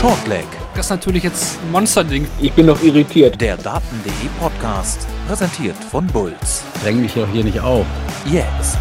Shortleg, 0.00 0.44
Das 0.74 0.86
ist 0.86 0.90
natürlich 0.90 1.22
jetzt 1.22 1.58
ein 1.62 1.72
Monsterding. 1.72 2.28
Ich 2.38 2.52
bin 2.52 2.66
noch 2.66 2.82
irritiert. 2.82 3.40
der 3.40 3.56
Daten.de 3.56 4.12
Podcast, 4.38 5.06
präsentiert 5.26 5.76
von 5.90 6.06
Bulls. 6.06 6.64
Dräng 6.82 7.00
mich 7.00 7.14
doch 7.14 7.26
hier 7.32 7.42
nicht 7.42 7.58
auf. 7.60 7.86
Jetzt. 8.30 8.76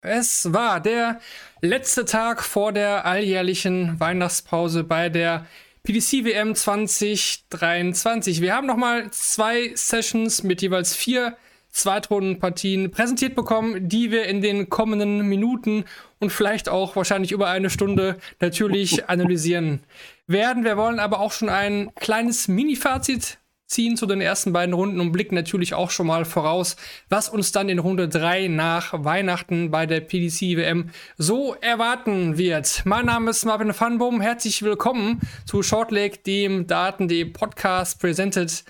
Es 0.00 0.50
war 0.54 0.80
der 0.80 1.20
letzte 1.60 2.06
Tag 2.06 2.42
vor 2.42 2.72
der 2.72 3.04
alljährlichen 3.04 4.00
Weihnachtspause 4.00 4.84
bei 4.84 5.10
der 5.10 5.44
PDC 5.82 6.24
WM 6.24 6.54
2023. 6.54 8.40
Wir 8.40 8.54
haben 8.54 8.66
nochmal 8.66 9.10
zwei 9.10 9.72
Sessions 9.74 10.42
mit 10.42 10.62
jeweils 10.62 10.94
vier 10.96 11.36
Zweitrundenpartien 11.76 12.90
präsentiert 12.90 13.34
bekommen, 13.34 13.88
die 13.88 14.10
wir 14.10 14.24
in 14.24 14.40
den 14.40 14.70
kommenden 14.70 15.28
Minuten 15.28 15.84
und 16.18 16.30
vielleicht 16.30 16.70
auch 16.70 16.96
wahrscheinlich 16.96 17.32
über 17.32 17.48
eine 17.48 17.68
Stunde 17.68 18.16
natürlich 18.40 19.08
analysieren 19.10 19.80
werden. 20.26 20.64
Wir 20.64 20.76
wollen 20.78 20.98
aber 20.98 21.20
auch 21.20 21.32
schon 21.32 21.50
ein 21.50 21.92
kleines 21.94 22.48
Mini-Fazit 22.48 23.38
ziehen 23.66 23.96
zu 23.96 24.06
den 24.06 24.20
ersten 24.20 24.52
beiden 24.52 24.74
Runden 24.74 25.00
und 25.00 25.12
blicken 25.12 25.34
natürlich 25.34 25.74
auch 25.74 25.90
schon 25.90 26.06
mal 26.06 26.24
voraus, 26.24 26.76
was 27.08 27.28
uns 27.28 27.52
dann 27.52 27.68
in 27.68 27.78
Runde 27.78 28.08
3 28.08 28.48
nach 28.48 29.04
Weihnachten 29.04 29.70
bei 29.70 29.86
der 29.86 30.00
PDC 30.00 30.56
WM 30.56 30.90
so 31.18 31.54
erwarten 31.60 32.38
wird. 32.38 32.82
Mein 32.84 33.06
Name 33.06 33.30
ist 33.30 33.44
Marvin 33.44 33.74
Funbohm. 33.74 34.20
Herzlich 34.20 34.62
willkommen 34.62 35.20
zu 35.44 35.62
Shortleg, 35.62 36.24
dem 36.24 36.66
Daten.de 36.66 37.24
Podcast, 37.26 38.00
presented 38.00 38.64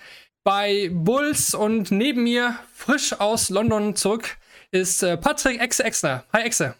bei 0.47 0.89
Bulls. 0.93 1.53
Und 1.53 1.91
neben 1.91 2.23
mir, 2.23 2.57
frisch 2.73 3.19
aus 3.19 3.49
London 3.49 3.97
zurück, 3.97 4.37
ist 4.71 5.03
äh, 5.03 5.17
Patrick 5.17 5.59
Exe 5.59 5.83
Exner. 5.83 6.23
Hi 6.31 6.43
Exe. 6.43 6.73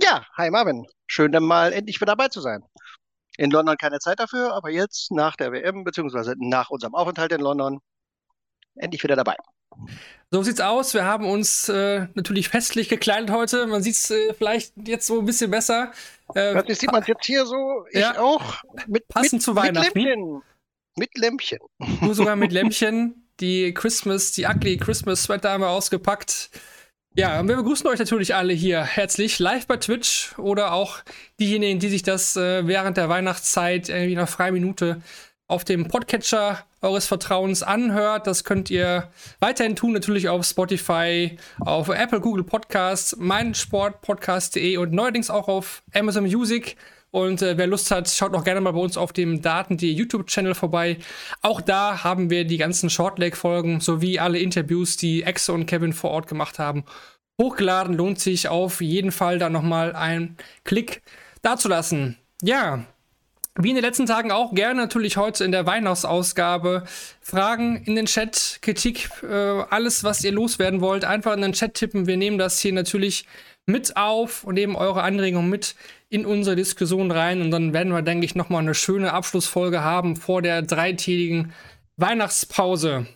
Ja, 0.00 0.24
hi 0.36 0.48
Marvin. 0.48 0.86
Schön, 1.08 1.32
dann 1.32 1.42
mal 1.42 1.72
endlich 1.72 1.96
wieder 1.96 2.12
dabei 2.12 2.28
zu 2.28 2.40
sein. 2.40 2.62
In 3.36 3.50
London 3.50 3.76
keine 3.78 3.98
Zeit 3.98 4.20
dafür, 4.20 4.54
aber 4.54 4.70
jetzt 4.70 5.10
nach 5.10 5.34
der 5.34 5.50
WM, 5.50 5.82
beziehungsweise 5.82 6.36
nach 6.38 6.70
unserem 6.70 6.94
Aufenthalt 6.94 7.32
in 7.32 7.40
London, 7.40 7.80
endlich 8.76 9.02
wieder 9.02 9.16
dabei. 9.16 9.34
So 10.30 10.44
sieht's 10.44 10.60
aus. 10.60 10.94
Wir 10.94 11.04
haben 11.04 11.26
uns 11.28 11.68
äh, 11.68 12.06
natürlich 12.14 12.48
festlich 12.48 12.88
gekleidet 12.88 13.32
heute. 13.32 13.66
Man 13.66 13.82
sieht's 13.82 14.08
äh, 14.12 14.34
vielleicht 14.34 14.72
jetzt 14.86 15.08
so 15.08 15.18
ein 15.18 15.24
bisschen 15.24 15.50
besser. 15.50 15.90
Äh, 16.36 16.52
Plötzlich 16.52 16.78
sieht 16.78 16.92
man 16.92 17.02
jetzt 17.04 17.26
hier 17.26 17.44
so, 17.44 17.86
ich 17.90 17.98
Ja. 17.98 18.20
auch, 18.20 18.62
mit, 18.86 19.08
Passend 19.08 19.32
mit, 19.32 19.42
zu 19.42 19.56
Weihnachten. 19.56 20.42
Mit 20.96 21.16
Lämpchen. 21.16 21.58
Nur 22.00 22.14
sogar 22.14 22.36
mit 22.36 22.52
Lämpchen. 22.52 23.28
Die 23.40 23.74
Christmas, 23.74 24.32
die 24.32 24.44
ugly 24.44 24.76
Christmas 24.76 25.24
Sweater 25.24 25.50
haben 25.50 25.62
wir 25.62 25.68
ausgepackt. 25.68 26.50
Ja, 27.16 27.40
und 27.40 27.48
wir 27.48 27.56
begrüßen 27.56 27.86
euch 27.86 27.98
natürlich 27.98 28.34
alle 28.34 28.52
hier 28.52 28.82
herzlich 28.82 29.38
live 29.38 29.66
bei 29.66 29.76
Twitch 29.76 30.36
oder 30.38 30.72
auch 30.72 30.98
diejenigen, 31.38 31.78
die 31.78 31.88
sich 31.88 32.02
das 32.02 32.36
äh, 32.36 32.66
während 32.66 32.96
der 32.96 33.08
Weihnachtszeit 33.08 33.88
irgendwie 33.88 34.12
in 34.12 34.18
einer 34.18 34.26
freien 34.26 34.54
Minute 34.54 35.00
auf 35.46 35.64
dem 35.64 35.88
Podcatcher 35.88 36.64
eures 36.80 37.06
Vertrauens 37.06 37.62
anhört. 37.62 38.26
Das 38.26 38.44
könnt 38.44 38.70
ihr 38.70 39.10
weiterhin 39.40 39.76
tun, 39.76 39.92
natürlich 39.92 40.28
auf 40.28 40.44
Spotify, 40.44 41.36
auf 41.60 41.88
Apple, 41.88 42.20
Google 42.20 42.44
Podcasts, 42.44 43.16
meinsportpodcast.de 43.16 44.76
und 44.78 44.92
neuerdings 44.92 45.30
auch 45.30 45.48
auf 45.48 45.82
Amazon 45.92 46.24
Music. 46.24 46.76
Und 47.14 47.42
äh, 47.42 47.56
wer 47.56 47.68
Lust 47.68 47.92
hat, 47.92 48.10
schaut 48.10 48.34
auch 48.34 48.42
gerne 48.42 48.60
mal 48.60 48.72
bei 48.72 48.80
uns 48.80 48.96
auf 48.96 49.12
dem 49.12 49.40
Daten.de 49.40 49.88
YouTube-Channel 49.88 50.56
vorbei. 50.56 50.96
Auch 51.42 51.60
da 51.60 52.02
haben 52.02 52.28
wir 52.28 52.44
die 52.44 52.56
ganzen 52.56 52.90
Shortleg-Folgen 52.90 53.78
sowie 53.78 54.18
alle 54.18 54.40
Interviews, 54.40 54.96
die 54.96 55.22
Exe 55.22 55.52
und 55.52 55.66
Kevin 55.66 55.92
vor 55.92 56.10
Ort 56.10 56.26
gemacht 56.26 56.58
haben, 56.58 56.82
hochgeladen. 57.40 57.94
Lohnt 57.94 58.18
sich 58.18 58.48
auf 58.48 58.80
jeden 58.80 59.12
Fall 59.12 59.38
da 59.38 59.48
nochmal 59.48 59.94
einen 59.94 60.36
Klick 60.64 61.02
dazulassen. 61.42 62.16
Ja, 62.42 62.84
wie 63.56 63.68
in 63.68 63.76
den 63.76 63.84
letzten 63.84 64.06
Tagen 64.06 64.32
auch 64.32 64.52
gerne 64.52 64.80
natürlich 64.80 65.16
heute 65.16 65.44
in 65.44 65.52
der 65.52 65.66
Weihnachtsausgabe 65.66 66.82
Fragen 67.20 67.76
in 67.84 67.94
den 67.94 68.06
Chat, 68.06 68.58
Kritik, 68.60 69.08
äh, 69.22 69.62
alles, 69.70 70.02
was 70.02 70.24
ihr 70.24 70.32
loswerden 70.32 70.80
wollt, 70.80 71.04
einfach 71.04 71.34
in 71.34 71.42
den 71.42 71.52
Chat 71.52 71.74
tippen. 71.74 72.08
Wir 72.08 72.16
nehmen 72.16 72.38
das 72.38 72.58
hier 72.58 72.72
natürlich 72.72 73.24
mit 73.66 73.96
auf 73.96 74.42
und 74.42 74.54
nehmen 74.54 74.74
eure 74.74 75.02
Anregungen 75.02 75.48
mit 75.48 75.76
in 76.14 76.26
unsere 76.26 76.54
Diskussion 76.54 77.10
rein 77.10 77.42
und 77.42 77.50
dann 77.50 77.72
werden 77.74 77.92
wir, 77.92 78.00
denke 78.00 78.24
ich, 78.24 78.36
nochmal 78.36 78.62
eine 78.62 78.74
schöne 78.74 79.12
Abschlussfolge 79.12 79.82
haben 79.82 80.14
vor 80.14 80.42
der 80.42 80.62
dreitägigen 80.62 81.52
Weihnachtspause. 81.96 83.08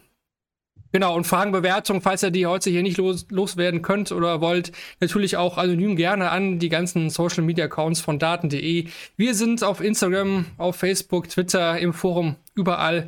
Genau, 0.90 1.14
und 1.14 1.24
Fragen, 1.24 1.52
Bewertungen, 1.52 2.00
falls 2.00 2.24
ihr 2.24 2.32
die 2.32 2.46
heute 2.46 2.70
hier 2.70 2.82
nicht 2.82 2.96
los, 2.96 3.26
loswerden 3.30 3.82
könnt 3.82 4.10
oder 4.10 4.40
wollt, 4.40 4.72
natürlich 4.98 5.36
auch 5.36 5.58
anonym 5.58 5.94
gerne 5.94 6.30
an 6.30 6.58
die 6.58 6.70
ganzen 6.70 7.08
Social 7.08 7.44
Media 7.44 7.66
Accounts 7.66 8.00
von 8.00 8.18
Daten.de. 8.18 8.88
Wir 9.16 9.34
sind 9.36 9.62
auf 9.62 9.80
Instagram, 9.80 10.46
auf 10.56 10.74
Facebook, 10.74 11.28
Twitter, 11.28 11.78
im 11.78 11.92
Forum, 11.92 12.34
überall 12.56 13.06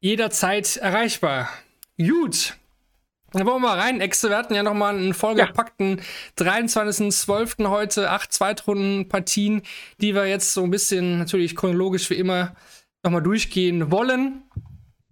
jederzeit 0.00 0.76
erreichbar. 0.76 1.48
Gut. 1.96 2.59
Dann 3.32 3.46
wollen 3.46 3.62
wir 3.62 3.68
mal 3.68 3.78
rein, 3.78 4.00
Exe. 4.00 4.28
Wir 4.28 4.36
hatten 4.36 4.54
ja 4.54 4.62
nochmal 4.62 4.96
einen 4.96 5.14
vollgepackten 5.14 6.00
23.12. 6.38 7.68
heute, 7.68 8.10
acht 8.10 8.32
Zweitrundenpartien, 8.32 9.62
die 10.00 10.14
wir 10.14 10.26
jetzt 10.26 10.52
so 10.52 10.64
ein 10.64 10.70
bisschen 10.70 11.18
natürlich 11.18 11.54
chronologisch 11.56 12.10
wie 12.10 12.14
immer 12.14 12.54
nochmal 13.04 13.22
durchgehen 13.22 13.90
wollen. 13.90 14.42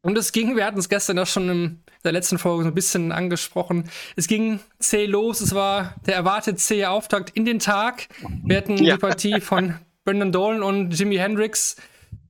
Und 0.03 0.17
es 0.19 0.33
ging, 0.33 0.57
wir 0.57 0.65
hatten 0.65 0.79
es 0.79 0.89
gestern 0.89 1.19
auch 1.19 1.27
schon 1.27 1.49
in 1.49 1.83
der 2.05 2.13
letzten 2.13 2.39
Folge 2.39 2.65
so 2.65 2.69
ein 2.71 2.75
bisschen 2.75 3.13
angesprochen. 3.13 3.91
Es 4.17 4.27
ging 4.29 4.61
zäh 4.79 5.07
los, 5.07 5.41
es 5.41 5.55
war 5.55 5.95
der 6.07 6.15
erwartet 6.15 6.61
zähe 6.61 6.91
Auftakt 6.91 7.31
in 7.31 7.45
den 7.45 7.59
Tag. 7.59 8.09
Wir 8.45 8.57
hatten 8.59 8.77
Ja. 8.83 8.95
die 8.95 9.01
Partie 9.01 9.41
von 9.41 9.75
Brandon 10.05 10.33
Dolan 10.33 10.63
und 10.63 10.91
Jimi 10.99 11.17
Hendrix. 11.17 11.77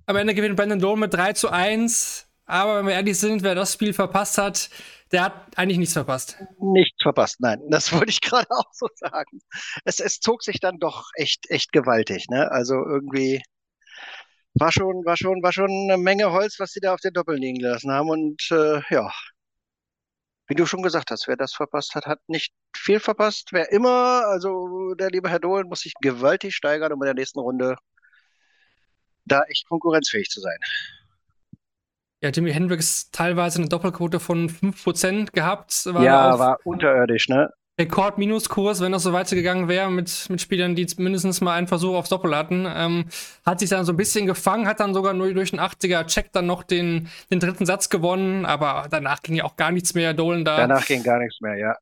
Am 0.06 0.16
Ende 0.16 0.34
gewinnt 0.34 0.56
Brandon 0.56 0.80
Dolan 0.80 1.00
mit 1.00 1.14
3 1.14 1.34
zu 1.34 1.50
1. 1.50 2.26
Aber 2.46 2.78
wenn 2.78 2.86
wir 2.86 2.94
ehrlich 2.94 3.18
sind, 3.18 3.42
wer 3.42 3.54
das 3.54 3.74
Spiel 3.74 3.92
verpasst 3.92 4.38
hat, 4.38 4.70
der 5.12 5.24
hat 5.24 5.56
eigentlich 5.56 5.78
nichts 5.78 5.94
verpasst. 5.94 6.36
Nichts 6.58 7.02
verpasst, 7.02 7.40
nein. 7.40 7.60
Das 7.70 7.92
wollte 7.92 8.10
ich 8.10 8.20
gerade 8.20 8.50
auch 8.50 8.72
so 8.72 8.88
sagen. 8.96 9.40
Es, 9.84 10.00
es 10.00 10.20
zog 10.20 10.42
sich 10.42 10.60
dann 10.60 10.78
doch 10.78 11.10
echt, 11.14 11.50
echt 11.50 11.72
gewaltig, 11.72 12.26
ne? 12.28 12.50
Also 12.50 12.74
irgendwie 12.74 13.42
war 14.54 14.72
schon, 14.72 15.04
war 15.04 15.16
schon, 15.16 15.42
war 15.42 15.52
schon 15.52 15.70
eine 15.70 15.96
Menge 15.98 16.32
Holz, 16.32 16.56
was 16.58 16.72
sie 16.72 16.80
da 16.80 16.94
auf 16.94 17.00
den 17.00 17.12
Doppeln 17.12 17.40
liegen 17.40 17.58
gelassen 17.58 17.90
haben. 17.90 18.10
Und 18.10 18.48
äh, 18.50 18.80
ja, 18.90 19.10
wie 20.48 20.54
du 20.54 20.66
schon 20.66 20.82
gesagt 20.82 21.10
hast, 21.10 21.28
wer 21.28 21.36
das 21.36 21.54
verpasst 21.54 21.94
hat, 21.94 22.06
hat 22.06 22.20
nicht 22.26 22.52
viel 22.74 23.00
verpasst. 23.00 23.48
Wer 23.52 23.70
immer, 23.70 24.24
also 24.26 24.94
der 24.94 25.10
liebe 25.10 25.28
Herr 25.28 25.40
Dolan 25.40 25.68
muss 25.68 25.80
sich 25.80 25.94
gewaltig 26.00 26.54
steigern, 26.54 26.92
um 26.92 27.02
in 27.02 27.06
der 27.06 27.14
nächsten 27.14 27.38
Runde 27.38 27.76
da 29.26 29.42
echt 29.44 29.68
konkurrenzfähig 29.68 30.30
zu 30.30 30.40
sein. 30.40 30.58
Ja, 32.20 32.30
Jimi 32.30 32.52
Hendrix 32.52 33.10
teilweise 33.12 33.58
eine 33.60 33.68
Doppelquote 33.68 34.18
von 34.18 34.48
5% 34.48 35.32
gehabt. 35.32 35.86
War 35.86 36.02
ja, 36.02 36.32
auf 36.32 36.38
war 36.40 36.58
unterirdisch, 36.64 37.28
ne? 37.28 37.52
Rekord-Minuskurs, 37.78 38.80
wenn 38.80 38.92
das 38.92 39.04
so 39.04 39.12
weitergegangen 39.12 39.68
wäre 39.68 39.90
mit, 39.90 40.26
mit 40.30 40.40
Spielern, 40.40 40.74
die 40.74 40.86
mindestens 40.96 41.40
mal 41.40 41.54
einen 41.54 41.68
Versuch 41.68 41.94
aufs 41.94 42.08
Doppel 42.08 42.34
hatten. 42.34 42.66
Ähm, 42.68 43.04
hat 43.46 43.60
sich 43.60 43.70
dann 43.70 43.84
so 43.84 43.92
ein 43.92 43.96
bisschen 43.96 44.26
gefangen, 44.26 44.66
hat 44.66 44.80
dann 44.80 44.94
sogar 44.94 45.14
nur 45.14 45.32
durch 45.32 45.50
den 45.50 45.60
80er-Check 45.60 46.32
dann 46.32 46.46
noch 46.46 46.64
den, 46.64 47.08
den 47.30 47.38
dritten 47.40 47.66
Satz 47.66 47.88
gewonnen, 47.88 48.44
aber 48.46 48.88
danach 48.90 49.22
ging 49.22 49.36
ja 49.36 49.44
auch 49.44 49.56
gar 49.56 49.70
nichts 49.70 49.94
mehr. 49.94 50.12
Dolan 50.12 50.44
da 50.44 50.56
Danach 50.56 50.86
ging 50.86 51.02
gar 51.04 51.20
nichts 51.20 51.40
mehr, 51.40 51.56
ja. 51.56 51.76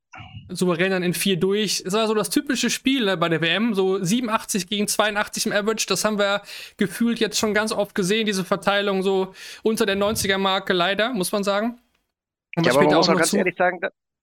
souverän 0.48 0.90
dann 0.90 1.02
in 1.02 1.14
vier 1.14 1.38
durch. 1.38 1.82
Es 1.86 1.94
war 1.94 2.06
so 2.06 2.14
das 2.14 2.28
typische 2.30 2.68
Spiel 2.68 3.06
ne, 3.06 3.16
bei 3.16 3.28
der 3.30 3.40
WM, 3.40 3.74
so 3.74 4.02
87 4.02 4.68
gegen 4.68 4.88
82 4.88 5.46
im 5.46 5.52
Average. 5.52 5.86
Das 5.88 6.04
haben 6.04 6.18
wir 6.18 6.42
gefühlt 6.76 7.20
jetzt 7.20 7.38
schon 7.38 7.54
ganz 7.54 7.72
oft 7.72 7.94
gesehen, 7.94 8.26
diese 8.26 8.44
Verteilung 8.44 9.02
so 9.02 9.34
unter 9.62 9.86
der 9.86 9.96
90er-Marke, 9.96 10.74
leider, 10.74 11.12
muss 11.14 11.32
man 11.32 11.42
sagen. 11.42 11.78
Und 12.56 12.64
Ja, 12.64 12.72
das 12.72 12.76
aber 12.76 12.84
man 12.84 12.94
auch 12.94 12.98
muss 12.98 13.08
auch 13.08 13.14
noch 13.14 13.18
ganz 13.18 13.30
zu. 13.30 13.36
ehrlich 13.36 13.56
sagen, 13.56 13.80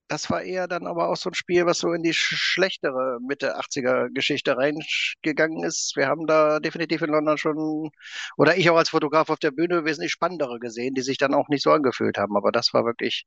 das 0.08 0.30
war 0.30 0.42
eher 0.42 0.68
dann 0.68 0.86
aber 0.86 1.08
auch 1.08 1.16
so 1.16 1.30
ein 1.30 1.34
Spiel, 1.34 1.66
was 1.66 1.78
so 1.78 1.92
in 1.92 2.02
die 2.02 2.12
sch- 2.12 2.36
schlechtere 2.36 3.18
Mitte 3.26 3.58
80er 3.58 4.08
Geschichte 4.10 4.56
reingegangen 4.56 5.64
ist. 5.64 5.96
Wir 5.96 6.08
haben 6.08 6.26
da 6.26 6.60
definitiv 6.60 7.02
in 7.02 7.10
London 7.10 7.38
schon, 7.38 7.90
oder 8.36 8.56
ich 8.56 8.68
auch 8.70 8.76
als 8.76 8.90
Fotograf 8.90 9.30
auf 9.30 9.38
der 9.38 9.50
Bühne, 9.50 9.84
wesentlich 9.84 10.12
spannendere 10.12 10.58
gesehen, 10.58 10.94
die 10.94 11.02
sich 11.02 11.18
dann 11.18 11.34
auch 11.34 11.48
nicht 11.48 11.62
so 11.62 11.70
angefühlt 11.72 12.18
haben. 12.18 12.36
Aber 12.36 12.52
das 12.52 12.74
war 12.74 12.84
wirklich 12.84 13.24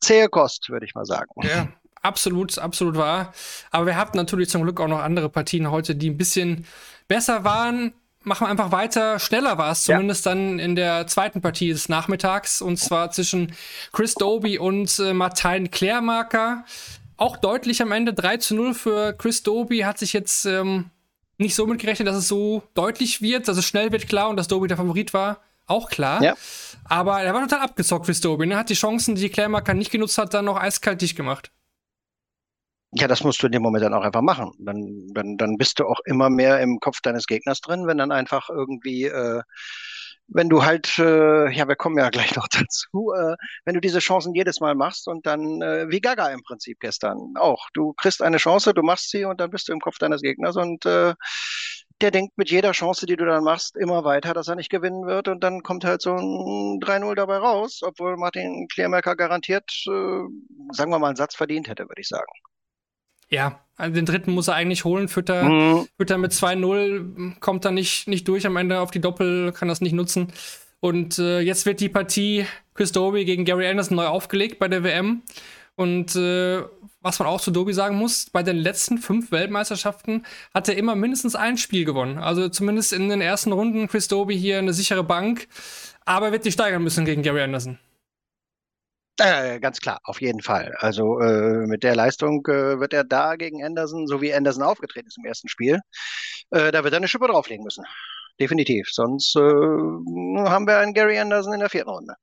zähe 0.00 0.28
Kost, 0.28 0.68
würde 0.70 0.86
ich 0.86 0.94
mal 0.94 1.04
sagen. 1.06 1.30
Ja, 1.42 1.68
absolut, 2.02 2.58
absolut 2.58 2.96
wahr. 2.96 3.32
Aber 3.70 3.86
wir 3.86 3.96
hatten 3.96 4.16
natürlich 4.16 4.48
zum 4.50 4.62
Glück 4.62 4.80
auch 4.80 4.88
noch 4.88 5.00
andere 5.00 5.28
Partien 5.30 5.70
heute, 5.70 5.94
die 5.94 6.10
ein 6.10 6.16
bisschen 6.18 6.66
besser 7.06 7.44
waren. 7.44 7.92
Machen 8.24 8.46
wir 8.46 8.50
einfach 8.50 8.72
weiter. 8.72 9.18
Schneller 9.18 9.58
war 9.58 9.70
es 9.72 9.86
Ja. 9.86 9.94
zumindest 9.96 10.26
dann 10.26 10.58
in 10.58 10.74
der 10.74 11.06
zweiten 11.06 11.40
Partie 11.40 11.68
des 11.70 11.88
Nachmittags. 11.88 12.60
Und 12.60 12.76
zwar 12.78 13.10
zwischen 13.10 13.52
Chris 13.92 14.14
Doby 14.14 14.58
und 14.58 14.98
äh, 14.98 15.12
Martin 15.14 15.70
Klärmarker. 15.70 16.64
Auch 17.16 17.36
deutlich 17.36 17.80
am 17.80 17.92
Ende 17.92 18.12
3 18.12 18.36
zu 18.38 18.54
0 18.54 18.74
für 18.74 19.12
Chris 19.12 19.42
Doby. 19.42 19.78
Hat 19.80 19.98
sich 19.98 20.12
jetzt 20.12 20.44
ähm, 20.46 20.90
nicht 21.38 21.54
so 21.54 21.66
mitgerechnet, 21.66 22.08
dass 22.08 22.16
es 22.16 22.28
so 22.28 22.62
deutlich 22.74 23.22
wird, 23.22 23.46
dass 23.48 23.56
es 23.56 23.64
schnell 23.64 23.92
wird, 23.92 24.08
klar, 24.08 24.28
und 24.28 24.36
dass 24.36 24.48
Doby 24.48 24.68
der 24.68 24.76
Favorit 24.76 25.14
war. 25.14 25.38
Auch 25.66 25.88
klar. 25.88 26.22
Ja. 26.22 26.34
Aber 26.84 27.20
er 27.22 27.34
war 27.34 27.42
total 27.42 27.60
abgezockt, 27.60 28.06
Chris 28.06 28.20
Doby. 28.20 28.50
Er 28.50 28.58
hat 28.58 28.70
die 28.70 28.74
Chancen, 28.74 29.14
die 29.14 29.28
Klärmarker 29.28 29.74
nicht 29.74 29.90
genutzt 29.90 30.18
hat, 30.18 30.34
dann 30.34 30.46
noch 30.46 30.56
eiskalt 30.60 31.00
dicht 31.02 31.16
gemacht. 31.16 31.50
Ja, 32.92 33.06
das 33.06 33.22
musst 33.22 33.42
du 33.42 33.46
in 33.46 33.52
dem 33.52 33.62
Moment 33.62 33.84
dann 33.84 33.92
auch 33.94 34.02
einfach 34.02 34.22
machen. 34.22 34.52
Dann, 34.58 35.08
dann, 35.12 35.36
dann 35.36 35.58
bist 35.58 35.78
du 35.78 35.84
auch 35.86 36.00
immer 36.06 36.30
mehr 36.30 36.60
im 36.60 36.80
Kopf 36.80 37.00
deines 37.02 37.26
Gegners 37.26 37.60
drin, 37.60 37.86
wenn 37.86 37.98
dann 37.98 38.12
einfach 38.12 38.48
irgendwie, 38.48 39.04
äh, 39.04 39.42
wenn 40.28 40.48
du 40.48 40.64
halt, 40.64 40.98
äh, 40.98 41.50
ja, 41.50 41.68
wir 41.68 41.76
kommen 41.76 41.98
ja 41.98 42.08
gleich 42.10 42.34
noch 42.36 42.48
dazu, 42.48 43.12
äh, 43.16 43.36
wenn 43.64 43.74
du 43.74 43.80
diese 43.80 43.98
Chancen 43.98 44.34
jedes 44.34 44.60
Mal 44.60 44.74
machst 44.74 45.06
und 45.08 45.26
dann, 45.26 45.60
äh, 45.62 45.86
wie 45.90 46.00
Gaga 46.00 46.28
im 46.28 46.42
Prinzip 46.42 46.80
gestern 46.80 47.34
auch. 47.36 47.68
Du 47.74 47.92
kriegst 47.94 48.22
eine 48.22 48.38
Chance, 48.38 48.72
du 48.74 48.82
machst 48.82 49.10
sie 49.10 49.24
und 49.24 49.40
dann 49.40 49.50
bist 49.50 49.68
du 49.68 49.72
im 49.72 49.80
Kopf 49.80 49.98
deines 49.98 50.22
Gegners 50.22 50.56
und 50.56 50.86
äh, 50.86 51.14
der 52.00 52.10
denkt 52.10 52.38
mit 52.38 52.50
jeder 52.50 52.72
Chance, 52.72 53.06
die 53.06 53.16
du 53.16 53.24
dann 53.26 53.44
machst, 53.44 53.76
immer 53.76 54.04
weiter, 54.04 54.32
dass 54.32 54.48
er 54.48 54.54
nicht 54.56 54.70
gewinnen 54.70 55.06
wird 55.06 55.28
und 55.28 55.42
dann 55.44 55.62
kommt 55.62 55.84
halt 55.84 56.00
so 56.00 56.14
ein 56.14 56.80
3-0 56.80 57.14
dabei 57.16 57.38
raus, 57.38 57.80
obwohl 57.82 58.16
Martin 58.16 58.68
Klärmerker 58.72 59.16
garantiert, 59.16 59.70
äh, 59.88 60.22
sagen 60.72 60.90
wir 60.90 60.98
mal, 60.98 61.08
einen 61.08 61.16
Satz 61.16 61.34
verdient 61.34 61.68
hätte, 61.68 61.84
würde 61.88 62.00
ich 62.00 62.08
sagen. 62.08 62.30
Ja, 63.30 63.60
also 63.76 63.94
den 63.94 64.06
dritten 64.06 64.32
muss 64.32 64.48
er 64.48 64.54
eigentlich 64.54 64.84
holen. 64.84 65.08
Führt 65.08 65.28
er, 65.28 65.44
mhm. 65.44 65.86
führt 65.96 66.10
er 66.10 66.18
mit 66.18 66.32
2-0, 66.32 67.38
kommt 67.40 67.64
er 67.64 67.70
nicht, 67.70 68.08
nicht 68.08 68.26
durch 68.26 68.46
am 68.46 68.56
Ende 68.56 68.80
auf 68.80 68.90
die 68.90 69.00
Doppel, 69.00 69.52
kann 69.52 69.68
das 69.68 69.80
nicht 69.80 69.92
nutzen. 69.92 70.32
Und 70.80 71.18
äh, 71.18 71.40
jetzt 71.40 71.66
wird 71.66 71.80
die 71.80 71.88
Partie 71.88 72.46
Chris 72.74 72.92
Dobie 72.92 73.24
gegen 73.24 73.44
Gary 73.44 73.66
Anderson 73.66 73.96
neu 73.96 74.06
aufgelegt 74.06 74.58
bei 74.58 74.68
der 74.68 74.84
WM. 74.84 75.22
Und 75.74 76.16
äh, 76.16 76.62
was 77.00 77.18
man 77.20 77.28
auch 77.28 77.40
zu 77.40 77.52
Dobie 77.52 77.72
sagen 77.72 77.96
muss, 77.96 78.30
bei 78.30 78.42
den 78.42 78.56
letzten 78.56 78.98
fünf 78.98 79.30
Weltmeisterschaften 79.30 80.26
hat 80.52 80.68
er 80.68 80.76
immer 80.76 80.96
mindestens 80.96 81.36
ein 81.36 81.56
Spiel 81.56 81.84
gewonnen. 81.84 82.18
Also 82.18 82.48
zumindest 82.48 82.92
in 82.92 83.08
den 83.08 83.20
ersten 83.20 83.52
Runden 83.52 83.86
Chris 83.86 84.08
Dobie 84.08 84.36
hier 84.36 84.58
eine 84.58 84.72
sichere 84.72 85.04
Bank. 85.04 85.46
Aber 86.04 86.26
er 86.26 86.32
wird 86.32 86.44
sich 86.44 86.54
steigern 86.54 86.82
müssen 86.82 87.04
gegen 87.04 87.22
Gary 87.22 87.42
Anderson. 87.42 87.78
Äh, 89.20 89.58
ganz 89.58 89.80
klar, 89.80 89.98
auf 90.04 90.20
jeden 90.20 90.42
Fall. 90.42 90.76
Also 90.78 91.18
äh, 91.18 91.66
mit 91.66 91.82
der 91.82 91.96
Leistung 91.96 92.46
äh, 92.46 92.78
wird 92.78 92.92
er 92.92 93.02
da 93.02 93.34
gegen 93.34 93.64
Anderson, 93.64 94.06
so 94.06 94.20
wie 94.22 94.32
Anderson 94.32 94.62
aufgetreten 94.62 95.08
ist 95.08 95.18
im 95.18 95.24
ersten 95.24 95.48
Spiel, 95.48 95.80
äh, 96.50 96.70
da 96.70 96.84
wird 96.84 96.94
er 96.94 96.98
eine 96.98 97.08
Schippe 97.08 97.26
drauflegen 97.26 97.64
müssen. 97.64 97.84
Definitiv. 98.38 98.88
Sonst 98.92 99.34
äh, 99.34 99.40
haben 99.40 100.66
wir 100.68 100.78
einen 100.78 100.94
Gary 100.94 101.18
Anderson 101.18 101.54
in 101.54 101.60
der 101.60 101.70
vierten 101.70 101.90
Runde. 101.90 102.14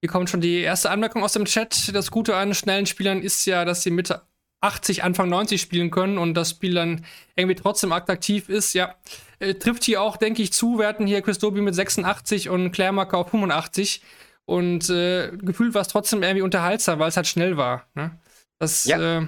Hier 0.00 0.10
kommt 0.10 0.30
schon 0.30 0.40
die 0.40 0.60
erste 0.60 0.90
Anmerkung 0.90 1.24
aus 1.24 1.32
dem 1.32 1.46
Chat. 1.46 1.92
Das 1.92 2.12
Gute 2.12 2.36
an 2.36 2.54
schnellen 2.54 2.86
Spielern 2.86 3.20
ist 3.20 3.44
ja, 3.46 3.64
dass 3.64 3.82
sie 3.82 3.90
Mitte 3.90 4.22
80, 4.60 5.02
Anfang 5.02 5.28
90 5.28 5.60
spielen 5.60 5.90
können 5.90 6.18
und 6.18 6.34
das 6.34 6.50
Spiel 6.50 6.74
dann 6.74 7.04
irgendwie 7.34 7.56
trotzdem 7.56 7.90
attraktiv 7.90 8.48
ist. 8.48 8.74
Ja, 8.74 8.94
äh, 9.40 9.54
trifft 9.54 9.82
hier 9.82 10.02
auch, 10.02 10.16
denke 10.16 10.42
ich, 10.42 10.52
zu. 10.52 10.78
Wir 10.78 10.86
hatten 10.86 11.08
hier 11.08 11.22
Chris 11.22 11.38
Dobie 11.38 11.60
mit 11.60 11.74
86 11.74 12.48
und 12.48 12.70
Claire 12.70 12.92
Marker 12.92 13.18
auf 13.18 13.30
85. 13.30 14.02
Und 14.46 14.88
äh, 14.90 15.36
gefühlt 15.36 15.74
war 15.74 15.82
es 15.82 15.88
trotzdem 15.88 16.22
irgendwie 16.22 16.42
unterhaltsam, 16.42 17.00
weil 17.00 17.08
es 17.08 17.16
halt 17.16 17.26
schnell 17.26 17.56
war. 17.56 17.86
Ne? 17.94 18.16
Das 18.58 18.84
ja. 18.84 19.18
äh, 19.18 19.26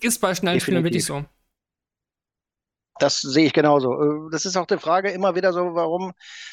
ist 0.00 0.20
bei 0.20 0.34
schnellen 0.34 0.60
Spielern 0.60 0.84
wirklich 0.84 1.04
so. 1.04 1.24
Das 2.98 3.20
sehe 3.20 3.46
ich 3.46 3.54
genauso. 3.54 3.94
Äh, 3.94 4.30
das 4.30 4.44
ist 4.44 4.56
auch 4.56 4.66
die 4.66 4.76
Frage 4.76 5.10
immer 5.10 5.34
wieder 5.34 5.52
so, 5.54 5.74
warum, 5.74 6.12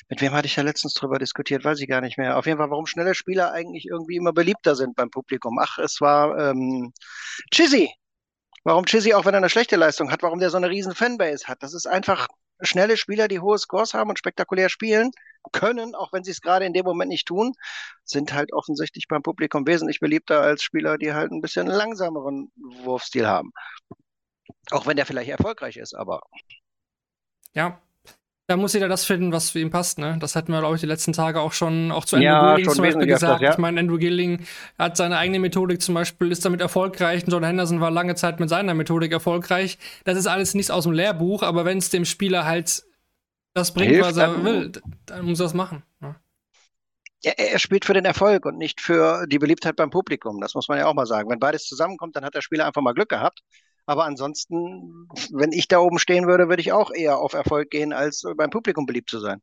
mit 0.09 0.21
wem 0.21 0.31
hatte 0.31 0.45
ich 0.45 0.55
ja 0.55 0.63
letztens 0.63 0.93
drüber 0.93 1.19
diskutiert, 1.19 1.65
weiß 1.65 1.81
ich 1.81 1.89
gar 1.89 1.99
nicht 1.99 2.17
mehr. 2.17 2.37
Auf 2.37 2.45
jeden 2.45 2.59
Fall, 2.59 2.69
warum 2.69 2.85
schnelle 2.85 3.13
Spieler 3.13 3.51
eigentlich 3.51 3.87
irgendwie 3.87 4.15
immer 4.15 4.31
beliebter 4.31 4.75
sind 4.75 4.95
beim 4.95 5.09
Publikum. 5.09 5.59
Ach, 5.59 5.77
es 5.77 5.99
war 5.99 6.37
ähm, 6.37 6.93
Chizzy. 7.51 7.91
Warum 8.63 8.85
Chizzy, 8.85 9.13
auch 9.13 9.25
wenn 9.25 9.33
er 9.33 9.39
eine 9.39 9.49
schlechte 9.49 9.75
Leistung 9.75 10.11
hat, 10.11 10.23
warum 10.23 10.39
der 10.39 10.49
so 10.49 10.57
eine 10.57 10.69
riesen 10.69 10.95
Fanbase 10.95 11.47
hat. 11.47 11.61
Das 11.61 11.73
ist 11.73 11.87
einfach 11.87 12.27
schnelle 12.61 12.95
Spieler, 12.95 13.27
die 13.27 13.41
hohe 13.41 13.57
Scores 13.57 13.93
haben 13.93 14.09
und 14.09 14.17
spektakulär 14.17 14.69
spielen 14.69 15.11
können, 15.51 15.95
auch 15.95 16.13
wenn 16.13 16.23
sie 16.23 16.31
es 16.31 16.41
gerade 16.41 16.65
in 16.65 16.73
dem 16.73 16.85
Moment 16.85 17.09
nicht 17.09 17.27
tun, 17.27 17.53
sind 18.03 18.33
halt 18.33 18.53
offensichtlich 18.53 19.07
beim 19.07 19.23
Publikum 19.23 19.67
wesentlich 19.67 19.99
beliebter 19.99 20.41
als 20.41 20.63
Spieler, 20.63 20.97
die 20.97 21.13
halt 21.13 21.31
ein 21.31 21.41
bisschen 21.41 21.67
langsameren 21.67 22.51
Wurfstil 22.83 23.27
haben. 23.27 23.51
Auch 24.71 24.87
wenn 24.87 24.97
der 24.97 25.05
vielleicht 25.05 25.29
erfolgreich 25.29 25.77
ist, 25.77 25.93
aber. 25.93 26.21
Ja, 27.53 27.79
da 28.47 28.57
muss 28.57 28.73
jeder 28.73 28.87
das 28.87 29.05
finden, 29.05 29.31
was 29.31 29.49
für 29.49 29.59
ihn 29.59 29.71
passt, 29.71 29.97
ne? 29.97 30.17
Das 30.19 30.35
hatten 30.35 30.51
wir, 30.51 30.59
glaube 30.59 30.75
ich, 30.75 30.81
die 30.81 30.87
letzten 30.87 31.13
Tage 31.13 31.39
auch 31.39 31.51
schon 31.51 31.91
auch 31.91 32.05
zu 32.05 32.15
Andrew 32.15 32.29
ja, 32.29 32.55
Gilling 32.55 32.71
zum 32.71 32.83
Beispiel 32.83 33.07
gesagt. 33.07 33.33
Öfters, 33.33 33.41
ja. 33.41 33.51
Ich 33.53 33.57
meine, 33.57 33.79
Andrew 33.79 33.97
Gilling 33.97 34.45
hat 34.77 34.97
seine 34.97 35.17
eigene 35.17 35.39
Methodik 35.39 35.81
zum 35.81 35.95
Beispiel, 35.95 36.31
ist 36.31 36.45
damit 36.45 36.61
erfolgreich. 36.61 37.23
John 37.27 37.43
Henderson 37.43 37.81
war 37.81 37.89
lange 37.89 38.13
Zeit 38.13 38.39
mit 38.39 38.49
seiner 38.49 38.75
Methodik 38.75 39.11
erfolgreich. 39.11 39.79
Das 40.03 40.15
ist 40.15 40.27
alles 40.27 40.53
nichts 40.53 40.69
aus 40.69 40.83
dem 40.83 40.93
Lehrbuch, 40.93 41.41
aber 41.41 41.65
wenn 41.65 41.79
es 41.79 41.89
dem 41.89 42.05
Spieler 42.05 42.45
halt 42.45 42.83
das 43.55 43.73
bringt, 43.73 43.91
Hilft, 43.91 44.09
was 44.09 44.17
er 44.17 44.43
will, 44.43 44.71
dann 45.05 45.25
muss 45.25 45.39
er 45.39 45.45
das 45.45 45.53
machen. 45.53 45.81
Ne? 46.01 46.15
Ja, 47.23 47.31
er 47.37 47.57
spielt 47.57 47.85
für 47.85 47.93
den 47.93 48.03
Erfolg 48.03 48.45
und 48.45 48.57
nicht 48.57 48.81
für 48.81 49.25
die 49.27 49.39
Beliebtheit 49.39 49.77
beim 49.77 49.89
Publikum. 49.89 50.41
Das 50.41 50.53
muss 50.53 50.67
man 50.67 50.77
ja 50.77 50.87
auch 50.87 50.93
mal 50.93 51.07
sagen. 51.07 51.29
Wenn 51.29 51.39
beides 51.39 51.65
zusammenkommt, 51.65 52.15
dann 52.15 52.25
hat 52.25 52.35
der 52.35 52.41
Spieler 52.41 52.67
einfach 52.67 52.81
mal 52.81 52.93
Glück 52.93 53.09
gehabt. 53.09 53.41
Aber 53.85 54.03
ansonsten, 54.03 55.07
wenn 55.31 55.53
ich 55.53 55.69
da 55.69 55.79
oben 55.79 55.99
stehen 55.99 56.27
würde, 56.27 56.49
würde 56.49 56.61
ich 56.61 56.73
auch 56.73 56.91
eher 56.91 57.17
auf 57.17 57.33
Erfolg 57.33 57.69
gehen, 57.69 57.93
als 57.93 58.23
beim 58.35 58.49
Publikum 58.49 58.85
beliebt 58.85 59.09
zu 59.09 59.19
sein. 59.19 59.41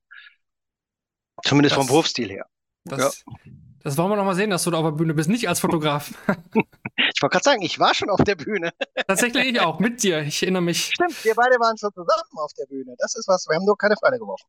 Zumindest 1.43 1.77
das, 1.77 1.87
vom 1.87 1.95
Wurfstil 1.95 2.29
her. 2.29 2.47
Das, 2.85 3.25
ja. 3.27 3.51
Das 3.85 3.97
wollen 3.97 4.11
wir 4.11 4.17
noch 4.17 4.25
mal 4.25 4.35
sehen, 4.35 4.51
dass 4.51 4.65
du 4.65 4.71
da 4.71 4.79
auf 4.79 4.85
der 4.85 4.93
Bühne 4.93 5.15
bist, 5.15 5.29
nicht 5.29 5.49
als 5.49 5.61
Fotograf. 5.61 6.13
ich 6.29 7.23
wollte 7.23 7.33
gerade 7.33 7.43
sagen, 7.43 7.63
ich 7.63 7.79
war 7.79 7.95
schon 7.95 8.11
auf 8.11 8.23
der 8.25 8.35
Bühne. 8.35 8.71
Tatsächlich 9.07 9.45
ich 9.45 9.61
auch, 9.61 9.79
mit 9.79 10.03
dir. 10.03 10.23
Ich 10.23 10.43
erinnere 10.43 10.63
mich. 10.63 10.93
Stimmt, 10.95 11.25
wir 11.25 11.35
beide 11.35 11.57
waren 11.61 11.77
schon 11.77 11.91
zusammen 11.93 12.39
auf 12.39 12.53
der 12.59 12.67
Bühne. 12.67 12.95
Das 12.99 13.15
ist 13.17 13.29
was, 13.29 13.47
wir 13.49 13.57
haben 13.57 13.65
nur 13.65 13.77
keine 13.77 13.97
Pfeile 13.97 14.19
geworfen. 14.19 14.47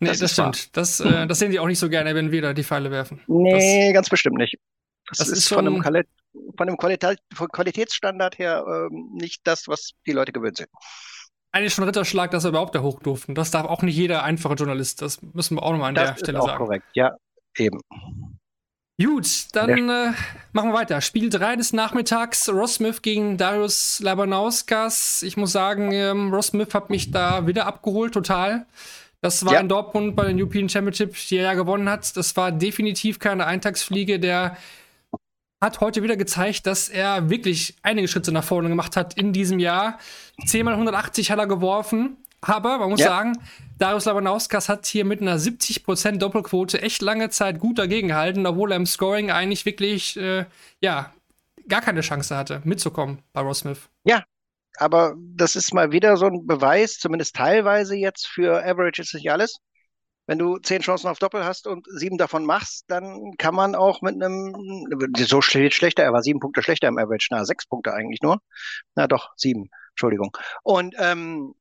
Nee, 0.00 0.08
das, 0.08 0.18
das 0.18 0.32
stimmt. 0.32 0.76
Das, 0.76 1.00
äh, 1.00 1.26
das 1.26 1.38
sehen 1.38 1.50
die 1.50 1.58
auch 1.58 1.66
nicht 1.66 1.78
so 1.78 1.88
gerne, 1.88 2.14
wenn 2.14 2.30
wir 2.30 2.42
da 2.42 2.52
die 2.52 2.64
Pfeile 2.64 2.90
werfen. 2.90 3.20
Nee, 3.26 3.88
das, 3.88 3.94
ganz 3.94 4.08
bestimmt 4.08 4.36
nicht. 4.36 4.58
Das, 5.08 5.18
das 5.18 5.28
ist, 5.28 5.38
ist, 5.38 5.48
von 5.48 5.66
einem 5.66 5.80
Quali 5.80 6.02
von 6.56 6.68
einem 6.68 6.76
Qualität, 6.76 7.18
von 7.34 7.48
Qualitätsstandard 7.48 8.38
her 8.38 8.64
ähm, 8.66 9.10
nicht 9.14 9.46
das, 9.46 9.68
was 9.68 9.92
die 10.06 10.12
Leute 10.12 10.32
gewöhnt 10.32 10.58
sind. 10.58 10.68
Eigentlich 11.50 11.72
schon 11.72 11.84
Ritterschlag, 11.84 12.30
dass 12.30 12.44
er 12.44 12.50
überhaupt 12.50 12.74
da 12.74 12.82
hoch 12.82 13.00
durften. 13.00 13.34
Das 13.34 13.50
darf 13.50 13.66
auch 13.66 13.82
nicht 13.82 13.96
jeder 13.96 14.22
einfache 14.22 14.54
Journalist. 14.54 15.00
Das 15.00 15.22
müssen 15.22 15.56
wir 15.56 15.62
auch 15.62 15.72
nochmal 15.72 15.88
an 15.88 15.94
der 15.94 16.16
Stelle 16.16 16.16
sagen. 16.16 16.34
Das 16.34 16.44
ist 16.44 16.52
auch 16.52 16.58
korrekt, 16.58 16.86
ja, 16.92 17.16
eben. 17.56 17.80
Gut, 19.00 19.46
dann 19.52 19.88
äh, 19.88 20.12
machen 20.52 20.70
wir 20.70 20.74
weiter. 20.74 21.00
Spiel 21.00 21.30
3 21.30 21.54
des 21.54 21.72
Nachmittags, 21.72 22.48
Ross 22.48 22.74
Smith 22.74 23.00
gegen 23.00 23.36
Darius 23.36 24.00
Labanauskas. 24.00 25.22
Ich 25.22 25.36
muss 25.36 25.52
sagen, 25.52 25.92
ähm, 25.92 26.34
Ross 26.34 26.48
Smith 26.48 26.74
hat 26.74 26.90
mich 26.90 27.12
da 27.12 27.46
wieder 27.46 27.66
abgeholt, 27.66 28.12
total. 28.12 28.66
Das 29.20 29.44
war 29.44 29.52
ja. 29.54 29.60
in 29.60 29.68
Dortmund 29.68 30.16
bei 30.16 30.26
den 30.26 30.40
European 30.40 30.68
Championship, 30.68 31.14
die 31.28 31.36
er 31.36 31.44
ja 31.44 31.54
gewonnen 31.54 31.88
hat. 31.88 32.16
Das 32.16 32.36
war 32.36 32.50
definitiv 32.50 33.20
keine 33.20 33.46
Eintagsfliege. 33.46 34.18
Der 34.18 34.56
hat 35.60 35.80
heute 35.80 36.02
wieder 36.02 36.16
gezeigt, 36.16 36.66
dass 36.66 36.88
er 36.88 37.30
wirklich 37.30 37.76
einige 37.82 38.08
Schritte 38.08 38.32
nach 38.32 38.44
vorne 38.44 38.68
gemacht 38.68 38.96
hat 38.96 39.16
in 39.16 39.32
diesem 39.32 39.60
Jahr. 39.60 39.98
10 40.44 40.64
mal 40.64 40.74
180 40.74 41.30
hat 41.30 41.38
er 41.38 41.46
geworfen. 41.46 42.16
Aber 42.40 42.78
man 42.78 42.90
muss 42.90 43.00
ja. 43.00 43.08
sagen, 43.08 43.38
Darius 43.78 44.04
Labanauskas 44.04 44.68
hat 44.68 44.86
hier 44.86 45.04
mit 45.04 45.20
einer 45.20 45.38
70% 45.38 46.18
Doppelquote 46.18 46.80
echt 46.80 47.02
lange 47.02 47.30
Zeit 47.30 47.58
gut 47.58 47.78
dagegen 47.78 48.08
gehalten, 48.08 48.46
obwohl 48.46 48.72
er 48.72 48.76
im 48.76 48.86
Scoring 48.86 49.30
eigentlich 49.30 49.66
wirklich, 49.66 50.16
äh, 50.16 50.44
ja, 50.80 51.12
gar 51.68 51.80
keine 51.80 52.00
Chance 52.00 52.36
hatte, 52.36 52.62
mitzukommen 52.64 53.22
bei 53.32 53.40
Ross 53.40 53.60
Smith. 53.60 53.88
Ja, 54.04 54.24
aber 54.76 55.14
das 55.18 55.56
ist 55.56 55.74
mal 55.74 55.92
wieder 55.92 56.16
so 56.16 56.26
ein 56.26 56.46
Beweis, 56.46 56.98
zumindest 56.98 57.36
teilweise 57.36 57.96
jetzt 57.96 58.26
für 58.26 58.64
Average 58.64 59.02
ist 59.02 59.14
nicht 59.14 59.30
alles 59.30 59.58
wenn 60.28 60.38
du 60.38 60.58
zehn 60.58 60.82
Chancen 60.82 61.08
auf 61.08 61.18
Doppel 61.18 61.42
hast 61.44 61.66
und 61.66 61.86
sieben 61.90 62.18
davon 62.18 62.44
machst, 62.44 62.84
dann 62.88 63.32
kann 63.38 63.54
man 63.54 63.74
auch 63.74 64.02
mit 64.02 64.14
einem, 64.14 64.54
so 65.16 65.40
schlechter, 65.40 66.02
er 66.02 66.12
war 66.12 66.22
sieben 66.22 66.38
Punkte 66.38 66.62
schlechter 66.62 66.86
im 66.86 66.98
Average, 66.98 67.28
na, 67.30 67.46
sechs 67.46 67.66
Punkte 67.66 67.94
eigentlich 67.94 68.20
nur. 68.20 68.38
Na 68.94 69.06
doch, 69.06 69.30
sieben, 69.36 69.70
Entschuldigung. 69.92 70.36
Und 70.62 70.94
ähm, 70.98 71.54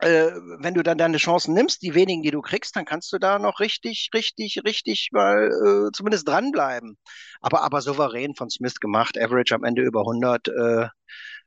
äh, 0.00 0.30
wenn 0.58 0.74
du 0.74 0.82
dann 0.82 0.98
deine 0.98 1.16
Chancen 1.16 1.54
nimmst, 1.54 1.82
die 1.82 1.94
wenigen, 1.94 2.22
die 2.22 2.30
du 2.30 2.40
kriegst, 2.40 2.76
dann 2.76 2.84
kannst 2.84 3.12
du 3.12 3.18
da 3.18 3.38
noch 3.38 3.60
richtig, 3.60 4.10
richtig, 4.14 4.60
richtig 4.64 5.08
mal 5.12 5.48
äh, 5.48 5.92
zumindest 5.92 6.28
dranbleiben. 6.28 6.96
Aber, 7.40 7.62
aber 7.62 7.80
souverän 7.80 8.34
von 8.34 8.50
Smith 8.50 8.80
gemacht, 8.80 9.18
Average 9.18 9.54
am 9.54 9.64
Ende 9.64 9.82
über 9.82 10.00
100, 10.00 10.48
äh, 10.48 10.88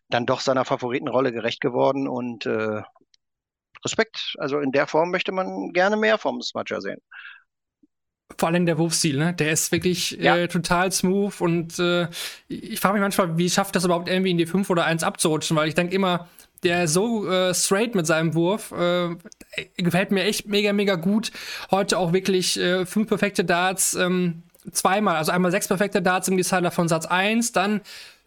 dann 0.10 0.26
doch 0.26 0.42
seiner 0.42 0.66
Favoritenrolle 0.66 1.32
gerecht 1.32 1.62
geworden 1.62 2.08
und 2.08 2.46
äh, 2.46 2.82
Respekt. 3.84 4.36
Also 4.38 4.60
in 4.60 4.72
der 4.72 4.88
Form 4.88 5.12
möchte 5.12 5.32
man 5.32 5.72
gerne 5.72 5.98
mehr 5.98 6.18
vom 6.18 6.42
Smudger 6.42 6.82
sehen. 6.82 7.02
Vor 8.38 8.50
allem 8.50 8.66
der 8.66 8.78
Wurfstil, 8.78 9.18
ne? 9.18 9.34
Der 9.34 9.52
ist 9.52 9.72
wirklich 9.72 10.12
ja. 10.12 10.38
äh, 10.38 10.48
total 10.48 10.92
smooth 10.92 11.42
und 11.42 11.80
äh, 11.80 12.08
ich 12.48 12.80
frage 12.80 12.94
mich 12.94 13.02
manchmal, 13.02 13.38
wie 13.38 13.50
schafft 13.50 13.76
das 13.76 13.86
überhaupt 13.86 14.10
irgendwie 14.10 14.32
in 14.32 14.38
die 14.38 14.46
5 14.46 14.70
oder 14.70 14.86
1 14.86 15.04
abzurutschen, 15.04 15.58
weil 15.58 15.68
ich 15.68 15.76
denke 15.76 15.94
immer, 15.94 16.30
der 16.64 16.84
ist 16.84 16.94
so 16.94 17.28
äh, 17.30 17.54
straight 17.54 17.96
mit 17.96 18.06
seinem 18.06 18.34
Wurf. 18.34 18.72
Äh, 18.72 19.16
gefällt 19.78 20.12
mir 20.12 20.24
echt 20.24 20.48
mega, 20.48 20.74
mega 20.74 20.96
gut. 20.96 21.32
Heute 21.72 21.98
auch 21.98 22.14
wirklich 22.14 22.60
äh, 22.60 22.86
fünf 22.86 23.08
perfekte 23.08 23.44
Darts, 23.44 23.96
ähm, 23.96 24.44
zweimal, 24.72 25.16
also 25.16 25.32
einmal 25.32 25.52
sechs 25.52 25.68
perfekte 25.68 26.02
Darts 26.02 26.28
im 26.28 26.38
Decider 26.38 26.72
von 26.72 26.88
Satz 26.88 27.06
1, 27.06 27.52
dann 27.52 27.82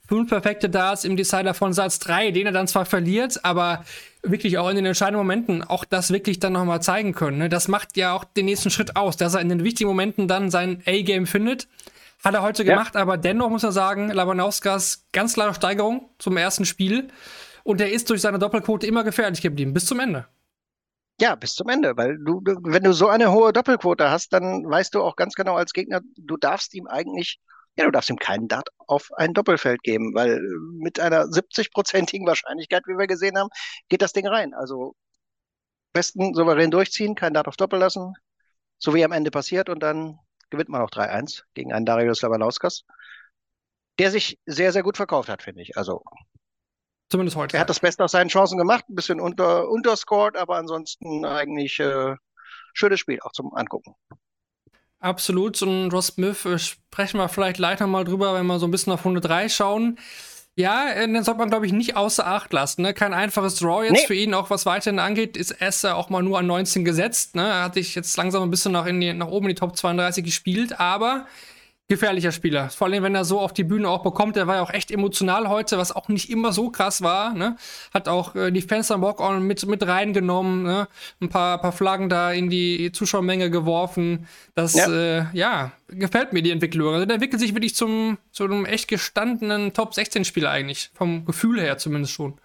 fünf 0.07 0.29
perfekte 0.29 0.69
Darts 0.69 1.05
im 1.05 1.17
Decider 1.17 1.55
von 1.55 1.73
Satz 1.73 1.99
3, 2.01 2.33
den 2.33 2.47
er 2.47 2.53
dann 2.53 2.67
zwar 2.67 2.85
verliert, 2.85 3.45
aber 3.45 3.85
wirklich 4.23 4.59
auch 4.59 4.69
in 4.69 4.77
den 4.77 4.87
entscheidenden 4.87 5.21
Momenten 5.21 5.63
auch 5.63 5.85
das 5.85 6.11
wirklich 6.11 6.41
dann 6.41 6.55
nochmal 6.55 6.83
zeigen 6.83 7.15
können. 7.15 7.39
Ne? 7.39 7.49
Das 7.49 7.69
macht 7.69 7.97
ja 7.97 8.13
auch 8.13 8.25
den 8.25 8.47
nächsten 8.47 8.71
Schritt 8.71 8.97
aus, 8.97 9.17
dass 9.17 9.35
er 9.35 9.41
in 9.41 9.49
den 9.49 9.65
wichtigen 9.65 9.89
Momenten 9.89 10.29
dann 10.29 10.51
sein 10.51 10.83
A-Game 10.87 11.27
findet. 11.27 11.69
Hat 12.23 12.35
er 12.35 12.43
heute 12.43 12.65
ja. 12.65 12.75
gemacht, 12.75 12.97
aber 12.97 13.19
dennoch 13.19 13.51
muss 13.51 13.65
er 13.65 13.73
sagen, 13.73 14.11
Labanauskas 14.11 15.05
ganz 15.13 15.35
klare 15.35 15.55
Steigerung 15.55 16.09
zum 16.19 16.37
ersten 16.37 16.65
Spiel. 16.65 17.09
Und 17.65 17.81
er 17.81 17.91
ist 17.91 18.09
durch 18.11 18.21
seine 18.21 18.39
Doppelquote 18.39 18.87
immer 18.87 19.03
gefährlich 19.03 19.43
geblieben, 19.43 19.73
bis 19.73 19.87
zum 19.87 19.99
Ende. 19.99 20.29
Ja, 21.21 21.35
bis 21.35 21.55
zum 21.55 21.69
Ende, 21.69 21.97
weil 21.97 22.19
du, 22.19 22.43
wenn 22.45 22.83
du 22.83 22.93
so 22.93 23.09
eine 23.09 23.33
hohe 23.33 23.53
Doppelquote 23.53 24.11
hast, 24.11 24.33
dann 24.33 24.69
weißt 24.69 24.95
du 24.95 25.03
auch 25.03 25.17
ganz 25.17 25.35
genau 25.35 25.55
als 25.55 25.73
Gegner, 25.73 26.01
du 26.17 26.37
darfst 26.37 26.75
ihm 26.75 26.87
eigentlich, 26.87 27.41
ja, 27.77 27.85
du 27.85 27.91
darfst 27.91 28.11
ihm 28.11 28.19
keinen 28.19 28.49
Dart 28.49 28.69
auf 28.79 29.11
ein 29.17 29.33
Doppelfeld 29.33 29.83
geben, 29.83 30.13
weil 30.15 30.41
mit 30.73 31.01
einer 31.01 31.25
70-prozentigen 31.25 32.27
Wahrscheinlichkeit, 32.27 32.83
wie 32.87 32.99
wir 32.99 33.07
gesehen 33.07 33.39
haben, 33.39 33.49
geht 33.89 34.03
das 34.03 34.13
Ding 34.13 34.27
rein. 34.27 34.55
Also 34.55 34.95
besten 35.93 36.35
souverän 36.35 36.71
durchziehen, 36.71 37.15
keinen 37.15 37.35
Dart 37.35 37.49
auf 37.49 37.57
Doppel 37.57 37.79
lassen, 37.79 38.15
so 38.79 38.93
wie 38.95 39.05
am 39.05 39.13
Ende 39.13 39.31
passiert 39.31 39.69
und 39.69 39.83
dann 39.83 40.19
gewinnt 40.51 40.69
man 40.69 40.83
auch 40.83 40.91
3-1 40.91 41.43
gegen 41.55 41.73
einen 41.73 41.87
Darius 41.87 42.21
Labanauskas, 42.23 42.85
der 43.99 44.11
sich 44.11 44.39
sehr, 44.47 44.73
sehr 44.73 44.83
gut 44.83 44.97
verkauft 44.97 45.29
hat, 45.29 45.43
finde 45.43 45.63
ich. 45.63 45.79
Also 45.79 46.03
Zumindest 47.15 47.37
heute. 47.37 47.57
Er 47.57 47.61
hat 47.61 47.71
das 47.71 47.79
Beste 47.79 48.03
aus 48.03 48.11
seinen 48.11 48.27
Chancen 48.27 48.59
gemacht, 48.59 48.87
ein 48.89 48.97
bisschen 48.97 49.21
unter, 49.21 49.69
unterscored, 49.69 50.37
aber 50.37 50.57
ansonsten 50.57 51.25
eigentlich 51.25 51.79
äh, 51.79 52.17
schönes 52.73 52.99
Spiel, 52.99 53.21
auch 53.23 53.31
zum 53.31 53.55
Angucken. 53.55 53.95
Absolut. 54.99 55.63
Und 55.63 55.93
Ross 55.93 56.09
Smith 56.09 56.45
äh, 56.45 56.59
sprechen 56.59 57.19
wir 57.19 57.29
vielleicht 57.29 57.59
gleich 57.59 57.79
nochmal 57.79 58.03
drüber, 58.03 58.35
wenn 58.35 58.47
wir 58.47 58.59
so 58.59 58.67
ein 58.67 58.73
bisschen 58.73 58.93
auf 58.93 59.05
Runde 59.05 59.21
3 59.21 59.49
schauen. 59.49 60.01
Ja, 60.57 60.91
äh, 60.91 61.07
den 61.07 61.23
sollte 61.23 61.39
man, 61.39 61.51
glaube 61.51 61.67
ich, 61.67 61.73
nicht 61.73 61.95
außer 61.95 62.27
Acht 62.27 62.53
lassen. 62.53 62.83
Ne? 62.83 62.95
Kein 62.95 63.15
einfaches 63.15 63.61
Draw 63.61 63.85
jetzt 63.85 63.93
nee. 63.93 64.07
für 64.09 64.15
ihn, 64.17 64.35
auch 64.35 64.51
was 64.51 64.67
weiterhin 64.67 64.99
angeht, 64.99 65.37
ist 65.37 65.53
Esser 65.63 65.95
auch 65.95 66.11
mal 66.11 66.21
nur 66.21 66.41
an 66.41 66.49
19 66.49 66.85
gesetzt. 66.85 67.37
Ne? 67.37 67.47
Er 67.47 67.63
hat 67.63 67.75
sich 67.75 67.95
jetzt 67.95 68.17
langsam 68.17 68.43
ein 68.43 68.51
bisschen 68.51 68.73
nach, 68.73 68.87
die, 68.87 69.13
nach 69.13 69.29
oben 69.29 69.47
in 69.47 69.51
die 69.51 69.61
Top 69.61 69.77
32 69.77 70.25
gespielt, 70.25 70.81
aber 70.81 71.29
gefährlicher 71.89 72.33
Spieler. 72.33 72.71
Vor 72.71 72.87
allem, 72.87 73.03
wenn 73.03 73.15
er 73.15 73.25
so 73.25 73.41
auf 73.41 73.53
die 73.53 73.65
Bühne 73.65 73.89
auch 73.89 74.03
bekommt. 74.03 74.37
Der 74.37 74.47
war 74.47 74.57
ja 74.57 74.63
auch 74.63 74.73
echt 74.73 74.91
emotional 74.91 75.49
heute, 75.49 75.77
was 75.77 75.95
auch 75.95 76.09
nicht 76.09 76.31
immer 76.31 76.53
so 76.53 76.71
krass 76.71 77.03
war. 77.03 77.35
Ne? 77.35 77.57
Hat 77.93 78.09
auch 78.09 78.35
äh, 78.35 78.51
die 78.51 78.63
Fans 78.63 78.91
am 78.91 79.03
Walk-On 79.03 79.47
mit, 79.47 79.67
mit 79.67 79.87
reingenommen, 79.87 80.63
ne? 80.63 80.89
ein 81.21 81.29
paar, 81.29 81.59
paar 81.59 81.73
Flaggen 81.73 82.09
da 82.09 82.33
in 82.33 82.49
die 82.49 82.91
Zuschauermenge 82.93 83.51
geworfen. 83.51 84.27
Das, 84.55 84.75
ja, 84.75 84.91
äh, 84.91 85.27
ja 85.35 85.73
gefällt 85.89 86.33
mir 86.33 86.43
die 86.43 86.51
Entwicklung. 86.51 86.95
Also 86.95 87.05
der 87.05 87.15
entwickelt 87.17 87.41
sich 87.41 87.55
wirklich 87.55 87.75
zum, 87.75 88.17
zu 88.33 88.45
einem 88.45 88.65
echt 88.65 88.89
gestandenen 88.89 89.75
Top-16-Spieler 89.75 90.51
eigentlich. 90.51 90.91
Vom 90.95 91.27
Gefühl 91.27 91.61
her 91.61 91.77
zumindest 91.77 92.15
schon. 92.15 92.39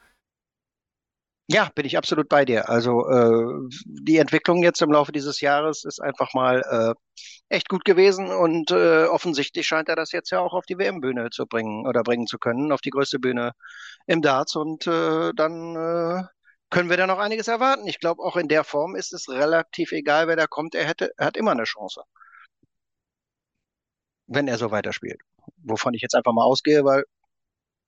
Ja, 1.52 1.72
bin 1.74 1.86
ich 1.86 1.98
absolut 1.98 2.30
bei 2.30 2.46
dir. 2.46 2.70
Also 2.70 3.10
äh, 3.10 3.70
die 3.86 4.18
Entwicklung 4.18 4.62
jetzt 4.62 4.84
im 4.84 4.92
Laufe 4.92 5.12
dieses 5.12 5.42
Jahres 5.42 5.84
ist 5.84 6.00
einfach 6.00 6.36
mal 6.36 6.62
äh, 6.70 7.24
echt 7.50 7.70
gut 7.70 7.86
gewesen 7.86 8.28
und 8.28 8.70
äh, 8.70 9.06
offensichtlich 9.06 9.66
scheint 9.66 9.90
er 9.90 9.96
das 9.96 10.12
jetzt 10.12 10.30
ja 10.30 10.42
auch 10.42 10.54
auf 10.54 10.68
die 10.68 10.78
WM-Bühne 10.78 11.32
zu 11.32 11.48
bringen 11.48 11.88
oder 11.88 12.04
bringen 12.04 12.28
zu 12.28 12.38
können, 12.38 12.72
auf 12.72 12.82
die 12.82 12.92
größte 12.92 13.18
Bühne 13.18 13.54
im 14.06 14.22
Darts 14.22 14.56
und 14.56 14.86
äh, 14.86 15.32
dann 15.34 15.76
äh, 15.76 16.24
können 16.70 16.92
wir 16.92 16.98
da 16.98 17.08
noch 17.08 17.18
einiges 17.18 17.48
erwarten. 17.48 17.88
Ich 17.88 18.00
glaube, 18.00 18.22
auch 18.22 18.38
in 18.38 18.48
der 18.48 18.64
Form 18.64 18.96
ist 18.96 19.12
es 19.12 19.28
relativ 19.28 19.92
egal, 19.92 20.28
wer 20.28 20.36
da 20.36 20.46
kommt. 20.46 20.76
Er 20.76 20.86
hätte, 20.86 21.12
er 21.18 21.26
hat 21.26 21.36
immer 21.36 21.52
eine 21.52 21.64
Chance, 21.64 22.04
wenn 24.28 24.48
er 24.48 24.60
so 24.60 24.70
weiterspielt. 24.70 25.20
Wovon 25.64 25.96
ich 25.96 26.04
jetzt 26.04 26.14
einfach 26.14 26.34
mal 26.34 26.46
ausgehe, 26.46 26.86
weil 26.86 27.06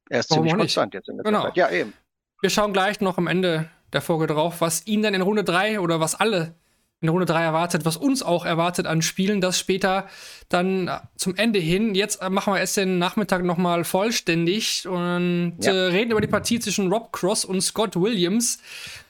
er 0.10 0.22
ist 0.22 0.32
Warum 0.32 0.48
ziemlich 0.48 0.62
konstant 0.62 0.96
jetzt 0.96 1.10
in 1.10 1.18
der 1.18 1.24
genau. 1.24 1.44
Zeit. 1.44 1.58
Ja, 1.58 1.70
eben. 1.70 1.94
Wir 2.42 2.50
schauen 2.50 2.74
gleich 2.74 3.02
noch 3.02 3.18
am 3.20 3.28
Ende 3.28 3.70
der 3.94 4.02
Folge 4.02 4.26
drauf, 4.26 4.62
was 4.62 4.88
ihn 4.88 5.04
dann 5.04 5.14
in 5.14 5.22
Runde 5.22 5.44
3 5.44 5.80
oder 5.80 6.00
was 6.00 6.16
alle 6.16 6.56
in 7.00 7.10
Runde 7.10 7.26
3 7.26 7.44
erwartet, 7.44 7.86
was 7.86 7.98
uns 7.98 8.24
auch 8.24 8.46
erwartet 8.46 8.88
an 8.88 9.02
Spielen, 9.02 9.42
das 9.42 9.60
später 9.60 10.08
dann 10.50 10.90
zum 11.16 11.36
Ende 11.36 11.60
hin. 11.60 11.94
Jetzt 11.94 12.22
machen 12.30 12.54
wir 12.54 12.62
es 12.62 12.74
den 12.74 12.98
Nachmittag 12.98 13.44
nochmal 13.44 13.84
vollständig 13.84 14.88
und 14.88 15.58
ja. 15.62 15.72
äh, 15.72 15.78
reden 15.88 16.12
über 16.12 16.22
die 16.22 16.28
Partie 16.28 16.60
zwischen 16.60 16.92
Rob 16.92 17.12
Cross 17.12 17.46
und 17.46 17.62
Scott 17.62 17.96
Williams. 17.96 18.60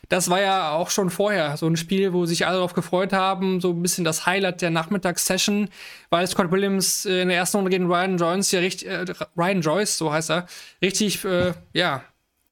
Das 0.09 0.29
war 0.29 0.41
ja 0.41 0.71
auch 0.71 0.89
schon 0.89 1.09
vorher 1.09 1.55
so 1.55 1.67
ein 1.67 1.77
Spiel, 1.77 2.11
wo 2.11 2.25
sich 2.25 2.45
alle 2.45 2.57
darauf 2.57 2.73
gefreut 2.73 3.13
haben, 3.13 3.61
so 3.61 3.71
ein 3.71 3.81
bisschen 3.81 4.03
das 4.03 4.25
Highlight 4.25 4.61
der 4.61 4.69
Nachmittagssession, 4.69 5.69
weil 6.09 6.27
Scott 6.27 6.51
Williams 6.51 7.05
äh, 7.05 7.21
in 7.21 7.29
der 7.29 7.37
ersten 7.37 7.57
Runde 7.57 7.71
gegen 7.71 7.85
Ryan 7.87 8.17
Joyce 8.17 8.51
ja 8.51 8.59
richtig, 8.59 8.89
äh, 8.89 9.05
Ryan 9.37 9.61
Joyce, 9.61 9.97
so 9.97 10.11
heißt 10.11 10.31
er, 10.31 10.47
richtig, 10.81 11.23
äh, 11.23 11.53
ja, 11.71 12.03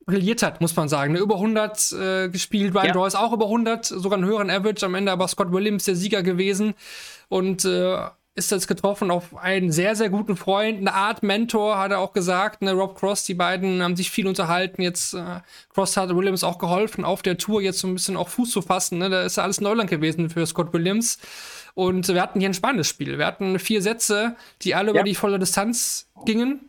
brilliert 0.10 0.44
hat, 0.44 0.60
muss 0.60 0.76
man 0.76 0.90
sagen. 0.90 1.14
Ne? 1.14 1.20
Über 1.20 1.36
100 1.36 1.92
äh, 1.92 2.30
gespielt, 2.30 2.74
Ryan 2.74 2.88
ja. 2.88 2.94
Joyce 2.94 3.16
auch 3.16 3.32
über 3.32 3.46
100, 3.46 3.86
sogar 3.86 4.18
einen 4.18 4.28
höheren 4.28 4.50
Average, 4.50 4.86
am 4.86 4.96
Ende 4.96 5.12
aber 5.12 5.28
Scott 5.28 5.52
Williams 5.52 5.86
der 5.86 5.96
Sieger 5.96 6.24
gewesen 6.24 6.74
und 7.30 7.64
äh, 7.66 7.98
ist 8.36 8.52
jetzt 8.52 8.68
getroffen 8.68 9.12
auf 9.12 9.36
einen 9.36 9.72
sehr, 9.72 9.96
sehr 9.96 10.10
guten 10.10 10.36
Freund, 10.36 10.80
eine 10.80 10.94
Art 10.94 11.24
Mentor, 11.24 11.78
hat 11.78 11.92
er 11.92 12.00
auch 12.00 12.14
gesagt, 12.14 12.62
ne, 12.62 12.72
Rob 12.72 12.98
Cross, 12.98 13.26
die 13.26 13.34
beiden 13.34 13.84
haben 13.84 13.96
sich 13.96 14.10
viel 14.10 14.28
unterhalten, 14.28 14.82
jetzt 14.82 15.14
äh, 15.14 15.42
Cross 15.74 15.98
hat 15.98 16.16
Williams 16.16 16.44
auch 16.44 16.58
geholfen, 16.58 17.06
auf 17.06 17.22
der 17.22 17.38
Tour 17.38 17.62
jetzt 17.62 17.80
so 17.80 17.88
ein 17.88 17.94
bisschen 17.94 18.18
auch 18.18 18.30
Fuß 18.30 18.52
zu 18.52 18.62
fassen, 18.62 18.98
ne? 18.98 19.10
da 19.10 19.24
ist 19.24 19.38
ja 19.38 19.44
alles 19.44 19.62
Neuland 19.62 19.90
gewesen 19.90 20.30
für 20.30 20.46
Scott 20.46 20.74
Williams 20.74 21.20
und 21.76 22.08
wir 22.08 22.22
hatten 22.22 22.40
hier 22.40 22.50
ein 22.50 22.54
spannendes 22.54 22.88
Spiel, 22.88 23.18
wir 23.18 23.26
hatten 23.26 23.60
vier 23.60 23.82
Sätze, 23.82 24.36
die 24.62 24.74
alle 24.74 24.88
ja. 24.88 25.02
über 25.02 25.04
die 25.04 25.16
volle 25.16 25.38
Distanz 25.38 26.10
gingen, 26.26 26.69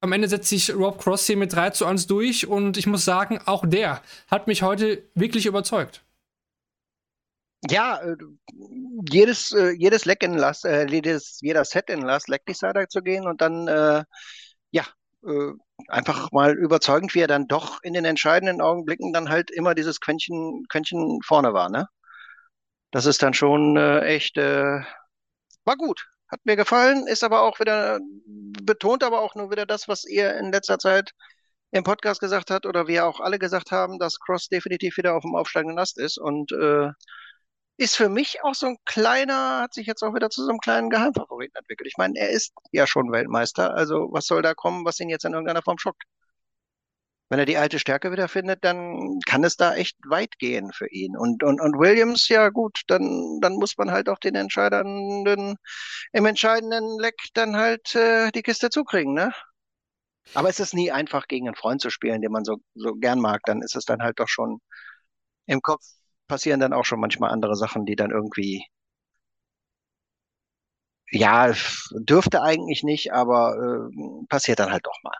am 0.00 0.12
Ende 0.12 0.28
setzt 0.28 0.48
sich 0.48 0.74
Rob 0.74 0.98
Cross 0.98 1.26
hier 1.26 1.36
mit 1.36 1.52
3 1.52 1.70
zu 1.70 1.86
1 1.86 2.06
durch 2.06 2.46
und 2.46 2.76
ich 2.76 2.86
muss 2.86 3.04
sagen, 3.04 3.38
auch 3.44 3.64
der 3.66 4.02
hat 4.28 4.46
mich 4.46 4.62
heute 4.62 5.08
wirklich 5.14 5.46
überzeugt. 5.46 6.02
Ja, 7.68 8.00
äh, 8.00 8.16
jedes, 9.10 9.52
äh, 9.52 9.70
jedes 9.72 10.06
Leck 10.06 10.22
in 10.22 10.34
Last, 10.34 10.64
äh, 10.64 10.86
jedes, 10.86 11.40
jeder 11.42 11.64
Set 11.66 11.90
in 11.90 12.00
Last 12.00 12.28
Leck 12.28 12.46
Decider 12.46 12.88
zu 12.88 13.02
gehen 13.02 13.26
und 13.26 13.42
dann, 13.42 13.68
äh, 13.68 14.02
ja, 14.70 14.84
äh, 15.26 15.52
einfach 15.88 16.32
mal 16.32 16.56
überzeugend, 16.56 17.14
wie 17.14 17.20
er 17.20 17.26
dann 17.26 17.48
doch 17.48 17.82
in 17.82 17.92
den 17.92 18.06
entscheidenden 18.06 18.62
Augenblicken 18.62 19.12
dann 19.12 19.28
halt 19.28 19.50
immer 19.50 19.74
dieses 19.74 20.00
Quäntchen, 20.00 20.64
Quäntchen 20.70 21.20
vorne 21.22 21.52
war, 21.52 21.68
ne? 21.68 21.86
Das 22.92 23.04
ist 23.06 23.22
dann 23.22 23.34
schon 23.34 23.76
äh, 23.76 24.00
echt, 24.00 24.36
war 24.36 25.76
gut. 25.76 26.08
Hat 26.30 26.40
mir 26.44 26.56
gefallen, 26.56 27.06
ist 27.06 27.24
aber 27.24 27.42
auch 27.42 27.58
wieder, 27.60 27.98
betont 28.62 29.02
aber 29.02 29.20
auch 29.20 29.34
nur 29.34 29.50
wieder 29.50 29.66
das, 29.66 29.88
was 29.88 30.04
ihr 30.04 30.36
in 30.36 30.52
letzter 30.52 30.78
Zeit 30.78 31.12
im 31.72 31.84
Podcast 31.84 32.20
gesagt 32.20 32.50
habt 32.50 32.66
oder 32.66 32.86
wir 32.86 33.06
auch 33.06 33.20
alle 33.20 33.38
gesagt 33.38 33.70
haben, 33.72 33.98
dass 33.98 34.20
Cross 34.20 34.48
definitiv 34.48 34.96
wieder 34.96 35.14
auf 35.16 35.22
dem 35.22 35.34
aufsteigenden 35.34 35.78
Ast 35.78 35.98
ist 35.98 36.18
und 36.18 36.52
äh, 36.52 36.90
ist 37.76 37.96
für 37.96 38.08
mich 38.08 38.44
auch 38.44 38.54
so 38.54 38.66
ein 38.66 38.76
kleiner, 38.84 39.60
hat 39.62 39.74
sich 39.74 39.86
jetzt 39.86 40.02
auch 40.02 40.14
wieder 40.14 40.30
zu 40.30 40.42
so 40.44 40.50
einem 40.50 40.58
kleinen 40.58 40.90
Geheimfavoriten 40.90 41.56
entwickelt. 41.56 41.88
Ich 41.88 41.96
meine, 41.96 42.18
er 42.18 42.30
ist 42.30 42.52
ja 42.72 42.86
schon 42.86 43.10
Weltmeister, 43.10 43.74
also 43.74 44.08
was 44.12 44.26
soll 44.26 44.42
da 44.42 44.54
kommen, 44.54 44.84
was 44.84 45.00
ihn 45.00 45.08
jetzt 45.08 45.24
in 45.24 45.32
irgendeiner 45.32 45.62
Form 45.62 45.78
schockt? 45.78 46.04
Wenn 47.30 47.40
er 47.40 47.46
die 47.46 47.58
alte 47.58 47.78
Stärke 47.80 48.12
wiederfindet, 48.12 48.64
dann 48.64 49.20
kann 49.26 49.44
es 49.44 49.56
da 49.56 49.74
echt 49.76 49.96
weit 50.08 50.38
gehen 50.38 50.72
für 50.74 50.88
ihn. 50.90 51.16
Und, 51.16 51.44
und, 51.44 51.60
und 51.62 51.78
Williams, 51.80 52.28
ja 52.28 52.50
gut, 52.50 52.82
dann, 52.88 53.40
dann 53.42 53.54
muss 53.54 53.78
man 53.78 53.92
halt 53.92 54.08
auch 54.10 54.18
den 54.20 54.36
entscheidenden, 54.36 55.56
im 56.12 56.26
entscheidenden 56.26 56.98
Leck 57.00 57.16
dann 57.34 57.56
halt 57.56 57.94
äh, 57.96 58.30
die 58.32 58.42
Kiste 58.42 58.70
zukriegen, 58.70 59.14
ne? 59.14 59.32
Aber 60.34 60.48
es 60.48 60.58
ist 60.60 60.74
nie 60.74 60.90
einfach, 60.92 61.28
gegen 61.28 61.46
einen 61.48 61.54
Freund 61.56 61.80
zu 61.80 61.90
spielen, 61.90 62.20
den 62.20 62.32
man 62.32 62.44
so, 62.44 62.56
so 62.74 62.94
gern 62.96 63.20
mag. 63.20 63.42
Dann 63.46 63.62
ist 63.62 63.76
es 63.76 63.84
dann 63.84 64.02
halt 64.02 64.18
doch 64.20 64.28
schon 64.28 64.60
im 65.46 65.62
Kopf 65.62 65.84
passieren 66.28 66.60
dann 66.60 66.72
auch 66.74 66.84
schon 66.86 67.00
manchmal 67.00 67.30
andere 67.32 67.56
Sachen, 67.56 67.86
die 67.86 67.96
dann 67.96 68.10
irgendwie 68.12 68.66
ja, 71.12 71.52
dürfte 71.92 72.42
eigentlich 72.42 72.82
nicht, 72.82 73.12
aber 73.12 73.56
äh, 73.90 74.26
passiert 74.28 74.58
dann 74.60 74.70
halt 74.72 74.86
doch 74.86 74.98
mal. 75.02 75.14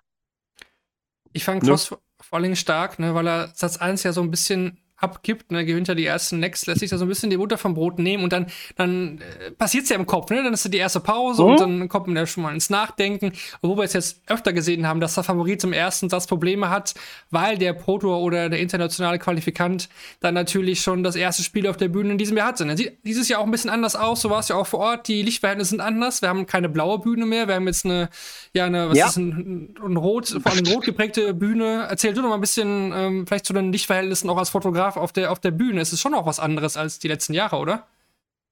Ich 1.32 1.44
fand 1.44 1.62
Cross 1.62 1.90
ne? 1.90 1.98
vor 2.20 2.38
allem 2.38 2.56
stark, 2.56 2.98
ne, 2.98 3.14
weil 3.14 3.26
er 3.26 3.52
Satz 3.54 3.76
1 3.76 4.02
ja 4.02 4.12
so 4.12 4.20
ein 4.22 4.30
bisschen 4.30 4.78
abgibt, 5.00 5.50
ne, 5.50 5.64
gewinnt 5.64 5.88
er 5.88 5.94
die 5.94 6.06
ersten 6.06 6.38
Necks, 6.38 6.66
lässt 6.66 6.80
sich 6.80 6.90
da 6.90 6.98
so 6.98 7.04
ein 7.04 7.08
bisschen 7.08 7.30
die 7.30 7.36
Butter 7.36 7.58
vom 7.58 7.74
Brot 7.74 7.98
nehmen 7.98 8.22
und 8.22 8.32
dann, 8.32 8.46
dann 8.76 9.18
äh, 9.18 9.50
passiert 9.50 9.84
es 9.84 9.90
ja 9.90 9.96
im 9.96 10.06
Kopf, 10.06 10.30
ne? 10.30 10.42
Dann 10.42 10.52
ist 10.52 10.72
die 10.72 10.78
erste 10.78 11.00
Pause 11.00 11.42
mhm. 11.42 11.48
und 11.48 11.60
dann 11.60 11.88
kommt 11.88 12.06
man 12.06 12.16
ja 12.16 12.26
schon 12.26 12.42
mal 12.42 12.52
ins 12.52 12.70
Nachdenken. 12.70 13.32
Obwohl 13.62 13.78
wir 13.78 13.84
es 13.84 13.94
jetzt 13.94 14.22
öfter 14.26 14.52
gesehen 14.52 14.86
haben, 14.86 15.00
dass 15.00 15.14
der 15.14 15.24
Favorit 15.24 15.60
zum 15.60 15.72
ersten 15.72 16.08
Satz 16.08 16.26
Probleme 16.26 16.70
hat, 16.70 16.94
weil 17.30 17.58
der 17.58 17.72
Proto 17.72 18.16
oder 18.18 18.48
der 18.48 18.60
internationale 18.60 19.18
Qualifikant 19.18 19.88
dann 20.20 20.34
natürlich 20.34 20.80
schon 20.80 21.02
das 21.02 21.16
erste 21.16 21.42
Spiel 21.42 21.66
auf 21.66 21.76
der 21.76 21.88
Bühne 21.88 22.12
in 22.12 22.18
diesem 22.18 22.36
Jahr 22.36 22.48
hatte. 22.48 22.64
Ne? 22.66 22.76
Sieht 22.76 22.98
dieses 23.04 23.28
Jahr 23.28 23.40
auch 23.40 23.44
ein 23.44 23.50
bisschen 23.50 23.70
anders 23.70 23.96
aus, 23.96 24.20
so 24.20 24.30
war 24.30 24.40
es 24.40 24.48
ja 24.48 24.56
auch 24.56 24.66
vor 24.66 24.80
Ort. 24.80 25.08
Die 25.08 25.22
Lichtverhältnisse 25.22 25.70
sind 25.70 25.80
anders. 25.80 26.22
Wir 26.22 26.28
haben 26.28 26.46
keine 26.46 26.68
blaue 26.68 26.98
Bühne 26.98 27.26
mehr, 27.26 27.48
wir 27.48 27.54
haben 27.54 27.66
jetzt 27.66 27.84
eine, 27.84 28.10
ja, 28.52 28.66
eine, 28.66 28.90
was 28.90 28.98
ja. 28.98 29.06
ist 29.06 29.16
ein, 29.16 29.74
ein 29.82 29.96
rot, 29.96 30.28
vor 30.28 30.52
allem 30.52 30.66
rot 30.66 30.84
geprägte 30.84 31.34
Bühne. 31.34 31.86
Erzähl 31.88 32.14
du 32.14 32.22
noch 32.22 32.28
mal 32.28 32.34
ein 32.36 32.40
bisschen 32.40 32.92
ähm, 32.94 33.26
vielleicht 33.26 33.46
zu 33.46 33.52
den 33.52 33.72
Lichtverhältnissen 33.72 34.28
auch 34.30 34.38
als 34.38 34.50
Fotograf 34.50 34.89
Fotograf 34.90 34.96
auf 34.96 35.12
der, 35.12 35.32
auf 35.32 35.40
der 35.40 35.50
Bühne. 35.50 35.80
Es 35.80 35.92
ist 35.92 36.00
schon 36.00 36.14
auch 36.14 36.26
was 36.26 36.40
anderes 36.40 36.76
als 36.76 36.98
die 36.98 37.08
letzten 37.08 37.34
Jahre, 37.34 37.56
oder? 37.56 37.86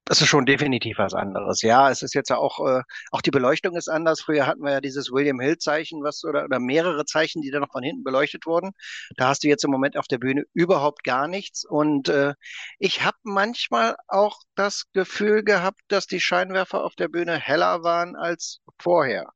Das 0.05 0.23
ist 0.23 0.29
schon 0.29 0.47
definitiv 0.47 0.97
was 0.99 1.13
anderes. 1.13 1.61
Ja, 1.61 1.91
es 1.91 2.01
ist 2.01 2.15
jetzt 2.15 2.31
ja 2.31 2.39
auch, 2.39 2.67
äh, 2.67 2.83
auch 3.11 3.21
die 3.21 3.31
Beleuchtung 3.31 3.77
ist 3.77 3.89
anders. 3.89 4.23
Früher 4.23 4.47
hatten 4.47 4.63
wir 4.63 4.73
ja 4.73 4.81
dieses 4.81 5.13
William 5.13 5.39
Hill-Zeichen, 5.39 6.03
was 6.03 6.25
oder, 6.25 6.45
oder 6.45 6.59
mehrere 6.61 7.05
Zeichen, 7.05 7.43
die 7.43 7.51
dann 7.51 7.61
noch 7.61 7.73
von 7.73 7.83
hinten 7.83 8.05
beleuchtet 8.05 8.47
wurden. 8.47 8.71
Da 9.17 9.29
hast 9.29 9.45
du 9.45 9.49
jetzt 9.49 9.65
im 9.65 9.71
Moment 9.71 9.99
auf 9.99 10.07
der 10.07 10.17
Bühne 10.17 10.45
überhaupt 10.55 11.05
gar 11.05 11.29
nichts. 11.29 11.67
Und 11.67 12.09
äh, 12.09 12.33
ich 12.79 13.05
habe 13.05 13.19
manchmal 13.23 13.97
auch 14.07 14.39
das 14.55 14.85
Gefühl 14.95 15.45
gehabt, 15.45 15.81
dass 15.89 16.07
die 16.07 16.21
Scheinwerfer 16.21 16.83
auf 16.85 16.95
der 16.95 17.09
Bühne 17.09 17.39
heller 17.39 17.83
waren 17.83 18.17
als 18.17 18.61
vorher. 18.79 19.27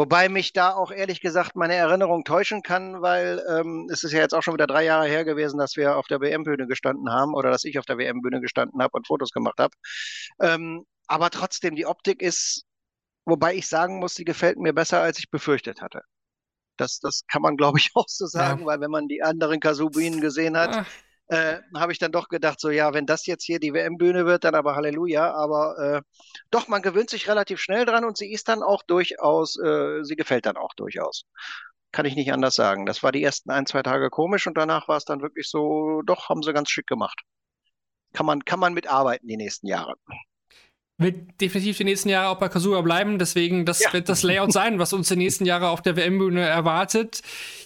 Wobei 0.00 0.30
mich 0.30 0.54
da 0.54 0.72
auch 0.72 0.90
ehrlich 0.90 1.20
gesagt 1.20 1.56
meine 1.56 1.74
Erinnerung 1.74 2.24
täuschen 2.24 2.62
kann, 2.62 3.02
weil 3.02 3.44
ähm, 3.50 3.86
es 3.92 4.02
ist 4.02 4.12
ja 4.12 4.20
jetzt 4.20 4.32
auch 4.32 4.42
schon 4.42 4.54
wieder 4.54 4.66
drei 4.66 4.82
Jahre 4.82 5.06
her 5.06 5.26
gewesen, 5.26 5.58
dass 5.58 5.76
wir 5.76 5.98
auf 5.98 6.06
der 6.06 6.22
WM-Bühne 6.22 6.66
gestanden 6.66 7.12
haben 7.12 7.34
oder 7.34 7.50
dass 7.50 7.64
ich 7.64 7.78
auf 7.78 7.84
der 7.84 7.98
WM-Bühne 7.98 8.40
gestanden 8.40 8.80
habe 8.80 8.92
und 8.96 9.06
Fotos 9.06 9.30
gemacht 9.30 9.58
habe. 9.58 9.74
Ähm, 10.40 10.86
aber 11.06 11.28
trotzdem, 11.28 11.76
die 11.76 11.84
Optik 11.84 12.22
ist, 12.22 12.64
wobei 13.26 13.54
ich 13.54 13.68
sagen 13.68 13.98
muss, 13.98 14.14
die 14.14 14.24
gefällt 14.24 14.56
mir 14.56 14.72
besser, 14.72 15.02
als 15.02 15.18
ich 15.18 15.28
befürchtet 15.28 15.82
hatte. 15.82 16.00
Das, 16.78 16.98
das 17.00 17.24
kann 17.30 17.42
man, 17.42 17.58
glaube 17.58 17.76
ich, 17.76 17.90
auch 17.94 18.08
so 18.08 18.24
sagen, 18.24 18.60
ja. 18.60 18.66
weil 18.68 18.80
wenn 18.80 18.90
man 18.90 19.06
die 19.06 19.22
anderen 19.22 19.60
Kasubinen 19.60 20.22
gesehen 20.22 20.56
hat, 20.56 20.70
Ach 20.72 20.86
äh, 21.30 21.60
habe 21.76 21.92
ich 21.92 21.98
dann 21.98 22.10
doch 22.12 22.28
gedacht, 22.28 22.60
so 22.60 22.70
ja, 22.70 22.92
wenn 22.92 23.06
das 23.06 23.24
jetzt 23.26 23.44
hier 23.44 23.60
die 23.60 23.72
WM-Bühne 23.72 24.26
wird, 24.26 24.44
dann 24.44 24.56
aber 24.56 24.74
Halleluja. 24.74 25.32
Aber 25.32 25.78
äh, 25.78 26.02
doch, 26.50 26.66
man 26.68 26.82
gewöhnt 26.82 27.08
sich 27.10 27.28
relativ 27.28 27.60
schnell 27.60 27.84
dran 27.84 28.04
und 28.04 28.16
sie 28.18 28.32
ist 28.32 28.48
dann 28.48 28.62
auch 28.62 28.82
durchaus, 28.82 29.56
äh, 29.58 30.02
sie 30.02 30.16
gefällt 30.16 30.46
dann 30.46 30.56
auch 30.56 30.74
durchaus. 30.74 31.24
Kann 31.92 32.06
ich 32.06 32.16
nicht 32.16 32.32
anders 32.32 32.56
sagen. 32.56 32.84
Das 32.84 33.02
war 33.02 33.12
die 33.12 33.22
ersten 33.22 33.50
ein, 33.50 33.66
zwei 33.66 33.82
Tage 33.82 34.10
komisch 34.10 34.46
und 34.48 34.58
danach 34.58 34.88
war 34.88 34.96
es 34.96 35.04
dann 35.04 35.22
wirklich 35.22 35.48
so, 35.48 36.02
doch, 36.02 36.28
haben 36.28 36.42
sie 36.42 36.52
ganz 36.52 36.70
schick 36.70 36.86
gemacht. 36.86 37.20
Kann 38.12 38.26
man, 38.26 38.44
kann 38.44 38.60
man 38.60 38.74
mitarbeiten 38.74 39.28
die 39.28 39.36
nächsten 39.36 39.68
Jahre 39.68 39.94
wird 41.00 41.40
definitiv 41.40 41.78
die 41.78 41.84
nächsten 41.84 42.10
Jahre 42.10 42.28
auch 42.28 42.38
bei 42.38 42.48
Kasua 42.48 42.82
bleiben. 42.82 43.18
Deswegen, 43.18 43.64
das 43.64 43.80
ja. 43.80 43.92
wird 43.92 44.08
das 44.08 44.22
Layout 44.22 44.52
sein, 44.52 44.78
was 44.78 44.92
uns 44.92 45.08
die 45.08 45.16
nächsten 45.16 45.46
Jahre 45.46 45.70
auf 45.70 45.80
der 45.82 45.96
WM-Bühne 45.96 46.42
erwartet. 46.42 47.22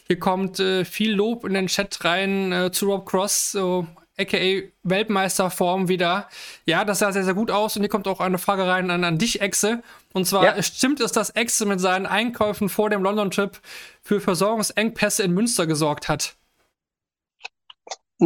Hier 0.06 0.18
kommt 0.18 0.60
äh, 0.60 0.84
viel 0.84 1.12
Lob 1.12 1.44
in 1.44 1.54
den 1.54 1.66
Chat 1.66 2.04
rein 2.04 2.52
äh, 2.52 2.70
zu 2.70 2.86
Rob 2.86 3.06
Cross, 3.06 3.52
so 3.52 3.86
aka 4.16 4.62
Weltmeisterform 4.84 5.88
wieder. 5.88 6.28
Ja, 6.64 6.84
das 6.84 7.00
sah 7.00 7.10
sehr, 7.10 7.24
sehr 7.24 7.34
gut 7.34 7.50
aus. 7.50 7.76
Und 7.76 7.82
hier 7.82 7.88
kommt 7.88 8.06
auch 8.06 8.20
eine 8.20 8.38
Frage 8.38 8.66
rein 8.66 8.90
an, 8.90 9.02
an 9.02 9.18
dich, 9.18 9.40
Exe. 9.40 9.82
Und 10.12 10.26
zwar, 10.26 10.44
ja. 10.44 10.62
stimmt 10.62 11.00
es, 11.00 11.10
dass 11.10 11.30
Exe 11.30 11.66
mit 11.66 11.80
seinen 11.80 12.06
Einkäufen 12.06 12.68
vor 12.68 12.88
dem 12.88 13.02
London-Trip 13.02 13.58
für 14.02 14.20
Versorgungsengpässe 14.20 15.24
in 15.24 15.32
Münster 15.32 15.66
gesorgt 15.66 16.08
hat? 16.08 16.36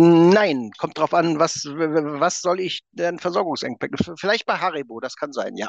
Nein, 0.01 0.71
kommt 0.79 0.97
drauf 0.99 1.13
an, 1.13 1.39
was, 1.41 1.65
was 1.65 2.41
soll 2.41 2.61
ich 2.61 2.83
denn 2.93 3.19
Versorgungsengpässe? 3.19 4.15
Vielleicht 4.19 4.47
bei 4.47 4.55
Haribo, 4.59 5.01
das 5.01 5.17
kann 5.17 5.33
sein, 5.33 5.57
ja. 5.57 5.69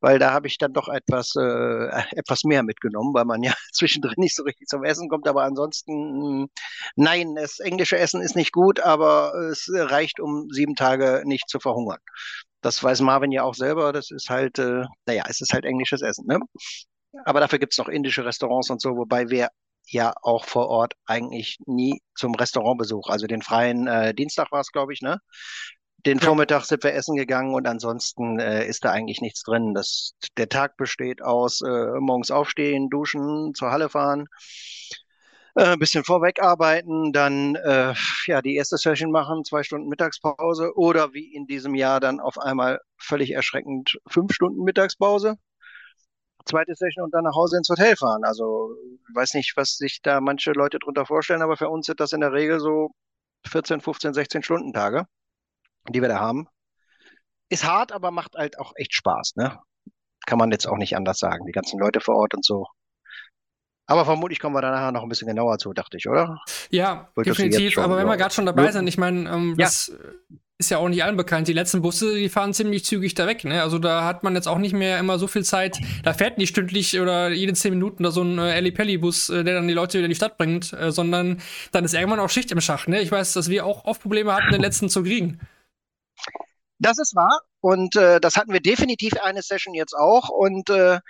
Weil 0.00 0.18
da 0.18 0.32
habe 0.32 0.46
ich 0.48 0.58
dann 0.58 0.72
doch 0.72 0.88
etwas, 0.88 1.34
äh, 1.36 2.02
etwas 2.16 2.44
mehr 2.44 2.62
mitgenommen, 2.62 3.12
weil 3.14 3.24
man 3.26 3.42
ja 3.42 3.52
zwischendrin 3.72 4.14
nicht 4.16 4.34
so 4.34 4.42
richtig 4.44 4.68
zum 4.68 4.84
Essen 4.84 5.08
kommt. 5.08 5.28
Aber 5.28 5.44
ansonsten, 5.44 6.48
nein, 6.96 7.34
das 7.36 7.60
englische 7.60 7.98
Essen 7.98 8.22
ist 8.22 8.36
nicht 8.36 8.52
gut, 8.52 8.80
aber 8.80 9.34
es 9.50 9.68
reicht, 9.72 10.18
um 10.20 10.48
sieben 10.50 10.74
Tage 10.74 11.22
nicht 11.26 11.48
zu 11.48 11.60
verhungern. 11.60 12.00
Das 12.62 12.82
weiß 12.82 13.00
Marvin 13.02 13.32
ja 13.32 13.42
auch 13.44 13.54
selber. 13.54 13.92
Das 13.92 14.10
ist 14.10 14.30
halt, 14.30 14.58
äh, 14.58 14.84
naja, 15.06 15.24
es 15.28 15.40
ist 15.42 15.52
halt 15.52 15.64
englisches 15.66 16.02
Essen, 16.02 16.26
ne? 16.26 16.40
Aber 17.24 17.40
dafür 17.40 17.58
gibt 17.58 17.74
es 17.74 17.78
noch 17.78 17.88
indische 17.88 18.24
Restaurants 18.24 18.70
und 18.70 18.80
so, 18.80 18.96
wobei 18.96 19.28
wir 19.30 19.48
ja 19.92 20.14
auch 20.22 20.44
vor 20.44 20.68
Ort 20.68 20.94
eigentlich 21.06 21.58
nie 21.66 22.00
zum 22.14 22.34
Restaurantbesuch. 22.34 23.08
Also 23.08 23.26
den 23.26 23.42
freien 23.42 23.86
äh, 23.86 24.14
Dienstag 24.14 24.52
war 24.52 24.60
es, 24.60 24.72
glaube 24.72 24.92
ich, 24.92 25.02
ne? 25.02 25.18
Den 26.04 26.18
ja. 26.18 26.24
Vormittag 26.24 26.64
sind 26.64 26.82
wir 26.82 26.94
essen 26.94 27.16
gegangen 27.16 27.54
und 27.54 27.66
ansonsten 27.68 28.40
äh, 28.40 28.66
ist 28.66 28.84
da 28.84 28.90
eigentlich 28.90 29.20
nichts 29.20 29.42
drin. 29.42 29.72
Das, 29.72 30.14
der 30.36 30.48
Tag 30.48 30.76
besteht 30.76 31.22
aus 31.22 31.60
äh, 31.60 32.00
morgens 32.00 32.32
aufstehen, 32.32 32.90
duschen, 32.90 33.54
zur 33.54 33.70
Halle 33.70 33.88
fahren, 33.88 34.26
äh, 35.54 35.64
ein 35.64 35.78
bisschen 35.78 36.02
vorweg 36.04 36.42
arbeiten, 36.42 37.12
dann 37.12 37.54
äh, 37.54 37.94
ja 38.26 38.42
die 38.42 38.56
erste 38.56 38.78
Session 38.78 39.12
machen, 39.12 39.44
zwei 39.44 39.62
Stunden 39.62 39.88
Mittagspause 39.88 40.72
oder 40.76 41.12
wie 41.12 41.32
in 41.32 41.46
diesem 41.46 41.74
Jahr 41.74 42.00
dann 42.00 42.18
auf 42.18 42.38
einmal 42.38 42.80
völlig 42.96 43.30
erschreckend 43.32 43.98
fünf 44.08 44.32
Stunden 44.32 44.64
Mittagspause 44.64 45.36
zweite 46.44 46.74
Session 46.74 47.04
und 47.04 47.14
dann 47.14 47.24
nach 47.24 47.34
Hause 47.34 47.56
ins 47.56 47.68
Hotel 47.68 47.96
fahren. 47.96 48.24
Also 48.24 48.76
ich 49.08 49.14
weiß 49.14 49.34
nicht, 49.34 49.56
was 49.56 49.76
sich 49.76 50.00
da 50.02 50.20
manche 50.20 50.52
Leute 50.52 50.78
drunter 50.78 51.06
vorstellen, 51.06 51.42
aber 51.42 51.56
für 51.56 51.68
uns 51.68 51.86
sind 51.86 52.00
das 52.00 52.12
in 52.12 52.20
der 52.20 52.32
Regel 52.32 52.60
so 52.60 52.90
14, 53.48 53.80
15, 53.80 54.14
16 54.14 54.42
Stunden 54.42 54.72
Tage, 54.72 55.06
die 55.88 56.00
wir 56.00 56.08
da 56.08 56.20
haben. 56.20 56.48
Ist 57.48 57.64
hart, 57.64 57.92
aber 57.92 58.10
macht 58.10 58.34
halt 58.34 58.58
auch 58.58 58.72
echt 58.76 58.94
Spaß, 58.94 59.36
ne? 59.36 59.58
Kann 60.26 60.38
man 60.38 60.50
jetzt 60.52 60.66
auch 60.66 60.76
nicht 60.76 60.96
anders 60.96 61.18
sagen. 61.18 61.46
Die 61.46 61.52
ganzen 61.52 61.78
Leute 61.78 62.00
vor 62.00 62.16
Ort 62.16 62.34
und 62.34 62.44
so. 62.44 62.66
Aber 63.86 64.04
vermutlich 64.04 64.38
kommen 64.38 64.54
wir 64.54 64.62
da 64.62 64.70
nachher 64.70 64.92
noch 64.92 65.02
ein 65.02 65.08
bisschen 65.08 65.28
genauer 65.28 65.58
zu, 65.58 65.72
dachte 65.72 65.96
ich, 65.96 66.08
oder? 66.08 66.38
Ja, 66.70 67.10
Wolltest 67.14 67.38
definitiv. 67.38 67.78
Aber 67.78 67.96
wenn 67.96 68.06
wir 68.06 68.16
gerade 68.16 68.32
schon 68.32 68.46
dabei 68.46 68.70
sind, 68.70 68.86
ich 68.86 68.96
meine, 68.96 69.28
ähm, 69.28 69.56
ja. 69.58 69.66
das 69.66 69.92
ist 70.62 70.70
ja 70.70 70.78
auch 70.78 70.88
nicht 70.88 71.02
allen 71.02 71.16
bekannt. 71.16 71.48
Die 71.48 71.52
letzten 71.52 71.82
Busse, 71.82 72.14
die 72.14 72.28
fahren 72.28 72.54
ziemlich 72.54 72.84
zügig 72.84 73.14
da 73.14 73.26
weg. 73.26 73.44
Ne? 73.44 73.60
Also 73.60 73.78
da 73.78 74.04
hat 74.04 74.22
man 74.22 74.34
jetzt 74.36 74.46
auch 74.46 74.58
nicht 74.58 74.72
mehr 74.72 74.98
immer 74.98 75.18
so 75.18 75.26
viel 75.26 75.44
Zeit. 75.44 75.78
Da 76.04 76.14
fährt 76.14 76.38
nicht 76.38 76.50
stündlich 76.50 77.00
oder 77.00 77.30
jede 77.30 77.52
zehn 77.52 77.72
Minuten 77.74 78.04
da 78.04 78.12
so 78.12 78.22
ein 78.22 78.38
äh, 78.38 78.70
Pelli-Bus, 78.70 79.30
äh, 79.30 79.42
der 79.42 79.54
dann 79.54 79.66
die 79.66 79.74
Leute 79.74 79.98
wieder 79.98 80.04
in 80.04 80.10
die 80.10 80.16
Stadt 80.16 80.38
bringt, 80.38 80.72
äh, 80.72 80.92
sondern 80.92 81.42
dann 81.72 81.84
ist 81.84 81.94
irgendwann 81.94 82.20
auch 82.20 82.30
Schicht 82.30 82.52
im 82.52 82.60
Schach. 82.60 82.86
Ne? 82.86 83.00
Ich 83.00 83.10
weiß, 83.10 83.32
dass 83.32 83.48
wir 83.48 83.66
auch 83.66 83.84
oft 83.84 84.02
Probleme 84.02 84.32
hatten, 84.32 84.52
den 84.52 84.60
letzten 84.60 84.88
zu 84.88 85.02
kriegen. 85.02 85.40
Das 86.78 86.98
ist 86.98 87.14
wahr. 87.16 87.40
Und 87.60 87.96
äh, 87.96 88.20
das 88.20 88.36
hatten 88.36 88.52
wir 88.52 88.60
definitiv 88.60 89.14
eine 89.20 89.42
Session 89.42 89.74
jetzt 89.74 89.94
auch. 89.94 90.28
Und 90.28 90.70
äh, 90.70 91.00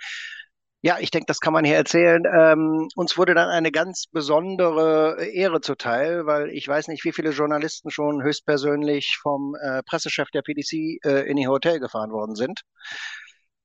ja, 0.85 0.97
ich 0.99 1.11
denke, 1.11 1.27
das 1.27 1.39
kann 1.39 1.53
man 1.53 1.63
hier 1.63 1.77
erzählen. 1.77 2.23
Ähm, 2.25 2.89
uns 2.95 3.17
wurde 3.17 3.33
dann 3.33 3.47
eine 3.47 3.71
ganz 3.71 4.05
besondere 4.11 5.25
Ehre 5.27 5.61
zuteil, 5.61 6.25
weil 6.25 6.49
ich 6.49 6.67
weiß 6.67 6.89
nicht, 6.89 7.05
wie 7.05 7.13
viele 7.13 7.29
Journalisten 7.31 7.89
schon 7.89 8.21
höchstpersönlich 8.21 9.17
vom 9.21 9.55
äh, 9.55 9.81
Pressechef 9.83 10.29
der 10.31 10.41
PDC 10.41 10.99
äh, 11.05 11.21
in 11.29 11.37
ihr 11.37 11.49
Hotel 11.49 11.79
gefahren 11.79 12.11
worden 12.11 12.35
sind. 12.35 12.63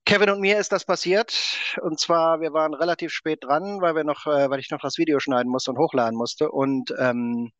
Kevin 0.05 0.31
und 0.31 0.41
mir 0.41 0.59
ist 0.61 0.71
das 0.71 0.85
passiert. 0.85 1.35
Und 1.83 1.99
zwar, 1.99 2.41
wir 2.41 2.53
waren 2.53 2.73
relativ 2.73 3.13
spät 3.13 3.43
dran, 3.43 3.81
weil 3.81 3.97
wir 3.97 4.05
noch, 4.05 4.27
äh, 4.27 4.49
weil 4.49 4.61
ich 4.61 4.71
noch 4.71 4.81
das 4.81 4.97
Video 4.97 5.19
schneiden 5.19 5.51
musste 5.51 5.73
und 5.73 5.79
hochladen 5.79 6.17
musste. 6.17 6.53
Und 6.53 6.95
ähm, 7.01 7.51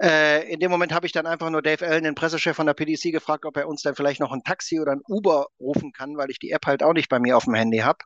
äh, 0.00 0.52
in 0.52 0.60
dem 0.60 0.70
Moment 0.70 0.92
habe 0.92 1.06
ich 1.06 1.12
dann 1.12 1.26
einfach 1.26 1.50
nur 1.50 1.62
Dave 1.62 1.84
Allen, 1.84 2.04
den 2.04 2.14
Pressechef 2.14 2.54
von 2.54 2.66
der 2.66 2.74
PDC, 2.74 3.10
gefragt, 3.10 3.44
ob 3.44 3.56
er 3.56 3.66
uns 3.68 3.82
dann 3.82 3.96
vielleicht 3.96 4.20
noch 4.20 4.32
ein 4.32 4.44
Taxi 4.44 4.80
oder 4.80 4.92
ein 4.92 5.02
Uber 5.08 5.48
rufen 5.60 5.92
kann, 5.92 6.16
weil 6.16 6.30
ich 6.30 6.38
die 6.38 6.52
App 6.52 6.66
halt 6.66 6.84
auch 6.84 6.92
nicht 6.92 7.08
bei 7.08 7.18
mir 7.18 7.36
auf 7.36 7.44
dem 7.44 7.54
Handy 7.54 7.78
habe. 7.78 7.98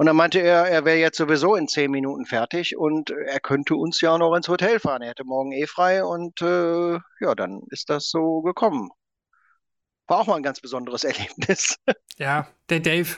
Und 0.00 0.06
dann 0.06 0.16
meinte 0.16 0.40
er, 0.40 0.66
er 0.66 0.86
wäre 0.86 0.96
jetzt 0.96 1.18
sowieso 1.18 1.56
in 1.56 1.68
zehn 1.68 1.90
Minuten 1.90 2.24
fertig 2.24 2.74
und 2.74 3.10
er 3.10 3.38
könnte 3.38 3.74
uns 3.74 4.00
ja 4.00 4.12
auch 4.12 4.18
noch 4.18 4.34
ins 4.34 4.48
Hotel 4.48 4.80
fahren. 4.80 5.02
Er 5.02 5.10
hätte 5.10 5.24
morgen 5.24 5.52
eh 5.52 5.66
frei 5.66 6.02
und 6.02 6.40
äh, 6.40 6.94
ja, 7.20 7.34
dann 7.36 7.64
ist 7.68 7.90
das 7.90 8.08
so 8.08 8.40
gekommen. 8.40 8.88
War 10.06 10.20
auch 10.20 10.26
mal 10.26 10.36
ein 10.36 10.42
ganz 10.42 10.58
besonderes 10.58 11.04
Erlebnis. 11.04 11.76
Ja, 12.16 12.48
der 12.70 12.80
Dave. 12.80 13.14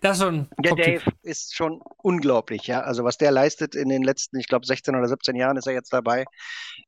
Das 0.00 0.16
ist 0.16 0.24
schon. 0.24 0.50
Der 0.58 0.74
Dave 0.74 1.04
ist 1.22 1.54
schon 1.54 1.80
unglaublich, 1.98 2.66
ja. 2.66 2.80
Also 2.80 3.04
was 3.04 3.18
der 3.18 3.30
leistet 3.30 3.76
in 3.76 3.88
den 3.88 4.02
letzten, 4.02 4.40
ich 4.40 4.48
glaube, 4.48 4.66
16 4.66 4.96
oder 4.96 5.06
17 5.06 5.36
Jahren 5.36 5.56
ist 5.56 5.68
er 5.68 5.74
jetzt 5.74 5.92
dabei, 5.92 6.24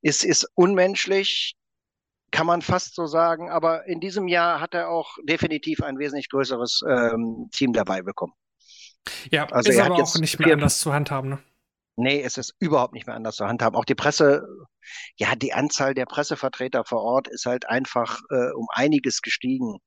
ist, 0.03 0.25
ist 0.25 0.51
unmenschlich, 0.57 1.55
kann 2.33 2.49
man 2.49 2.61
fast 2.61 2.97
so 2.97 3.07
sagen. 3.07 3.51
Aber 3.51 3.87
in 3.87 4.01
diesem 4.01 4.27
Jahr 4.27 4.61
hat 4.61 4.75
er 4.75 4.89
auch 4.89 5.17
definitiv 5.23 5.81
ein 5.81 5.97
wesentlich 6.01 6.29
größeres 6.29 6.81
ähm, 6.89 7.51
Team 7.53 7.73
dabei 7.73 8.03
bekommen. 8.03 8.35
Ja, 9.31 9.47
also 9.47 9.71
ist 9.71 9.79
aber 9.79 9.97
auch 9.97 10.15
nicht 10.17 10.39
mehr 10.39 10.53
anders 10.53 10.79
zu 10.81 10.93
handhaben. 10.93 11.31
Ne? 11.31 11.39
Nee, 12.01 12.23
es 12.23 12.39
ist 12.39 12.55
überhaupt 12.61 12.95
nicht 12.95 13.09
mehr 13.09 13.17
anders 13.17 13.35
zu 13.35 13.47
handhaben. 13.47 13.75
Auch 13.75 13.85
die 13.85 13.97
Presse, 13.97 14.47
ja, 15.17 15.35
die 15.35 15.53
Anzahl 15.53 15.95
der 15.95 16.07
Pressevertreter 16.07 16.85
vor 16.85 17.03
Ort 17.03 17.27
ist 17.27 17.45
halt 17.45 17.69
einfach 17.69 18.21
äh, 18.31 18.53
um 18.53 18.69
einiges 18.71 19.21
gestiegen. 19.21 19.79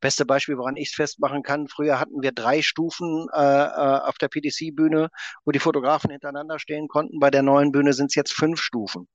Beste 0.00 0.24
Beispiel, 0.24 0.56
woran 0.56 0.76
ich 0.76 0.88
es 0.88 0.94
festmachen 0.94 1.42
kann, 1.42 1.68
früher 1.68 2.00
hatten 2.00 2.22
wir 2.22 2.32
drei 2.32 2.62
Stufen 2.62 3.26
äh, 3.34 3.38
äh 3.38 4.00
auf 4.00 4.16
der 4.16 4.28
PDC-Bühne, 4.28 5.10
wo 5.44 5.50
die 5.50 5.58
Fotografen 5.58 6.10
hintereinander 6.10 6.58
stehen 6.58 6.88
konnten. 6.88 7.18
Bei 7.18 7.30
der 7.30 7.42
neuen 7.42 7.70
Bühne 7.70 7.92
sind 7.92 8.06
es 8.06 8.14
jetzt 8.14 8.32
fünf 8.32 8.60
Stufen. 8.60 9.06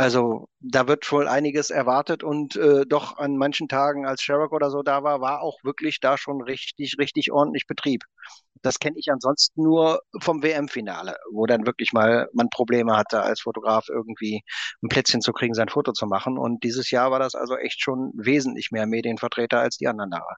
Also 0.00 0.48
da 0.60 0.88
wird 0.88 1.12
wohl 1.12 1.28
einiges 1.28 1.68
erwartet 1.68 2.24
und 2.24 2.56
äh, 2.56 2.86
doch 2.86 3.18
an 3.18 3.36
manchen 3.36 3.68
Tagen, 3.68 4.06
als 4.06 4.22
Sherrock 4.22 4.52
oder 4.52 4.70
so 4.70 4.82
da 4.82 5.02
war, 5.02 5.20
war 5.20 5.42
auch 5.42 5.62
wirklich 5.62 6.00
da 6.00 6.16
schon 6.16 6.40
richtig, 6.40 6.96
richtig 6.98 7.30
ordentlich 7.32 7.66
Betrieb. 7.66 8.04
Das 8.62 8.78
kenne 8.78 8.96
ich 8.98 9.12
ansonsten 9.12 9.62
nur 9.62 10.00
vom 10.22 10.42
WM-Finale, 10.42 11.16
wo 11.30 11.44
dann 11.44 11.66
wirklich 11.66 11.92
mal 11.92 12.30
man 12.32 12.48
Probleme 12.48 12.96
hatte, 12.96 13.20
als 13.20 13.42
Fotograf 13.42 13.90
irgendwie 13.90 14.42
ein 14.82 14.88
Plätzchen 14.88 15.20
zu 15.20 15.34
kriegen, 15.34 15.52
sein 15.52 15.68
Foto 15.68 15.92
zu 15.92 16.06
machen. 16.06 16.38
Und 16.38 16.64
dieses 16.64 16.90
Jahr 16.90 17.10
war 17.10 17.18
das 17.18 17.34
also 17.34 17.58
echt 17.58 17.82
schon 17.82 18.10
wesentlich 18.14 18.70
mehr 18.70 18.86
Medienvertreter 18.86 19.60
als 19.60 19.76
die 19.76 19.86
anderen 19.86 20.12
Jahre. 20.12 20.36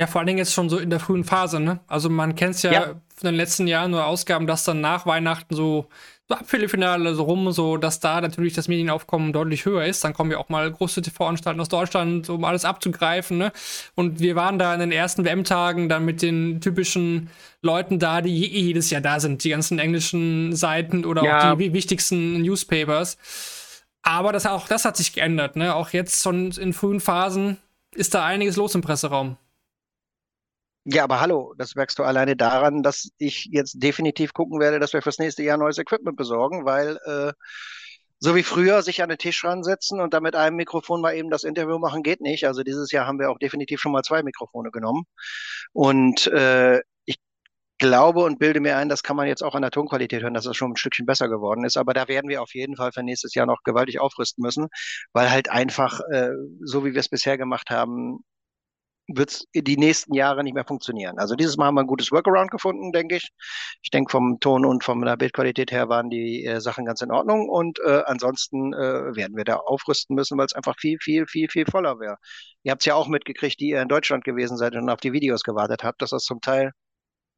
Ja, 0.00 0.08
vor 0.08 0.18
allen 0.18 0.26
Dingen 0.26 0.38
jetzt 0.38 0.52
schon 0.52 0.68
so 0.68 0.78
in 0.78 0.90
der 0.90 0.98
frühen 0.98 1.24
Phase, 1.24 1.60
ne? 1.60 1.80
Also 1.86 2.10
man 2.10 2.34
kennt 2.34 2.56
es 2.56 2.62
ja, 2.62 2.72
ja, 2.72 2.86
von 2.88 3.26
den 3.26 3.36
letzten 3.36 3.68
Jahren 3.68 3.92
nur 3.92 4.04
Ausgaben, 4.04 4.46
dass 4.46 4.64
dann 4.64 4.80
nach 4.80 5.06
Weihnachten 5.06 5.54
so 5.54 5.88
so 6.28 6.34
ab 6.36 6.48
Viertelfinale 6.48 7.14
so 7.14 7.24
rum, 7.24 7.52
so 7.52 7.76
dass 7.76 8.00
da 8.00 8.20
natürlich 8.20 8.54
das 8.54 8.68
Medienaufkommen 8.68 9.32
deutlich 9.32 9.66
höher 9.66 9.84
ist. 9.84 10.02
Dann 10.04 10.14
kommen 10.14 10.30
ja 10.30 10.38
auch 10.38 10.48
mal 10.48 10.70
große 10.70 11.02
TV-Anstalten 11.02 11.60
aus 11.60 11.68
Deutschland, 11.68 12.30
um 12.30 12.44
alles 12.44 12.64
abzugreifen. 12.64 13.36
Ne? 13.36 13.52
Und 13.94 14.20
wir 14.20 14.34
waren 14.34 14.58
da 14.58 14.72
in 14.72 14.80
den 14.80 14.92
ersten 14.92 15.24
WM-Tagen 15.24 15.88
dann 15.88 16.04
mit 16.04 16.22
den 16.22 16.62
typischen 16.62 17.28
Leuten 17.60 17.98
da, 17.98 18.22
die 18.22 18.34
jedes 18.34 18.88
Jahr 18.90 19.02
da 19.02 19.20
sind, 19.20 19.44
die 19.44 19.50
ganzen 19.50 19.78
englischen 19.78 20.56
Seiten 20.56 21.04
oder 21.04 21.24
ja. 21.24 21.52
auch 21.52 21.58
die 21.58 21.74
wichtigsten 21.74 22.40
Newspapers. 22.40 23.18
Aber 24.02 24.32
das, 24.32 24.46
auch 24.46 24.66
das 24.66 24.86
hat 24.86 24.96
sich 24.96 25.12
geändert. 25.12 25.56
Ne? 25.56 25.74
Auch 25.74 25.90
jetzt 25.90 26.22
schon 26.22 26.50
in 26.52 26.72
frühen 26.72 27.00
Phasen 27.00 27.58
ist 27.94 28.14
da 28.14 28.24
einiges 28.24 28.56
los 28.56 28.74
im 28.74 28.80
Presseraum. 28.80 29.36
Ja, 30.86 31.04
aber 31.04 31.20
hallo, 31.20 31.54
das 31.56 31.74
merkst 31.76 31.98
du 31.98 32.02
alleine 32.02 32.36
daran, 32.36 32.82
dass 32.82 33.10
ich 33.18 33.46
jetzt 33.50 33.82
definitiv 33.82 34.34
gucken 34.34 34.60
werde, 34.60 34.78
dass 34.80 34.92
wir 34.92 35.00
fürs 35.02 35.18
nächste 35.18 35.42
Jahr 35.42 35.56
neues 35.56 35.78
Equipment 35.78 36.16
besorgen, 36.16 36.66
weil 36.66 36.98
äh, 37.06 37.32
so 38.18 38.34
wie 38.34 38.42
früher 38.42 38.82
sich 38.82 39.02
an 39.02 39.08
den 39.08 39.18
Tisch 39.18 39.44
ransetzen 39.44 40.00
und 40.00 40.12
dann 40.14 40.22
mit 40.22 40.36
einem 40.36 40.56
Mikrofon 40.56 41.00
mal 41.00 41.14
eben 41.14 41.30
das 41.30 41.44
Interview 41.44 41.78
machen, 41.78 42.02
geht 42.02 42.20
nicht. 42.20 42.46
Also 42.46 42.62
dieses 42.62 42.90
Jahr 42.92 43.06
haben 43.06 43.18
wir 43.18 43.30
auch 43.30 43.38
definitiv 43.38 43.80
schon 43.80 43.92
mal 43.92 44.02
zwei 44.02 44.22
Mikrofone 44.22 44.70
genommen. 44.70 45.04
Und 45.72 46.26
äh, 46.28 46.80
ich 47.06 47.18
glaube 47.78 48.20
und 48.24 48.38
bilde 48.38 48.60
mir 48.60 48.76
ein, 48.76 48.88
das 48.88 49.02
kann 49.02 49.16
man 49.16 49.26
jetzt 49.28 49.42
auch 49.42 49.54
an 49.54 49.62
der 49.62 49.70
Tonqualität 49.70 50.22
hören, 50.22 50.34
dass 50.34 50.46
es 50.46 50.56
schon 50.56 50.72
ein 50.72 50.76
Stückchen 50.76 51.06
besser 51.06 51.28
geworden 51.28 51.64
ist. 51.64 51.76
Aber 51.78 51.94
da 51.94 52.08
werden 52.08 52.28
wir 52.30 52.42
auf 52.42 52.54
jeden 52.54 52.76
Fall 52.76 52.92
für 52.92 53.02
nächstes 53.02 53.34
Jahr 53.34 53.46
noch 53.46 53.62
gewaltig 53.64 54.00
aufrüsten 54.00 54.42
müssen, 54.42 54.68
weil 55.12 55.30
halt 55.30 55.50
einfach, 55.50 56.00
äh, 56.12 56.30
so 56.62 56.84
wie 56.84 56.92
wir 56.94 57.00
es 57.00 57.08
bisher 57.08 57.38
gemacht 57.38 57.70
haben, 57.70 58.20
wird 59.06 59.30
es 59.30 59.46
die 59.54 59.76
nächsten 59.76 60.14
Jahre 60.14 60.42
nicht 60.42 60.54
mehr 60.54 60.64
funktionieren. 60.64 61.18
Also 61.18 61.34
dieses 61.34 61.56
Mal 61.56 61.66
haben 61.66 61.74
wir 61.74 61.82
ein 61.82 61.86
gutes 61.86 62.10
Workaround 62.10 62.50
gefunden, 62.50 62.92
denke 62.92 63.16
ich. 63.16 63.28
Ich 63.82 63.90
denke, 63.90 64.10
vom 64.10 64.40
Ton 64.40 64.64
und 64.64 64.82
von 64.84 65.00
der 65.02 65.16
Bildqualität 65.16 65.70
her 65.72 65.88
waren 65.88 66.10
die 66.10 66.44
äh, 66.44 66.60
Sachen 66.60 66.86
ganz 66.86 67.02
in 67.02 67.10
Ordnung. 67.10 67.48
Und 67.48 67.78
äh, 67.86 68.02
ansonsten 68.06 68.72
äh, 68.72 69.16
werden 69.16 69.36
wir 69.36 69.44
da 69.44 69.56
aufrüsten 69.56 70.16
müssen, 70.16 70.38
weil 70.38 70.46
es 70.46 70.54
einfach 70.54 70.76
viel, 70.78 70.98
viel, 71.00 71.26
viel, 71.26 71.48
viel 71.48 71.66
voller 71.66 71.98
wäre. 72.00 72.16
Ihr 72.62 72.72
habt 72.72 72.82
es 72.82 72.86
ja 72.86 72.94
auch 72.94 73.08
mitgekriegt, 73.08 73.60
die 73.60 73.70
ihr 73.70 73.82
in 73.82 73.88
Deutschland 73.88 74.24
gewesen 74.24 74.56
seid 74.56 74.74
und 74.74 74.88
auf 74.88 75.00
die 75.00 75.12
Videos 75.12 75.42
gewartet 75.42 75.84
habt, 75.84 76.00
dass 76.02 76.10
das 76.10 76.24
zum 76.24 76.40
Teil, 76.40 76.72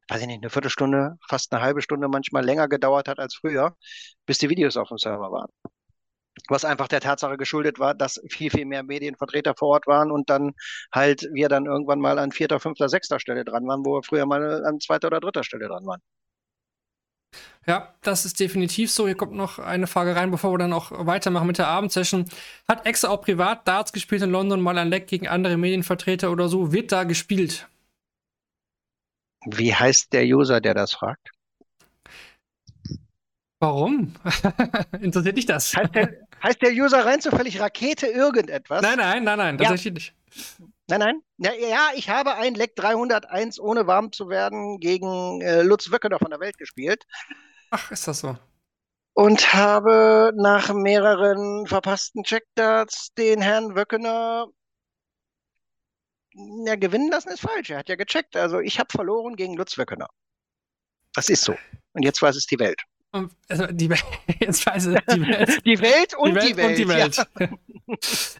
weiß 0.09 0.21
ich 0.21 0.27
nicht, 0.27 0.41
eine 0.43 0.49
Viertelstunde, 0.49 1.17
fast 1.27 1.53
eine 1.53 1.61
halbe 1.61 1.81
Stunde 1.81 2.07
manchmal 2.07 2.45
länger 2.45 2.67
gedauert 2.69 3.07
hat 3.09 3.19
als 3.19 3.35
früher, 3.35 3.75
bis 4.25 4.37
die 4.37 4.49
Videos 4.49 4.77
auf 4.77 4.89
dem 4.89 4.97
Server 4.97 5.31
waren 5.31 5.49
was 6.47 6.65
einfach 6.65 6.87
der 6.87 7.01
Tatsache 7.01 7.37
geschuldet 7.37 7.79
war, 7.79 7.93
dass 7.93 8.21
viel, 8.29 8.49
viel 8.51 8.65
mehr 8.65 8.83
Medienvertreter 8.83 9.55
vor 9.55 9.69
Ort 9.69 9.87
waren 9.87 10.11
und 10.11 10.29
dann 10.29 10.53
halt 10.91 11.27
wir 11.33 11.49
dann 11.49 11.65
irgendwann 11.65 11.99
mal 11.99 12.19
an 12.19 12.31
vierter, 12.31 12.59
fünfter, 12.59 12.89
sechster 12.89 13.19
Stelle 13.19 13.45
dran 13.45 13.67
waren, 13.67 13.85
wo 13.85 13.95
wir 13.95 14.03
früher 14.03 14.25
mal 14.25 14.65
an 14.65 14.79
zweiter 14.79 15.07
oder 15.07 15.19
dritter 15.19 15.43
Stelle 15.43 15.67
dran 15.67 15.85
waren. 15.85 16.01
Ja, 17.65 17.93
das 18.01 18.23
ist 18.25 18.39
definitiv 18.39 18.91
so. 18.91 19.07
Hier 19.07 19.17
kommt 19.17 19.33
noch 19.33 19.59
eine 19.59 19.87
Frage 19.87 20.15
rein, 20.15 20.31
bevor 20.31 20.53
wir 20.53 20.57
dann 20.57 20.71
auch 20.71 20.91
weitermachen 21.05 21.47
mit 21.47 21.57
der 21.57 21.67
Abendsession. 21.67 22.25
Hat 22.67 22.85
Exa 22.85 23.09
auch 23.09 23.21
privat 23.21 23.67
Darts 23.67 23.91
gespielt 23.91 24.21
in 24.21 24.31
London, 24.31 24.61
mal 24.61 24.77
ein 24.77 24.87
Leck 24.87 25.07
gegen 25.07 25.27
andere 25.27 25.57
Medienvertreter 25.57 26.31
oder 26.31 26.47
so? 26.47 26.71
Wird 26.71 26.93
da 26.93 27.03
gespielt? 27.03 27.67
Wie 29.45 29.73
heißt 29.73 30.13
der 30.13 30.23
User, 30.25 30.61
der 30.61 30.73
das 30.73 30.93
fragt? 30.93 31.29
Warum? 33.59 34.13
Interessiert 35.01 35.37
dich 35.37 35.45
das? 35.45 35.75
Heißt 35.75 35.95
der, 35.95 36.26
heißt 36.43 36.61
der, 36.61 36.71
User 36.71 37.05
rein 37.05 37.21
zufällig 37.21 37.59
Rakete 37.59 38.07
irgendetwas? 38.07 38.81
Nein, 38.81 38.97
nein, 38.97 39.23
nein, 39.23 39.37
nein, 39.37 39.57
tatsächlich 39.57 39.85
ja. 39.85 39.91
nicht. 39.91 40.13
Nein, 40.87 40.99
nein. 40.99 41.21
Ja, 41.37 41.53
ja, 41.53 41.89
ich 41.95 42.09
habe 42.09 42.35
ein 42.35 42.55
Leck 42.55 42.75
301 42.75 43.59
ohne 43.59 43.87
warm 43.87 44.11
zu 44.11 44.29
werden 44.29 44.79
gegen 44.79 45.41
äh, 45.41 45.61
Lutz 45.61 45.91
Wöckener 45.91 46.19
von 46.19 46.31
der 46.31 46.39
Welt 46.39 46.57
gespielt. 46.57 47.05
Ach, 47.71 47.91
ist 47.91 48.07
das 48.07 48.19
so? 48.19 48.37
Und 49.13 49.53
habe 49.53 50.31
nach 50.35 50.73
mehreren 50.73 51.65
verpassten 51.67 52.23
Checkdarts 52.23 53.13
den 53.17 53.41
Herrn 53.41 53.75
Wöckener 53.75 54.47
ja, 56.65 56.75
gewinnen 56.75 57.09
lassen 57.09 57.29
ist 57.29 57.41
falsch. 57.41 57.71
Er 57.71 57.79
hat 57.79 57.89
ja 57.89 57.95
gecheckt. 57.95 58.35
Also 58.37 58.59
ich 58.59 58.79
habe 58.79 58.89
verloren 58.91 59.35
gegen 59.35 59.55
Lutz 59.55 59.77
Wöckener. 59.77 60.07
Das 61.15 61.29
ist 61.29 61.43
so. 61.43 61.55
Und 61.93 62.03
jetzt 62.03 62.21
weiß 62.21 62.35
es 62.35 62.45
die 62.45 62.59
Welt. 62.59 62.81
Also 63.11 63.67
die, 63.67 63.89
jetzt 64.39 64.65
weiß 64.65 64.87
ich, 64.87 64.99
die 65.13 65.27
Welt. 65.27 65.65
Die 65.65 65.81
Welt 65.81 66.13
und 66.17 66.29
die 66.29 66.35
Welt. 66.35 66.49
Die 66.49 66.57
Welt, 66.57 66.67
und 66.67 66.77
die 66.77 66.87
Welt. 66.87 67.27
Ja. 67.39 67.47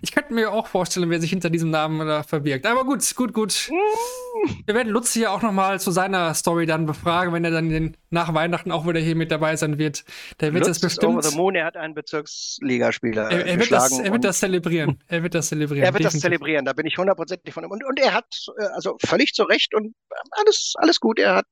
Ich 0.02 0.12
könnte 0.12 0.34
mir 0.34 0.52
auch 0.52 0.68
vorstellen, 0.68 1.10
wer 1.10 1.22
sich 1.22 1.30
hinter 1.30 1.50
diesem 1.50 1.70
Namen 1.70 2.06
da 2.06 2.24
verbirgt. 2.24 2.66
Aber 2.66 2.84
gut, 2.84 3.16
gut, 3.16 3.34
gut. 3.34 3.70
Wir 4.66 4.76
werden 4.76 4.90
Lutz 4.90 5.14
hier 5.14 5.32
auch 5.32 5.42
nochmal 5.42 5.80
zu 5.80 5.92
seiner 5.92 6.34
Story 6.34 6.66
dann 6.66 6.86
befragen, 6.86 7.34
wenn 7.34 7.46
er 7.46 7.52
dann 7.52 7.70
den, 7.70 7.96
nach 8.10 8.34
Weihnachten 8.34 8.74
auch 8.74 8.86
wieder 8.86 9.00
hier 9.00 9.16
mit 9.16 9.32
dabei 9.32 9.56
sein 9.56 9.78
wird. 9.78 10.04
Der 10.42 10.54
wird 10.54 10.66
Lutz 10.66 10.80
das 10.80 10.92
bestimmt. 10.92 11.14
Over 11.14 11.24
the 11.24 11.36
Moon, 11.38 11.56
er 11.56 11.66
hat 11.66 11.78
einen 11.78 11.94
Bezirksligaspieler. 11.94 13.32
Er, 13.32 13.46
er, 13.46 13.60
wird 13.60 13.72
das, 13.72 13.98
er 13.98 14.12
wird 14.12 14.26
das 14.26 14.40
zelebrieren. 14.40 15.02
Er 15.08 15.24
wird 15.24 15.34
das 15.34 15.48
zelebrieren. 15.48 15.86
Er 15.86 15.94
wird 15.94 16.04
definitiv. 16.04 16.22
das 16.22 16.22
zelebrieren, 16.22 16.66
da 16.66 16.74
bin 16.74 16.86
ich 16.86 16.98
hundertprozentig 16.98 17.54
von 17.54 17.64
ihm. 17.64 17.72
Und, 17.72 17.86
und 17.86 18.00
er 18.02 18.14
hat 18.14 18.28
äh, 18.60 18.66
also 18.76 18.98
völlig 19.06 19.34
zu 19.34 19.44
Recht 19.44 19.74
und 19.74 19.96
alles, 20.32 20.74
alles 20.76 21.00
gut. 21.00 21.20
Er 21.20 21.36
hat 21.36 21.48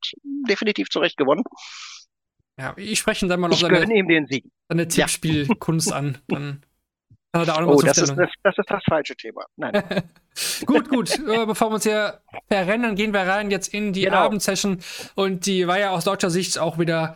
definitiv 0.50 0.90
zu 0.90 1.00
Recht 1.00 1.16
gewonnen. 1.16 1.44
Ja, 2.60 2.74
ich 2.78 3.00
spreche 3.00 3.28
dann 3.28 3.40
mal 3.40 3.50
noch 3.50 3.58
seine, 3.58 3.94
ihm 3.94 4.08
den 4.08 4.28
Sieg. 4.28 4.46
seine 4.70 4.88
Tippspielkunst 4.88 5.90
ja. 5.90 5.98
an. 5.98 6.18
Dann 6.28 6.62
kann 7.34 7.42
er 7.42 7.46
da 7.46 7.56
auch 7.56 7.62
noch 7.62 7.68
oh, 7.76 7.82
das 7.82 7.98
ist, 7.98 8.16
das, 8.16 8.30
das, 8.44 8.58
ist 8.58 8.70
das 8.70 8.82
falsche 8.88 9.16
Thema. 9.16 9.44
Nein. 9.58 9.84
gut, 10.66 10.88
gut. 10.90 11.20
Äh, 11.20 11.46
bevor 11.46 11.70
wir 11.70 11.76
uns 11.76 11.84
hier 11.84 12.22
verrennen, 12.48 12.96
gehen 12.96 13.14
wir 13.14 13.22
rein 13.22 13.52
jetzt 13.52 13.74
in 13.74 13.92
die 13.92 14.04
genau. 14.04 14.18
Abendsession. 14.18 14.80
Und 15.16 15.46
die 15.46 15.68
war 15.68 15.78
ja 15.78 15.90
aus 15.90 16.06
deutscher 16.06 16.30
Sicht 16.30 16.58
auch 16.58 16.80
wieder 16.80 17.16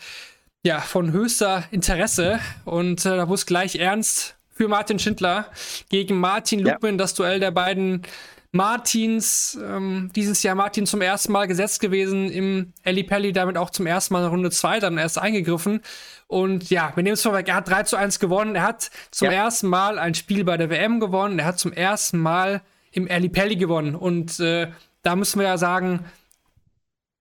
ja, 0.64 0.82
von 0.82 1.14
höchster 1.14 1.64
Interesse. 1.72 2.42
Und 2.66 3.06
äh, 3.06 3.16
da 3.16 3.24
es 3.32 3.46
gleich 3.46 3.76
ernst 3.76 4.36
für 4.50 4.68
Martin 4.68 5.00
Schindler 5.00 5.46
gegen 5.88 6.20
Martin 6.20 6.60
Lupin, 6.60 6.92
ja. 6.92 6.98
das 6.98 7.14
Duell 7.14 7.40
der 7.40 7.52
beiden 7.52 8.02
Martins, 8.52 9.60
ähm, 9.62 10.12
dieses 10.16 10.42
Jahr 10.42 10.56
Martin 10.56 10.88
zum 10.88 11.02
ersten 11.02 11.32
Mal 11.32 11.48
gesetzt 11.48 11.80
gewesen 11.80 12.32
im 12.32 12.74
Eli 12.84 13.04
Pelli, 13.04 13.32
damit 13.32 13.58
auch 13.58 13.70
zum 13.70 13.86
ersten 13.86 14.14
Mal 14.14 14.24
in 14.24 14.30
Runde 14.30 14.50
2 14.50 14.80
dann 14.80 14.98
erst 14.98 15.20
eingegriffen. 15.20 15.82
Und 16.28 16.70
ja, 16.72 16.92
wir 16.96 17.04
nehmen 17.04 17.14
es 17.14 17.22
vorweg, 17.22 17.48
er 17.48 17.56
hat 17.56 17.70
3 17.70 17.84
zu 17.84 17.96
1 17.96 18.20
gewonnen. 18.20 18.56
Er 18.56 18.64
hat 18.64 18.90
zum 19.12 19.28
ja. 19.28 19.34
ersten 19.34 19.68
Mal 19.68 20.00
ein 20.00 20.16
Spiel 20.16 20.44
bei 20.44 20.58
der 20.58 20.72
WM 20.72 21.00
gewonnen. 21.00 21.38
Er 21.38 21.46
hat 21.46 21.60
zum 21.60 21.74
ersten 21.74 22.18
Mal 22.18 22.62
im 22.92 23.08
Eli 23.08 23.30
Pelli 23.30 23.56
gewonnen. 23.56 23.96
Und 23.96 24.40
äh, 24.40 24.72
da 25.04 25.16
müssen 25.16 25.40
wir 25.40 25.48
ja 25.48 25.58
sagen, 25.58 26.06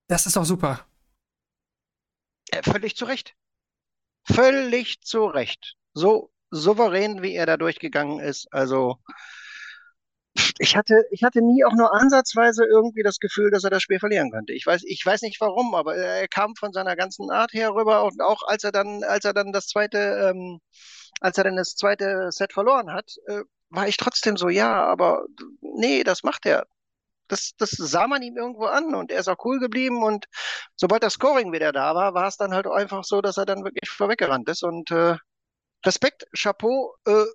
das 0.07 0.25
ist 0.25 0.35
doch 0.35 0.45
super. 0.45 0.85
Äh, 2.51 2.63
völlig 2.63 2.95
zu 2.95 3.05
Recht. 3.05 3.35
Völlig 4.23 5.01
zu 5.01 5.25
Recht. 5.25 5.75
So 5.93 6.31
souverän, 6.49 7.21
wie 7.21 7.35
er 7.35 7.45
da 7.45 7.57
durchgegangen 7.57 8.19
ist. 8.19 8.51
Also, 8.51 8.97
ich 10.59 10.75
hatte, 10.75 11.05
ich 11.11 11.23
hatte 11.23 11.41
nie 11.41 11.63
auch 11.65 11.73
nur 11.73 11.93
ansatzweise 11.93 12.65
irgendwie 12.65 13.03
das 13.03 13.19
Gefühl, 13.19 13.51
dass 13.51 13.63
er 13.63 13.69
das 13.69 13.81
Spiel 13.81 13.99
verlieren 13.99 14.31
könnte. 14.31 14.53
Ich 14.53 14.65
weiß, 14.65 14.83
ich 14.85 15.05
weiß 15.05 15.21
nicht 15.21 15.39
warum, 15.41 15.73
aber 15.75 15.95
er 15.95 16.27
kam 16.27 16.55
von 16.55 16.73
seiner 16.73 16.95
ganzen 16.95 17.31
Art 17.31 17.53
her 17.53 17.73
rüber 17.73 18.03
und 18.05 18.21
auch 18.21 18.43
als 18.47 18.63
er 18.63 18.71
dann, 18.71 19.03
als 19.03 19.25
er 19.25 19.33
dann 19.33 19.51
das 19.51 19.67
zweite, 19.67 19.97
ähm, 20.29 20.59
als 21.21 21.37
er 21.37 21.45
dann 21.45 21.55
das 21.55 21.75
zweite 21.75 22.31
Set 22.31 22.53
verloren 22.53 22.91
hat, 22.93 23.15
äh, 23.27 23.41
war 23.69 23.87
ich 23.87 23.97
trotzdem 23.97 24.37
so, 24.37 24.49
ja, 24.49 24.83
aber 24.85 25.25
nee, 25.61 26.03
das 26.03 26.23
macht 26.23 26.45
er. 26.45 26.65
Das, 27.27 27.51
das 27.57 27.71
sah 27.71 28.07
man 28.07 28.23
ihm 28.23 28.37
irgendwo 28.37 28.65
an 28.65 28.95
und 28.95 29.11
er 29.11 29.19
ist 29.19 29.27
auch 29.29 29.45
cool 29.45 29.59
geblieben 29.59 30.03
und 30.03 30.25
sobald 30.75 31.03
das 31.03 31.13
Scoring 31.13 31.51
wieder 31.53 31.71
da 31.71 31.93
war, 31.95 32.15
war 32.15 32.27
es 32.27 32.37
dann 32.37 32.53
halt 32.53 32.67
einfach 32.67 33.03
so, 33.03 33.21
dass 33.21 33.37
er 33.37 33.45
dann 33.45 33.63
wirklich 33.63 33.89
vorweggerannt 33.89 34.49
ist 34.49 34.63
und 34.63 34.89
äh, 34.91 35.15
Respekt, 35.85 36.25
Chapeau, 36.37 36.95
äh, 37.05 37.25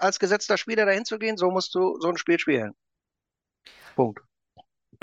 als 0.00 0.18
gesetzter 0.18 0.56
Spieler 0.56 0.86
dahin 0.86 1.04
zu 1.04 1.18
gehen, 1.18 1.36
so 1.36 1.50
musst 1.50 1.74
du 1.74 1.98
so 2.00 2.08
ein 2.08 2.16
Spiel 2.16 2.38
spielen. 2.38 2.72
Punkt. 3.96 4.20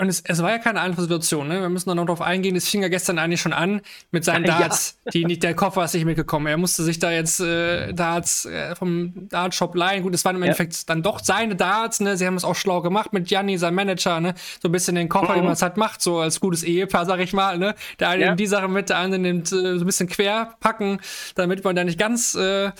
Und 0.00 0.08
es, 0.08 0.20
es 0.20 0.40
war 0.40 0.50
ja 0.50 0.58
keine 0.58 0.80
einfache 0.80 1.02
Situation, 1.02 1.48
ne? 1.48 1.60
Wir 1.60 1.68
müssen 1.68 1.88
da 1.88 1.94
noch 1.96 2.06
drauf 2.06 2.22
eingehen. 2.22 2.54
Es 2.54 2.68
fing 2.68 2.82
ja 2.82 2.88
gestern 2.88 3.18
eigentlich 3.18 3.40
schon 3.40 3.52
an 3.52 3.80
mit 4.12 4.24
seinen 4.24 4.44
Darts, 4.46 4.96
ja. 5.04 5.10
die 5.10 5.24
nicht, 5.24 5.42
der 5.42 5.54
Koffer 5.54 5.84
ist 5.84 5.94
nicht 5.94 6.04
mitgekommen. 6.04 6.46
Er 6.46 6.56
musste 6.56 6.84
sich 6.84 7.00
da 7.00 7.10
jetzt 7.10 7.40
äh, 7.40 7.92
Darts 7.92 8.44
äh, 8.44 8.76
vom 8.76 9.28
Dartshop 9.28 9.74
leihen. 9.74 10.04
Gut, 10.04 10.14
es 10.14 10.24
waren 10.24 10.36
im 10.36 10.42
ja. 10.42 10.46
Endeffekt 10.46 10.88
dann 10.88 11.02
doch 11.02 11.18
seine 11.18 11.56
Darts, 11.56 11.98
ne? 11.98 12.16
Sie 12.16 12.28
haben 12.28 12.36
es 12.36 12.44
auch 12.44 12.54
schlau 12.54 12.80
gemacht 12.80 13.12
mit 13.12 13.26
Gianni, 13.26 13.58
seinem 13.58 13.74
Manager, 13.74 14.20
ne? 14.20 14.34
So 14.62 14.68
ein 14.68 14.72
bisschen 14.72 14.94
den 14.94 15.08
Koffer, 15.08 15.32
mhm. 15.32 15.40
wie 15.40 15.44
man 15.44 15.52
es 15.54 15.62
halt 15.62 15.76
macht, 15.76 16.00
so 16.00 16.18
als 16.20 16.38
gutes 16.38 16.62
Ehepaar, 16.62 17.04
sag 17.04 17.18
ich 17.18 17.32
mal, 17.32 17.58
ne? 17.58 17.74
Der 17.98 18.10
eine 18.10 18.22
ja. 18.22 18.26
nimmt 18.28 18.38
die 18.38 18.46
Sache 18.46 18.68
mit, 18.68 18.90
der 18.90 18.98
andere 18.98 19.20
nimmt 19.20 19.50
äh, 19.50 19.78
so 19.78 19.80
ein 19.80 19.86
bisschen 19.86 20.08
quer 20.08 20.54
packen, 20.60 21.00
damit 21.34 21.64
man 21.64 21.74
da 21.74 21.82
nicht 21.82 21.98
ganz 21.98 22.36
äh, 22.36 22.70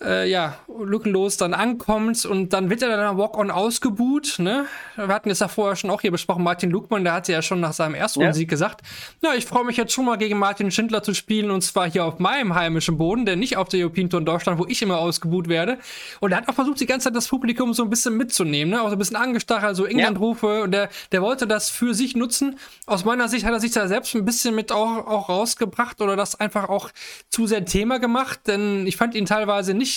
äh, 0.00 0.30
ja, 0.30 0.58
lückenlos 0.68 1.36
dann 1.36 1.54
ankommt 1.54 2.24
und 2.24 2.52
dann 2.52 2.70
wird 2.70 2.82
er 2.82 2.96
dann 2.96 3.18
Walk-On 3.18 3.50
ausgebuht, 3.50 4.36
ne? 4.38 4.66
Wir 4.96 5.08
hatten 5.08 5.30
es 5.30 5.40
ja 5.40 5.48
vorher 5.48 5.74
schon 5.74 5.90
auch 5.90 6.00
hier 6.00 6.12
besprochen, 6.12 6.44
Martin 6.44 6.70
Lugmann, 6.70 7.02
der 7.02 7.14
hatte 7.14 7.32
ja 7.32 7.42
schon 7.42 7.60
nach 7.60 7.72
seinem 7.72 7.94
ersten 7.94 8.20
ja. 8.20 8.32
Sieg 8.32 8.48
gesagt, 8.48 8.82
ja, 9.22 9.34
ich 9.34 9.44
freue 9.44 9.64
mich 9.64 9.76
jetzt 9.76 9.92
schon 9.92 10.04
mal 10.04 10.16
gegen 10.16 10.38
Martin 10.38 10.70
Schindler 10.70 11.02
zu 11.02 11.14
spielen 11.14 11.50
und 11.50 11.62
zwar 11.62 11.90
hier 11.90 12.04
auf 12.04 12.20
meinem 12.20 12.54
heimischen 12.54 12.96
Boden, 12.96 13.26
denn 13.26 13.40
nicht 13.40 13.56
auf 13.56 13.68
der 13.68 13.80
European 13.80 14.08
Tour 14.08 14.20
in 14.20 14.26
Deutschland, 14.26 14.58
wo 14.58 14.66
ich 14.66 14.80
immer 14.82 14.98
ausgebuht 14.98 15.48
werde. 15.48 15.78
Und 16.20 16.30
er 16.30 16.38
hat 16.38 16.48
auch 16.48 16.54
versucht, 16.54 16.78
die 16.80 16.86
ganze 16.86 17.04
Zeit 17.04 17.16
das 17.16 17.28
Publikum 17.28 17.74
so 17.74 17.82
ein 17.82 17.90
bisschen 17.90 18.16
mitzunehmen, 18.16 18.72
ne? 18.72 18.82
Auch 18.82 18.88
so 18.88 18.96
ein 18.96 18.98
bisschen 18.98 19.16
angestachelt, 19.16 19.74
so 19.74 19.84
England-Rufe 19.84 20.46
ja. 20.46 20.62
und 20.62 20.70
der, 20.70 20.90
der 21.10 21.22
wollte 21.22 21.48
das 21.48 21.70
für 21.70 21.94
sich 21.94 22.14
nutzen. 22.14 22.58
Aus 22.86 23.04
meiner 23.04 23.28
Sicht 23.28 23.44
hat 23.44 23.52
er 23.52 23.60
sich 23.60 23.72
da 23.72 23.88
selbst 23.88 24.14
ein 24.14 24.24
bisschen 24.24 24.54
mit 24.54 24.70
auch, 24.70 25.06
auch 25.06 25.28
rausgebracht 25.28 26.00
oder 26.00 26.14
das 26.14 26.38
einfach 26.38 26.68
auch 26.68 26.90
zu 27.30 27.48
sehr 27.48 27.64
Thema 27.64 27.98
gemacht, 27.98 28.40
denn 28.46 28.86
ich 28.86 28.96
fand 28.96 29.16
ihn 29.16 29.26
teilweise 29.26 29.74
nicht 29.74 29.87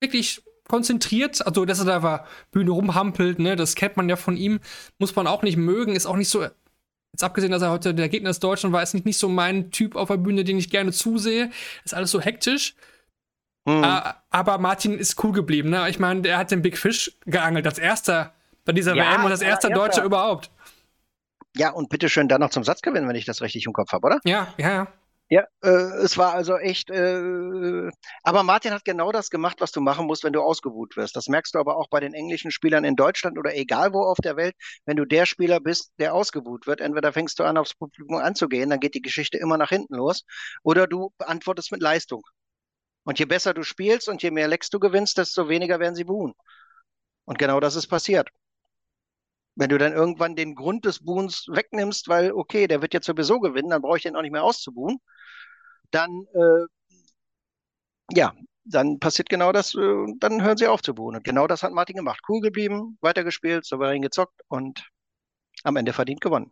wirklich 0.00 0.42
konzentriert, 0.68 1.46
also 1.46 1.64
dass 1.64 1.78
er 1.78 1.84
da 1.84 2.02
war, 2.02 2.26
Bühne 2.50 2.70
rumhampelt, 2.70 3.38
ne, 3.38 3.56
das 3.56 3.74
kennt 3.74 3.96
man 3.96 4.08
ja 4.08 4.16
von 4.16 4.36
ihm, 4.36 4.60
muss 4.98 5.14
man 5.14 5.26
auch 5.26 5.42
nicht 5.42 5.56
mögen, 5.56 5.94
ist 5.94 6.06
auch 6.06 6.16
nicht 6.16 6.28
so, 6.28 6.42
jetzt 6.42 7.22
abgesehen, 7.22 7.52
dass 7.52 7.62
er 7.62 7.70
heute 7.70 7.94
der 7.94 8.08
Gegner 8.08 8.30
des 8.30 8.40
Deutschen 8.40 8.72
war, 8.72 8.82
ist 8.82 8.94
nicht, 8.94 9.06
nicht 9.06 9.18
so 9.18 9.28
mein 9.28 9.70
Typ 9.70 9.96
auf 9.96 10.08
der 10.08 10.16
Bühne, 10.16 10.44
den 10.44 10.58
ich 10.58 10.70
gerne 10.70 10.92
zusehe, 10.92 11.50
ist 11.84 11.94
alles 11.94 12.10
so 12.10 12.20
hektisch. 12.20 12.74
Uh, 13.68 13.82
aber 14.30 14.58
Martin 14.58 14.96
ist 14.96 15.22
cool 15.24 15.32
geblieben, 15.32 15.70
ne? 15.70 15.88
Ich 15.90 15.98
meine, 15.98 16.26
er 16.28 16.38
hat 16.38 16.52
den 16.52 16.62
Big 16.62 16.78
Fish 16.78 17.18
geangelt, 17.24 17.66
als 17.66 17.78
erster 17.78 18.32
bei 18.64 18.70
dieser 18.72 18.94
ja, 18.94 19.10
WM 19.10 19.24
und 19.24 19.32
als 19.32 19.42
erster 19.42 19.70
Deutscher 19.70 20.04
überhaupt. 20.04 20.52
Ja, 21.56 21.70
und 21.70 21.88
bitteschön 21.88 22.28
dann 22.28 22.42
noch 22.42 22.50
zum 22.50 22.62
Satz 22.62 22.80
gewinnen, 22.80 23.08
wenn 23.08 23.16
ich 23.16 23.24
das 23.24 23.42
richtig 23.42 23.66
im 23.66 23.72
Kopf 23.72 23.90
habe, 23.90 24.06
oder? 24.06 24.20
Ja, 24.24 24.54
ja, 24.56 24.70
ja. 24.70 24.88
Ja, 25.28 25.44
äh, 25.62 25.68
es 26.04 26.16
war 26.18 26.34
also 26.34 26.56
echt, 26.56 26.88
äh, 26.90 27.90
aber 28.22 28.42
Martin 28.44 28.72
hat 28.72 28.84
genau 28.84 29.10
das 29.10 29.28
gemacht, 29.28 29.60
was 29.60 29.72
du 29.72 29.80
machen 29.80 30.06
musst, 30.06 30.22
wenn 30.22 30.32
du 30.32 30.40
ausgebuht 30.40 30.96
wirst. 30.96 31.16
Das 31.16 31.26
merkst 31.26 31.54
du 31.54 31.58
aber 31.58 31.76
auch 31.76 31.88
bei 31.88 31.98
den 31.98 32.14
englischen 32.14 32.52
Spielern 32.52 32.84
in 32.84 32.94
Deutschland 32.94 33.36
oder 33.36 33.56
egal 33.56 33.92
wo 33.92 34.04
auf 34.04 34.18
der 34.22 34.36
Welt. 34.36 34.54
Wenn 34.84 34.96
du 34.96 35.04
der 35.04 35.26
Spieler 35.26 35.58
bist, 35.58 35.90
der 35.98 36.14
ausgebuht 36.14 36.68
wird, 36.68 36.80
entweder 36.80 37.12
fängst 37.12 37.40
du 37.40 37.44
an, 37.44 37.56
aufs 37.58 37.74
Publikum 37.74 38.16
anzugehen, 38.16 38.70
dann 38.70 38.78
geht 38.78 38.94
die 38.94 39.02
Geschichte 39.02 39.36
immer 39.38 39.58
nach 39.58 39.70
hinten 39.70 39.96
los, 39.96 40.22
oder 40.62 40.86
du 40.86 41.10
beantwortest 41.18 41.72
mit 41.72 41.82
Leistung. 41.82 42.22
Und 43.04 43.18
je 43.18 43.24
besser 43.24 43.52
du 43.54 43.64
spielst 43.64 44.08
und 44.08 44.22
je 44.22 44.30
mehr 44.30 44.48
Lecks 44.48 44.70
du 44.70 44.78
gewinnst, 44.78 45.18
desto 45.18 45.48
weniger 45.48 45.80
werden 45.80 45.96
sie 45.96 46.04
buhen. 46.04 46.34
Und 47.24 47.38
genau 47.38 47.60
das 47.60 47.76
ist 47.76 47.88
passiert. 47.88 48.30
Wenn 49.56 49.70
du 49.70 49.78
dann 49.78 49.92
irgendwann 49.92 50.36
den 50.36 50.54
Grund 50.54 50.84
des 50.84 51.04
Buhens 51.04 51.46
wegnimmst, 51.48 52.08
weil, 52.08 52.32
okay, 52.32 52.66
der 52.68 52.82
wird 52.82 52.94
jetzt 52.94 53.06
sowieso 53.06 53.40
gewinnen, 53.40 53.70
dann 53.70 53.82
brauche 53.82 53.96
ich 53.96 54.02
den 54.04 54.16
auch 54.16 54.22
nicht 54.22 54.32
mehr 54.32 54.44
auszubuhen 54.44 54.98
dann, 55.90 56.26
äh, 56.34 56.66
ja, 58.12 58.32
dann 58.64 58.98
passiert 58.98 59.28
genau 59.28 59.52
das, 59.52 59.74
äh, 59.74 60.04
dann 60.18 60.42
hören 60.42 60.56
sie 60.56 60.66
auf 60.66 60.82
zu 60.82 60.94
buhen. 60.94 61.16
Und 61.16 61.24
genau 61.24 61.46
das 61.46 61.62
hat 61.62 61.72
Martin 61.72 61.96
gemacht. 61.96 62.20
Cool 62.28 62.40
geblieben, 62.40 62.98
weitergespielt, 63.00 63.64
souverän 63.64 64.02
gezockt 64.02 64.40
und 64.48 64.88
am 65.64 65.76
Ende 65.76 65.92
verdient 65.92 66.20
gewonnen. 66.20 66.50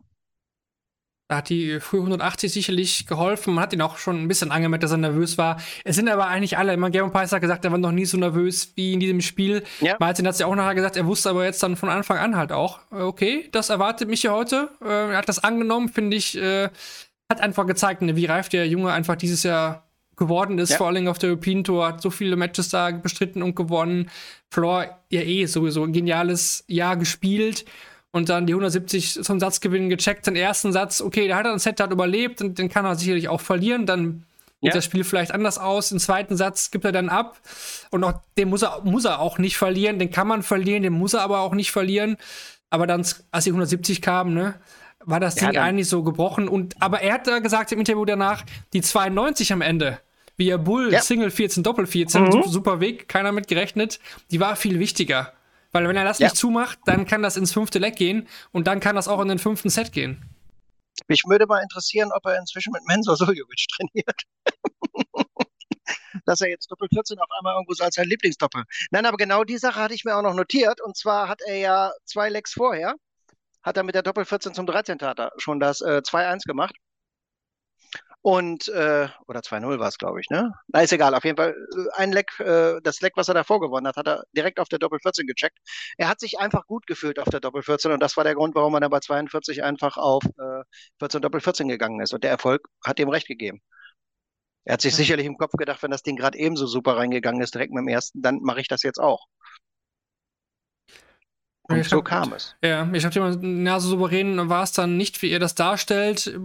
Da 1.27 1.37
hat 1.37 1.49
die 1.49 1.79
früh 1.79 1.97
180 1.97 2.53
sicherlich 2.53 3.07
geholfen. 3.07 3.55
Man 3.55 3.63
hat 3.63 3.73
ihn 3.73 3.81
auch 3.81 3.97
schon 3.97 4.21
ein 4.21 4.27
bisschen 4.27 4.51
angemerkt, 4.51 4.83
dass 4.83 4.91
er 4.91 4.97
nervös 4.97 5.39
war. 5.39 5.59
Es 5.83 5.95
sind 5.95 6.07
aber 6.07 6.27
eigentlich 6.27 6.55
alle. 6.55 6.73
Immer 6.73 6.91
Gavin 6.91 7.11
Price 7.11 7.31
hat 7.31 7.41
gesagt, 7.41 7.65
er 7.65 7.71
war 7.71 7.79
noch 7.79 7.91
nie 7.91 8.05
so 8.05 8.15
nervös 8.17 8.73
wie 8.75 8.93
in 8.93 8.99
diesem 8.99 9.21
Spiel. 9.21 9.63
Ja. 9.81 9.95
Martin 9.99 10.27
hat 10.27 10.33
es 10.33 10.39
ja 10.39 10.45
auch 10.45 10.53
nachher 10.53 10.75
gesagt, 10.75 10.97
er 10.97 11.07
wusste 11.07 11.31
aber 11.31 11.43
jetzt 11.43 11.63
dann 11.63 11.77
von 11.77 11.89
Anfang 11.89 12.19
an 12.19 12.35
halt 12.35 12.51
auch, 12.51 12.79
äh, 12.91 13.01
okay, 13.01 13.49
das 13.51 13.71
erwartet 13.71 14.07
mich 14.07 14.21
hier 14.21 14.33
heute. 14.33 14.69
Äh, 14.83 15.13
er 15.13 15.17
hat 15.17 15.27
das 15.27 15.43
angenommen, 15.43 15.89
finde 15.89 16.15
ich, 16.15 16.37
äh, 16.37 16.69
hat 17.27 17.41
einfach 17.41 17.65
gezeigt, 17.65 18.03
ne, 18.03 18.15
wie 18.15 18.25
reif 18.25 18.49
der 18.49 18.67
Junge 18.67 18.91
einfach 18.91 19.15
dieses 19.15 19.41
Jahr 19.41 19.87
geworden 20.17 20.59
ist, 20.59 20.69
ja. 20.69 20.77
vor 20.77 20.87
allem 20.87 21.07
auf 21.07 21.17
der 21.17 21.29
European 21.29 21.63
Tour, 21.63 21.87
hat 21.87 22.01
so 22.03 22.11
viele 22.11 22.35
Matches 22.35 22.69
da 22.69 22.91
bestritten 22.91 23.41
und 23.41 23.55
gewonnen. 23.55 24.11
Floor 24.51 24.85
ja 25.09 25.21
eh 25.21 25.47
sowieso 25.47 25.83
ein 25.83 25.91
geniales 25.91 26.63
Jahr 26.67 26.97
gespielt 26.97 27.65
und 28.15 28.29
dann 28.29 28.47
die 28.47 28.53
170 28.53 29.23
zum 29.23 29.41
Satzgewinn 29.41 29.89
gecheckt, 29.89 30.25
den 30.25 30.37
ersten 30.37 30.71
Satz, 30.71 31.01
okay, 31.01 31.27
der 31.27 31.35
hat 31.35 31.45
ein 31.45 31.59
Set 31.59 31.81
hat 31.81 31.91
überlebt 31.91 32.41
und 32.41 32.57
den 32.57 32.69
kann 32.69 32.85
er 32.85 32.95
sicherlich 32.95 33.27
auch 33.27 33.41
verlieren, 33.41 33.85
dann 33.85 34.23
sieht 34.61 34.69
ja. 34.69 34.71
das 34.71 34.85
Spiel 34.85 35.03
vielleicht 35.03 35.33
anders 35.33 35.57
aus. 35.57 35.89
Den 35.89 35.99
zweiten 35.99 36.37
Satz 36.37 36.71
gibt 36.71 36.85
er 36.85 36.93
dann 36.93 37.09
ab 37.09 37.37
und 37.91 38.05
auch 38.05 38.13
den 38.37 38.47
muss 38.47 38.61
er, 38.61 38.79
muss 38.85 39.03
er 39.03 39.19
auch 39.19 39.37
nicht 39.37 39.57
verlieren, 39.57 39.99
den 39.99 40.11
kann 40.11 40.29
man 40.29 40.43
verlieren, 40.43 40.81
den 40.81 40.93
muss 40.93 41.13
er 41.13 41.23
aber 41.23 41.41
auch 41.41 41.53
nicht 41.53 41.73
verlieren. 41.73 42.15
Aber 42.69 42.87
dann, 42.87 43.05
als 43.31 43.43
die 43.43 43.49
170 43.49 44.01
kamen, 44.01 44.33
ne, 44.33 44.53
war 45.03 45.19
das 45.19 45.35
Ding 45.35 45.57
eigentlich 45.57 45.89
so 45.89 46.01
gebrochen. 46.01 46.47
Und, 46.47 46.81
aber 46.81 47.01
er 47.01 47.15
hat 47.15 47.27
da 47.27 47.39
gesagt 47.39 47.73
im 47.73 47.79
Interview 47.79 48.05
danach, 48.05 48.45
die 48.71 48.79
92 48.79 49.51
am 49.51 49.59
Ende, 49.59 49.99
wie 50.37 50.47
er 50.47 50.57
Bull, 50.57 50.93
ja. 50.93 51.01
Single 51.01 51.31
14, 51.31 51.63
Doppel 51.63 51.85
14, 51.85 52.23
mhm. 52.23 52.43
super 52.43 52.79
Weg, 52.79 53.09
keiner 53.09 53.33
mit 53.33 53.49
gerechnet, 53.49 53.99
die 54.31 54.39
war 54.39 54.55
viel 54.55 54.79
wichtiger. 54.79 55.33
Weil 55.75 55.89
wenn 55.89 55.97
er 55.97 56.05
das 56.05 56.19
ja. 56.19 56.27
nicht 56.27 56.37
zumacht, 56.37 56.79
dann 56.85 57.05
kann 57.05 57.21
das 57.21 57.35
ins 57.35 57.51
fünfte 57.51 57.79
Leck 57.79 57.97
gehen 57.97 58.29
und 58.53 58.65
dann 58.65 58.79
kann 58.79 58.95
das 58.95 59.09
auch 59.09 59.19
in 59.19 59.27
den 59.27 59.39
fünften 59.39 59.69
Set 59.69 59.91
gehen. 59.91 60.23
Mich 61.09 61.23
würde 61.27 61.45
mal 61.47 61.61
interessieren, 61.61 62.11
ob 62.15 62.25
er 62.25 62.39
inzwischen 62.39 62.71
mit 62.71 62.81
Mensur 62.87 63.17
Suljovic 63.17 63.65
trainiert. 63.75 64.21
Dass 66.25 66.39
er 66.39 66.49
jetzt 66.49 66.71
Doppel 66.71 66.87
14 66.93 67.19
auf 67.19 67.27
einmal 67.37 67.55
irgendwo 67.55 67.73
so 67.73 67.83
als 67.83 67.95
sein 67.95 68.07
Lieblingsdoppel. 68.07 68.63
Nein, 68.91 69.05
aber 69.05 69.17
genau 69.17 69.43
die 69.43 69.57
Sache 69.57 69.81
hatte 69.81 69.93
ich 69.93 70.05
mir 70.05 70.15
auch 70.15 70.21
noch 70.21 70.33
notiert. 70.33 70.79
Und 70.79 70.95
zwar 70.95 71.27
hat 71.27 71.41
er 71.45 71.57
ja 71.57 71.91
zwei 72.05 72.29
Lecks 72.29 72.53
vorher 72.53 72.95
hat 73.65 73.77
er 73.77 73.83
mit 73.83 73.95
der 73.95 74.03
Doppel 74.03 74.25
14 74.25 74.53
zum 74.53 74.67
13. 74.67 74.99
hat 75.01 75.19
er 75.19 75.31
schon 75.37 75.59
das 75.59 75.81
äh, 75.81 76.01
2-1 76.05 76.45
gemacht. 76.45 76.75
Und, 78.25 78.69
äh, 78.69 79.07
oder 79.27 79.43
2-0 79.43 79.77
war 79.77 79.87
es, 79.87 79.99
glaube 79.99 80.19
ich, 80.19 80.31
ne? 80.31 80.51
Na, 80.69 80.81
ist 80.81 80.91
egal, 80.91 81.13
auf 81.13 81.23
jeden 81.25 81.37
Fall 81.37 81.51
äh, 81.51 82.01
ein 82.01 82.11
Leck, 82.11 82.39
äh, 82.39 82.81
das 82.81 82.99
Leck, 83.01 83.13
was 83.17 83.27
er 83.27 83.35
davor 83.35 83.59
gewonnen 83.59 83.85
hat, 83.85 83.97
hat 83.97 84.07
er 84.07 84.23
direkt 84.35 84.59
auf 84.59 84.67
der 84.67 84.79
Doppel 84.79 84.97
14 84.99 85.27
gecheckt. 85.27 85.59
Er 85.97 86.07
hat 86.07 86.19
sich 86.19 86.39
einfach 86.39 86.65
gut 86.65 86.87
gefühlt 86.87 87.19
auf 87.19 87.29
der 87.29 87.39
Doppel 87.39 87.61
14 87.61 87.91
und 87.91 87.99
das 87.99 88.17
war 88.17 88.23
der 88.23 88.33
Grund, 88.33 88.55
warum 88.55 88.73
er 88.73 88.79
dann 88.79 88.89
bei 88.89 88.99
42 88.99 89.63
einfach 89.63 89.97
auf 89.97 90.23
äh, 90.25 90.63
14 90.97 91.21
Doppel 91.21 91.39
14 91.39 91.67
gegangen 91.67 92.01
ist. 92.01 92.15
Und 92.15 92.23
der 92.23 92.31
Erfolg 92.31 92.67
hat 92.83 92.99
ihm 92.99 93.09
recht 93.09 93.27
gegeben. 93.27 93.61
Er 94.63 94.73
hat 94.73 94.81
sich 94.81 94.93
ja. 94.93 94.97
sicherlich 94.97 95.27
im 95.27 95.37
Kopf 95.37 95.51
gedacht, 95.51 95.83
wenn 95.83 95.91
das 95.91 96.01
Ding 96.01 96.15
gerade 96.15 96.39
ebenso 96.39 96.65
super 96.65 96.97
reingegangen 96.97 97.43
ist, 97.43 97.53
direkt 97.53 97.73
mit 97.73 97.81
dem 97.81 97.89
ersten, 97.89 98.23
dann 98.23 98.39
mache 98.41 98.59
ich 98.59 98.67
das 98.67 98.81
jetzt 98.81 98.99
auch. 98.99 99.27
Und 101.67 101.77
ich 101.77 101.89
so 101.89 101.97
hab, 101.97 102.05
kam 102.05 102.33
es. 102.33 102.55
Ja, 102.63 102.87
ich 102.93 103.05
habe 103.05 103.15
immer, 103.17 103.35
na, 103.41 103.79
so 103.79 103.89
souverän 103.89 104.49
war 104.49 104.63
es 104.63 104.71
dann 104.71 104.97
nicht, 104.97 105.21
wie 105.21 105.31
ihr 105.31 105.39
das 105.39 105.55
darstellt. 105.55 106.39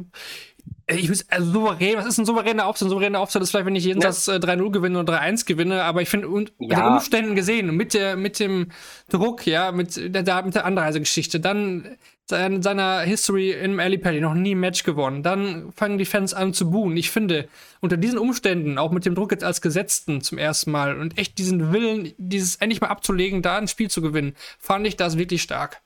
Ich 0.86 1.08
weiß, 1.08 1.26
also 1.28 1.52
souverän, 1.52 1.96
was 1.96 2.06
ist 2.06 2.18
ein 2.18 2.26
souveräner 2.26 2.66
Auftritt? 2.66 2.86
Ein 2.86 2.90
souveräner 2.90 3.20
Auftritt 3.20 3.42
ist 3.42 3.50
vielleicht, 3.50 3.66
wenn 3.66 3.76
ich 3.76 3.84
jeden 3.84 4.00
ja. 4.00 4.10
Satz 4.10 4.28
äh, 4.28 4.38
3-0 4.44 4.70
gewinne 4.70 4.98
oder 4.98 5.20
3-1 5.20 5.46
gewinne, 5.46 5.84
aber 5.84 6.02
ich 6.02 6.08
finde, 6.08 6.26
ja. 6.26 6.42
mit 6.58 6.76
den 6.76 6.84
Umständen 6.84 7.34
gesehen, 7.36 7.76
mit 7.76 7.94
der, 7.94 8.16
mit 8.16 8.40
dem 8.40 8.70
Druck, 9.08 9.46
ja, 9.46 9.70
mit 9.70 9.96
der, 9.96 10.42
mit 10.42 10.54
der 10.54 10.64
Anreisegeschichte, 10.64 11.38
dann 11.38 11.96
in 12.32 12.62
seiner 12.62 13.00
History 13.00 13.52
im 13.52 13.80
Ali 13.80 13.98
Pally 13.98 14.20
noch 14.20 14.34
nie 14.34 14.54
ein 14.54 14.60
Match 14.60 14.84
gewonnen. 14.84 15.22
Dann 15.22 15.72
fangen 15.72 15.98
die 15.98 16.04
Fans 16.04 16.34
an 16.34 16.54
zu 16.54 16.70
buhen. 16.70 16.96
Ich 16.96 17.10
finde, 17.10 17.48
unter 17.80 17.96
diesen 17.96 18.18
Umständen, 18.18 18.78
auch 18.78 18.90
mit 18.90 19.06
dem 19.06 19.14
Druck 19.14 19.32
jetzt 19.32 19.44
als 19.44 19.60
Gesetzten 19.60 20.20
zum 20.20 20.38
ersten 20.38 20.70
Mal 20.70 20.98
und 20.98 21.18
echt 21.18 21.38
diesen 21.38 21.72
Willen, 21.72 22.12
dieses 22.18 22.56
endlich 22.56 22.80
mal 22.80 22.88
abzulegen, 22.88 23.42
da 23.42 23.58
ein 23.58 23.68
Spiel 23.68 23.90
zu 23.90 24.02
gewinnen, 24.02 24.34
fand 24.58 24.86
ich 24.86 24.96
das 24.96 25.18
wirklich 25.18 25.42
stark. 25.42 25.80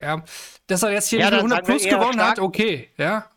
Ja, 0.00 0.22
dass 0.68 0.84
er 0.84 0.92
jetzt 0.92 1.08
hier 1.08 1.18
ja, 1.18 1.30
nicht 1.30 1.38
100 1.38 1.64
plus 1.64 1.84
gewonnen 1.84 2.12
stark. 2.12 2.30
hat, 2.30 2.38
okay, 2.38 2.88
ja, 2.96 3.28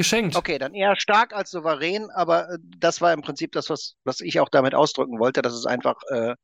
geschenkt. 0.00 0.34
Okay, 0.34 0.58
dann 0.58 0.72
eher 0.72 0.96
stark 0.96 1.34
als 1.34 1.50
souverän, 1.50 2.08
aber 2.10 2.48
äh, 2.48 2.58
das 2.78 3.02
war 3.02 3.12
im 3.12 3.20
Prinzip 3.20 3.52
das, 3.52 3.68
was, 3.68 3.96
was 4.04 4.20
ich 4.20 4.40
auch 4.40 4.48
damit 4.48 4.74
ausdrücken 4.74 5.18
wollte, 5.18 5.42
dass 5.42 5.52
es 5.52 5.66
einfach 5.66 5.96
äh, 6.08 6.34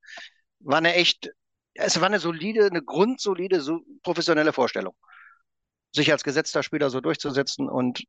war 0.60 0.78
eine 0.78 0.94
echt, 0.94 1.30
es 1.74 1.98
war 2.00 2.06
eine 2.06 2.18
solide, 2.18 2.66
eine 2.66 2.82
grundsolide, 2.82 3.62
so 3.62 3.80
professionelle 4.02 4.52
Vorstellung 4.52 4.94
sich 5.94 6.12
als 6.12 6.22
gesetzter 6.22 6.62
Spieler 6.62 6.90
so 6.90 7.00
durchzusetzen 7.00 7.70
und 7.70 8.04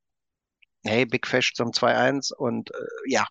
hey, 0.83 1.05
Big 1.05 1.25
Fish 1.25 1.53
zum 1.53 1.71
2-1 1.71 2.33
und 2.33 2.71
äh, 2.71 2.85
ja. 3.07 3.25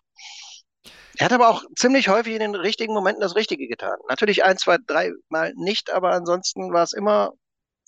Er 1.17 1.25
hat 1.25 1.33
aber 1.33 1.49
auch 1.49 1.63
ziemlich 1.75 2.09
häufig 2.09 2.33
in 2.33 2.39
den 2.39 2.55
richtigen 2.55 2.93
Momenten 2.93 3.21
das 3.21 3.35
Richtige 3.35 3.67
getan. 3.67 3.97
Natürlich 4.09 4.43
ein, 4.43 4.57
zwei, 4.57 4.77
drei 4.87 5.11
Mal 5.29 5.53
nicht, 5.55 5.91
aber 5.91 6.11
ansonsten 6.11 6.73
war 6.73 6.83
es 6.83 6.93
immer, 6.93 7.33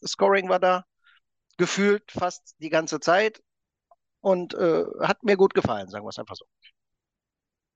Scoring 0.06 0.50
war 0.50 0.60
da, 0.60 0.84
gefühlt 1.58 2.04
fast 2.12 2.56
die 2.60 2.70
ganze 2.70 3.00
Zeit 3.00 3.42
und 4.22 4.54
äh, 4.54 4.84
hat 5.02 5.24
mir 5.24 5.38
gut 5.38 5.54
gefallen, 5.54 5.90
sagen 5.90 6.06
wir 6.06 6.10
es 6.10 6.20
einfach 6.20 6.36
so. 6.36 6.46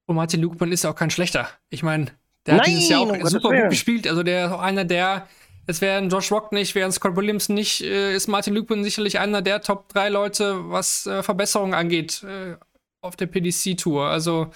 Und 0.06 0.16
Martin 0.16 0.42
Lugmann 0.42 0.72
ist 0.72 0.84
ja 0.84 0.92
auch 0.92 0.96
kein 0.96 1.10
schlechter. 1.10 1.48
Ich 1.70 1.84
meine, 1.84 2.06
der 2.46 2.56
Nein, 2.56 2.60
hat 2.60 2.68
dieses 2.68 2.90
Jahr 2.90 3.02
auch 3.02 3.10
um 3.10 3.26
super 3.28 3.50
gut 3.50 3.70
gespielt. 3.70 4.08
Also 4.08 4.24
der 4.24 4.48
ist 4.48 4.52
auch 4.52 4.60
einer 4.60 4.86
der 4.86 5.28
es 5.66 5.82
wären 5.82 6.10
Josh 6.10 6.32
Rock 6.32 6.52
nicht, 6.52 6.76
wären 6.76 6.92
Scott 6.92 7.16
Williams 7.16 7.50
nicht, 7.50 7.82
äh, 7.82 8.14
ist 8.14 8.28
Martin 8.28 8.54
Lupin 8.54 8.84
sicherlich 8.84 9.20
einer 9.20 9.42
der 9.42 9.62
Top 9.62 9.90
3 9.90 10.10
Leute, 10.10 10.70
was 10.70 11.06
äh, 11.06 11.24
Verbesserungen 11.24 11.74
angeht 11.74 12.24
äh, 12.24 12.58
auf 13.02 13.16
der 13.16 13.28
PDC-Tour. 13.28 14.06
Also, 14.06 14.52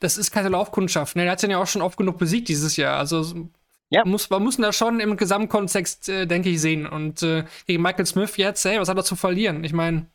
das 0.00 0.18
ist 0.18 0.30
keine 0.30 0.48
Laufkundschaft. 0.48 1.16
Ne? 1.16 1.24
Er 1.24 1.32
hat 1.32 1.42
ihn 1.42 1.50
ja 1.50 1.58
auch 1.58 1.66
schon 1.66 1.82
oft 1.82 1.96
genug 1.96 2.18
besiegt 2.18 2.48
dieses 2.48 2.76
Jahr. 2.76 2.98
Also, 2.98 3.48
ja. 3.90 4.04
muss, 4.04 4.30
man 4.30 4.42
muss 4.42 4.56
da 4.56 4.72
schon 4.72 5.00
im 5.00 5.16
Gesamtkontext, 5.16 6.08
äh, 6.08 6.26
denke 6.26 6.48
ich, 6.48 6.60
sehen. 6.60 6.86
Und 6.86 7.22
äh, 7.22 7.44
gegen 7.66 7.82
Michael 7.82 8.06
Smith 8.06 8.36
jetzt, 8.36 8.64
hey, 8.64 8.80
was 8.80 8.88
hat 8.88 8.96
er 8.96 9.04
zu 9.04 9.16
verlieren? 9.16 9.62
Ich 9.62 9.72
meine, 9.72 10.06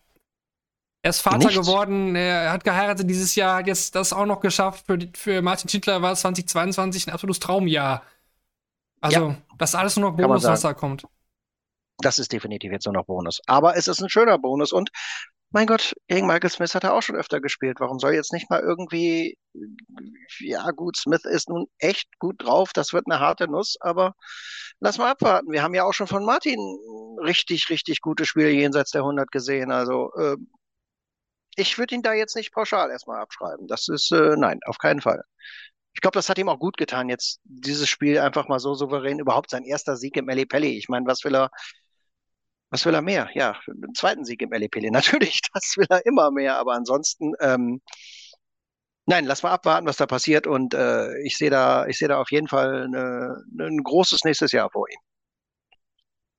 Er 1.04 1.10
ist 1.10 1.20
Vater 1.20 1.50
Nicht? 1.50 1.60
geworden, 1.60 2.16
er 2.16 2.50
hat 2.52 2.64
geheiratet 2.64 3.10
dieses 3.10 3.36
Jahr, 3.36 3.58
hat 3.58 3.68
jetzt 3.68 3.94
das 3.94 4.14
auch 4.14 4.26
noch 4.26 4.40
geschafft. 4.40 4.86
Für, 4.86 4.98
für 5.14 5.42
Martin 5.42 5.70
Schindler 5.70 6.02
war 6.02 6.14
es 6.14 6.22
2022 6.22 7.08
ein 7.08 7.14
absolutes 7.14 7.42
Traumjahr. 7.42 8.04
Also, 9.02 9.20
ja. 9.20 9.38
das 9.58 9.72
ist 9.72 9.76
alles 9.76 9.98
nur 9.98 10.12
noch 10.12 10.18
Bonus, 10.18 10.46
was 10.46 10.62
da 10.62 10.74
kommt. 10.74 11.06
Das 11.98 12.20
ist 12.20 12.32
definitiv 12.32 12.72
jetzt 12.72 12.86
nur 12.86 12.94
noch 12.94 13.06
Bonus. 13.06 13.42
Aber 13.48 13.76
es 13.76 13.90
ist 13.90 14.02
ein 14.02 14.10
schöner 14.10 14.40
Bonus 14.40 14.72
und 14.72 14.92
mein 15.50 15.68
Gott, 15.68 15.94
gegen 16.08 16.26
Michael 16.26 16.50
Smith 16.50 16.74
hat 16.74 16.86
er 16.86 16.94
auch 16.94 17.04
schon 17.04 17.18
öfter 17.18 17.42
gespielt. 17.42 17.82
Warum 17.82 18.00
soll 18.00 18.14
jetzt 18.14 18.32
nicht 18.32 18.50
mal 18.50 18.62
irgendwie, 18.62 19.38
ja 20.40 20.72
gut, 20.72 20.96
Smith 20.96 21.26
ist 21.26 21.50
nun 21.50 21.68
echt 21.80 22.08
gut 22.18 22.42
drauf, 22.44 22.72
das 22.74 22.94
wird 22.94 23.04
eine 23.08 23.20
harte 23.20 23.48
Nuss, 23.48 23.76
aber 23.82 24.16
lass 24.80 24.98
mal 24.98 25.12
abwarten. 25.12 25.52
Wir 25.52 25.62
haben 25.62 25.76
ja 25.76 25.84
auch 25.84 25.94
schon 25.94 26.08
von 26.08 26.26
Martin 26.26 26.58
richtig, 27.22 27.70
richtig 27.70 28.00
gute 28.00 28.26
Spiele 28.26 28.52
jenseits 28.52 28.92
der 28.92 29.02
100 29.02 29.32
gesehen. 29.32 29.72
Also 29.72 30.12
äh, 30.16 30.38
ich 31.56 31.78
würde 31.78 31.96
ihn 31.96 32.02
da 32.02 32.14
jetzt 32.14 32.36
nicht 32.36 32.52
pauschal 32.54 32.90
erstmal 32.90 33.22
abschreiben. 33.22 33.68
Das 33.68 33.88
ist, 33.88 34.12
äh, 34.12 34.36
nein, 34.38 34.60
auf 34.66 34.78
keinen 34.78 35.02
Fall. 35.02 35.24
Ich 35.94 36.02
glaube, 36.02 36.16
das 36.16 36.30
hat 36.30 36.38
ihm 36.40 36.50
auch 36.50 36.60
gut 36.60 36.78
getan, 36.78 37.10
jetzt 37.10 37.40
dieses 37.44 37.88
Spiel 37.90 38.20
einfach 38.20 38.48
mal 38.48 38.60
so 38.60 38.74
souverän, 38.74 39.20
überhaupt 39.20 39.52
sein 39.52 39.64
erster 39.64 39.96
Sieg 39.96 40.18
im 40.18 40.30
Eli 40.30 40.46
Pelli. 40.46 40.78
Ich 40.78 40.90
meine, 40.90 41.06
was 41.06 41.24
will 41.24 41.36
er, 41.36 41.52
was 42.72 42.86
will 42.86 42.96
er 42.96 43.02
mehr? 43.02 43.30
Ja, 43.36 43.60
einen 43.68 43.94
zweiten 43.94 44.26
Sieg 44.26 44.42
im 44.42 44.52
Eli 44.54 44.68
Pelli. 44.70 44.90
Natürlich, 44.92 45.42
das 45.54 45.76
will 45.78 45.88
er 45.90 46.06
immer 46.06 46.32
mehr, 46.32 46.58
aber 46.58 46.74
ansonsten, 46.74 47.34
ähm, 47.40 47.82
nein, 49.06 49.26
lass 49.26 49.44
mal 49.44 49.52
abwarten, 49.52 49.88
was 49.88 49.98
da 49.98 50.06
passiert 50.08 50.48
und 50.48 50.74
äh, 50.74 51.18
ich 51.24 51.38
sehe 51.38 51.50
da, 51.50 51.86
ich 51.88 51.98
sehe 51.98 52.08
da 52.08 52.20
auf 52.20 52.32
jeden 52.32 52.48
Fall 52.48 52.84
eine, 52.86 53.44
ein 53.60 53.84
großes 53.84 54.24
nächstes 54.24 54.52
Jahr 54.52 54.70
vor 54.72 54.88
ihm. 54.90 55.00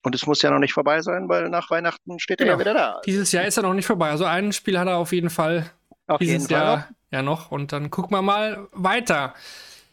Und 0.05 0.15
es 0.15 0.27
muss 0.27 0.43
ja 0.43 0.51
noch 0.51 0.59
nicht 0.59 0.75
vorbei 0.75 1.01
sein, 1.01 1.29
weil 1.31 1.49
nach 1.49 1.71
Weihnachten 1.71 2.19
steht 2.19 2.39
genau. 2.39 2.53
er 2.53 2.59
ja 2.59 2.59
genau. 2.59 2.71
wieder 2.71 2.81
da. 2.93 3.01
Dieses 3.07 3.33
Jahr 3.33 3.47
ist 3.47 3.57
er 3.57 3.63
noch 3.63 3.73
nicht 3.73 3.87
vorbei. 3.87 4.11
Also 4.11 4.27
ein 4.27 4.53
Spiel 4.53 4.79
hat 4.79 4.87
er 4.87 4.99
auf 4.99 5.13
jeden 5.13 5.31
Fall 5.31 5.71
auf 6.07 6.19
dieses 6.19 6.43
jeden 6.43 6.53
Jahr 6.53 6.77
noch. 6.77 6.85
ja 7.11 7.23
noch. 7.23 7.51
Und 7.51 7.73
dann 7.73 7.91
gucken 7.91 8.15
wir 8.15 8.21
mal 8.21 8.69
weiter. 8.73 9.33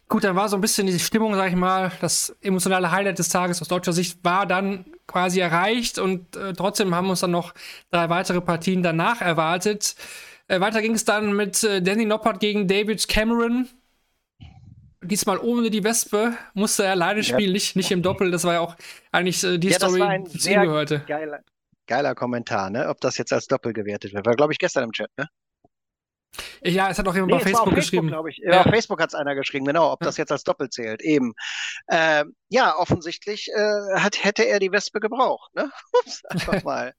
Gut, 0.10 0.26
dann 0.26 0.36
war 0.36 0.50
so 0.50 0.58
ein 0.58 0.62
bisschen 0.62 0.88
die 0.88 1.00
Stimmung, 1.00 1.36
sag 1.36 1.47
ich 1.47 1.56
mal, 1.56 1.93
das 2.02 2.36
emotionale 2.41 2.91
Highlight 2.91 3.19
des 3.19 3.30
Tages 3.30 3.62
aus 3.62 3.69
deutscher 3.69 3.93
Sicht 3.93 4.19
war 4.24 4.45
dann 4.45 4.84
quasi 5.08 5.39
erreicht 5.39 5.97
und 5.97 6.36
äh, 6.36 6.52
trotzdem 6.52 6.93
haben 6.93 7.10
uns 7.10 7.21
dann 7.21 7.32
noch 7.32 7.54
drei 7.91 8.10
weitere 8.10 8.41
Partien 8.41 8.84
danach 8.84 9.21
erwartet. 9.21 9.95
Äh, 10.50 10.60
weiter 10.60 10.82
ging 10.82 10.95
es 10.95 11.06
dann 11.06 11.32
mit 11.34 11.63
äh, 11.63 11.82
Danny 11.82 12.04
Noppert 12.04 12.41
gegen 12.41 12.67
David 12.67 13.08
Cameron 13.08 13.69
diesmal 15.02 15.38
ohne 15.40 15.70
die 15.70 15.84
Wespe, 15.84 16.34
musste 16.54 16.84
er 16.86 16.92
alleine 16.92 17.24
spielen, 17.24 17.50
ja. 17.50 17.54
nicht, 17.54 17.76
nicht 17.76 17.92
im 17.92 18.02
Doppel. 18.02 18.32
Das 18.32 18.44
war 18.44 18.54
ja 18.54 18.60
auch 18.60 18.76
eigentlich 19.12 19.44
äh, 19.44 19.58
die 19.58 19.70
ja, 19.70 19.78
Story, 19.78 20.24
die 20.32 20.38
zugehörte. 20.38 21.04
Geiler, 21.08 21.42
geiler 21.88 22.16
Kommentar, 22.16 22.70
ne? 22.70 22.88
Ob 22.90 23.02
das 23.02 23.18
jetzt 23.18 23.34
als 23.34 23.48
Doppel 23.48 23.74
gewertet 23.74 24.14
wird. 24.14 24.26
War, 24.26 24.36
glaube 24.36 24.54
ich, 24.54 24.60
gestern 24.60 24.86
im 24.86 24.92
Chat, 24.92 25.10
ne? 25.18 25.28
Ja, 26.64 26.90
es 26.90 26.98
hat 26.98 27.08
auch 27.08 27.14
jemand 27.14 27.32
nee, 27.32 27.38
bei 27.40 27.44
Facebook, 27.44 27.74
Facebook 27.74 27.76
geschrieben. 27.76 28.28
Ich. 28.30 28.38
Ja. 28.38 28.62
Auf 28.62 28.72
Facebook 28.72 29.02
hat 29.02 29.10
es 29.10 29.16
einer 29.16 29.36
geschrieben, 29.36 29.66
genau, 29.66 29.92
ob 29.92 30.00
das 30.00 30.18
jetzt 30.18 30.32
als 30.32 30.44
Doppel 30.44 30.70
zählt. 30.70 31.02
Eben. 31.02 31.34
Ähm, 31.90 32.36
ja, 32.50 32.78
offensichtlich 32.78 33.50
äh, 33.54 34.00
hat, 34.00 34.24
hätte 34.24 34.44
er 34.44 34.60
die 34.60 34.72
Wespe 34.72 35.00
gebraucht, 35.00 35.54
ne? 35.56 35.64
Um 35.94 36.02
es 36.06 36.24
einfach 36.26 36.64
mal 36.64 36.94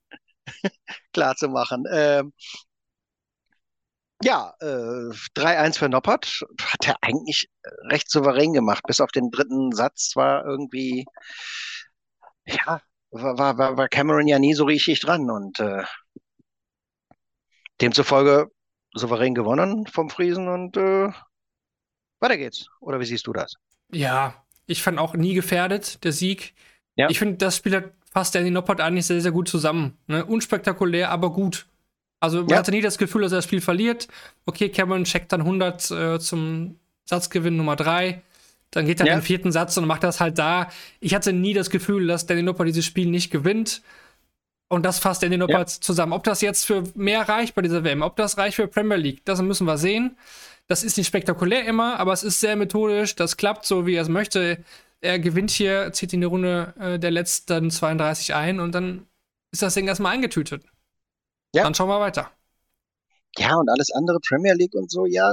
klar 1.12 1.37
zu 1.37 1.49
machen. 1.49 1.85
Ähm, 1.91 2.33
ja, 4.23 4.55
äh, 4.61 5.11
3-1 5.35 5.79
für 5.79 5.89
Noppert 5.89 6.45
hat 6.63 6.87
er 6.87 6.97
eigentlich 7.01 7.51
recht 7.85 8.11
souverän 8.11 8.53
gemacht, 8.53 8.85
bis 8.87 9.01
auf 9.01 9.11
den 9.11 9.31
dritten 9.31 9.73
Satz 9.73 10.13
war 10.15 10.45
irgendwie, 10.45 11.07
ja, 12.47 12.81
war, 13.11 13.59
war, 13.59 13.77
war 13.77 13.89
Cameron 13.89 14.27
ja 14.27 14.39
nie 14.39 14.55
so 14.55 14.65
richtig 14.65 15.01
dran 15.01 15.31
und 15.31 15.61
äh, 15.61 15.85
demzufolge 17.81 18.51
souverän 18.95 19.35
gewonnen 19.35 19.87
vom 19.87 20.11
Friesen 20.11 20.49
und 20.49 20.77
äh, 20.77 21.11
weiter 22.21 22.37
geht's. 22.37 22.67
Oder 22.81 23.01
wie 23.01 23.07
siehst 23.07 23.27
du 23.27 23.33
das? 23.33 23.55
Ja, 23.91 24.45
ich 24.67 24.83
fand 24.83 24.99
auch 24.99 25.15
nie 25.15 25.35
gefährdet, 25.35 26.05
der 26.05 26.13
Sieg. 26.13 26.55
Ja. 26.95 27.09
Ich 27.11 27.19
finde, 27.19 27.37
das 27.37 27.57
Spiel 27.57 27.77
hat 27.77 27.93
passt 28.13 28.35
Danny 28.35 28.51
Noppert 28.51 28.81
eigentlich 28.81 29.07
sehr, 29.07 29.21
sehr 29.21 29.33
gut 29.33 29.49
zusammen. 29.49 29.99
Ne? 30.07 30.25
Unspektakulär, 30.25 31.11
aber 31.11 31.33
gut. 31.33 31.67
Also 32.23 32.43
man 32.43 32.51
ja. 32.51 32.59
hatte 32.59 32.71
nie 32.71 32.81
das 32.81 32.99
Gefühl, 32.99 33.23
dass 33.23 33.33
er 33.33 33.39
das 33.39 33.45
Spiel 33.47 33.61
verliert. 33.61 34.07
Okay, 34.47 34.69
Cameron 34.69 35.03
checkt 35.03 35.33
dann 35.33 35.41
100 35.41 35.91
äh, 35.91 36.19
zum 36.21 36.79
Satzgewinn 37.05 37.57
Nummer 37.57 37.75
3. 37.75 38.23
Dann 38.71 38.87
geht 38.87 39.01
er 39.01 39.07
ja. 39.07 39.15
in 39.15 39.19
den 39.19 39.25
vierten 39.25 39.51
Satz 39.51 39.77
und 39.77 39.87
macht 39.89 40.05
das 40.05 40.21
halt 40.21 40.39
da. 40.39 40.69
Ich 41.01 41.17
hatte 41.17 41.33
nie 41.33 41.53
das 41.53 41.69
Gefühl, 41.69 42.07
dass 42.07 42.25
Danny 42.27 42.43
Noppert 42.45 42.69
dieses 42.69 42.85
Spiel 42.85 43.09
nicht 43.09 43.33
gewinnt. 43.33 43.83
Und 44.69 44.87
das 44.87 45.01
fasst 45.01 45.25
Danny 45.25 45.37
Noppert 45.37 45.73
ja. 45.73 45.81
zusammen. 45.81 46.13
Ob 46.13 46.23
das 46.23 46.43
jetzt 46.43 46.65
für 46.65 46.85
mehr 46.95 47.29
reicht 47.29 47.57
bei 47.57 47.63
dieser 47.63 47.83
WM, 47.83 48.03
ob 48.03 48.15
das 48.15 48.39
reicht 48.39 48.55
für 48.55 48.69
Premier 48.69 48.99
League, 48.99 49.25
das 49.25 49.43
müssen 49.43 49.67
wir 49.67 49.77
sehen. 49.77 50.17
Das 50.69 50.85
ist 50.85 50.97
nicht 50.97 51.09
spektakulär 51.09 51.65
immer, 51.65 51.99
aber 51.99 52.13
es 52.13 52.23
ist 52.23 52.39
sehr 52.39 52.55
methodisch. 52.55 53.17
Das 53.17 53.37
klappt 53.37 53.67
so, 53.67 53.85
wie 53.85 53.97
er 53.97 54.03
es 54.03 54.09
möchte. 54.09 54.63
Er 55.01 55.19
gewinnt 55.19 55.51
hier, 55.51 55.93
zieht 55.93 56.13
in 56.13 56.21
die 56.21 56.27
Runde 56.27 56.73
äh, 56.79 57.01
der 57.01 57.11
letzten 57.11 57.69
32 57.69 58.33
ein 58.37 58.61
und 58.61 58.77
dann 58.77 59.07
ist 59.51 59.63
das 59.63 59.75
Ding 59.75 59.89
erstmal 59.89 60.15
eingetütet. 60.15 60.63
Ja. 61.55 61.65
Dann 61.65 61.75
schauen 61.75 61.88
wir 61.88 62.01
weiter. 62.01 62.31
Ja, 63.38 63.57
und 63.57 63.71
alles 63.71 63.91
andere, 63.93 64.21
Premier 64.21 64.53
League 64.53 64.75
und 64.75 64.91
so, 64.91 65.07
ja, 65.07 65.33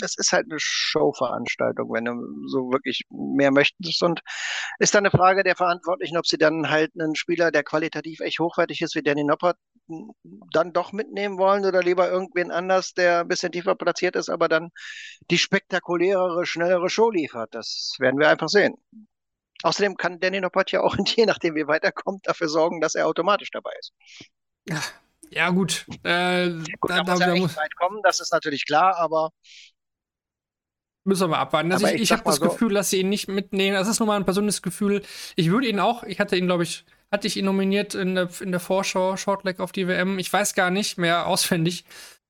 das 0.00 0.16
ist 0.16 0.32
halt 0.32 0.46
eine 0.46 0.58
Showveranstaltung, 0.58 1.92
wenn 1.92 2.06
du 2.06 2.48
so 2.48 2.72
wirklich 2.72 3.02
mehr 3.10 3.50
möchtest. 3.50 4.02
Und 4.02 4.20
ist 4.78 4.94
dann 4.94 5.04
eine 5.04 5.10
Frage 5.10 5.42
der 5.42 5.54
Verantwortlichen, 5.54 6.16
ob 6.16 6.26
sie 6.26 6.38
dann 6.38 6.70
halt 6.70 6.92
einen 6.98 7.14
Spieler, 7.14 7.50
der 7.50 7.62
qualitativ 7.62 8.20
echt 8.20 8.38
hochwertig 8.38 8.80
ist, 8.80 8.94
wie 8.94 9.02
Danny 9.02 9.24
Noppert, 9.24 9.58
dann 10.52 10.72
doch 10.72 10.92
mitnehmen 10.92 11.36
wollen 11.36 11.66
oder 11.66 11.82
lieber 11.82 12.08
irgendwen 12.10 12.50
anders, 12.50 12.94
der 12.94 13.20
ein 13.20 13.28
bisschen 13.28 13.52
tiefer 13.52 13.74
platziert 13.74 14.16
ist, 14.16 14.30
aber 14.30 14.48
dann 14.48 14.70
die 15.30 15.36
spektakulärere, 15.36 16.46
schnellere 16.46 16.88
Show 16.88 17.10
liefert. 17.10 17.54
Das 17.54 17.96
werden 17.98 18.18
wir 18.18 18.30
einfach 18.30 18.48
sehen. 18.48 18.74
Außerdem 19.62 19.96
kann 19.96 20.18
Danny 20.18 20.40
Noppert 20.40 20.72
ja 20.72 20.80
auch, 20.80 20.96
je 21.06 21.26
nachdem 21.26 21.56
wie 21.56 21.66
weiterkommt, 21.66 22.26
dafür 22.26 22.48
sorgen, 22.48 22.80
dass 22.80 22.94
er 22.94 23.06
automatisch 23.06 23.50
dabei 23.50 23.72
ist. 23.78 23.92
Ja, 24.66 24.80
ja, 25.34 25.50
gut. 25.50 25.86
Äh, 26.02 26.50
gut 26.80 26.90
da, 26.90 27.02
da, 27.02 27.12
muss 27.12 27.20
ja 27.20 27.34
muss 27.34 27.56
weit 27.56 27.74
kommen, 27.76 28.00
das 28.02 28.20
ist 28.20 28.32
natürlich 28.32 28.66
klar, 28.66 28.96
aber. 28.96 29.30
Müssen 31.06 31.24
wir 31.24 31.28
mal 31.28 31.40
abwarten. 31.40 31.70
Also 31.70 31.86
ich, 31.86 31.94
ich, 31.94 32.02
ich 32.02 32.12
habe 32.12 32.22
das 32.24 32.36
so. 32.36 32.44
Gefühl, 32.48 32.72
dass 32.72 32.90
sie 32.90 33.00
ihn 33.00 33.10
nicht 33.10 33.28
mitnehmen. 33.28 33.76
Das 33.76 33.88
ist 33.88 33.98
nur 33.98 34.06
mal 34.06 34.16
ein 34.16 34.24
persönliches 34.24 34.62
Gefühl. 34.62 35.02
Ich 35.36 35.50
würde 35.50 35.68
ihn 35.68 35.78
auch, 35.78 36.02
ich 36.04 36.18
hatte 36.18 36.36
ihn, 36.36 36.46
glaube 36.46 36.62
ich, 36.62 36.86
hatte 37.12 37.26
ich 37.26 37.36
ihn 37.36 37.44
nominiert 37.44 37.94
in 37.94 38.14
der, 38.14 38.28
in 38.40 38.50
der 38.52 38.60
Vorschau, 38.60 39.16
Shortleg 39.16 39.60
auf 39.60 39.72
die 39.72 39.86
WM. 39.86 40.18
Ich 40.18 40.32
weiß 40.32 40.54
gar 40.54 40.70
nicht 40.70 40.96
mehr 40.96 41.26
auswendig. 41.26 41.84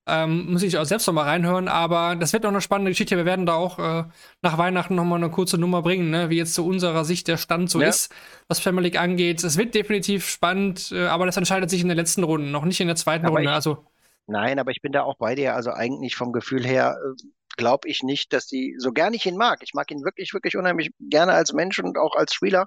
Ähm, 0.07 0.53
muss 0.53 0.63
ich 0.63 0.77
auch 0.77 0.85
selbst 0.85 1.07
noch 1.07 1.15
mal 1.15 1.23
reinhören, 1.23 1.67
aber 1.67 2.15
das 2.15 2.35
wird 2.35 2.43
noch 2.43 2.51
eine 2.51 2.61
spannende 2.61 2.91
Geschichte. 2.91 3.17
Wir 3.17 3.25
werden 3.25 3.47
da 3.47 3.55
auch 3.55 3.79
äh, 3.79 4.05
nach 4.43 4.59
Weihnachten 4.59 4.95
noch 4.95 5.05
mal 5.05 5.17
eine 5.17 5.31
kurze 5.31 5.57
Nummer 5.57 5.81
bringen, 5.81 6.11
ne? 6.11 6.29
wie 6.29 6.37
jetzt 6.37 6.53
zu 6.53 6.67
unserer 6.67 7.07
Sicht 7.07 7.27
der 7.27 7.39
Stand 7.39 7.71
so 7.71 7.81
ja. 7.81 7.89
ist, 7.89 8.15
was 8.47 8.61
Family 8.61 8.89
League 8.89 9.01
angeht. 9.01 9.43
Es 9.43 9.57
wird 9.57 9.75
definitiv 9.75 10.29
spannend, 10.29 10.93
äh, 10.93 11.07
aber 11.07 11.25
das 11.25 11.39
entscheidet 11.39 11.71
sich 11.71 11.81
in 11.81 11.89
der 11.89 11.97
letzten 11.97 12.23
Runde, 12.23 12.49
noch 12.49 12.67
nicht 12.67 12.81
in 12.81 12.87
der 12.87 12.97
zweiten 12.97 13.25
aber 13.25 13.37
Runde. 13.37 13.49
Ich, 13.49 13.55
also 13.55 13.87
nein, 14.27 14.59
aber 14.59 14.73
ich 14.73 14.83
bin 14.83 14.93
da 14.93 15.05
auch 15.05 15.17
bei 15.17 15.35
dir. 15.35 15.55
Also 15.55 15.71
eigentlich 15.71 16.17
vom 16.17 16.33
Gefühl 16.33 16.67
her 16.67 16.99
äh, 17.03 17.23
glaube 17.57 17.89
ich 17.89 18.03
nicht, 18.03 18.35
dass 18.35 18.47
die, 18.47 18.75
so 18.79 18.93
gern 18.93 19.15
ich 19.15 19.25
ihn 19.25 19.39
mag, 19.39 19.63
ich 19.63 19.73
mag 19.73 19.91
ihn 19.91 20.05
wirklich, 20.05 20.35
wirklich 20.35 20.57
unheimlich 20.57 20.91
gerne 21.01 21.33
als 21.33 21.55
Mensch 21.55 21.79
und 21.79 21.97
auch 21.97 22.15
als 22.15 22.35
Spieler, 22.35 22.67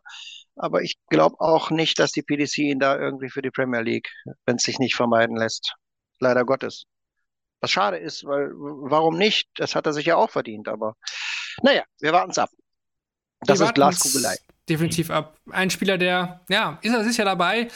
aber 0.55 0.81
ich 0.81 0.97
glaube 1.09 1.35
auch 1.39 1.69
nicht, 1.69 1.99
dass 1.99 2.11
die 2.11 2.23
PDC 2.23 2.57
ihn 2.59 2.79
da 2.79 2.97
irgendwie 2.97 3.29
für 3.29 3.43
die 3.43 3.51
Premier 3.51 3.81
League, 3.81 4.09
wenn 4.45 4.55
es 4.55 4.63
sich 4.63 4.79
nicht 4.79 4.95
vermeiden 4.95 5.37
lässt. 5.37 5.75
Leider 6.19 6.45
Gottes. 6.45 6.85
Was 7.61 7.71
schade 7.71 7.97
ist, 7.97 8.23
weil 8.25 8.51
warum 8.53 9.17
nicht? 9.17 9.49
Das 9.55 9.75
hat 9.75 9.85
er 9.85 9.93
sich 9.93 10.05
ja 10.05 10.15
auch 10.15 10.29
verdient, 10.29 10.67
aber 10.67 10.95
naja, 11.63 11.83
wir 11.99 12.13
warten 12.13 12.31
es 12.31 12.37
ab. 12.37 12.49
Das 13.41 13.59
wir 13.59 13.67
ist 13.67 13.75
Glaskugelei. 13.75 14.37
Definitiv 14.69 15.09
ab. 15.11 15.37
Ein 15.49 15.69
Spieler, 15.69 15.97
der, 15.97 16.41
ja, 16.49 16.77
ist 16.81 16.93
er 16.93 17.03
sicher 17.03 17.23
dabei. 17.23 17.69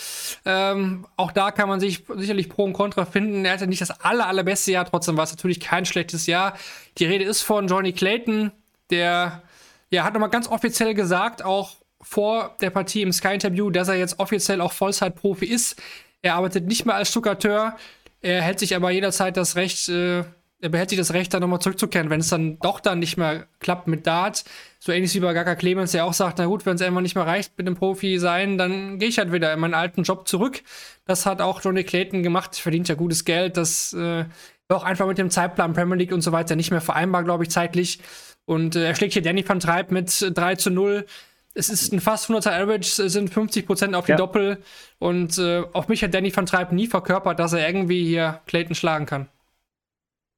Ähm, 0.45 1.07
auch 1.15 1.31
da 1.31 1.51
kann 1.51 1.69
man 1.69 1.79
sich 1.79 2.03
sicherlich 2.15 2.49
Pro 2.49 2.65
und 2.65 2.73
Contra 2.73 3.05
finden. 3.05 3.45
Er 3.45 3.53
hatte 3.53 3.67
nicht 3.67 3.81
das 3.81 4.01
aller, 4.01 4.27
allerbeste 4.27 4.73
Jahr, 4.73 4.85
trotzdem 4.85 5.15
war 5.15 5.23
es 5.23 5.31
natürlich 5.31 5.61
kein 5.61 5.85
schlechtes 5.85 6.25
Jahr. 6.27 6.57
Die 6.97 7.05
Rede 7.05 7.23
ist 7.23 7.43
von 7.43 7.67
Johnny 7.67 7.93
Clayton, 7.93 8.51
der, 8.89 9.41
ja, 9.89 10.03
hat 10.03 10.13
nochmal 10.13 10.29
ganz 10.29 10.47
offiziell 10.49 10.93
gesagt, 10.93 11.43
auch 11.43 11.77
vor 12.01 12.57
der 12.59 12.71
Partie 12.71 13.03
im 13.03 13.13
Sky-Interview, 13.13 13.69
dass 13.69 13.87
er 13.87 13.95
jetzt 13.95 14.19
offiziell 14.19 14.59
auch 14.59 14.73
Vollzeit-Profi 14.73 15.45
ist. 15.45 15.81
Er 16.21 16.35
arbeitet 16.35 16.67
nicht 16.67 16.85
mehr 16.85 16.95
als 16.95 17.09
Stuckateur, 17.09 17.77
er 18.21 18.41
hält 18.41 18.59
sich 18.59 18.75
aber 18.75 18.91
jederzeit 18.91 19.37
das 19.37 19.55
Recht, 19.55 19.89
äh, 19.89 20.23
er 20.63 20.69
behält 20.69 20.89
sich 20.89 20.99
das 20.99 21.13
Recht, 21.13 21.33
dann 21.33 21.41
nochmal 21.41 21.59
zurückzukehren, 21.59 22.09
wenn 22.09 22.19
es 22.19 22.29
dann 22.29 22.59
doch 22.59 22.79
dann 22.79 22.99
nicht 22.99 23.17
mehr 23.17 23.47
klappt 23.59 23.87
mit 23.87 24.05
Dart. 24.05 24.43
So 24.79 24.91
ähnlich 24.91 25.13
wie 25.15 25.19
bei 25.19 25.33
Gaka 25.33 25.55
Clemens, 25.55 25.91
der 25.91 26.05
auch 26.05 26.13
sagt, 26.13 26.37
na 26.37 26.45
gut, 26.45 26.65
wenn 26.65 26.75
es 26.75 26.81
einfach 26.81 27.01
nicht 27.01 27.15
mehr 27.15 27.25
reicht 27.25 27.57
mit 27.57 27.67
dem 27.67 27.75
Profi 27.75 28.19
sein, 28.19 28.57
dann 28.57 28.99
gehe 28.99 29.09
ich 29.09 29.17
halt 29.17 29.31
wieder 29.31 29.51
in 29.53 29.59
meinen 29.59 29.73
alten 29.73 30.03
Job 30.03 30.27
zurück. 30.27 30.61
Das 31.05 31.25
hat 31.25 31.41
auch 31.41 31.61
Johnny 31.63 31.83
Clayton 31.83 32.21
gemacht, 32.21 32.55
verdient 32.55 32.87
ja 32.89 32.95
gutes 32.95 33.25
Geld. 33.25 33.57
Das 33.57 33.93
äh, 33.93 34.25
auch 34.69 34.83
einfach 34.83 35.07
mit 35.07 35.17
dem 35.17 35.29
Zeitplan 35.29 35.73
Premier 35.73 35.97
League 35.97 36.13
und 36.13 36.21
so 36.21 36.31
weiter 36.31 36.55
nicht 36.55 36.71
mehr 36.71 36.81
vereinbar, 36.81 37.23
glaube 37.23 37.43
ich, 37.43 37.49
zeitlich. 37.49 37.99
Und 38.45 38.75
äh, 38.75 38.85
er 38.85 38.95
schlägt 38.95 39.13
hier 39.13 39.21
Danny 39.21 39.47
van 39.47 39.59
Treib 39.59 39.91
mit 39.91 40.31
3 40.33 40.55
zu 40.55 40.69
0. 40.69 41.05
es 41.53 41.69
ist 41.69 41.91
ein 41.93 41.99
fast 42.01 42.29
100er 42.29 42.51
Average, 42.51 43.03
es 43.03 43.13
sind 43.13 43.29
50% 43.31 43.93
auf 43.95 44.05
die 44.05 44.11
Ja. 44.11 44.17
Doppel. 44.17 44.63
Und 44.99 45.37
äh, 45.37 45.63
auch 45.73 45.87
mich 45.87 46.03
hat 46.03 46.13
Danny 46.13 46.35
van 46.35 46.45
Treib 46.45 46.71
nie 46.71 46.87
verkörpert, 46.87 47.39
dass 47.39 47.53
er 47.53 47.65
irgendwie 47.67 48.05
hier 48.05 48.41
Clayton 48.47 48.75
schlagen 48.75 49.05
kann. 49.05 49.29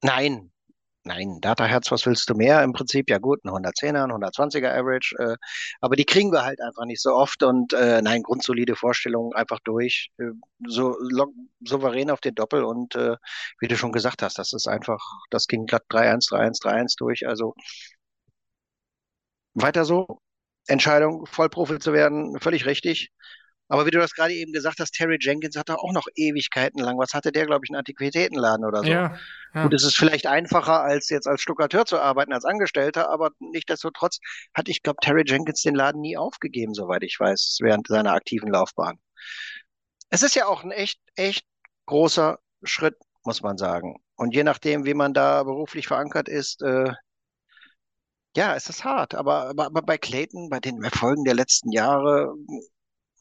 Nein, 0.02 0.52
nein, 1.06 1.40
Data-Herz, 1.42 1.92
was 1.92 2.06
willst 2.06 2.30
du 2.30 2.36
mehr? 2.36 2.64
Im 2.64 2.74
Prinzip, 2.74 3.10
ja 3.10 3.18
gut, 3.20 3.44
ein 3.46 3.50
110er, 3.52 4.04
ein 4.06 4.12
120er 4.12 4.72
Average, 4.74 5.16
äh, 5.20 5.38
aber 5.82 5.96
die 5.96 6.06
kriegen 6.06 6.32
wir 6.32 6.44
halt 6.44 6.62
einfach 6.62 6.86
nicht 6.86 7.02
so 7.02 7.14
oft 7.16 7.44
und 7.44 7.74
äh, 7.74 8.02
nein, 8.02 8.24
grundsolide 8.24 8.76
Vorstellungen 8.76 9.34
einfach 9.34 9.60
durch, 9.64 10.12
äh, 10.20 10.32
so 10.68 10.96
lo- 11.00 11.34
souverän 11.66 12.12
auf 12.12 12.22
den 12.22 12.36
Doppel 12.36 12.64
und 12.64 12.96
äh, 12.96 13.16
wie 13.60 13.68
du 13.68 13.78
schon 13.78 13.92
gesagt 13.94 14.22
hast, 14.24 14.38
das 14.40 14.54
ist 14.54 14.68
einfach, 14.68 15.00
das 15.30 15.48
ging 15.48 15.66
glatt 15.66 15.84
3-1, 15.90 16.30
3-1, 16.30 16.62
3-1 16.62 16.96
durch, 16.98 17.28
also 17.28 17.56
weiter 19.56 19.86
so. 19.86 20.20
Entscheidung, 20.68 21.26
Vollprofi 21.26 21.80
zu 21.80 21.94
werden, 21.94 22.40
völlig 22.40 22.66
richtig. 22.66 23.12
Aber 23.68 23.86
wie 23.86 23.92
du 23.92 23.98
das 23.98 24.14
gerade 24.14 24.34
eben 24.34 24.52
gesagt 24.52 24.80
hast, 24.80 24.92
Terry 24.92 25.18
Jenkins 25.20 25.56
hatte 25.56 25.80
auch 25.80 25.94
noch 25.94 26.08
Ewigkeiten 26.16 26.80
lang. 26.80 26.98
Was 27.00 27.14
hatte 27.14 27.32
der, 27.32 27.46
glaube 27.46 27.66
ich, 27.66 27.72
einen 27.72 27.80
Antiquitätenladen 27.80 28.66
oder 28.66 28.84
so? 28.84 28.90
Ja, 28.90 29.16
ja. 29.56 29.64
Gut, 29.64 29.74
es 29.74 29.84
ist 29.84 29.96
vielleicht 29.98 30.28
einfacher, 30.28 30.82
als 30.82 31.10
jetzt 31.10 31.28
als 31.28 31.42
Stuckateur 31.42 31.86
zu 31.86 32.00
arbeiten, 32.00 32.34
als 32.34 32.46
Angestellter, 32.46 33.10
aber 33.10 33.32
nichtsdestotrotz 33.40 34.20
hat, 34.54 34.68
ich 34.68 34.84
glaube, 34.84 34.98
Terry 35.02 35.24
Jenkins 35.26 35.62
den 35.62 35.76
Laden 35.76 36.02
nie 36.02 36.18
aufgegeben, 36.18 36.74
soweit 36.74 37.04
ich 37.04 37.20
weiß, 37.20 37.60
während 37.62 37.88
seiner 37.88 38.14
aktiven 38.14 38.52
Laufbahn. 38.52 39.00
Es 40.10 40.24
ist 40.24 40.36
ja 40.36 40.46
auch 40.46 40.64
ein 40.64 40.72
echt, 40.72 41.00
echt 41.16 41.46
großer 41.86 42.40
Schritt, 42.64 42.98
muss 43.24 43.42
man 43.42 43.58
sagen. 43.58 43.96
Und 44.16 44.36
je 44.36 44.44
nachdem, 44.44 44.86
wie 44.86 44.94
man 44.94 45.14
da 45.14 45.44
beruflich 45.44 45.88
verankert 45.88 46.30
ist, 46.30 46.62
äh, 46.62 46.92
ja, 48.36 48.56
es 48.56 48.70
ist 48.70 48.84
hart. 48.84 49.16
Aber, 49.16 49.50
aber, 49.50 49.66
aber 49.68 49.82
bei 49.82 49.98
Clayton, 49.98 50.50
bei 50.50 50.60
den 50.60 50.84
Erfolgen 50.84 51.24
der 51.24 51.36
letzten 51.36 51.72
Jahre, 51.72 52.34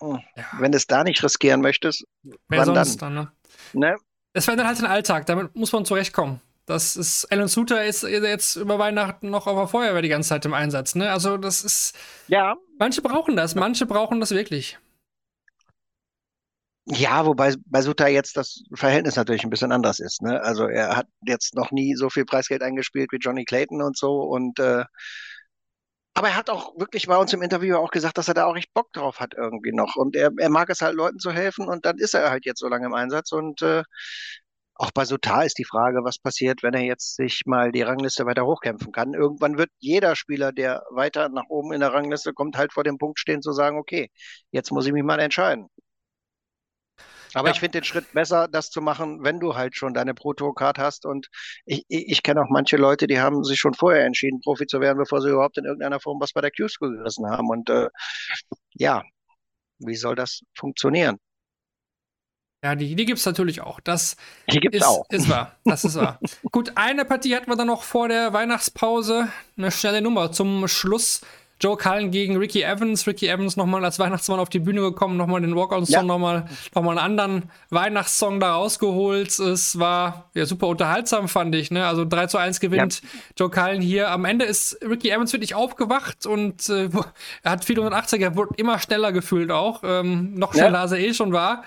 mh, 0.01 0.21
Ja. 0.37 0.45
wenn 0.59 0.73
du 0.73 0.77
es 0.77 0.87
da 0.87 1.05
nicht 1.05 1.23
riskieren 1.23 1.61
möchtest, 1.61 2.05
Wer 2.23 2.59
wann 2.59 2.67
sonst 2.75 3.01
dann, 3.03 3.15
ne? 3.15 3.33
dann? 3.73 3.81
Ne? 3.81 3.97
Es 4.33 4.45
verändert 4.47 4.67
halt 4.67 4.79
den 4.79 4.87
Alltag, 4.87 5.27
damit 5.27 5.55
muss 5.55 5.73
man 5.73 5.85
zurechtkommen. 5.85 6.41
Das 6.65 6.97
ist, 6.97 7.27
Alan 7.33 7.49
Suter 7.49 7.85
ist 7.85 8.03
jetzt 8.05 8.57
über 8.57 8.79
Weihnachten 8.79 9.31
noch 9.31 9.47
auf 9.47 9.57
der 9.59 9.67
Feuerwehr 9.67 10.01
die 10.01 10.09
ganze 10.09 10.31
Zeit 10.31 10.45
im 10.45 10.55
Einsatz, 10.55 10.95
ne? 10.95 11.11
Also, 11.11 11.37
das 11.37 11.63
ist, 11.65 11.95
Ja, 12.29 12.57
manche 12.79 13.03
brauchen 13.03 13.37
das, 13.37 13.55
manche 13.57 13.85
brauchen 13.85 14.21
das 14.21 14.31
wirklich. 14.31 14.79
Ja, 16.87 17.25
wobei 17.27 17.55
bei 17.67 17.81
Suter 17.81 18.09
jetzt 18.09 18.37
das 18.37 18.65
Verhältnis 18.75 19.15
natürlich 19.17 19.45
ein 19.45 19.51
bisschen 19.51 19.71
anders 19.73 20.01
ist. 20.01 20.21
Ne? 20.21 20.43
Also 20.43 20.67
er 20.67 20.97
hat 20.97 21.07
jetzt 21.25 21.55
noch 21.55 21.71
nie 21.71 21.95
so 21.95 22.11
viel 22.11 22.25
Preisgeld 22.25 22.63
eingespielt 22.63 23.13
wie 23.13 23.19
Johnny 23.19 23.45
Clayton 23.45 23.83
und 23.83 23.97
so. 23.97 24.21
Und 24.23 24.59
äh, 24.59 24.85
aber 26.15 26.29
er 26.29 26.37
hat 26.37 26.51
auch 26.51 26.79
wirklich 26.79 27.07
bei 27.07 27.17
uns 27.17 27.33
im 27.33 27.43
Interview 27.43 27.77
auch 27.77 27.91
gesagt, 27.91 28.19
dass 28.19 28.29
er 28.29 28.35
da 28.35 28.45
auch 28.47 28.57
echt 28.57 28.73
Bock 28.75 28.93
drauf 28.93 29.21
hat 29.21 29.35
irgendwie 29.37 29.73
noch. 29.73 29.97
Und 29.97 30.15
er, 30.17 30.31
er 30.39 30.51
mag 30.51 30.69
es 30.71 30.81
halt 30.83 30.95
Leuten 30.95 31.19
zu 31.19 31.33
helfen 31.33 31.69
und 31.69 31.87
dann 31.87 31.99
ist 31.99 32.15
er 32.15 32.31
halt 32.31 32.45
jetzt 32.45 32.61
so 32.61 32.69
lange 32.69 32.87
im 32.87 32.95
Einsatz. 32.95 33.33
Und 33.33 33.63
äh, 33.63 33.83
auch 34.75 34.91
bei 34.91 35.05
Sutar 35.05 35.45
ist 35.47 35.59
die 35.59 35.65
Frage, 35.65 36.05
was 36.05 36.19
passiert, 36.19 36.63
wenn 36.63 36.75
er 36.75 36.83
jetzt 36.83 37.17
sich 37.17 37.43
mal 37.47 37.73
die 37.73 37.83
Rangliste 37.83 38.27
weiter 38.27 38.45
hochkämpfen 38.47 38.93
kann. 38.93 39.15
Irgendwann 39.15 39.57
wird 39.57 39.71
jeder 39.79 40.17
Spieler, 40.17 40.53
der 40.53 40.83
weiter 40.91 41.29
nach 41.29 41.49
oben 41.49 41.73
in 41.73 41.81
der 41.81 41.93
Rangliste 41.95 42.33
kommt, 42.35 42.57
halt 42.59 42.73
vor 42.73 42.85
dem 42.85 42.99
Punkt 42.99 43.19
stehen 43.19 43.41
zu 43.43 43.53
sagen, 43.53 43.79
okay, 43.79 44.11
jetzt 44.51 44.71
muss 44.73 44.87
ich 44.87 44.93
mich 44.93 45.05
mal 45.05 45.21
entscheiden. 45.21 45.69
Aber 47.35 47.49
Ja. 47.49 47.55
ich 47.55 47.61
finde 47.61 47.81
den 47.81 47.85
Schritt 47.85 48.13
besser, 48.13 48.49
das 48.49 48.71
zu 48.71 48.81
machen, 48.81 49.23
wenn 49.25 49.41
du 49.41 49.55
halt 49.55 49.77
schon 49.77 49.95
deine 49.95 50.15
Pro-Tour-Card 50.15 50.79
hast. 50.79 51.07
Und 51.07 51.29
ich, 51.65 51.85
ich, 51.89 52.09
ich 52.09 52.23
kenne 52.23 52.43
auch 52.43 52.51
manche 52.51 52.77
Leute, 52.77 53.07
die 53.07 53.21
haben 53.21 53.45
sich 53.45 53.59
schon 53.59 53.75
vorher 53.75 54.05
entschieden, 54.05 54.41
Profi 54.41 54.67
zu 54.67 54.81
werden, 54.81 54.99
bevor 54.99 55.21
sie 55.23 55.31
überhaupt 55.31 55.59
in 55.59 55.65
irgendeiner 55.65 56.01
Form 56.01 56.21
was 56.21 56.33
bei 56.33 56.41
der 56.41 56.51
Q-School 56.51 56.97
gerissen 56.99 57.27
haben. 57.31 57.49
Und 57.49 57.71
äh, 57.71 57.89
ja, 58.75 59.03
wie 59.79 59.97
soll 59.97 60.15
das 60.15 60.43
funktionieren? 60.55 61.19
Ja, 62.65 62.77
die, 62.77 62.95
die 62.95 63.05
gibt 63.05 63.19
es 63.19 63.27
natürlich 63.27 63.61
auch. 63.61 63.81
Das 63.81 64.17
Die 64.49 64.61
gibt's 64.61 64.79
ist, 64.79 64.85
auch. 64.85 65.05
ist 65.11 65.29
wahr. 65.29 65.57
Das 65.65 65.85
ist 65.85 65.97
wahr. 65.97 66.21
Gut, 66.53 66.73
eine 66.77 67.05
Partie 67.05 67.35
hatten 67.35 67.51
wir 67.51 67.57
dann 67.57 67.67
noch 67.67 67.83
vor 67.83 68.07
der 68.09 68.33
Weihnachtspause. 68.33 69.29
Eine 69.57 69.73
schnelle 69.73 70.01
Nummer 70.01 70.31
zum 70.31 70.69
Schluss. 70.69 71.23
Joe 71.63 71.77
Cullen 71.77 72.11
gegen 72.11 72.37
Ricky 72.37 72.63
Evans. 72.63 73.07
Ricky 73.07 73.29
Evans 73.29 73.57
nochmal 73.57 73.85
als 73.85 73.99
Weihnachtsmann 74.01 74.41
auf 74.41 74.49
die 74.49 74.59
Bühne 74.59 74.81
gekommen, 74.81 75.17
nochmal 75.17 75.41
den 75.41 75.55
Walk-On-Song, 75.55 75.95
Ja. 75.95 76.03
nochmal 76.03 76.49
noch 76.75 76.83
mal 76.83 76.91
einen 76.91 76.99
anderen 76.99 77.51
Weihnachtssong 77.71 78.41
da 78.41 78.55
rausgeholt. 78.55 79.39
Es 79.39 79.79
war 79.79 80.31
ja 80.35 80.45
super 80.45 80.67
unterhaltsam, 80.67 81.29
fand 81.29 81.55
ich. 81.55 81.71
Ne? 81.71 81.87
Also 81.87 82.05
3 82.05 82.27
zu 82.27 82.39
1 82.39 82.59
gewinnt 82.61 83.03
Joe 83.39 83.49
Cullen 83.51 83.81
hier. 83.81 84.11
Am 84.11 84.25
Ende 84.25 84.45
ist 84.45 84.79
Ricky 84.83 85.11
Evans 85.11 85.33
wirklich 85.33 85.55
aufgewacht 85.55 86.27
und 86.27 86.69
äh, 86.69 86.89
er 87.43 87.51
hat 87.53 87.65
480er, 87.65 88.35
wurde 88.35 88.55
immer 88.57 88.79
schneller 88.81 89.13
gefühlt 89.13 89.51
auch. 89.53 89.83
Ähm, 89.85 90.35
noch 90.35 90.55
Ja. 90.55 90.63
schneller, 90.65 90.81
als 90.81 90.93
er 90.93 90.99
eh 90.99 91.15
schon 91.15 91.33
war. 91.33 91.63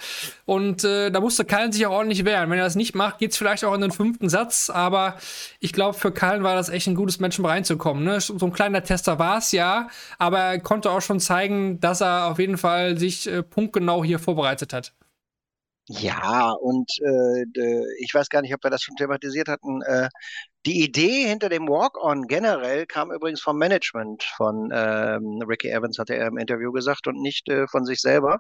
Und 0.46 0.84
äh, 0.84 1.10
da 1.10 1.20
musste 1.22 1.46
Cullen 1.46 1.72
sich 1.72 1.86
auch 1.86 1.92
ordentlich 1.92 2.26
wehren. 2.26 2.50
Wenn 2.50 2.58
er 2.60 2.66
das 2.66 2.76
nicht 2.76 2.96
macht, 2.96 3.18
geht 3.20 3.32
es 3.32 3.38
vielleicht 3.38 3.64
auch 3.64 3.74
in 3.74 3.82
den 3.82 3.92
fünften 3.92 4.30
Satz. 4.30 4.70
Aber 4.70 5.16
ich 5.60 5.72
glaube, 5.74 5.98
für 5.98 6.12
Cullen 6.12 6.44
war 6.44 6.56
das 6.56 6.70
echt 6.70 6.88
ein 6.88 6.96
gutes 6.96 7.20
Match, 7.20 7.40
um 7.40 7.46
reinzukommen. 7.46 8.04
Ne? 8.04 8.20
So 8.20 8.36
ein 8.46 8.52
kleiner 8.54 8.84
Tester 8.84 9.18
war 9.20 9.38
es 9.38 9.52
ja, 9.52 9.85
aber 10.18 10.40
er 10.40 10.60
konnte 10.60 10.92
auch 10.92 11.02
schon 11.02 11.20
zeigen, 11.20 11.80
dass 11.80 12.02
er 12.02 12.28
auf 12.28 12.40
jeden 12.40 12.58
Fall 12.58 12.98
sich 12.98 13.28
äh, 13.28 13.44
punktgenau 13.44 14.04
hier 14.04 14.20
vorbereitet 14.20 14.74
hat. 14.74 14.94
Ja, 15.88 16.52
und 16.52 16.90
äh, 17.02 17.44
ich 18.00 18.12
weiß 18.14 18.30
gar 18.30 18.42
nicht, 18.42 18.54
ob 18.56 18.64
wir 18.64 18.72
das 18.72 18.82
schon 18.82 18.96
thematisiert 18.96 19.48
hatten. 19.48 19.82
Äh, 19.84 20.10
die 20.66 20.84
Idee 20.84 21.28
hinter 21.28 21.48
dem 21.50 21.68
Walk-On 21.68 22.28
generell 22.28 22.88
kam 22.88 23.12
übrigens 23.12 23.42
vom 23.42 23.58
Management 23.58 24.24
von 24.24 24.72
ähm, 24.74 25.44
Ricky 25.48 25.70
Evans, 25.70 26.00
hatte 26.00 26.16
er 26.16 26.28
im 26.28 26.38
Interview 26.40 26.72
gesagt, 26.72 27.08
und 27.08 27.22
nicht 27.22 27.48
äh, 27.50 27.68
von 27.68 27.86
sich 27.86 28.02
selber. 28.02 28.40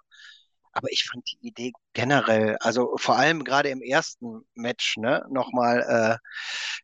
Aber 0.73 0.89
ich 0.91 1.05
fand 1.09 1.23
die 1.31 1.47
Idee 1.47 1.71
generell, 1.93 2.57
also 2.61 2.97
vor 2.97 3.17
allem 3.17 3.43
gerade 3.43 3.69
im 3.69 3.81
ersten 3.81 4.41
Match, 4.55 4.97
ne, 4.97 5.25
nochmal 5.29 6.19
äh, 6.21 6.27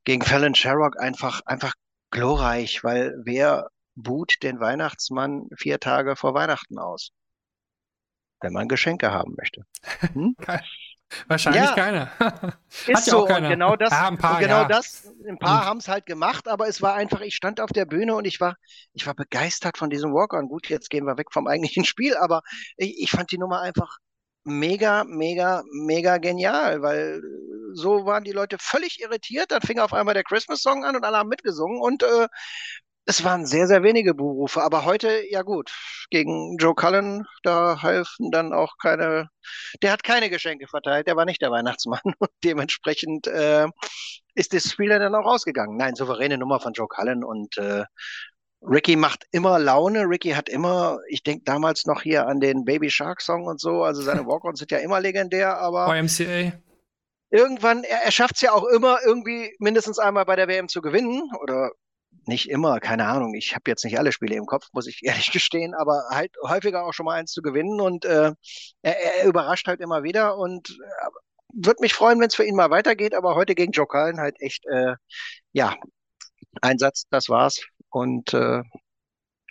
gegen 0.05 0.23
Fallon 0.23 0.55
Sherrock 0.55 0.99
einfach, 0.99 1.41
einfach 1.45 1.73
glorreich, 2.11 2.83
weil 2.83 3.15
wer 3.25 3.69
buht 3.95 4.41
den 4.43 4.59
Weihnachtsmann 4.59 5.47
vier 5.57 5.79
Tage 5.79 6.15
vor 6.15 6.33
Weihnachten 6.33 6.77
aus? 6.79 7.11
Wenn 8.39 8.53
man 8.53 8.67
Geschenke 8.67 9.11
haben 9.11 9.35
möchte. 9.37 9.65
Wahrscheinlich 11.27 11.63
Ja. 11.63 11.73
keiner. 11.75 12.11
Ist 12.69 12.87
Hat 12.87 13.05
ja 13.05 13.11
so, 13.11 13.23
auch 13.23 13.27
keiner. 13.27 13.47
und 13.47 13.51
genau 13.53 13.75
das, 13.75 13.91
Ja, 13.91 14.07
ein 14.07 14.17
paar, 14.17 14.39
genau 14.39 14.61
ja. 14.61 14.67
das, 14.67 15.05
ein 15.27 15.37
paar 15.37 15.59
Und- 15.61 15.65
haben 15.65 15.77
es 15.79 15.87
halt 15.89 16.05
gemacht, 16.05 16.47
aber 16.47 16.67
es 16.69 16.81
war 16.81 16.93
einfach, 16.95 17.19
ich 17.21 17.35
stand 17.35 17.59
auf 17.59 17.71
der 17.71 17.85
Bühne 17.85 18.15
und 18.15 18.25
ich 18.25 18.39
war, 18.39 18.55
ich 18.93 19.05
war 19.05 19.13
begeistert 19.13 19.77
von 19.77 19.89
diesem 19.89 20.13
Walk-On. 20.13 20.47
Gut, 20.47 20.69
jetzt 20.69 20.89
gehen 20.89 21.05
wir 21.05 21.17
weg 21.17 21.27
vom 21.33 21.47
eigentlichen 21.47 21.83
Spiel, 21.85 22.15
aber 22.15 22.41
ich, 22.77 22.97
ich 23.03 23.11
fand 23.11 23.31
die 23.31 23.37
Nummer 23.37 23.59
einfach 23.61 23.97
mega, 24.45 25.03
mega, 25.03 25.63
mega 25.71 26.17
genial, 26.17 26.81
weil 26.81 27.21
so 27.73 28.05
waren 28.05 28.23
die 28.23 28.31
Leute 28.31 28.57
völlig 28.59 29.01
irritiert. 29.01 29.51
Dann 29.51 29.61
fing 29.61 29.79
auf 29.79 29.93
einmal 29.93 30.13
der 30.13 30.23
Christmas-Song 30.23 30.83
an 30.85 30.95
und 30.95 31.03
alle 31.03 31.17
haben 31.17 31.29
mitgesungen 31.29 31.79
und 31.81 32.03
äh, 32.03 32.27
es 33.11 33.25
waren 33.25 33.45
sehr, 33.45 33.67
sehr 33.67 33.83
wenige 33.83 34.13
Buhrufe, 34.13 34.61
aber 34.61 34.85
heute, 34.85 35.21
ja 35.29 35.41
gut, 35.41 35.69
gegen 36.09 36.55
Joe 36.57 36.73
Cullen, 36.73 37.27
da 37.43 37.81
halfen 37.81 38.31
dann 38.31 38.53
auch 38.53 38.77
keine, 38.81 39.27
der 39.83 39.91
hat 39.91 40.03
keine 40.03 40.29
Geschenke 40.29 40.67
verteilt, 40.69 41.07
der 41.07 41.17
war 41.17 41.25
nicht 41.25 41.41
der 41.41 41.51
Weihnachtsmann 41.51 41.99
und 42.19 42.31
dementsprechend 42.43 43.27
äh, 43.27 43.67
ist 44.33 44.53
das 44.53 44.71
Spiel 44.71 44.87
dann 44.87 45.13
auch 45.13 45.25
rausgegangen. 45.25 45.75
Nein, 45.75 45.95
souveräne 45.95 46.37
Nummer 46.37 46.61
von 46.61 46.71
Joe 46.71 46.87
Cullen 46.87 47.25
und 47.25 47.57
äh, 47.57 47.83
Ricky 48.61 48.95
macht 48.95 49.25
immer 49.31 49.59
Laune. 49.59 50.03
Ricky 50.07 50.29
hat 50.29 50.47
immer, 50.47 50.99
ich 51.09 51.23
denke 51.23 51.43
damals 51.43 51.85
noch 51.85 52.03
hier 52.03 52.27
an 52.27 52.39
den 52.39 52.63
Baby 52.63 52.89
Shark 52.89 53.19
Song 53.19 53.45
und 53.45 53.59
so, 53.59 53.83
also 53.83 54.01
seine 54.01 54.25
Walk-Ons 54.25 54.59
sind 54.59 54.71
ja 54.71 54.77
immer 54.77 55.01
legendär, 55.01 55.57
aber 55.57 55.93
YMCA. 55.93 56.53
irgendwann, 57.29 57.83
er, 57.83 58.05
er 58.05 58.11
schafft 58.11 58.35
es 58.35 58.41
ja 58.41 58.53
auch 58.53 58.63
immer 58.63 58.99
irgendwie 59.05 59.53
mindestens 59.59 59.99
einmal 59.99 60.23
bei 60.23 60.37
der 60.37 60.47
WM 60.47 60.69
zu 60.69 60.81
gewinnen 60.81 61.29
oder 61.41 61.71
nicht 62.25 62.49
immer, 62.49 62.79
keine 62.79 63.07
Ahnung. 63.07 63.33
Ich 63.35 63.55
habe 63.55 63.63
jetzt 63.67 63.83
nicht 63.83 63.97
alle 63.97 64.11
Spiele 64.11 64.35
im 64.35 64.45
Kopf, 64.45 64.67
muss 64.73 64.87
ich 64.87 65.01
ehrlich 65.03 65.31
gestehen, 65.31 65.73
aber 65.73 66.03
halt 66.11 66.35
häufiger 66.43 66.85
auch 66.85 66.93
schon 66.93 67.05
mal 67.05 67.15
eins 67.19 67.31
zu 67.31 67.41
gewinnen 67.41 67.79
und 67.81 68.05
äh, 68.05 68.33
er, 68.81 69.21
er 69.21 69.25
überrascht 69.27 69.67
halt 69.67 69.81
immer 69.81 70.03
wieder 70.03 70.37
und 70.37 70.69
äh, 70.69 71.09
würde 71.53 71.81
mich 71.81 71.93
freuen, 71.93 72.19
wenn 72.19 72.27
es 72.27 72.35
für 72.35 72.45
ihn 72.45 72.55
mal 72.55 72.69
weitergeht, 72.69 73.13
aber 73.13 73.35
heute 73.35 73.55
gegen 73.55 73.71
Joe 73.73 73.87
Cullen 73.87 74.19
halt 74.19 74.39
echt, 74.39 74.65
äh, 74.67 74.95
ja, 75.53 75.75
ein 76.61 76.77
Satz, 76.77 77.05
das 77.09 77.29
war's 77.29 77.61
und 77.89 78.33
äh, 78.33 78.61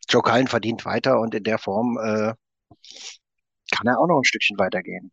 Joe 0.09 0.23
Cullen 0.23 0.49
verdient 0.49 0.85
weiter 0.85 1.21
und 1.21 1.35
in 1.35 1.45
der 1.45 1.59
Form 1.59 1.99
äh, 1.99 2.35
kann 3.71 3.87
er 3.87 3.99
auch 3.99 4.07
noch 4.07 4.19
ein 4.19 4.25
Stückchen 4.25 4.59
weitergehen. 4.59 5.13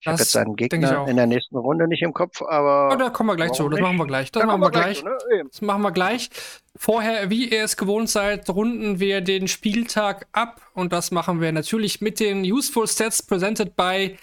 Ich 0.00 0.06
habe 0.06 0.18
jetzt 0.18 0.32
seinen 0.32 0.56
Gegner 0.56 1.06
in 1.08 1.16
der 1.16 1.26
nächsten 1.26 1.56
Runde 1.56 1.86
nicht 1.86 2.02
im 2.02 2.14
Kopf, 2.14 2.40
aber 2.42 2.90
Oh, 2.92 2.96
da 2.96 3.10
kommen 3.10 3.28
wir 3.28 3.36
gleich 3.36 3.52
zu. 3.52 3.68
Das 3.68 3.72
nicht? 3.78 3.82
machen 3.82 3.98
wir 3.98 4.06
gleich. 4.06 4.32
Das 4.32 4.40
Da 4.40 4.46
machen 4.46 4.60
wir 4.62 4.70
gleich. 4.70 4.98
zu, 5.00 5.04
ne? 5.04 5.18
Das 5.50 5.60
machen 5.60 5.82
wir 5.82 5.92
gleich. 5.92 6.30
Vorher, 6.74 7.28
wie 7.28 7.50
ihr 7.50 7.64
es 7.64 7.76
gewohnt 7.76 8.08
seid, 8.08 8.48
runden 8.48 8.98
wir 8.98 9.20
den 9.20 9.46
Spieltag 9.46 10.26
ab. 10.32 10.62
Und 10.72 10.92
das 10.94 11.10
machen 11.10 11.40
wir 11.42 11.52
natürlich 11.52 12.00
mit 12.00 12.18
den 12.18 12.42
Useful 12.42 12.88
Stats 12.88 13.22
presented 13.22 13.76
by 13.76 14.16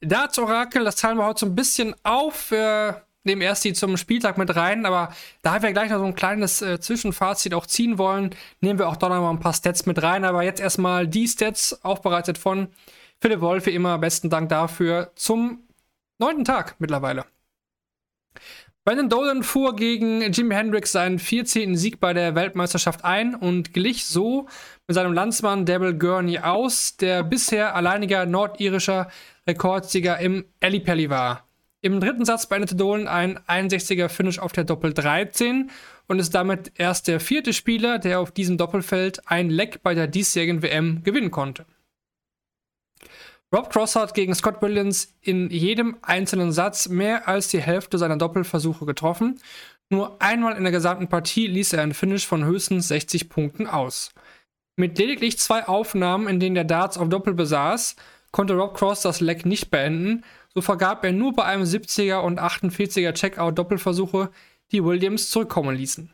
Darts 0.00 0.38
Oracle. 0.38 0.82
Das 0.84 0.96
teilen 0.96 1.16
wir 1.18 1.26
heute 1.26 1.40
so 1.40 1.46
ein 1.46 1.54
bisschen 1.54 1.94
auf. 2.02 2.50
Wir 2.50 3.02
nehmen 3.22 3.42
erst 3.42 3.62
die 3.64 3.72
zum 3.74 3.96
Spieltag 3.98 4.36
mit 4.38 4.56
rein, 4.56 4.84
aber 4.86 5.14
da 5.42 5.62
wir 5.62 5.72
gleich 5.72 5.90
noch 5.90 5.98
so 5.98 6.06
ein 6.06 6.14
kleines 6.14 6.62
äh, 6.62 6.80
Zwischenfazit 6.80 7.52
auch 7.54 7.66
ziehen 7.66 7.98
wollen, 7.98 8.30
nehmen 8.62 8.78
wir 8.80 8.88
auch 8.88 8.96
da 8.96 9.08
noch 9.10 9.20
mal 9.20 9.30
ein 9.30 9.40
paar 9.40 9.52
Stats 9.52 9.86
mit 9.86 10.02
rein. 10.02 10.24
Aber 10.24 10.42
jetzt 10.42 10.58
erstmal 10.60 11.06
die 11.06 11.28
Stats, 11.28 11.84
aufbereitet 11.84 12.38
von 12.38 12.68
Philipp 13.20 13.40
Wolf, 13.42 13.66
wie 13.66 13.74
immer, 13.74 13.98
besten 13.98 14.30
Dank 14.30 14.48
dafür, 14.48 15.12
zum 15.14 15.68
neunten 16.18 16.44
Tag 16.44 16.76
mittlerweile. 16.78 17.26
Brandon 18.82 19.10
Dolan 19.10 19.42
fuhr 19.42 19.76
gegen 19.76 20.32
Jimi 20.32 20.54
Hendrix 20.54 20.92
seinen 20.92 21.18
14. 21.18 21.76
Sieg 21.76 22.00
bei 22.00 22.14
der 22.14 22.34
Weltmeisterschaft 22.34 23.04
ein 23.04 23.34
und 23.34 23.74
glich 23.74 24.06
so 24.06 24.48
mit 24.88 24.94
seinem 24.94 25.12
Landsmann 25.12 25.66
Devil 25.66 25.98
Gurney 25.98 26.38
aus, 26.38 26.96
der 26.96 27.22
bisher 27.22 27.74
alleiniger 27.74 28.24
nordirischer 28.24 29.10
Rekordsieger 29.46 30.18
im 30.18 30.46
Ellipelli 30.60 31.10
war. 31.10 31.46
Im 31.82 32.00
dritten 32.00 32.24
Satz 32.24 32.46
beendete 32.46 32.74
Dolan 32.74 33.06
ein 33.06 33.38
61er 33.40 34.08
Finish 34.08 34.38
auf 34.38 34.52
der 34.52 34.64
Doppel 34.64 34.94
13 34.94 35.70
und 36.08 36.18
ist 36.18 36.34
damit 36.34 36.72
erst 36.76 37.06
der 37.06 37.20
vierte 37.20 37.52
Spieler, 37.52 37.98
der 37.98 38.20
auf 38.20 38.30
diesem 38.30 38.56
Doppelfeld 38.56 39.20
ein 39.26 39.50
Leck 39.50 39.82
bei 39.82 39.94
der 39.94 40.06
diesjährigen 40.06 40.62
WM 40.62 41.02
gewinnen 41.02 41.30
konnte. 41.30 41.66
Rob 43.52 43.70
Cross 43.70 43.96
hat 43.96 44.14
gegen 44.14 44.34
Scott 44.34 44.62
Williams 44.62 45.16
in 45.20 45.50
jedem 45.50 45.96
einzelnen 46.02 46.52
Satz 46.52 46.88
mehr 46.88 47.26
als 47.26 47.48
die 47.48 47.60
Hälfte 47.60 47.98
seiner 47.98 48.16
Doppelversuche 48.16 48.86
getroffen. 48.86 49.40
Nur 49.88 50.22
einmal 50.22 50.56
in 50.56 50.62
der 50.62 50.70
gesamten 50.70 51.08
Partie 51.08 51.48
ließ 51.48 51.72
er 51.72 51.82
einen 51.82 51.94
Finish 51.94 52.26
von 52.26 52.44
höchstens 52.44 52.86
60 52.88 53.28
Punkten 53.28 53.66
aus. 53.66 54.12
Mit 54.76 54.98
lediglich 54.98 55.36
zwei 55.38 55.66
Aufnahmen, 55.66 56.28
in 56.28 56.38
denen 56.38 56.54
der 56.54 56.64
Darts 56.64 56.96
auf 56.96 57.08
Doppel 57.08 57.34
besaß, 57.34 57.96
konnte 58.30 58.54
Rob 58.54 58.76
Cross 58.76 59.02
das 59.02 59.20
Leck 59.20 59.44
nicht 59.44 59.72
beenden. 59.72 60.24
So 60.54 60.60
vergab 60.60 61.04
er 61.04 61.12
nur 61.12 61.32
bei 61.32 61.44
einem 61.44 61.64
70er 61.64 62.20
und 62.20 62.40
48er 62.40 63.12
Checkout 63.12 63.58
Doppelversuche, 63.58 64.30
die 64.70 64.84
Williams 64.84 65.28
zurückkommen 65.30 65.74
ließen. 65.74 66.10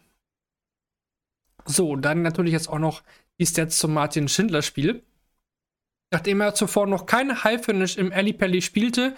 So, 1.66 1.96
dann 1.96 2.22
natürlich 2.22 2.52
jetzt 2.52 2.68
auch 2.68 2.78
noch 2.78 3.02
die 3.38 3.46
Stats 3.46 3.76
zum 3.76 3.92
Martin 3.92 4.28
Schindler 4.28 4.62
Spiel. 4.62 5.02
Nachdem 6.10 6.40
er 6.40 6.54
zuvor 6.54 6.86
noch 6.86 7.06
kein 7.06 7.42
High-Finish 7.42 7.96
im 7.96 8.12
Ellipelli 8.12 8.62
spielte, 8.62 9.14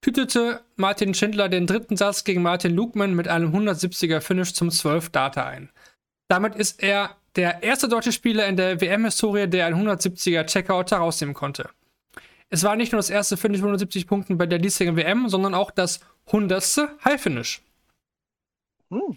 tütete 0.00 0.62
Martin 0.76 1.14
Schindler 1.14 1.48
den 1.48 1.66
dritten 1.66 1.96
Satz 1.96 2.24
gegen 2.24 2.42
Martin 2.42 2.74
Lugman 2.74 3.14
mit 3.14 3.28
einem 3.28 3.54
170er 3.54 4.20
Finish 4.20 4.52
zum 4.54 4.70
12 4.70 5.10
Data 5.10 5.46
ein. 5.46 5.70
Damit 6.28 6.56
ist 6.56 6.82
er 6.82 7.16
der 7.36 7.62
erste 7.62 7.88
deutsche 7.88 8.12
Spieler 8.12 8.46
in 8.46 8.56
der 8.56 8.80
WM-Historie, 8.80 9.46
der 9.46 9.66
ein 9.66 9.74
170er 9.74 10.44
Checkout 10.44 10.90
herausnehmen 10.90 11.34
konnte. 11.34 11.70
Es 12.50 12.64
war 12.64 12.76
nicht 12.76 12.92
nur 12.92 12.98
das 12.98 13.08
erste 13.08 13.36
Finish 13.36 13.60
mit 13.60 13.68
170 13.68 14.06
Punkten 14.06 14.36
bei 14.36 14.46
der 14.46 14.58
diesjährigen 14.58 14.96
WM, 14.96 15.28
sondern 15.28 15.54
auch 15.54 15.70
das 15.70 16.00
100. 16.26 16.90
High-Finish. 17.04 17.62
Hm. 18.90 19.16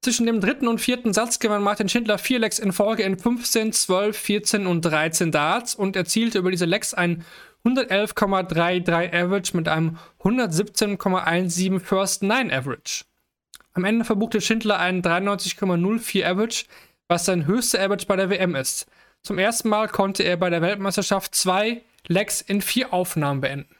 Zwischen 0.00 0.26
dem 0.26 0.40
dritten 0.40 0.68
und 0.68 0.80
vierten 0.80 1.12
Satz 1.12 1.40
gewann 1.40 1.62
Martin 1.62 1.88
Schindler 1.88 2.18
vier 2.18 2.38
Lecks 2.38 2.60
in 2.60 2.72
Folge 2.72 3.02
in 3.02 3.18
15, 3.18 3.72
12, 3.72 4.16
14 4.16 4.66
und 4.66 4.82
13 4.82 5.32
Darts 5.32 5.74
und 5.74 5.96
erzielte 5.96 6.38
über 6.38 6.52
diese 6.52 6.66
Lecks 6.66 6.94
ein 6.94 7.24
111,33 7.64 9.12
Average 9.12 9.56
mit 9.56 9.66
einem 9.68 9.98
117,17 10.20 11.80
First 11.80 12.22
Nine 12.22 12.52
Average. 12.52 13.04
Am 13.72 13.84
Ende 13.84 14.04
verbuchte 14.04 14.40
Schindler 14.40 14.78
einen 14.78 15.02
93,04 15.02 16.24
Average, 16.24 16.66
was 17.08 17.24
sein 17.24 17.46
höchster 17.46 17.80
Average 17.80 18.06
bei 18.06 18.16
der 18.16 18.30
WM 18.30 18.54
ist. 18.54 18.86
Zum 19.22 19.38
ersten 19.38 19.68
Mal 19.68 19.88
konnte 19.88 20.22
er 20.22 20.36
bei 20.36 20.48
der 20.48 20.62
Weltmeisterschaft 20.62 21.34
zwei 21.34 21.82
Lecks 22.06 22.40
in 22.40 22.62
vier 22.62 22.92
Aufnahmen 22.92 23.40
beenden. 23.40 23.74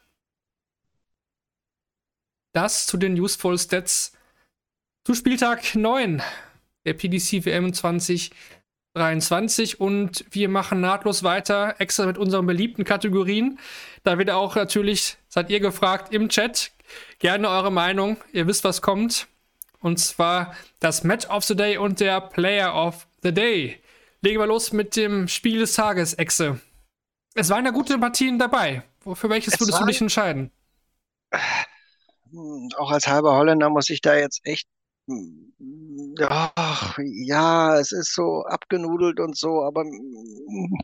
Das 2.52 2.86
zu 2.86 2.96
den 2.96 3.18
Useful 3.18 3.56
Stats 3.56 4.17
zu 5.08 5.14
Spieltag 5.14 5.74
9 5.74 6.20
der 6.84 6.92
PDC 6.92 7.46
WM 7.46 7.72
2023 7.72 9.80
und 9.80 10.26
wir 10.32 10.50
machen 10.50 10.82
nahtlos 10.82 11.22
weiter, 11.22 11.76
extra 11.78 12.04
mit 12.04 12.18
unseren 12.18 12.44
beliebten 12.44 12.84
Kategorien. 12.84 13.58
Da 14.02 14.18
wird 14.18 14.28
auch 14.28 14.54
natürlich, 14.54 15.16
seid 15.30 15.48
ihr 15.48 15.60
gefragt 15.60 16.12
im 16.12 16.28
Chat, 16.28 16.72
gerne 17.20 17.48
eure 17.48 17.72
Meinung. 17.72 18.18
Ihr 18.34 18.46
wisst, 18.46 18.64
was 18.64 18.82
kommt. 18.82 19.28
Und 19.80 19.98
zwar 19.98 20.54
das 20.78 21.04
Match 21.04 21.26
of 21.30 21.42
the 21.44 21.56
Day 21.56 21.78
und 21.78 22.00
der 22.00 22.20
Player 22.20 22.74
of 22.74 23.06
the 23.22 23.32
Day. 23.32 23.80
Legen 24.20 24.40
wir 24.40 24.46
los 24.46 24.74
mit 24.74 24.94
dem 24.94 25.26
Spiel 25.26 25.60
des 25.60 25.72
Tages, 25.72 26.12
Exe. 26.12 26.60
Es 27.34 27.48
waren 27.48 27.64
ja 27.64 27.70
gute 27.70 27.96
Partien 27.96 28.38
dabei. 28.38 28.82
Für 29.14 29.30
welches 29.30 29.54
es 29.54 29.60
würdest 29.60 29.80
du 29.80 29.86
dich 29.86 30.02
entscheiden? 30.02 30.50
Hm, 32.30 32.68
auch 32.76 32.90
als 32.90 33.08
halber 33.08 33.36
Holländer 33.36 33.70
muss 33.70 33.88
ich 33.88 34.02
da 34.02 34.14
jetzt 34.14 34.42
echt 34.44 34.68
Ach, 36.20 36.98
ja, 36.98 37.78
es 37.78 37.92
ist 37.92 38.14
so 38.14 38.44
abgenudelt 38.44 39.20
und 39.20 39.36
so, 39.36 39.62
aber 39.62 39.84
mm, 39.84 40.74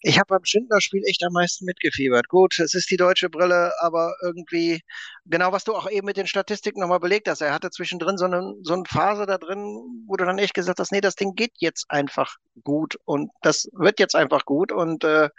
ich 0.00 0.18
habe 0.18 0.26
beim 0.28 0.44
Schindler-Spiel 0.44 1.02
echt 1.06 1.24
am 1.24 1.32
meisten 1.32 1.64
mitgefiebert. 1.64 2.28
Gut, 2.28 2.58
es 2.60 2.74
ist 2.74 2.90
die 2.90 2.96
deutsche 2.96 3.28
Brille, 3.30 3.72
aber 3.80 4.14
irgendwie, 4.22 4.80
genau 5.26 5.52
was 5.52 5.64
du 5.64 5.74
auch 5.74 5.90
eben 5.90 6.06
mit 6.06 6.16
den 6.16 6.26
Statistiken 6.28 6.80
nochmal 6.80 7.00
belegt 7.00 7.28
hast, 7.28 7.40
er 7.40 7.52
hatte 7.52 7.70
zwischendrin 7.70 8.16
so 8.16 8.26
eine, 8.26 8.54
so 8.62 8.74
eine 8.74 8.84
Phase 8.86 9.26
da 9.26 9.38
drin, 9.38 10.04
wo 10.06 10.16
du 10.16 10.24
dann 10.24 10.38
echt 10.38 10.54
gesagt 10.54 10.78
hast, 10.78 10.92
nee, 10.92 11.00
das 11.00 11.16
Ding 11.16 11.34
geht 11.34 11.52
jetzt 11.58 11.86
einfach 11.90 12.36
gut 12.62 12.96
und 13.04 13.30
das 13.42 13.68
wird 13.72 13.98
jetzt 14.00 14.14
einfach 14.14 14.44
gut 14.44 14.72
und 14.72 15.04
äh, 15.04 15.30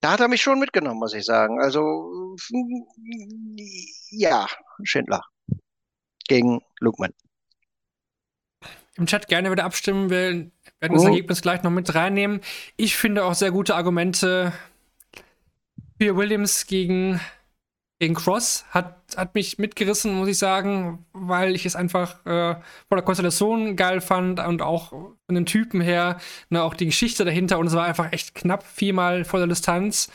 da 0.00 0.12
hat 0.12 0.20
er 0.20 0.28
mich 0.28 0.42
schon 0.42 0.60
mitgenommen, 0.60 1.00
muss 1.00 1.14
ich 1.14 1.24
sagen. 1.24 1.60
Also, 1.60 2.36
ja, 4.10 4.46
Schindler 4.84 5.22
gegen 6.28 6.60
Lukman. 6.80 7.12
Im 8.96 9.06
Chat 9.06 9.28
gerne 9.28 9.50
wieder 9.50 9.64
abstimmen. 9.64 10.08
Wir 10.10 10.50
werden 10.80 10.94
das 10.94 11.02
oh. 11.02 11.08
Ergebnis 11.08 11.42
gleich 11.42 11.62
noch 11.62 11.70
mit 11.70 11.94
reinnehmen. 11.94 12.40
Ich 12.76 12.96
finde 12.96 13.24
auch 13.24 13.34
sehr 13.34 13.50
gute 13.50 13.74
Argumente 13.74 14.52
für 16.00 16.16
Williams 16.16 16.66
gegen, 16.66 17.20
gegen 17.98 18.14
Cross. 18.14 18.64
Hat, 18.70 18.96
hat 19.16 19.34
mich 19.34 19.58
mitgerissen, 19.58 20.14
muss 20.14 20.28
ich 20.28 20.38
sagen, 20.38 21.04
weil 21.12 21.54
ich 21.54 21.66
es 21.66 21.76
einfach 21.76 22.24
äh, 22.24 22.54
von 22.88 22.96
der 22.96 23.02
Konstellation 23.02 23.76
geil 23.76 24.00
fand 24.00 24.40
und 24.40 24.62
auch 24.62 24.90
von 24.90 25.34
den 25.34 25.46
Typen 25.46 25.82
her, 25.82 26.18
ne, 26.48 26.62
auch 26.62 26.74
die 26.74 26.86
Geschichte 26.86 27.26
dahinter. 27.26 27.58
Und 27.58 27.66
es 27.66 27.74
war 27.74 27.84
einfach 27.84 28.12
echt 28.12 28.34
knapp 28.34 28.64
viermal 28.64 29.26
vor 29.26 29.40
der 29.40 29.48
Distanz. 29.48 30.10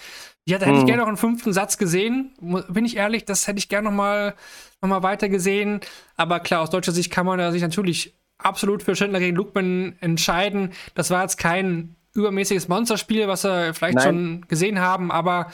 Ja, 0.47 0.57
da 0.57 0.65
hätte 0.65 0.77
hm. 0.77 0.81
ich 0.81 0.85
gerne 0.87 1.01
noch 1.01 1.07
einen 1.07 1.17
fünften 1.17 1.53
Satz 1.53 1.77
gesehen. 1.77 2.33
Bin 2.69 2.85
ich 2.85 2.97
ehrlich, 2.97 3.25
das 3.25 3.47
hätte 3.47 3.59
ich 3.59 3.69
gerne 3.69 3.89
noch 3.89 3.95
mal, 3.95 4.35
noch 4.81 4.89
mal 4.89 5.03
weiter 5.03 5.29
gesehen. 5.29 5.81
Aber 6.17 6.39
klar, 6.39 6.61
aus 6.61 6.69
deutscher 6.69 6.91
Sicht 6.91 7.11
kann 7.11 7.25
man 7.25 7.37
da 7.37 7.51
sich 7.51 7.61
natürlich 7.61 8.15
absolut 8.39 8.81
für 8.81 8.95
Schindler 8.95 9.19
gegen 9.19 9.35
Lukman 9.35 9.95
entscheiden. 10.01 10.73
Das 10.95 11.11
war 11.11 11.21
jetzt 11.21 11.37
kein 11.37 11.95
übermäßiges 12.13 12.67
Monsterspiel, 12.67 13.27
was 13.27 13.43
wir 13.43 13.73
vielleicht 13.73 13.95
Nein. 13.95 14.05
schon 14.05 14.45
gesehen 14.47 14.79
haben, 14.79 15.11
aber 15.11 15.51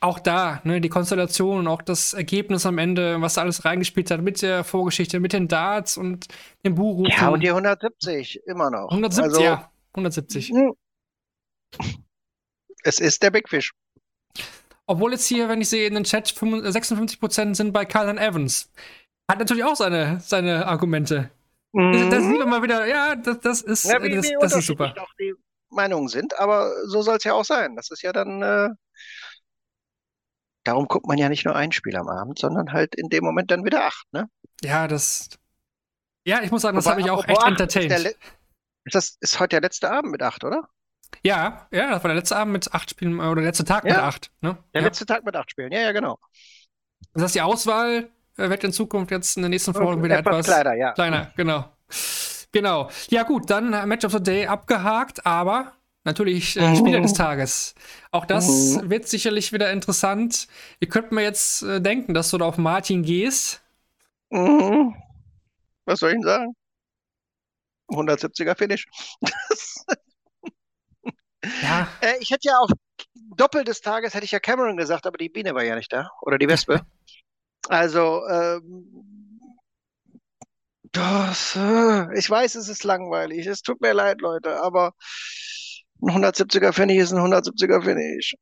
auch 0.00 0.18
da, 0.18 0.60
ne, 0.64 0.82
die 0.82 0.90
Konstellation 0.90 1.60
und 1.60 1.68
auch 1.68 1.80
das 1.80 2.12
Ergebnis 2.12 2.66
am 2.66 2.76
Ende, 2.76 3.20
was 3.22 3.34
da 3.34 3.40
alles 3.40 3.64
reingespielt 3.64 4.10
hat 4.10 4.20
mit 4.20 4.42
der 4.42 4.62
Vorgeschichte, 4.62 5.18
mit 5.18 5.32
den 5.32 5.48
Darts 5.48 5.96
und 5.96 6.26
dem 6.64 6.74
Buchrufen. 6.74 7.12
Ja, 7.16 7.28
und 7.28 7.40
die 7.40 7.48
170 7.48 8.42
immer 8.46 8.70
noch. 8.70 8.90
170, 8.90 9.24
also, 9.24 9.42
ja, 9.42 9.70
170. 9.94 10.52
Es 12.82 12.98
ist 12.98 13.22
der 13.22 13.30
Big 13.30 13.48
Fish. 13.48 13.72
Obwohl 14.86 15.12
jetzt 15.12 15.26
hier, 15.26 15.48
wenn 15.48 15.60
ich 15.60 15.68
sehe 15.68 15.86
in 15.86 15.94
den 15.94 16.04
Chat, 16.04 16.28
56% 16.28 17.54
sind 17.54 17.72
bei 17.72 17.84
Carlin 17.84 18.18
Evans. 18.18 18.70
Hat 19.30 19.38
natürlich 19.38 19.64
auch 19.64 19.76
seine, 19.76 20.20
seine 20.20 20.66
Argumente. 20.66 21.30
Mhm. 21.72 22.10
Das 22.10 22.22
sieht 22.22 22.38
man 22.38 22.50
mal 22.50 22.62
wieder, 22.62 22.86
ja, 22.86 23.16
das, 23.16 23.40
das 23.40 23.62
ist, 23.62 23.84
ja, 23.84 24.02
wie, 24.02 24.14
das, 24.14 24.26
wie 24.26 24.36
das 24.40 24.54
ist 24.54 24.66
super. 24.66 24.94
Auch 24.98 25.14
die 25.18 25.34
Meinungen 25.70 26.08
sind, 26.08 26.38
aber 26.38 26.72
so 26.86 27.02
soll 27.02 27.16
es 27.16 27.24
ja 27.24 27.32
auch 27.32 27.44
sein. 27.44 27.74
Das 27.76 27.90
ist 27.90 28.02
ja 28.02 28.12
dann, 28.12 28.42
äh, 28.42 28.68
darum 30.64 30.86
guckt 30.86 31.06
man 31.06 31.18
ja 31.18 31.28
nicht 31.28 31.44
nur 31.44 31.56
ein 31.56 31.72
Spiel 31.72 31.96
am 31.96 32.08
Abend, 32.08 32.38
sondern 32.38 32.72
halt 32.72 32.94
in 32.94 33.08
dem 33.08 33.24
Moment 33.24 33.50
dann 33.50 33.64
wieder 33.64 33.86
acht, 33.86 34.06
ne? 34.12 34.28
Ja, 34.62 34.86
das, 34.86 35.30
ja, 36.26 36.42
ich 36.42 36.50
muss 36.50 36.62
sagen, 36.62 36.76
das 36.76 36.86
habe 36.86 37.00
ich 37.00 37.10
auch 37.10 37.26
echt 37.26 37.42
entertained. 37.42 37.92
Ist, 37.92 38.06
ist, 38.06 38.94
das 38.94 39.16
ist 39.20 39.40
heute 39.40 39.56
der 39.56 39.62
letzte 39.62 39.90
Abend 39.90 40.12
mit 40.12 40.22
acht, 40.22 40.44
oder? 40.44 40.68
Ja, 41.22 41.66
ja, 41.70 41.90
das 41.90 42.02
war 42.02 42.08
der 42.08 42.16
letzte 42.16 42.36
Abend 42.36 42.52
mit 42.52 42.72
acht 42.72 42.90
Spielen, 42.90 43.18
oder 43.18 43.36
der 43.36 43.44
letzte 43.44 43.64
Tag 43.64 43.84
ja, 43.84 43.94
mit 43.94 44.02
acht. 44.02 44.30
Ne? 44.40 44.58
Der 44.74 44.82
ja. 44.82 44.86
letzte 44.86 45.06
Tag 45.06 45.24
mit 45.24 45.36
acht 45.36 45.50
Spielen, 45.50 45.72
ja, 45.72 45.80
ja, 45.80 45.92
genau. 45.92 46.18
Das 47.12 47.24
heißt, 47.24 47.34
die 47.34 47.42
Auswahl 47.42 48.08
äh, 48.36 48.50
wird 48.50 48.64
in 48.64 48.72
Zukunft 48.72 49.10
jetzt 49.10 49.36
in 49.36 49.42
der 49.42 49.50
nächsten 49.50 49.74
Folge 49.74 50.02
wieder 50.02 50.18
etwas, 50.18 50.40
etwas 50.40 50.46
kleiner, 50.46 50.74
ja. 50.74 50.92
kleiner, 50.92 51.32
genau. 51.36 51.68
Genau. 52.52 52.88
Ja, 53.08 53.24
gut, 53.24 53.50
dann 53.50 53.88
Match 53.88 54.04
of 54.04 54.12
the 54.12 54.22
Day 54.22 54.46
abgehakt, 54.46 55.26
aber 55.26 55.72
natürlich 56.04 56.56
äh, 56.56 56.76
Spieler 56.76 57.00
des 57.00 57.12
Tages. 57.12 57.74
Auch 58.12 58.26
das 58.26 58.46
mhm. 58.46 58.90
wird 58.90 59.08
sicherlich 59.08 59.52
wieder 59.52 59.72
interessant. 59.72 60.46
Ihr 60.78 60.88
könnt 60.88 61.10
mir 61.10 61.22
jetzt 61.22 61.62
äh, 61.62 61.80
denken, 61.80 62.14
dass 62.14 62.30
du 62.30 62.38
da 62.38 62.44
auf 62.44 62.58
Martin 62.58 63.02
gehst. 63.02 63.62
Mhm. 64.30 64.94
Was 65.84 65.98
soll 65.98 66.10
ich 66.10 66.14
denn 66.16 66.22
sagen? 66.22 66.56
170er 67.90 68.56
Finish. 68.56 68.86
Ja. 71.62 71.88
Äh, 72.00 72.14
ich 72.20 72.30
hätte 72.30 72.48
ja 72.48 72.58
auch 72.58 72.70
Doppel 73.36 73.64
des 73.64 73.80
Tages 73.80 74.14
hätte 74.14 74.24
ich 74.24 74.30
ja 74.30 74.40
Cameron 74.40 74.76
gesagt, 74.76 75.06
aber 75.06 75.18
die 75.18 75.28
Biene 75.28 75.54
war 75.54 75.64
ja 75.64 75.74
nicht 75.74 75.92
da. 75.92 76.10
Oder 76.22 76.38
die 76.38 76.48
Wespe. 76.48 76.80
Also, 77.70 78.20
ähm, 78.28 79.40
das, 80.92 81.56
äh, 81.56 82.18
ich 82.18 82.28
weiß, 82.28 82.56
es 82.56 82.68
ist 82.68 82.84
langweilig. 82.84 83.46
Es 83.46 83.62
tut 83.62 83.80
mir 83.80 83.94
leid, 83.94 84.20
Leute, 84.20 84.60
aber 84.62 84.92
ein 86.02 86.10
170er 86.10 86.74
Pfennig 86.74 86.98
ist 86.98 87.12
ein 87.12 87.20
170er 87.20 87.82
Pfennig. 87.82 88.34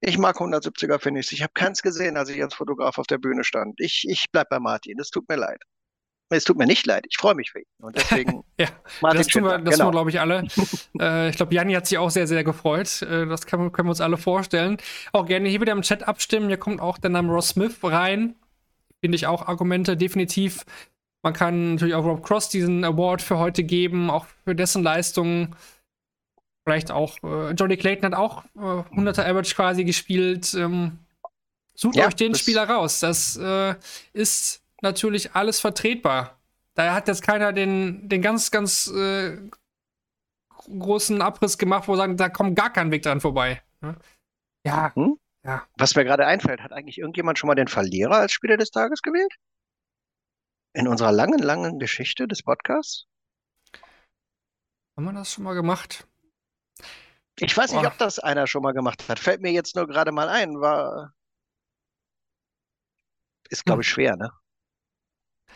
Ich 0.00 0.18
mag 0.18 0.36
170er 0.36 0.98
Finishes. 0.98 1.32
Ich 1.32 1.42
habe 1.42 1.52
keins 1.54 1.82
gesehen, 1.82 2.16
als 2.16 2.28
ich 2.28 2.42
als 2.42 2.54
Fotograf 2.54 2.98
auf 2.98 3.06
der 3.06 3.18
Bühne 3.18 3.44
stand. 3.44 3.80
Ich, 3.80 4.04
ich 4.08 4.26
bleib 4.32 4.48
bei 4.48 4.58
Martin. 4.58 4.98
Es 5.00 5.10
tut 5.10 5.28
mir 5.28 5.36
leid. 5.36 5.62
Es 6.28 6.44
tut 6.44 6.56
mir 6.56 6.66
nicht 6.66 6.86
leid. 6.86 7.04
Ich 7.08 7.16
freue 7.18 7.34
mich 7.34 7.52
für 7.52 7.60
ihn. 7.60 7.66
Und 7.80 7.96
deswegen. 7.96 8.42
ja, 8.58 8.68
Martin 9.00 9.18
das 9.18 9.26
tun 9.28 9.44
wir, 9.44 9.58
das 9.58 9.78
genau. 9.78 9.90
glaube 9.90 10.10
ich, 10.10 10.18
alle. 10.18 10.44
äh, 11.00 11.30
ich 11.30 11.36
glaube, 11.36 11.54
Janni 11.54 11.74
hat 11.74 11.86
sich 11.86 11.98
auch 11.98 12.10
sehr, 12.10 12.26
sehr 12.26 12.42
gefreut. 12.42 13.02
Äh, 13.02 13.26
das 13.26 13.46
kann, 13.46 13.70
können 13.70 13.86
wir 13.86 13.90
uns 13.90 14.00
alle 14.00 14.16
vorstellen. 14.16 14.78
Auch 15.12 15.26
gerne 15.26 15.48
hier 15.48 15.60
wieder 15.60 15.72
im 15.72 15.82
Chat 15.82 16.06
abstimmen. 16.06 16.48
Hier 16.48 16.56
kommt 16.56 16.80
auch 16.80 16.98
der 16.98 17.10
Name 17.10 17.32
Ross 17.32 17.50
Smith 17.50 17.76
rein. 17.82 18.34
Finde 19.00 19.16
ich 19.16 19.26
auch 19.26 19.46
Argumente, 19.46 19.96
definitiv. 19.96 20.64
Man 21.22 21.32
kann 21.32 21.74
natürlich 21.74 21.94
auch 21.94 22.04
Rob 22.04 22.24
Cross 22.24 22.50
diesen 22.50 22.84
Award 22.84 23.20
für 23.22 23.38
heute 23.38 23.64
geben, 23.64 24.10
auch 24.10 24.26
für 24.44 24.54
dessen 24.54 24.82
Leistungen. 24.82 25.54
Vielleicht 26.64 26.90
auch, 26.90 27.18
äh, 27.22 27.50
Johnny 27.52 27.76
Clayton 27.76 28.06
hat 28.06 28.14
auch 28.14 28.44
äh, 28.56 28.58
100er 28.58 29.24
Average 29.24 29.54
quasi 29.54 29.84
gespielt. 29.84 30.54
Ähm, 30.54 30.98
sucht 31.74 31.96
Ja, 31.96 32.06
euch 32.06 32.16
den 32.16 32.34
Spieler 32.34 32.68
raus. 32.68 33.00
Das 33.00 33.36
äh, 33.36 33.74
ist 34.12 34.62
natürlich 34.82 35.34
alles 35.34 35.60
vertretbar. 35.60 36.40
Da 36.74 36.94
hat 36.94 37.08
jetzt 37.08 37.22
keiner 37.22 37.52
den, 37.52 38.08
den 38.08 38.20
ganz, 38.22 38.50
ganz 38.50 38.86
äh, 38.88 39.38
großen 40.50 41.22
Abriss 41.22 41.58
gemacht, 41.58 41.88
wo 41.88 41.96
sagen, 41.96 42.16
da 42.16 42.28
kommt 42.28 42.56
gar 42.56 42.72
kein 42.72 42.90
Weg 42.90 43.02
dran 43.02 43.20
vorbei. 43.20 43.62
Ne? 43.80 43.96
Ja, 44.66 44.94
Hm? 44.94 45.18
ja. 45.44 45.66
Was 45.78 45.94
mir 45.94 46.04
gerade 46.04 46.26
einfällt, 46.26 46.60
hat 46.60 46.72
eigentlich 46.72 46.98
irgendjemand 46.98 47.38
schon 47.38 47.48
mal 47.48 47.54
den 47.54 47.68
Verlierer 47.68 48.16
als 48.16 48.32
Spieler 48.32 48.56
des 48.56 48.70
Tages 48.70 49.00
gewählt? 49.02 49.32
In 50.74 50.88
unserer 50.88 51.12
langen, 51.12 51.38
langen 51.38 51.78
Geschichte 51.78 52.28
des 52.28 52.42
Podcasts? 52.42 53.06
Haben 54.96 55.04
wir 55.04 55.12
das 55.12 55.32
schon 55.32 55.44
mal 55.44 55.54
gemacht? 55.54 56.06
Ich 57.38 57.56
weiß 57.56 57.72
nicht, 57.72 57.82
Boah. 57.82 57.88
ob 57.88 57.98
das 57.98 58.18
einer 58.18 58.46
schon 58.46 58.62
mal 58.62 58.72
gemacht 58.72 59.08
hat. 59.08 59.18
Fällt 59.18 59.42
mir 59.42 59.52
jetzt 59.52 59.76
nur 59.76 59.86
gerade 59.86 60.10
mal 60.10 60.28
ein. 60.28 60.60
War. 60.60 61.14
Ist, 63.50 63.64
glaube 63.64 63.82
ich, 63.82 63.88
schwer, 63.88 64.16
ne? 64.16 64.32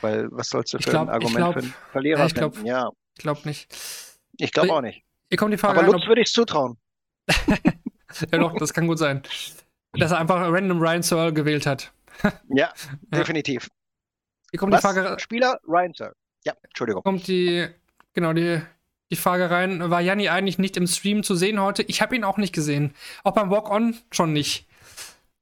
Weil, 0.00 0.28
was 0.30 0.48
sollst 0.48 0.72
du 0.74 0.78
für 0.78 0.90
glaub- 0.90 1.08
ein 1.08 1.14
Argument 1.14 1.36
glaub- 1.36 1.52
für 1.54 1.60
einen 1.60 1.74
Verlierer 1.92 2.18
ja, 2.20 2.26
ich 2.26 2.34
glaub- 2.34 2.54
finden? 2.54 2.68
Ja, 2.68 2.90
Ich 3.16 3.22
glaube 3.22 3.40
nicht. 3.44 3.68
ich 4.38 4.52
glaube 4.52 4.72
auch 4.72 4.80
nicht. 4.80 5.04
Hier 5.28 5.38
kommt 5.38 5.52
die 5.52 5.58
Frage 5.58 5.78
Aber 5.78 5.86
rein, 5.86 5.92
Lutz 5.92 6.02
ob, 6.02 6.08
würde 6.08 6.22
ich 6.22 6.32
zutrauen. 6.32 6.76
ja 8.32 8.38
doch, 8.38 8.54
das 8.56 8.72
kann 8.72 8.86
gut 8.86 8.98
sein. 8.98 9.22
Dass 9.92 10.12
er 10.12 10.18
einfach 10.18 10.40
random 10.40 10.80
Ryan 10.80 11.02
Searle 11.02 11.32
gewählt 11.32 11.66
hat. 11.66 11.92
Ja, 12.48 12.72
definitiv. 13.14 13.68
Hier 14.50 14.58
kommt 14.58 14.72
Was? 14.72 14.80
die 14.82 14.86
Frage, 14.86 15.18
Spieler? 15.20 15.58
Ryan 15.66 15.94
Sir. 15.94 16.12
Ja, 16.44 16.52
Entschuldigung. 16.64 17.02
kommt 17.02 17.26
die, 17.28 17.68
genau, 18.12 18.32
die, 18.34 18.60
die 19.10 19.16
Frage 19.16 19.50
rein, 19.50 19.88
war 19.90 20.00
Janni 20.02 20.28
eigentlich 20.28 20.58
nicht 20.58 20.76
im 20.76 20.86
Stream 20.86 21.22
zu 21.22 21.34
sehen 21.34 21.60
heute? 21.60 21.82
Ich 21.84 22.02
habe 22.02 22.14
ihn 22.16 22.24
auch 22.24 22.36
nicht 22.36 22.52
gesehen. 22.54 22.94
Auch 23.24 23.32
beim 23.32 23.50
Walk-On 23.50 23.96
schon 24.10 24.32
nicht. 24.34 24.66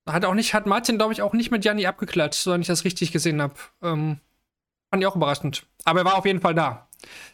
Hat 0.07 0.25
auch 0.25 0.35
nicht, 0.35 0.55
hat 0.55 0.67
Martin, 0.67 0.99
glaube 0.99 1.13
ich, 1.13 1.21
auch 1.23 1.33
nicht 1.33 1.51
mit 1.51 1.65
Janni 1.65 1.87
abgeklatscht, 1.87 2.41
soweit 2.43 2.61
ich 2.61 2.67
das 2.69 2.85
richtig 2.85 3.11
gesehen 3.13 3.43
habe. 3.43 3.55
Ähm, 3.83 4.21
fand 4.91 5.03
ich 5.03 5.07
auch 5.07 5.17
überraschend. 5.17 5.67
Aber 5.85 6.01
er 6.01 6.05
war 6.05 6.17
auf 6.17 6.27
jeden 6.27 6.41
Fall 6.41 6.55
da. 6.55 6.89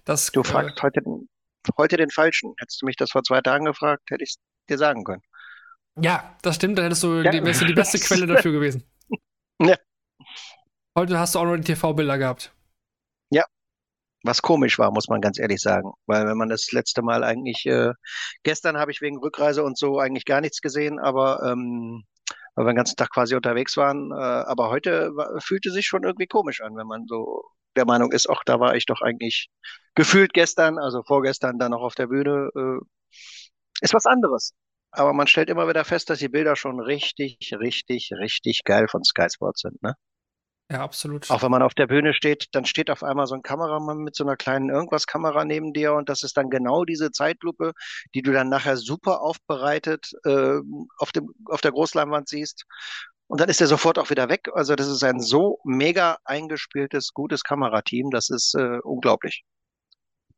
Das, 0.04 0.30
Du 0.32 0.40
äh, 0.40 0.44
fragst 0.44 0.82
heute, 0.82 1.02
den, 1.02 1.28
heute 1.78 1.96
den 1.96 2.10
Falschen. 2.10 2.54
Hättest 2.58 2.82
du 2.82 2.86
mich 2.86 2.96
das 2.96 3.10
vor 3.10 3.22
zwei 3.22 3.40
Tagen 3.40 3.64
gefragt, 3.64 4.02
hätte 4.10 4.24
ich 4.24 4.30
es 4.30 4.36
dir 4.68 4.78
sagen 4.78 5.04
können. 5.04 5.22
Ja, 6.00 6.36
das 6.42 6.56
stimmt, 6.56 6.78
dann 6.78 6.84
hättest 6.84 7.02
du 7.04 7.20
Ja. 7.20 7.30
die, 7.30 7.44
wärst 7.44 7.62
du 7.62 7.66
die 7.66 7.74
beste 7.74 7.98
Quelle 8.00 8.26
dafür 8.26 8.52
gewesen. 8.52 8.84
Ja. 9.60 9.76
Heute 10.96 11.18
hast 11.18 11.34
du 11.34 11.38
auch 11.38 11.44
noch 11.44 11.56
die 11.56 11.62
TV-Bilder 11.62 12.18
gehabt. 12.18 12.52
Was 14.26 14.40
komisch 14.40 14.78
war, 14.78 14.90
muss 14.90 15.08
man 15.08 15.20
ganz 15.20 15.38
ehrlich 15.38 15.60
sagen. 15.60 15.92
Weil 16.06 16.26
wenn 16.26 16.38
man 16.38 16.48
das 16.48 16.72
letzte 16.72 17.02
Mal 17.02 17.22
eigentlich, 17.22 17.66
äh, 17.66 17.92
gestern 18.42 18.78
habe 18.78 18.90
ich 18.90 19.02
wegen 19.02 19.18
Rückreise 19.18 19.62
und 19.62 19.76
so 19.76 19.98
eigentlich 19.98 20.24
gar 20.24 20.40
nichts 20.40 20.62
gesehen, 20.62 20.98
aber 20.98 21.42
ähm, 21.44 22.04
weil 22.54 22.66
wir 22.66 22.72
den 22.72 22.76
ganzen 22.76 22.96
Tag 22.96 23.10
quasi 23.10 23.34
unterwegs 23.34 23.76
waren. 23.76 24.10
Äh, 24.12 24.14
aber 24.14 24.70
heute 24.70 25.12
fühlte 25.40 25.70
sich 25.70 25.86
schon 25.86 26.04
irgendwie 26.04 26.26
komisch 26.26 26.60
an, 26.60 26.76
wenn 26.76 26.86
man 26.86 27.06
so 27.06 27.42
der 27.76 27.86
Meinung 27.86 28.12
ist, 28.12 28.28
ach, 28.30 28.42
da 28.44 28.60
war 28.60 28.76
ich 28.76 28.86
doch 28.86 29.00
eigentlich 29.02 29.48
gefühlt 29.94 30.32
gestern, 30.32 30.78
also 30.78 31.02
vorgestern 31.02 31.58
dann 31.58 31.72
noch 31.72 31.82
auf 31.82 31.94
der 31.94 32.06
Bühne. 32.08 32.50
Äh, 32.54 32.84
ist 33.80 33.94
was 33.94 34.06
anderes. 34.06 34.54
Aber 34.90 35.12
man 35.12 35.26
stellt 35.26 35.50
immer 35.50 35.68
wieder 35.68 35.84
fest, 35.84 36.10
dass 36.10 36.20
die 36.20 36.28
Bilder 36.28 36.56
schon 36.56 36.80
richtig, 36.80 37.38
richtig, 37.58 38.12
richtig 38.12 38.62
geil 38.64 38.86
von 38.88 39.02
Sky 39.04 39.26
Sports 39.30 39.62
sind, 39.62 39.82
ne? 39.82 39.94
Ja, 40.70 40.82
absolut. 40.82 41.30
Auch 41.30 41.42
wenn 41.42 41.50
man 41.50 41.62
auf 41.62 41.74
der 41.74 41.86
Bühne 41.86 42.14
steht, 42.14 42.46
dann 42.52 42.64
steht 42.64 42.90
auf 42.90 43.02
einmal 43.02 43.26
so 43.26 43.34
ein 43.34 43.42
Kameramann 43.42 43.98
mit 43.98 44.16
so 44.16 44.24
einer 44.24 44.36
kleinen 44.36 44.70
Irgendwas-Kamera 44.70 45.44
neben 45.44 45.74
dir 45.74 45.92
und 45.92 46.08
das 46.08 46.22
ist 46.22 46.38
dann 46.38 46.48
genau 46.48 46.84
diese 46.86 47.12
Zeitlupe, 47.12 47.72
die 48.14 48.22
du 48.22 48.32
dann 48.32 48.48
nachher 48.48 48.78
super 48.78 49.20
aufbereitet 49.20 50.12
äh, 50.24 50.60
auf 50.98 51.12
dem, 51.12 51.28
auf 51.46 51.60
der 51.60 51.72
Großleinwand 51.72 52.28
siehst. 52.28 52.64
Und 53.26 53.40
dann 53.40 53.48
ist 53.50 53.60
er 53.60 53.66
sofort 53.66 53.98
auch 53.98 54.10
wieder 54.10 54.28
weg. 54.30 54.48
Also 54.54 54.74
das 54.74 54.88
ist 54.88 55.04
ein 55.04 55.20
so 55.20 55.58
mega 55.64 56.18
eingespieltes, 56.24 57.12
gutes 57.12 57.42
Kamerateam. 57.42 58.10
Das 58.10 58.30
ist 58.30 58.54
äh, 58.54 58.78
unglaublich, 58.82 59.44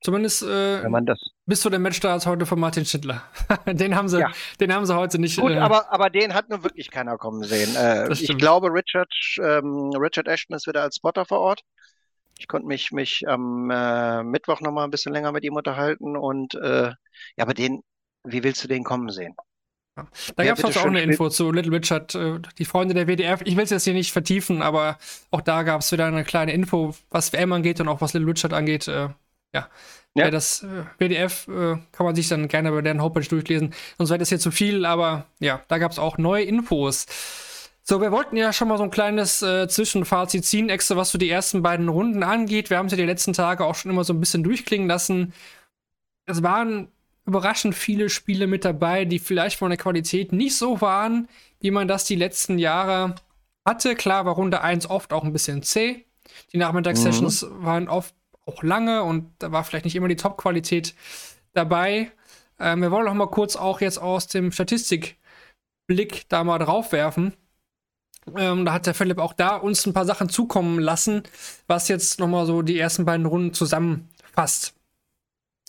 Zumindest 0.07 0.45
äh, 0.45 0.85
wenn 0.85 0.93
man 0.93 1.05
das. 1.05 1.19
bis 1.47 1.63
zu 1.63 1.69
dem 1.69 1.83
Matchstart 1.83 2.25
heute 2.27 2.47
von 2.47 2.61
Martin 2.61 2.87
Schindler. 2.87 3.25
den 3.67 3.97
haben 3.97 4.09
sie, 4.09 4.21
Ja. 4.21 4.31
den 4.61 4.73
haben 4.73 4.87
sie 4.87 4.95
heute 4.95 5.19
nicht. 5.19 5.41
Gut, 5.41 5.51
äh, 5.51 5.59
aber, 5.59 5.93
aber 5.93 6.11
den 6.11 6.33
hat 6.33 6.49
nun 6.49 6.63
wirklich 6.63 6.93
keiner 6.93 7.19
kommen 7.19 7.43
sehen. 7.43 7.75
Äh, 7.75 8.13
ich 8.13 8.39
glaube, 8.39 8.69
Richard, 8.73 9.13
ähm, 9.43 9.91
Richard 9.97 10.29
Ashton 10.29 10.55
ist 10.55 10.69
wieder 10.69 10.83
als 10.83 10.95
Spotter 10.95 11.25
vor 11.25 11.41
Ort. 11.41 11.63
Ich 12.39 12.47
konnte 12.47 12.69
mich, 12.69 12.93
mich 12.93 13.25
am 13.27 13.69
äh, 13.69 14.23
Mittwoch 14.23 14.61
noch 14.61 14.71
mal 14.71 14.85
ein 14.85 14.93
bisschen 14.93 15.13
länger 15.13 15.33
mit 15.33 15.43
ihm 15.43 15.57
unterhalten 15.57 16.17
und 16.17 16.55
äh, 16.55 16.91
ja, 16.91 16.95
aber 17.39 17.55
den, 17.55 17.83
wie 18.23 18.45
willst 18.45 18.63
du 18.63 18.69
den 18.69 18.85
kommen 18.85 19.09
sehen? 19.09 19.35
da 20.37 20.45
ja, 20.45 20.55
gab 20.55 20.69
es 20.69 20.77
auch 20.77 20.85
eine 20.85 21.03
Info 21.03 21.31
zu 21.31 21.51
Little 21.51 21.73
Richard, 21.73 22.15
äh, 22.15 22.39
die 22.59 22.65
Freunde 22.65 22.95
der 22.95 23.09
WDF. 23.09 23.41
Ich 23.45 23.57
will 23.57 23.65
es 23.65 23.71
jetzt 23.71 23.83
hier 23.83 23.95
nicht 23.95 24.13
vertiefen, 24.13 24.63
aber 24.63 24.99
auch 25.33 25.41
da 25.41 25.65
gab 25.65 25.81
es 25.81 25.91
wieder 25.91 26.07
eine 26.07 26.23
kleine 26.23 26.53
Info, 26.53 26.95
was 27.11 27.33
WM 27.33 27.53
angeht 27.53 27.81
und 27.81 27.89
auch 27.89 28.01
was 28.01 28.15
Little 28.15 28.31
Richard 28.31 28.53
angeht. 28.53 28.87
Äh, 28.87 29.09
ja. 29.61 29.69
Ja. 30.17 30.31
Das 30.31 30.63
äh, 30.63 30.85
WDF 30.99 31.47
äh, 31.47 31.77
kann 31.93 32.07
man 32.07 32.15
sich 32.15 32.29
dann 32.29 32.49
gerne 32.49 32.73
bei 32.73 32.81
deren 32.81 33.03
Homepage 33.03 33.29
durchlesen. 33.29 33.75
Sonst 33.99 34.09
wäre 34.09 34.19
das 34.19 34.31
hier 34.31 34.39
zu 34.39 34.51
viel, 34.51 34.87
aber 34.87 35.27
ja, 35.41 35.61
da 35.69 35.77
gab 35.77 35.93
es 35.93 35.99
auch 35.99 36.17
neue 36.17 36.45
Infos. 36.45 37.07
So, 37.83 38.01
wir 38.01 38.11
wollten 38.11 38.37
ja 38.37 38.53
schon 38.53 38.69
mal 38.69 38.79
so 38.79 38.85
ein 38.85 38.91
kleines 38.91 39.43
äh, 39.43 39.69
Zwischenfazit 39.69 40.45
ziehen, 40.45 40.71
extra 40.71 40.97
was 40.97 41.11
so 41.11 41.19
die 41.19 41.29
ersten 41.29 41.63
beiden 41.63 41.89
Runden 41.89 42.23
angeht. 42.23 42.71
Wir 42.71 42.79
haben 42.79 42.87
es 42.87 42.93
ja 42.93 42.97
die 42.97 43.05
letzten 43.05 43.35
Tage 43.35 43.65
auch 43.65 43.75
schon 43.75 43.91
immer 43.91 44.05
so 44.05 44.15
ein 44.15 44.21
bisschen 44.21 44.43
durchklingen 44.43 44.89
lassen. 44.89 45.35
Es 46.25 46.43
waren 46.43 46.89
überraschend 47.27 47.75
viele 47.75 48.09
Spiele 48.09 48.47
mit 48.47 48.65
dabei, 48.65 49.05
die 49.05 49.19
vielleicht 49.19 49.59
von 49.59 49.69
der 49.71 49.79
Qualität 49.79 50.33
nicht 50.33 50.57
so 50.57 50.81
waren, 50.81 51.29
wie 51.61 51.71
man 51.71 51.89
das 51.89 52.05
die 52.05 52.17
letzten 52.17 52.59
Jahre 52.59 53.17
hatte. 53.65 53.95
Klar 53.95 54.25
war 54.25 54.35
Runde 54.35 54.63
1 54.63 54.89
oft 54.89 55.13
auch 55.13 55.25
ein 55.25 55.33
bisschen 55.33 55.63
zäh. 55.63 56.07
Die 56.53 56.59
Nachmittagssessions 56.59 57.47
waren 57.51 57.89
oft 57.89 58.15
auch 58.47 58.63
lange 58.63 59.03
und 59.03 59.33
da 59.39 59.53
war 59.53 59.65
vielleicht 59.65 59.85
nicht 59.85 59.97
immer 59.97 60.09
die 60.09 60.17
Top-Qualität 60.17 60.95
dabei. 61.53 62.11
Ähm, 62.59 62.81
wir 62.81 62.91
wollen 62.91 63.09
auch 63.09 63.15
mal 63.15 63.27
kurz 63.27 63.57
auch 63.57 63.81
jetzt 63.81 63.99
aus 63.99 64.29
dem 64.29 64.53
Statistikblick 64.53 66.29
da 66.29 66.45
mal 66.45 66.59
drauf 66.59 66.93
werfen. 66.93 67.35
Ähm, 68.37 68.65
da 68.65 68.73
hat 68.73 68.87
der 68.87 68.95
Philipp 68.95 69.19
auch 69.19 69.33
da 69.33 69.57
uns 69.57 69.87
ein 69.87 69.93
paar 69.93 70.05
Sachen 70.05 70.29
zukommen 70.29 70.79
lassen, 70.79 71.23
was 71.67 71.89
jetzt 71.89 72.19
nochmal 72.19 72.47
so 72.47 72.63
die 72.63 72.79
ersten 72.79 73.05
beiden 73.05 73.27
Runden 73.27 73.53
zusammenfasst. 73.53 74.75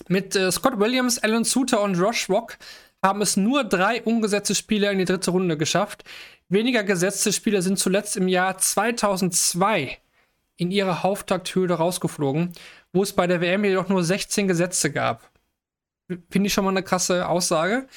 Mit 0.08 0.36
äh, 0.36 0.52
Scott 0.52 0.80
Williams, 0.80 1.20
Alan 1.20 1.44
Suter 1.44 1.82
und 1.82 1.96
Josh 1.96 2.30
Rock 2.30 2.58
haben 3.04 3.22
es 3.22 3.38
nur 3.38 3.64
drei 3.64 4.02
ungesetzte 4.02 4.56
Spieler 4.56 4.92
in 4.92 4.98
die 5.00 5.06
dritte 5.06 5.32
Runde 5.32 5.58
geschafft. 5.58 6.04
Weniger 6.50 6.84
gesetzte 6.84 7.34
Spieler 7.34 7.62
sind 7.62 7.78
zuletzt 7.78 8.18
im 8.18 8.28
Jahr 8.28 8.58
2002 8.58 10.00
in 10.58 10.72
ihrer 10.72 11.03
Hauptakthöhle 11.03 11.76
rausgeflogen, 11.76 12.53
wo 12.91 13.03
es 13.03 13.14
bei 13.14 13.28
der 13.28 13.41
WM 13.41 13.64
jedoch 13.64 13.89
nur 13.89 14.03
16 14.03 14.47
Gesetze 14.47 14.91
gab. 14.91 15.32
Finde 16.30 16.47
ich 16.47 16.53
schon 16.53 16.64
mal 16.66 16.72
eine 16.72 16.84
krasse 16.84 17.28
Aussage. 17.28 17.88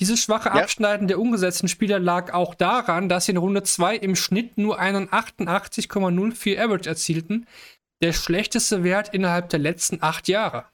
Dieses 0.00 0.20
schwache 0.20 0.50
Ja. 0.50 0.56
Abschneiden 0.56 1.08
der 1.08 1.18
ungesetzten 1.18 1.68
Spieler 1.68 1.98
lag 1.98 2.32
auch 2.32 2.54
daran, 2.54 3.08
dass 3.08 3.26
sie 3.26 3.32
in 3.32 3.38
Runde 3.38 3.62
2 3.62 3.96
im 3.96 4.14
Schnitt 4.16 4.58
nur 4.58 4.78
einen 4.78 5.08
88,04 5.08 6.58
Average 6.58 6.88
erzielten, 6.88 7.46
der 8.02 8.12
schlechteste 8.12 8.84
Wert 8.84 9.14
innerhalb 9.14 9.48
der 9.48 9.58
letzten 9.58 10.02
acht 10.02 10.28
Jahre. 10.28 10.66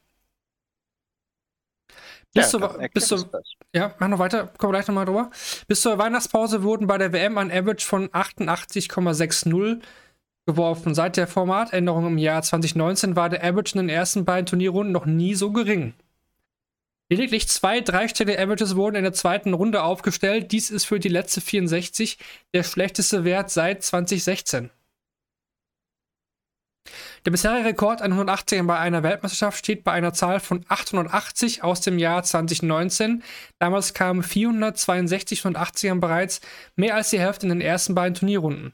Bis, 2.34 2.50
Ja, 2.50 2.58
zur, 2.58 2.88
bis 2.92 3.06
zur, 3.08 3.30
ja, 3.74 3.94
mach 3.98 4.08
noch 4.08 4.18
weiter, 4.18 4.46
kommen 4.58 4.72
wir 4.72 4.78
gleich 4.78 4.88
nochmal 4.88 5.04
drüber. 5.04 5.30
Bis 5.68 5.82
zur 5.82 5.98
Weihnachtspause 5.98 6.62
wurden 6.62 6.86
bei 6.86 6.98
der 6.98 7.12
WM 7.12 7.36
ein 7.38 7.52
Average 7.52 7.86
von 7.86 8.08
88,60 8.08 9.82
geworfen. 10.46 10.94
Seit 10.94 11.16
der 11.16 11.26
Formatänderung 11.26 12.06
im 12.06 12.18
Jahr 12.18 12.42
2019 12.42 13.16
war 13.16 13.28
der 13.28 13.44
Average 13.44 13.78
in 13.78 13.86
den 13.86 13.96
ersten 13.96 14.24
beiden 14.24 14.46
Turnierrunden 14.46 14.92
noch 14.92 15.06
nie 15.06 15.34
so 15.34 15.52
gering. 15.52 15.94
Lediglich 17.08 17.48
zwei 17.48 17.80
dreistellige 17.80 18.40
Averages 18.40 18.74
wurden 18.74 18.96
in 18.96 19.02
der 19.02 19.12
zweiten 19.12 19.52
Runde 19.52 19.82
aufgestellt. 19.82 20.50
Dies 20.50 20.70
ist 20.70 20.86
für 20.86 20.98
die 20.98 21.08
letzte 21.08 21.42
64 21.42 22.16
der 22.54 22.62
schlechteste 22.62 23.24
Wert 23.24 23.50
seit 23.50 23.82
2016. 23.82 24.70
Der 27.24 27.30
bisherige 27.30 27.68
Rekord 27.68 28.02
an 28.02 28.14
180ern 28.14 28.66
bei 28.66 28.78
einer 28.78 29.02
Weltmeisterschaft 29.02 29.58
steht 29.58 29.84
bei 29.84 29.92
einer 29.92 30.12
Zahl 30.12 30.40
von 30.40 30.64
880 30.68 31.62
aus 31.62 31.80
dem 31.80 31.98
Jahr 31.98 32.22
2019. 32.22 33.22
Damals 33.58 33.94
kamen 33.94 34.22
462 34.22 35.42
180ern 35.42 36.00
bereits, 36.00 36.40
mehr 36.74 36.96
als 36.96 37.10
die 37.10 37.20
Hälfte 37.20 37.46
in 37.46 37.50
den 37.50 37.60
ersten 37.60 37.94
beiden 37.94 38.14
Turnierrunden. 38.14 38.72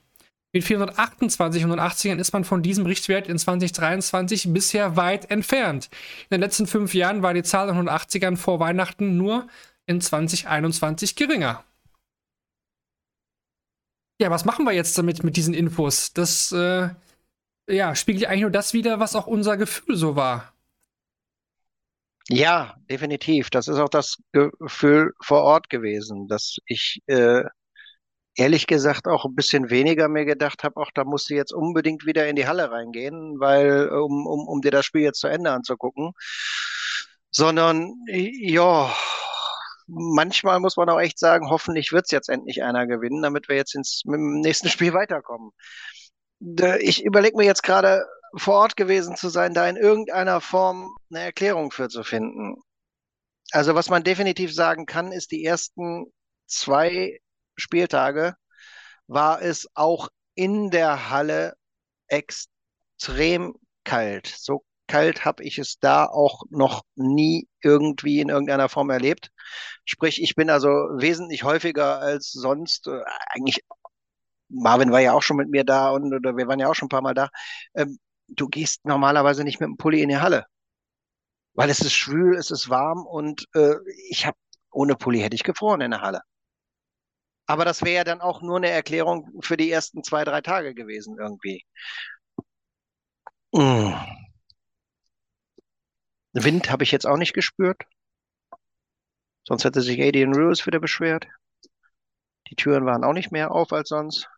Mit 0.53 0.65
428 0.65 1.65
180ern 1.65 2.19
ist 2.19 2.33
man 2.33 2.45
von 2.45 2.63
diesem 2.63 2.87
Richtwert 2.87 3.29
in 3.29 3.39
2023 3.39 4.53
bisher 4.53 4.97
weit 4.97 5.31
entfernt. 5.31 5.91
In 6.31 6.37
den 6.37 6.41
letzten 6.41 6.67
fünf 6.67 6.95
Jahren 6.95 7.23
war 7.23 7.35
die 7.35 7.43
Zahl 7.43 7.69
an 7.69 7.89
180ern 7.89 8.37
vor 8.37 8.59
Weihnachten 8.59 9.19
nur 9.19 9.47
in 9.87 10.01
2021 10.01 11.17
geringer. 11.17 11.65
Ja, 14.21 14.31
was 14.31 14.45
machen 14.45 14.65
wir 14.65 14.73
jetzt 14.73 14.97
damit 14.97 15.23
mit 15.23 15.37
diesen 15.37 15.55
Infos? 15.55 16.13
Das 16.13 16.51
äh, 16.51 16.89
ja, 17.69 17.95
spiegelt 17.95 18.27
eigentlich 18.27 18.43
nur 18.43 18.51
das 18.51 18.73
wieder, 18.73 19.01
was 19.01 19.15
auch 19.15 19.27
unser 19.27 19.57
Gefühl 19.57 19.97
so 19.97 20.17
war. 20.17 20.53
Ja, 22.31 22.77
definitiv. 22.91 23.51
Das 23.51 23.69
ist 23.69 23.79
auch 23.79 23.89
das 23.89 24.19
Gefühl 24.33 25.15
vor 25.21 25.43
Ort 25.43 25.71
gewesen, 25.71 26.27
dass 26.29 26.57
ich 26.67 27.01
äh, 27.07 27.45
ehrlich 28.39 28.67
gesagt 28.67 29.07
auch 29.09 29.25
ein 29.25 29.35
bisschen 29.35 29.71
weniger 29.71 30.09
mir 30.09 30.25
gedacht 30.25 30.65
habe, 30.65 30.81
auch 30.81 30.91
da 30.95 31.05
musst 31.05 31.31
du 31.31 31.35
jetzt 31.35 31.53
unbedingt 31.53 32.07
wieder 32.07 32.29
in 32.29 32.37
die 32.37 32.47
Halle 32.47 32.71
reingehen, 32.71 33.39
weil 33.41 33.89
um, 33.91 34.27
um, 34.27 34.49
um 34.49 34.61
dir 34.61 34.71
das 34.71 34.87
Spiel 34.87 35.03
jetzt 35.03 35.21
zu 35.21 35.29
Ende 35.29 35.51
anzugucken. 35.53 36.13
Sondern 37.31 37.93
ja, 38.09 38.95
manchmal 39.87 40.61
muss 40.61 40.77
man 40.77 40.89
auch 40.89 41.01
echt 41.01 41.19
sagen, 41.19 41.51
hoffentlich 41.51 41.93
wird 41.93 42.07
es 42.07 42.11
jetzt 42.11 42.29
endlich 42.31 42.63
einer 42.63 42.87
gewinnen, 42.87 43.23
damit 43.23 43.49
wir 43.49 43.57
jetzt 43.57 43.75
ins, 43.75 44.03
mit 44.07 44.19
dem 44.19 44.41
nächsten 44.41 44.69
Spiel 44.71 44.95
weiterkommen 44.95 45.53
ich 46.81 47.05
überlege 47.05 47.37
mir 47.37 47.45
jetzt 47.45 47.63
gerade, 47.63 48.05
vor 48.37 48.55
Ort 48.57 48.77
gewesen 48.77 49.17
zu 49.17 49.29
sein, 49.31 49.55
da 49.55 49.69
in 49.69 49.77
irgendeiner 49.77 50.41
Form 50.41 50.95
eine 51.11 51.21
Erklärung 51.25 51.71
für 51.71 51.89
zu 51.89 52.05
finden. 52.05 52.57
Also 53.53 53.75
was 53.75 53.89
man 53.89 54.05
definitiv 54.05 54.55
sagen 54.55 54.85
kann, 54.85 55.13
ist, 55.13 55.31
die 55.31 55.45
ersten 55.45 56.13
zwei 56.47 57.19
Spieltage 57.59 58.35
war 59.07 59.43
es 59.43 59.69
auch 59.75 60.09
in 60.35 60.71
der 60.71 61.11
Halle 61.11 61.55
extrem 62.09 63.55
kalt. 63.85 64.27
So 64.27 64.65
kalt 64.87 65.25
habe 65.25 65.45
ich 65.45 65.59
es 65.59 65.79
da 65.79 66.07
auch 66.07 66.43
noch 66.51 66.83
nie 66.95 67.49
irgendwie 67.63 68.21
in 68.21 68.29
irgendeiner 68.29 68.69
Form 68.69 68.91
erlebt. 68.91 69.31
Sprich, 69.85 70.23
ich 70.23 70.35
bin 70.35 70.51
also 70.51 70.69
wesentlich 70.69 71.45
häufiger 71.45 72.01
als 72.01 72.31
sonst, 72.33 72.87
äh, 72.89 73.03
eigentlich 73.29 73.65
Marvin 74.49 74.93
war 74.93 75.01
ja 75.01 75.13
auch 75.13 75.23
schon 75.23 75.37
mit 75.37 75.51
mir 75.51 75.65
da 75.65 75.91
und 75.91 76.13
oder 76.15 76.37
wir 76.37 76.49
waren 76.49 76.59
ja 76.59 76.69
auch 76.69 76.75
schon 76.75 76.87
ein 76.87 76.91
paar 76.91 77.03
Mal 77.03 77.15
da. 77.15 77.29
Ähm, 77.75 77.99
du 78.29 78.49
gehst 78.49 78.85
normalerweise 78.85 79.45
nicht 79.45 79.61
mit 79.61 79.69
dem 79.69 79.77
Pulli 79.77 80.03
in 80.03 80.09
die 80.09 80.19
Halle, 80.19 80.47
weil 81.55 81.71
es 81.71 81.81
ist 81.81 81.93
schwül, 81.95 82.37
es 82.37 82.51
ist 82.51 82.71
warm 82.71 83.07
und 83.07 83.47
äh, 83.55 83.75
ich 84.11 84.27
habe 84.27 84.37
ohne 84.71 84.97
Pulli 84.97 85.21
hätte 85.21 85.35
ich 85.35 85.45
gefroren 85.45 85.81
in 85.81 85.91
der 85.91 86.01
Halle. 86.03 86.23
Aber 87.49 87.65
das 87.65 87.83
wäre 87.83 87.97
ja 87.97 88.05
dann 88.05 88.21
auch 88.21 88.43
nur 88.43 88.59
eine 88.59 88.69
Erklärung 88.69 89.41
für 89.41 89.57
die 89.57 89.71
ersten 89.71 90.05
zwei, 90.05 90.23
drei 90.25 90.43
Tage 90.43 90.75
gewesen 90.75 91.17
irgendwie. 91.19 91.65
Mm. 93.53 93.95
Wind 96.35 96.71
habe 96.71 96.85
ich 96.85 96.93
jetzt 96.93 97.07
auch 97.07 97.17
nicht 97.17 97.33
gespürt. 97.33 97.83
Sonst 99.45 99.65
hätte 99.65 99.81
sich 99.81 99.99
Adrian 100.01 100.35
Ruiz 100.35 100.67
wieder 100.67 100.79
beschwert. 100.79 101.27
Die 102.51 102.55
Türen 102.55 102.85
waren 102.85 103.03
auch 103.03 103.15
nicht 103.15 103.33
mehr 103.33 103.51
auf 103.51 103.73
als 103.73 103.89
sonst. 103.89 104.29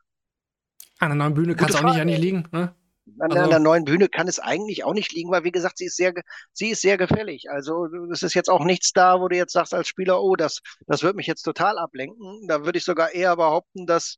An 1.00 1.10
der 1.10 1.16
neuen 1.16 1.34
Bühne 1.34 1.56
kann 1.56 1.68
es 1.68 1.74
auch 1.74 1.82
nicht, 1.82 2.04
nicht 2.04 2.20
liegen. 2.20 2.48
Ne? 2.52 2.76
An, 3.18 3.32
also, 3.32 3.44
an, 3.44 3.50
der 3.50 3.58
neuen 3.58 3.84
Bühne 3.84 4.08
kann 4.08 4.28
es 4.28 4.38
eigentlich 4.38 4.84
auch 4.84 4.94
nicht 4.94 5.12
liegen, 5.12 5.30
weil 5.30 5.44
wie 5.44 5.52
gesagt, 5.52 5.78
sie 5.78 5.86
ist 5.86 5.96
sehr, 5.96 6.12
sie 6.52 6.70
ist 6.70 6.82
sehr 6.82 6.96
gefällig. 6.96 7.50
Also 7.50 7.86
es 8.12 8.22
ist 8.22 8.34
jetzt 8.34 8.50
auch 8.50 8.64
nichts 8.64 8.92
da, 8.92 9.20
wo 9.20 9.28
du 9.28 9.36
jetzt 9.36 9.52
sagst 9.52 9.74
als 9.74 9.88
Spieler, 9.88 10.22
oh, 10.22 10.36
das, 10.36 10.60
das 10.86 11.02
wird 11.02 11.16
mich 11.16 11.26
jetzt 11.26 11.42
total 11.42 11.78
ablenken. 11.78 12.46
Da 12.48 12.64
würde 12.64 12.78
ich 12.78 12.84
sogar 12.84 13.12
eher 13.12 13.36
behaupten, 13.36 13.86
dass 13.86 14.16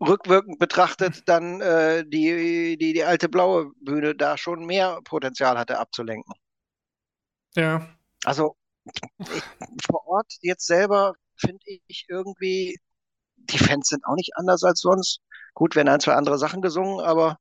rückwirkend 0.00 0.58
betrachtet 0.58 1.28
dann 1.28 1.60
äh, 1.60 2.04
die, 2.06 2.76
die, 2.78 2.92
die 2.92 3.04
alte 3.04 3.28
blaue 3.28 3.72
Bühne 3.80 4.14
da 4.14 4.36
schon 4.36 4.66
mehr 4.66 5.00
Potenzial 5.04 5.58
hatte 5.58 5.78
abzulenken. 5.78 6.34
Ja. 7.54 7.86
Also 8.24 8.56
ich, 8.94 9.42
vor 9.86 10.06
Ort 10.06 10.32
jetzt 10.40 10.66
selber 10.66 11.14
finde 11.36 11.60
ich 11.86 12.06
irgendwie, 12.08 12.78
die 13.36 13.58
Fans 13.58 13.88
sind 13.88 14.04
auch 14.04 14.14
nicht 14.14 14.36
anders 14.36 14.62
als 14.64 14.80
sonst. 14.80 15.20
Gut, 15.54 15.76
werden 15.76 15.88
ein, 15.88 16.00
zwei 16.00 16.14
andere 16.14 16.38
Sachen 16.38 16.62
gesungen, 16.62 17.00
aber 17.00 17.38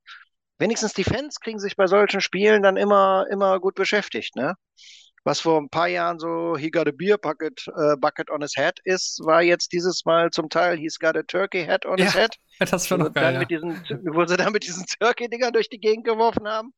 wenigstens 0.61 0.93
die 0.93 1.03
Fans 1.03 1.39
kriegen 1.39 1.59
sich 1.59 1.75
bei 1.75 1.87
solchen 1.87 2.21
Spielen 2.21 2.63
dann 2.63 2.77
immer, 2.77 3.25
immer 3.29 3.59
gut 3.59 3.75
beschäftigt, 3.75 4.35
ne? 4.35 4.55
Was 5.23 5.39
vor 5.39 5.59
ein 5.59 5.69
paar 5.69 5.87
Jahren 5.87 6.17
so 6.17 6.55
He 6.57 6.71
got 6.71 6.87
a 6.87 6.91
beer 6.91 7.17
bucket, 7.17 7.67
uh, 7.67 7.95
bucket 7.97 8.31
on 8.31 8.41
his 8.41 8.55
head 8.55 8.79
ist, 8.85 9.19
war 9.23 9.43
jetzt 9.43 9.71
dieses 9.71 10.03
Mal 10.05 10.31
zum 10.31 10.49
Teil 10.49 10.77
He's 10.77 10.97
got 10.97 11.15
a 11.15 11.21
turkey 11.23 11.65
hat 11.65 11.85
on 11.85 11.97
ja, 11.97 12.05
his 12.05 12.15
head. 12.15 12.35
Das 12.71 12.89
war 12.89 12.97
noch 12.97 13.13
geil. 13.13 13.33
Ja. 13.33 13.45
Diesen, 13.45 13.83
wo 14.13 14.25
sie 14.25 14.37
dann 14.37 14.53
mit 14.53 14.63
diesen 14.63 14.85
Turkey-Dingern 14.99 15.53
durch 15.53 15.69
die 15.69 15.79
Gegend 15.79 16.05
geworfen 16.05 16.47
haben. 16.47 16.73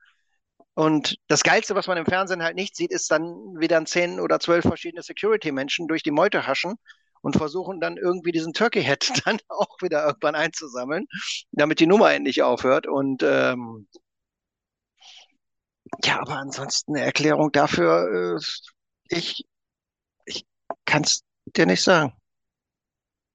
Und 0.76 1.18
das 1.28 1.44
Geilste, 1.44 1.76
was 1.76 1.88
man 1.88 1.98
im 1.98 2.06
Fernsehen 2.06 2.42
halt 2.42 2.56
nicht 2.56 2.76
sieht, 2.76 2.92
ist 2.92 3.12
dann 3.12 3.26
wieder 3.60 3.78
ein 3.78 3.86
zehn 3.86 4.20
oder 4.20 4.40
zwölf 4.40 4.64
verschiedene 4.64 5.04
Security-Menschen 5.04 5.88
durch 5.88 6.04
die 6.04 6.12
Meute 6.12 6.48
haschen 6.48 6.76
und 7.24 7.38
versuchen 7.38 7.80
dann 7.80 7.98
irgendwie 7.98 8.34
diesen 8.34 8.54
Turkey 8.54 8.84
Head 8.84 9.10
dann 9.26 9.40
auch 9.48 9.82
wieder 9.82 10.06
irgendwann 10.06 10.36
einzusammeln, 10.36 11.08
damit 11.52 11.80
die 11.80 11.88
Nummer 11.88 12.14
endlich 12.14 12.44
aufhört. 12.44 12.86
Und 12.86 13.24
ähm, 13.24 13.88
ja, 16.04 16.20
aber 16.20 16.38
ansonsten 16.38 16.96
eine 16.96 17.06
Erklärung 17.06 17.52
dafür, 17.52 18.38
äh, 18.38 18.44
ich, 19.08 19.46
ich 20.26 20.46
kann 20.86 21.04
es 21.04 21.24
dir 21.56 21.66
nicht 21.66 21.82
sagen. 21.82 22.14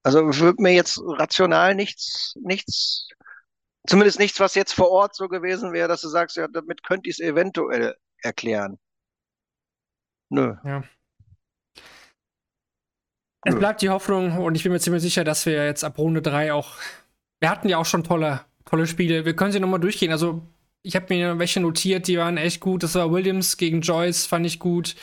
Also 0.03 0.21
würde 0.39 0.63
mir 0.63 0.73
jetzt 0.73 1.01
rational 1.03 1.75
nichts, 1.75 2.35
nichts, 2.41 3.09
zumindest 3.87 4.19
nichts, 4.19 4.39
was 4.39 4.55
jetzt 4.55 4.73
vor 4.73 4.91
Ort 4.91 5.15
so 5.15 5.29
gewesen 5.29 5.73
wäre, 5.73 5.89
dass 5.89 6.03
du 6.03 6.09
sagst, 6.09 6.37
ja, 6.37 6.47
damit 6.49 6.83
könnte 6.83 7.09
ich 7.09 7.19
es 7.19 7.21
eventuell 7.21 7.97
erklären. 8.23 8.79
Nö. 10.31 10.57
Ja. 10.63 10.83
Es 13.45 13.57
bleibt 13.57 13.83
die 13.83 13.89
Hoffnung 13.89 14.39
und 14.39 14.55
ich 14.57 14.63
bin 14.63 14.73
mir 14.73 14.81
ziemlich 14.81 15.03
sicher, 15.03 15.25
dass 15.25 15.47
wir 15.47 15.65
jetzt 15.65 15.85
ab 15.85 15.99
Runde 15.99 16.23
3 16.23 16.53
auch. 16.53 16.73
Wir 17.41 17.51
hatten 17.51 17.69
ja 17.69 17.79
auch 17.79 17.87
schon 17.87 18.05
tolle, 18.05 18.41
tolle 18.65 18.87
Spiele. 18.87 19.25
Wir 19.25 19.37
können 19.37 19.53
sie 19.53 19.61
nochmal 19.61 19.81
durchgehen. 19.81 20.11
Also, 20.11 20.43
ich 20.83 20.97
habe 20.97 21.07
mir 21.15 21.39
welche 21.39 21.61
notiert, 21.61 22.09
die 22.09 22.19
waren 22.19 22.37
echt 22.37 22.61
gut. 22.61 22.83
Das 22.83 22.95
war 22.95 23.13
Williams 23.13 23.57
gegen 23.57 23.81
Joyce, 23.81 24.27
fand 24.27 24.47
ich 24.47 24.59
gut. 24.59 24.97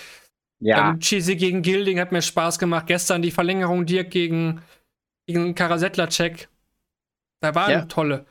Ja. 0.60 0.78
Dann 0.78 1.00
Cheesy 1.00 1.36
gegen 1.36 1.62
Gilding 1.62 2.00
hat 2.00 2.12
mir 2.12 2.22
Spaß 2.22 2.60
gemacht. 2.60 2.88
Gestern 2.88 3.22
die 3.22 3.32
Verlängerung 3.32 3.86
Dirk 3.86 4.12
gegen, 4.12 4.62
gegen 5.28 5.56
Karasettler-Check. 5.56 6.50
Da 7.42 7.56
waren 7.56 7.72
ja. 7.72 7.86
tolle 7.86 8.26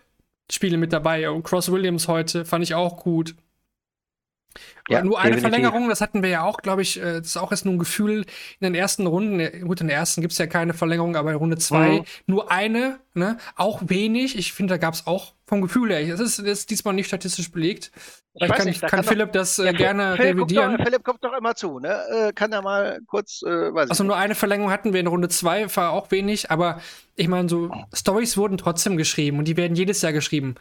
Spiele 0.51 0.77
mit 0.77 0.93
dabei. 0.93 1.31
Und 1.31 1.45
Cross 1.45 1.71
Williams 1.71 2.09
heute 2.09 2.45
fand 2.45 2.65
ich 2.65 2.75
auch 2.75 2.97
gut. 2.97 3.35
Ja, 4.89 5.03
nur 5.03 5.19
eine 5.19 5.37
definitiv. 5.37 5.51
Verlängerung, 5.51 5.89
das 5.89 6.01
hatten 6.01 6.23
wir 6.23 6.31
ja 6.31 6.43
auch, 6.43 6.59
glaube 6.59 6.83
ich, 6.83 7.01
äh, 7.01 7.19
das 7.19 7.29
ist 7.29 7.37
auch 7.37 7.51
jetzt 7.51 7.65
nur 7.65 7.75
ein 7.75 7.79
Gefühl 7.79 8.27
in 8.61 8.65
den 8.65 8.75
ersten 8.75 9.07
Runden. 9.07 9.67
Gut, 9.67 9.81
in 9.81 9.89
der 9.89 9.97
ersten 9.97 10.21
gibt 10.21 10.33
es 10.33 10.39
ja 10.39 10.47
keine 10.47 10.75
Verlängerung, 10.75 11.17
aber 11.17 11.31
in 11.31 11.37
Runde 11.37 11.59
zwei 11.59 12.01
mhm. 12.01 12.05
nur 12.27 12.51
eine, 12.51 12.99
ne? 13.15 13.39
Auch 13.57 13.83
wenig. 13.87 14.37
Ich 14.39 14.53
finde, 14.53 14.75
da 14.75 14.79
gab 14.79 14.95
es 14.95 15.07
auch 15.07 15.33
vom 15.47 15.63
Gefühl 15.63 15.91
her. 15.91 16.15
Es 16.15 16.21
ist, 16.21 16.39
ist, 16.39 16.71
diesmal 16.71 16.95
nicht 16.95 17.07
statistisch 17.07 17.51
belegt. 17.51 17.93
Ich 18.35 18.49
kann, 18.49 18.67
nicht, 18.67 18.83
da 18.83 18.89
kann, 18.89 19.01
kann 19.01 19.05
Philipp 19.05 19.29
doch, 19.29 19.41
das 19.41 19.59
äh, 19.59 19.67
ja, 19.67 19.73
gerne 19.73 20.17
Philipp 20.17 20.37
revidieren. 20.37 20.67
Kommt 20.67 20.81
doch, 20.81 20.85
Philipp 20.85 21.05
kommt 21.05 21.25
doch 21.25 21.33
immer 21.39 21.55
zu, 21.55 21.79
ne? 21.79 22.03
Äh, 22.11 22.33
kann 22.33 22.53
er 22.53 22.63
mal 22.63 23.01
kurz, 23.07 23.43
äh, 23.43 23.75
weiß 23.75 23.91
Also 23.91 24.05
nur 24.05 24.17
eine 24.17 24.35
Verlängerung 24.35 24.71
hatten 24.71 24.93
wir 24.93 25.01
in 25.01 25.07
Runde 25.07 25.29
zwei, 25.29 25.75
war 25.77 25.93
auch 25.93 26.11
wenig, 26.11 26.51
aber 26.51 26.81
ich 27.17 27.29
meine, 27.29 27.49
so 27.49 27.71
Stories 27.93 28.37
wurden 28.37 28.59
trotzdem 28.59 28.97
geschrieben 28.97 29.39
und 29.39 29.47
die 29.47 29.57
werden 29.57 29.77
jedes 29.77 30.03
Jahr 30.03 30.13
geschrieben. 30.13 30.57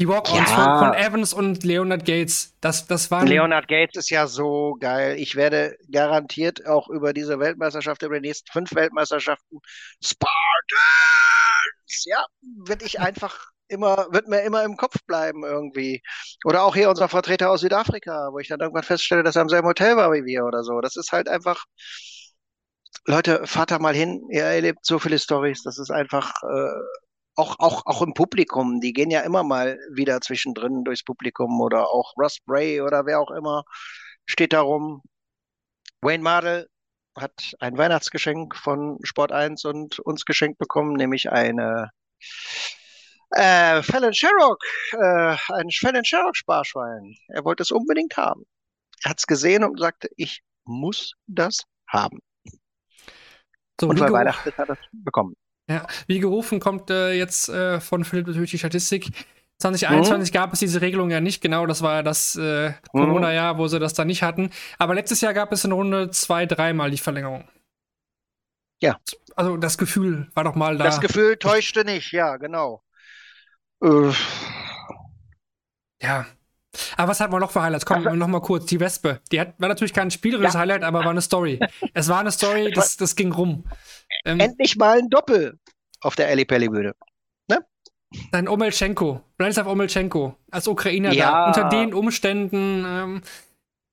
Die 0.00 0.06
Walk-Ons 0.06 0.48
ja. 0.48 0.78
von, 0.78 0.78
von, 0.78 0.94
Evans 0.94 1.34
und 1.34 1.64
Leonard 1.64 2.04
Gates, 2.04 2.54
das, 2.60 2.86
das 2.86 3.10
waren. 3.10 3.26
Leonard 3.26 3.66
Gates 3.66 3.96
ist 3.96 4.10
ja 4.10 4.28
so 4.28 4.76
geil. 4.78 5.18
Ich 5.18 5.34
werde 5.34 5.76
garantiert 5.90 6.64
auch 6.66 6.88
über 6.88 7.12
diese 7.12 7.40
Weltmeisterschaft, 7.40 8.02
über 8.02 8.20
die 8.20 8.28
nächsten 8.28 8.48
fünf 8.52 8.72
Weltmeisterschaften, 8.76 9.58
Spartans! 10.00 10.30
Ja, 12.04 12.24
wird 12.64 12.82
ich 12.82 13.00
einfach 13.00 13.50
immer, 13.66 14.06
wird 14.12 14.28
mir 14.28 14.42
immer 14.42 14.62
im 14.62 14.76
Kopf 14.76 15.02
bleiben 15.04 15.42
irgendwie. 15.44 16.00
Oder 16.44 16.62
auch 16.62 16.76
hier 16.76 16.90
unser 16.90 17.08
Vertreter 17.08 17.50
aus 17.50 17.62
Südafrika, 17.62 18.28
wo 18.30 18.38
ich 18.38 18.46
dann 18.46 18.60
irgendwann 18.60 18.84
feststelle, 18.84 19.24
dass 19.24 19.34
er 19.34 19.42
im 19.42 19.48
selben 19.48 19.66
Hotel 19.66 19.96
war 19.96 20.12
wie 20.12 20.24
wir 20.24 20.44
oder 20.44 20.62
so. 20.62 20.80
Das 20.80 20.94
ist 20.96 21.10
halt 21.10 21.28
einfach. 21.28 21.64
Leute, 23.04 23.46
fahrt 23.46 23.70
da 23.70 23.78
mal 23.78 23.94
hin, 23.94 24.28
ihr 24.30 24.44
erlebt 24.44 24.84
so 24.84 24.98
viele 24.98 25.18
Stories, 25.18 25.62
das 25.62 25.78
ist 25.78 25.90
einfach 25.90 26.30
äh, 26.42 26.80
auch, 27.38 27.56
auch, 27.58 27.86
auch 27.86 28.02
im 28.02 28.14
Publikum, 28.14 28.80
die 28.80 28.92
gehen 28.92 29.10
ja 29.10 29.20
immer 29.20 29.42
mal 29.44 29.78
wieder 29.92 30.20
zwischendrin 30.20 30.84
durchs 30.84 31.04
Publikum 31.04 31.60
oder 31.60 31.88
auch 31.88 32.14
Russ 32.16 32.38
Bray 32.44 32.80
oder 32.80 33.06
wer 33.06 33.20
auch 33.20 33.30
immer 33.30 33.64
steht 34.26 34.52
da 34.52 34.60
rum. 34.60 35.02
Wayne 36.02 36.22
Mardell 36.22 36.68
hat 37.16 37.54
ein 37.60 37.76
Weihnachtsgeschenk 37.78 38.56
von 38.56 38.98
Sport 39.02 39.32
1 39.32 39.64
und 39.64 39.98
uns 40.00 40.24
geschenkt 40.24 40.58
bekommen, 40.58 40.94
nämlich 40.94 41.30
eine, 41.30 41.90
Äh, 43.30 43.82
Fallon 43.82 44.14
Sherrock, 44.14 44.62
äh, 44.92 45.36
ein 45.52 45.70
Fallon 45.70 46.04
Sherrock 46.04 46.36
Sparschwein. 46.36 47.14
Er 47.28 47.44
wollte 47.44 47.62
es 47.62 47.70
unbedingt 47.70 48.16
haben. 48.16 48.44
Er 49.04 49.10
hat 49.10 49.18
es 49.18 49.26
gesehen 49.26 49.64
und 49.64 49.78
sagte, 49.78 50.08
ich 50.16 50.42
muss 50.64 51.12
das 51.26 51.62
haben. 51.88 52.20
So, 53.80 53.88
und 53.88 53.98
bei 54.00 54.10
Weihnachten 54.10 54.50
hat 54.56 54.68
er 54.68 54.74
es 54.74 54.86
bekommen. 54.92 55.36
Ja, 55.68 55.86
wie 56.06 56.18
gerufen 56.18 56.60
kommt 56.60 56.90
äh, 56.90 57.12
jetzt 57.12 57.48
äh, 57.48 57.80
von 57.80 58.04
Philipp 58.04 58.26
natürlich 58.26 58.50
die 58.50 58.58
Statistik. 58.58 59.10
2021 59.60 60.32
gab 60.32 60.52
es 60.52 60.60
diese 60.60 60.80
Regelung 60.80 61.10
ja 61.10 61.20
nicht 61.20 61.40
genau, 61.40 61.66
das 61.66 61.82
war 61.82 61.96
ja 61.96 62.02
das 62.02 62.36
äh, 62.36 62.72
Corona-Jahr, 62.92 63.58
wo 63.58 63.66
sie 63.66 63.80
das 63.80 63.92
da 63.92 64.04
nicht 64.04 64.22
hatten. 64.22 64.50
Aber 64.78 64.94
letztes 64.94 65.20
Jahr 65.20 65.34
gab 65.34 65.52
es 65.52 65.64
in 65.64 65.72
Runde 65.72 66.10
zwei, 66.10 66.46
dreimal 66.46 66.90
die 66.90 66.98
Verlängerung. 66.98 67.48
Ja. 68.80 68.98
Also 69.34 69.56
das 69.56 69.76
Gefühl 69.76 70.30
war 70.34 70.44
doch 70.44 70.54
mal 70.54 70.78
da. 70.78 70.84
Das 70.84 71.00
Gefühl 71.00 71.36
täuschte 71.36 71.84
nicht, 71.84 72.12
ja, 72.12 72.36
genau. 72.36 72.82
Äh, 73.82 74.12
Ja. 76.00 76.26
Aber 76.96 77.08
was 77.10 77.20
hat 77.20 77.30
man 77.30 77.40
noch 77.40 77.50
für 77.50 77.62
Highlights? 77.62 77.86
Komm, 77.86 78.02
noch 78.18 78.26
mal 78.28 78.40
kurz. 78.40 78.66
Die 78.66 78.80
Wespe. 78.80 79.20
Die 79.32 79.40
hat, 79.40 79.54
war 79.58 79.68
natürlich 79.68 79.92
kein 79.92 80.10
spielerisches 80.10 80.54
Ja. 80.54 80.60
Highlight, 80.60 80.82
aber 80.84 81.00
war 81.00 81.10
eine 81.10 81.22
Story. 81.22 81.60
es 81.94 82.08
war 82.08 82.20
eine 82.20 82.30
Story, 82.32 82.70
das, 82.74 82.96
das 82.96 83.14
ging 83.16 83.32
rum. 83.32 83.64
Ähm, 84.24 84.40
endlich 84.40 84.76
mal 84.76 84.98
ein 84.98 85.08
Doppel 85.10 85.58
auf 86.00 86.16
der 86.16 86.28
Ali 86.28 86.44
Pelli 86.44 86.68
Bühne. 86.68 86.94
dann 88.32 88.48
Omelchenko, 88.48 89.20
Branislav 89.36 89.66
Omelchenko 89.66 90.34
als 90.50 90.66
Ukrainer 90.66 91.12
Ja. 91.12 91.30
da. 91.30 91.46
Unter 91.48 91.68
den 91.68 91.92
Umständen, 91.92 92.84
ähm, 92.86 93.22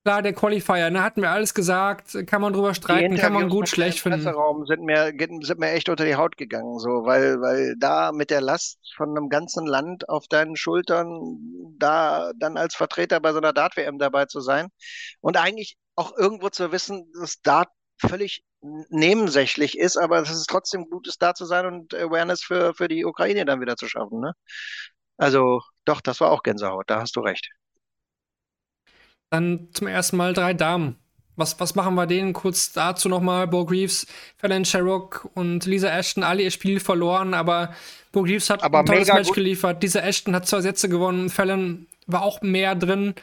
klar, 0.05 0.21
der 0.21 0.33
Qualifier, 0.33 0.91
ne, 0.91 1.01
hatten 1.01 1.23
wir 1.23 1.31
alles 1.31 1.55
gesagt, 1.55 2.15
kann 2.27 2.39
man 2.39 2.53
drüber 2.53 2.75
streiten, 2.75 3.15
kann 3.15 3.33
man 3.33 3.49
gut, 3.49 3.67
schlecht 3.67 3.99
finden. 3.99 4.23
Presseraum 4.23 4.67
sind 4.67 4.83
mir, 4.83 5.11
sind 5.41 5.59
mir 5.59 5.71
echt 5.71 5.89
unter 5.89 6.05
die 6.05 6.15
Haut 6.15 6.37
gegangen, 6.37 6.77
so, 6.77 7.05
weil, 7.05 7.41
weil 7.41 7.75
da 7.79 8.11
mit 8.11 8.29
der 8.29 8.39
Last 8.39 8.77
von 8.95 9.09
einem 9.09 9.29
ganzen 9.29 9.65
Land 9.65 10.07
auf 10.07 10.27
deinen 10.27 10.55
Schultern, 10.55 11.39
da 11.79 12.31
dann 12.37 12.55
als 12.55 12.75
Vertreter 12.75 13.19
bei 13.19 13.31
so 13.31 13.39
einer 13.39 13.51
Dart-WM 13.51 13.97
dabei 13.97 14.25
zu 14.25 14.41
sein 14.41 14.67
und 15.21 15.37
eigentlich 15.37 15.75
auch 15.95 16.15
irgendwo 16.15 16.49
zu 16.49 16.71
wissen, 16.71 17.11
dass 17.19 17.41
Dart 17.41 17.69
völlig 17.99 18.43
nebensächlich 18.89 19.75
ist, 19.75 19.97
aber 19.97 20.19
es 20.21 20.45
trotzdem 20.45 20.85
gut 20.87 21.07
ist, 21.07 21.19
da 21.23 21.33
zu 21.33 21.45
sein 21.45 21.65
und 21.65 21.95
Awareness 21.95 22.43
für, 22.43 22.75
für 22.75 22.87
die 22.87 23.05
Ukraine 23.05 23.43
dann 23.45 23.59
wieder 23.59 23.75
zu 23.75 23.87
schaffen, 23.87 24.19
ne? 24.19 24.33
Also, 25.17 25.61
doch, 25.85 26.01
das 26.01 26.19
war 26.19 26.31
auch 26.31 26.43
Gänsehaut, 26.43 26.89
da 26.89 27.01
hast 27.01 27.15
du 27.15 27.21
recht. 27.21 27.49
Dann 29.35 29.67
zum 29.73 29.87
ersten 29.87 30.15
Mal 30.15 30.31
drei 30.31 30.53
Damen. 30.53 30.95
Was, 31.35 31.59
was 31.59 31.75
machen 31.75 31.95
wir 31.95 32.07
denen? 32.07 32.31
Kurz 32.31 32.71
dazu 32.71 33.09
nochmal. 33.09 33.47
Bo 33.47 33.65
Greaves, 33.65 34.07
Fallon 34.37 34.63
Sherrock 34.63 35.29
und 35.33 35.65
Lisa 35.65 35.89
Ashton, 35.89 36.23
alle 36.23 36.41
ihr 36.43 36.51
Spiel 36.51 36.79
verloren, 36.79 37.33
aber 37.33 37.75
Bo 38.13 38.23
Greaves 38.23 38.49
hat 38.49 38.63
Aber 38.63 38.79
ein 38.79 38.85
tolles 38.85 39.09
Match 39.09 39.27
gut. 39.27 39.35
geliefert. 39.35 39.83
Lisa 39.83 39.99
Ashton 39.99 40.33
hat 40.33 40.47
zwei 40.47 40.61
Sätze 40.61 40.87
gewonnen. 40.87 41.29
Fallon 41.29 41.87
war 42.07 42.21
auch 42.21 42.41
mehr 42.41 42.75
drin. 42.75 43.13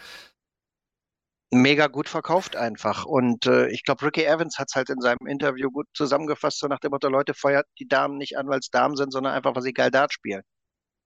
mega 1.51 1.87
gut 1.87 2.11
verkauft 2.11 2.57
einfach. 2.57 3.07
Und 3.07 3.47
äh, 3.47 3.69
ich 3.69 3.83
glaube, 3.85 4.05
Ricky 4.05 4.25
Evans 4.25 4.59
hat 4.59 4.69
es 4.71 4.75
halt 4.75 4.91
in 4.91 5.01
seinem 5.01 5.27
Interview 5.27 5.71
gut 5.71 5.87
zusammengefasst, 5.95 6.59
so 6.59 6.67
nach 6.67 6.81
dem 6.81 6.91
Motto, 6.91 7.09
Leute, 7.09 7.33
feuert 7.35 7.67
die 7.79 7.89
Damen 7.89 8.19
nicht 8.19 8.37
an, 8.37 8.49
weil 8.49 8.59
es 8.59 8.69
Damen 8.71 8.97
sind, 8.97 9.13
sondern 9.13 9.33
einfach, 9.35 9.55
weil 9.55 9.63
sie 9.63 9.73
geil 9.73 9.91
Dart 9.91 10.13
spielen. 10.13 10.43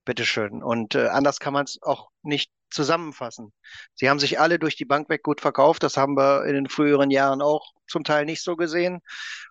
Bitteschön. 0.04 0.62
Und 0.64 0.96
äh, 0.96 1.08
anders 1.08 1.38
kann 1.40 1.52
man 1.52 1.64
es 1.64 1.78
auch 1.82 2.08
nicht 2.22 2.50
zusammenfassen. 2.70 3.52
Sie 3.94 4.08
haben 4.10 4.18
sich 4.18 4.40
alle 4.40 4.58
durch 4.58 4.76
die 4.76 4.84
Bank 4.84 5.08
weg 5.08 5.22
gut 5.22 5.40
verkauft. 5.40 5.82
Das 5.82 5.96
haben 5.96 6.16
wir 6.16 6.44
in 6.46 6.54
den 6.54 6.68
früheren 6.68 7.10
Jahren 7.10 7.42
auch 7.42 7.72
zum 7.88 8.04
Teil 8.04 8.24
nicht 8.24 8.42
so 8.42 8.56
gesehen. 8.56 9.00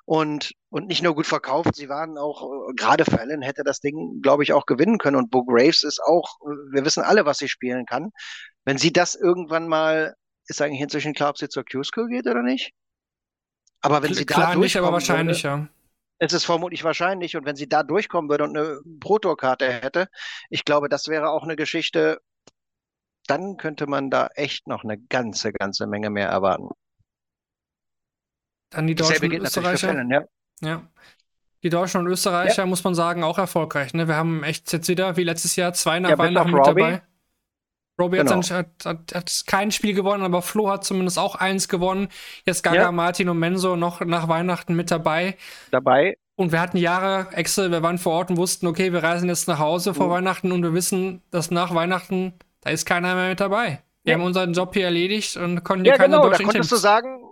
Und, 0.05 0.53
und 0.69 0.87
nicht 0.87 1.01
nur 1.01 1.15
gut 1.15 1.25
verkauft, 1.25 1.75
sie 1.75 1.89
waren 1.89 2.17
auch, 2.17 2.43
äh, 2.43 2.73
gerade 2.75 3.05
Fallon 3.05 3.41
hätte 3.41 3.63
das 3.63 3.79
Ding, 3.79 4.21
glaube 4.21 4.43
ich, 4.43 4.53
auch 4.53 4.65
gewinnen 4.65 4.97
können. 4.97 5.15
Und 5.15 5.31
Bo 5.31 5.43
Graves 5.43 5.83
ist 5.83 6.01
auch, 6.03 6.37
äh, 6.41 6.73
wir 6.73 6.85
wissen 6.85 7.03
alle, 7.03 7.25
was 7.25 7.37
sie 7.37 7.49
spielen 7.49 7.85
kann. 7.85 8.11
Wenn 8.65 8.77
sie 8.77 8.93
das 8.93 9.15
irgendwann 9.15 9.67
mal 9.67 10.15
ist 10.47 10.61
eigentlich 10.61 10.81
inzwischen 10.81 11.13
klar, 11.13 11.31
ob 11.31 11.37
sie 11.37 11.49
zur 11.49 11.63
Q-School 11.65 12.07
geht 12.07 12.27
oder 12.27 12.41
nicht? 12.41 12.71
Aber 13.81 14.01
wenn 14.03 14.13
sie 14.13 14.25
da 14.25 14.33
Klar 14.33 14.55
nicht, 14.55 14.77
aber 14.77 14.91
wahrscheinlich, 14.91 15.43
würde, 15.43 15.63
ja. 15.63 15.69
es 16.19 16.33
ist 16.33 16.45
vermutlich 16.45 16.83
wahrscheinlich. 16.83 17.35
Und 17.35 17.45
wenn 17.45 17.55
sie 17.55 17.67
da 17.67 17.83
durchkommen 17.83 18.29
würde 18.29 18.43
und 18.43 18.57
eine 18.57 18.79
Pro-Tour-Karte 18.99 19.71
hätte, 19.71 20.07
ich 20.49 20.65
glaube, 20.65 20.89
das 20.89 21.07
wäre 21.07 21.29
auch 21.29 21.43
eine 21.43 21.55
Geschichte, 21.55 22.19
dann 23.27 23.57
könnte 23.57 23.87
man 23.87 24.09
da 24.09 24.27
echt 24.35 24.67
noch 24.67 24.83
eine 24.83 24.97
ganze, 24.97 25.51
ganze 25.53 25.87
Menge 25.87 26.09
mehr 26.09 26.29
erwarten. 26.29 26.69
Dann 28.71 28.87
die 28.87 28.95
Deutschen 28.95 29.31
und 29.31 29.41
Österreicher. 29.41 29.87
Fallon, 29.89 30.11
ja. 30.11 30.23
Ja. 30.61 30.81
Die 31.63 31.69
Deutschen 31.69 32.01
und 32.01 32.07
Österreicher, 32.07 32.65
muss 32.65 32.83
man 32.83 32.93
sagen, 32.95 33.23
auch 33.23 33.37
erfolgreich. 33.37 33.93
Ne? 33.93 34.07
Wir 34.07 34.15
haben 34.15 34.43
echt 34.43 34.71
jetzt 34.71 34.87
wieder, 34.87 35.17
wie 35.17 35.23
letztes 35.23 35.55
Jahr, 35.55 35.73
zwei 35.73 35.99
nach 35.99 36.11
Ja, 36.11 36.17
Weihnachten 36.17 36.51
mit 36.51 36.59
Robbie. 36.67 36.81
dabei. 36.81 37.01
Robbie 37.99 38.17
Genau. 38.17 38.41
hat, 38.41 38.85
hat, 38.85 39.15
hat, 39.15 39.43
kein 39.47 39.71
Spiel 39.71 39.93
gewonnen, 39.93 40.23
aber 40.23 40.41
Flo 40.41 40.69
hat 40.69 40.83
zumindest 40.83 41.17
auch 41.17 41.35
eins 41.35 41.69
gewonnen. 41.69 42.09
Jetzt 42.45 42.61
Gaga, 42.61 42.75
Ja. 42.75 42.91
Martin 42.91 43.29
und 43.29 43.39
Menso 43.39 43.77
noch 43.77 44.01
nach 44.01 44.27
Weihnachten 44.27 44.75
mit 44.75 44.91
dabei. 44.91 45.37
Dabei, 45.71 46.17
Und 46.35 46.51
wir 46.51 46.59
hatten 46.59 46.75
Jahre 46.77 47.31
Excel, 47.31 47.71
wir 47.71 47.81
waren 47.81 47.97
vor 47.97 48.11
Ort 48.13 48.29
und 48.29 48.35
wussten, 48.37 48.67
okay, 48.67 48.91
wir 48.91 49.01
reisen 49.01 49.29
jetzt 49.29 49.47
nach 49.47 49.59
Hause 49.59 49.93
vor 49.93 50.07
Mhm. 50.07 50.11
Weihnachten 50.11 50.51
und 50.51 50.61
wir 50.63 50.73
wissen, 50.73 51.21
dass 51.31 51.49
nach 51.51 51.73
Weihnachten, 51.73 52.33
da 52.65 52.71
ist 52.71 52.85
keiner 52.85 53.15
mehr 53.15 53.29
mit 53.29 53.39
dabei. 53.39 53.83
Wir 54.03 54.13
Nee. 54.17 54.21
haben 54.21 54.23
unseren 54.27 54.53
Job 54.53 54.73
hier 54.73 54.85
erledigt 54.85 55.37
und 55.37 55.63
konnten 55.63 55.85
hier 55.85 55.93
ja 55.93 55.97
keine 55.97 56.17
genau, 56.17 56.23
da 56.29 56.29
deutschen 56.31 56.45
konntest 56.47 56.71
du 56.71 56.75
sagen, 56.75 57.23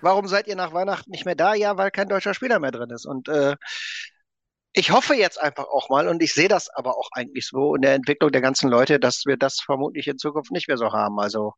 warum 0.00 0.28
seid 0.28 0.46
ihr 0.46 0.56
nach 0.56 0.72
Weihnachten 0.72 1.10
nicht 1.10 1.24
mehr 1.26 1.34
da? 1.34 1.54
Ja, 1.54 1.76
weil 1.76 1.90
kein 1.90 2.08
deutscher 2.08 2.34
Spieler 2.34 2.60
mehr 2.60 2.70
drin 2.70 2.90
ist. 2.90 3.06
Und 3.06 3.28
äh, 3.28 3.56
ich 4.72 4.90
hoffe 4.90 5.14
jetzt 5.14 5.40
einfach 5.40 5.64
auch 5.66 5.88
mal, 5.88 6.08
und 6.08 6.22
ich 6.22 6.34
sehe 6.34 6.48
das 6.48 6.68
aber 6.70 6.98
auch 6.98 7.08
eigentlich 7.12 7.46
so 7.46 7.74
in 7.74 7.82
der 7.82 7.94
Entwicklung 7.94 8.32
der 8.32 8.40
ganzen 8.42 8.68
Leute, 8.70 8.98
dass 9.00 9.24
wir 9.26 9.36
das 9.36 9.60
vermutlich 9.60 10.08
in 10.08 10.18
Zukunft 10.18 10.50
nicht 10.50 10.68
mehr 10.68 10.76
so 10.78 10.92
haben. 10.92 11.18
Also 11.20 11.54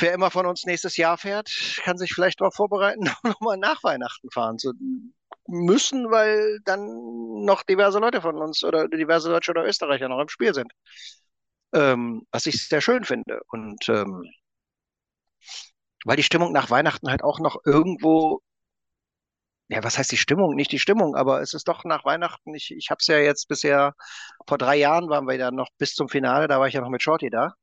wer 0.00 0.12
immer 0.12 0.30
von 0.30 0.46
uns 0.46 0.64
nächstes 0.64 0.96
Jahr 0.96 1.18
fährt, 1.18 1.50
kann 1.84 1.98
sich 1.98 2.12
vielleicht 2.12 2.40
darauf 2.40 2.54
vorbereiten, 2.54 3.04
nochmal 3.24 3.56
nach 3.56 3.82
Weihnachten 3.84 4.30
fahren 4.30 4.58
zu 4.58 4.72
müssen, 5.46 6.10
weil 6.10 6.58
dann 6.64 7.44
noch 7.44 7.62
diverse 7.64 7.98
Leute 7.98 8.20
von 8.20 8.36
uns 8.38 8.62
oder 8.64 8.88
diverse 8.88 9.28
Deutsche 9.30 9.50
oder 9.50 9.64
Österreicher 9.64 10.08
noch 10.08 10.20
im 10.20 10.28
Spiel 10.28 10.54
sind. 10.54 10.72
Ähm, 11.72 12.22
was 12.32 12.46
ich 12.46 12.66
sehr 12.68 12.80
schön 12.80 13.04
finde. 13.04 13.40
Und 13.48 13.88
ähm, 13.88 14.24
weil 16.04 16.16
die 16.16 16.22
Stimmung 16.22 16.52
nach 16.52 16.70
Weihnachten 16.70 17.08
halt 17.08 17.22
auch 17.22 17.38
noch 17.40 17.56
irgendwo, 17.64 18.40
ja, 19.68 19.82
was 19.84 19.98
heißt 19.98 20.10
die 20.12 20.16
Stimmung? 20.16 20.54
Nicht 20.56 20.72
die 20.72 20.78
Stimmung, 20.78 21.14
aber 21.16 21.40
es 21.42 21.54
ist 21.54 21.68
doch 21.68 21.84
nach 21.84 22.04
Weihnachten, 22.04 22.54
ich, 22.54 22.72
ich 22.76 22.90
habe 22.90 22.98
es 23.00 23.06
ja 23.06 23.18
jetzt 23.18 23.46
bisher, 23.48 23.94
vor 24.46 24.58
drei 24.58 24.76
Jahren 24.76 25.08
waren 25.08 25.26
wir 25.26 25.36
ja 25.36 25.50
noch 25.50 25.68
bis 25.78 25.94
zum 25.94 26.08
Finale, 26.08 26.48
da 26.48 26.58
war 26.60 26.66
ich 26.68 26.74
ja 26.74 26.80
noch 26.80 26.88
mit 26.90 27.02
Shorty 27.02 27.30
da. 27.30 27.54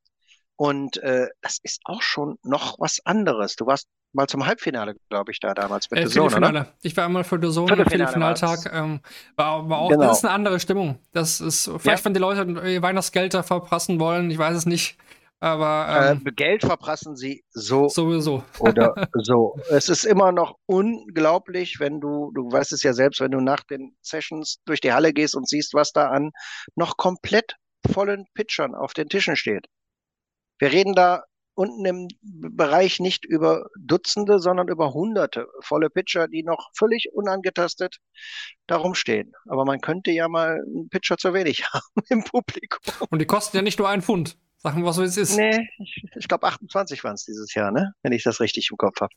Und 0.57 0.97
äh, 0.99 1.29
das 1.41 1.59
ist 1.63 1.81
auch 1.85 2.01
schon 2.01 2.37
noch 2.43 2.79
was 2.79 2.99
anderes. 3.05 3.55
Du 3.55 3.65
warst 3.67 3.87
mal 4.13 4.27
zum 4.27 4.45
Halbfinale, 4.45 4.95
glaube 5.09 5.31
ich, 5.31 5.39
da 5.39 5.53
damals 5.53 5.89
mit 5.91 5.99
Äh, 5.99 6.03
der 6.03 6.09
Sohn, 6.09 6.23
oder? 6.23 6.31
Viertelfinale. 6.31 6.73
Ich 6.81 6.97
war 6.97 7.05
einmal 7.05 7.23
für 7.23 7.35
The 7.41 7.51
Zone 7.51 7.71
im 7.73 7.77
Viertelfinale 7.87 8.35
Viertelfinaltag. 8.35 8.73
Ähm, 8.73 8.99
war, 9.35 9.69
war 9.69 9.77
auch, 9.79 9.89
Genau. 9.89 10.07
Das 10.07 10.17
ist 10.19 10.25
eine 10.25 10.33
andere 10.33 10.59
Stimmung. 10.59 10.99
Das 11.11 11.39
ist, 11.41 11.65
vielleicht, 11.77 11.99
Ja. 11.99 12.05
wenn 12.05 12.13
die 12.13 12.19
Leute 12.19 12.69
ihr 12.69 12.81
Weihnachtsgeld 12.81 13.33
da 13.33 13.43
verprassen 13.43 13.99
wollen, 13.99 14.31
ich 14.31 14.37
weiß 14.37 14.55
es 14.55 14.65
nicht. 14.65 14.97
Aber 15.39 16.11
ähm, 16.13 16.23
Äh, 16.25 16.31
Geld 16.31 16.63
verprassen 16.63 17.15
sie 17.15 17.43
so 17.51 17.89
sowieso. 17.89 18.43
oder 18.57 18.95
so. 19.13 19.55
Es 19.69 19.87
ist 19.87 20.03
immer 20.03 20.31
noch 20.31 20.55
unglaublich, 20.65 21.79
wenn 21.79 21.99
du, 21.99 22.31
du 22.33 22.51
weißt 22.51 22.73
es 22.73 22.81
ja 22.81 22.93
selbst, 22.93 23.21
wenn 23.21 23.29
du 23.31 23.39
nach 23.39 23.61
den 23.63 23.95
Sessions 24.01 24.57
durch 24.65 24.81
die 24.81 24.93
Halle 24.93 25.13
gehst 25.13 25.35
und 25.35 25.47
siehst, 25.47 25.75
was 25.75 25.91
da 25.91 26.07
an 26.09 26.31
noch 26.75 26.97
komplett 26.97 27.55
vollen 27.91 28.25
Pitchern 28.33 28.73
auf 28.73 28.93
den 28.93 29.09
Tischen 29.09 29.35
steht. 29.35 29.67
Wir 30.59 30.71
reden 30.71 30.95
da 30.95 31.23
unten 31.57 31.85
im 31.85 32.07
Bereich 32.21 32.99
nicht 32.99 33.25
über 33.25 33.67
Dutzende, 33.79 34.39
sondern 34.39 34.67
über 34.67 34.93
Hunderte 34.93 35.47
volle 35.61 35.89
Pitcher, 35.89 36.27
die 36.27 36.43
noch 36.43 36.69
völlig 36.77 37.09
unangetastet 37.13 37.97
darum 38.67 38.93
stehen. 38.93 39.33
Aber 39.47 39.65
man 39.65 39.81
könnte 39.81 40.11
ja 40.11 40.27
mal 40.27 40.61
einen 40.63 40.89
Pitcher 40.89 41.17
zu 41.17 41.33
wenig 41.33 41.65
haben 41.73 42.03
im 42.09 42.23
Publikum. 42.23 42.79
Und 43.09 43.19
die 43.19 43.25
kosten 43.25 43.57
ja 43.57 43.63
nicht 43.63 43.79
nur 43.79 43.89
einen 43.89 44.01
Pfund. 44.03 44.37
Sagen 44.57 44.81
wir, 44.81 44.85
was 44.85 44.95
so 44.95 45.03
es 45.03 45.17
ist. 45.17 45.37
Nee, 45.37 45.67
ich, 45.79 46.03
ich 46.15 46.27
glaube 46.27 46.47
28 46.47 47.03
waren 47.03 47.13
es 47.13 47.25
dieses 47.25 47.53
Jahr, 47.53 47.71
ne? 47.71 47.93
Wenn 48.01 48.11
ich 48.11 48.23
das 48.23 48.39
richtig 48.39 48.69
im 48.71 48.77
Kopf 48.77 49.01
habe. 49.01 49.13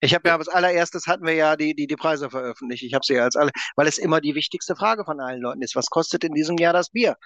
Ich 0.00 0.14
habe 0.14 0.28
ja 0.28 0.36
als 0.36 0.48
allererstes 0.48 1.06
hatten 1.06 1.26
wir 1.26 1.34
ja 1.34 1.56
die, 1.56 1.74
die, 1.74 1.86
die 1.86 1.96
Preise 1.96 2.30
veröffentlicht. 2.30 2.84
Ich 2.84 2.94
habe 2.94 3.04
sie 3.04 3.14
ja 3.14 3.24
als 3.24 3.36
alle, 3.36 3.50
weil 3.76 3.88
es 3.88 3.98
immer 3.98 4.20
die 4.20 4.34
wichtigste 4.34 4.76
Frage 4.76 5.04
von 5.04 5.20
allen 5.20 5.40
Leuten 5.40 5.62
ist. 5.62 5.74
Was 5.74 5.86
kostet 5.86 6.22
in 6.24 6.34
diesem 6.34 6.56
Jahr 6.56 6.72
das 6.72 6.90
Bier? 6.90 7.16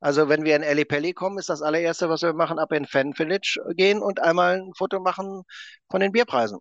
Also 0.00 0.28
wenn 0.28 0.44
wir 0.44 0.56
in 0.56 0.64
Ali 0.64 0.84
Pelli 0.84 1.12
kommen, 1.12 1.38
ist 1.38 1.50
das 1.50 1.62
allererste, 1.62 2.08
was 2.08 2.22
wir 2.22 2.32
machen, 2.32 2.58
ab 2.58 2.72
in 2.72 2.86
Fan 2.86 3.14
Village 3.14 3.60
gehen 3.76 4.00
und 4.00 4.20
einmal 4.20 4.60
ein 4.62 4.72
Foto 4.74 4.98
machen 5.00 5.42
von 5.90 6.00
den 6.00 6.12
Bierpreisen. 6.12 6.58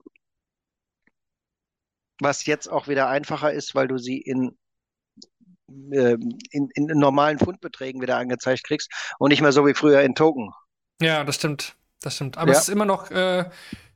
Was 2.21 2.45
jetzt 2.45 2.67
auch 2.67 2.87
wieder 2.89 3.07
einfacher 3.07 3.53
ist, 3.53 3.75
weil 3.75 3.87
du 3.87 3.97
sie 3.97 4.17
in, 4.17 4.57
ähm, 5.93 6.37
in, 6.51 6.69
in 6.75 6.85
normalen 6.87 7.39
Pfundbeträgen 7.39 8.01
wieder 8.01 8.17
angezeigt 8.17 8.65
kriegst 8.65 8.91
und 9.19 9.29
nicht 9.29 9.41
mehr 9.41 9.53
so 9.53 9.65
wie 9.65 9.73
früher 9.73 10.01
in 10.01 10.15
Token. 10.15 10.51
Ja, 11.01 11.23
das 11.23 11.35
stimmt. 11.35 11.75
Das 12.01 12.15
stimmt. 12.15 12.37
Aber 12.37 12.51
Ja. 12.51 12.57
es 12.57 12.63
ist 12.63 12.69
immer 12.69 12.85
noch, 12.85 13.09
äh, 13.11 13.49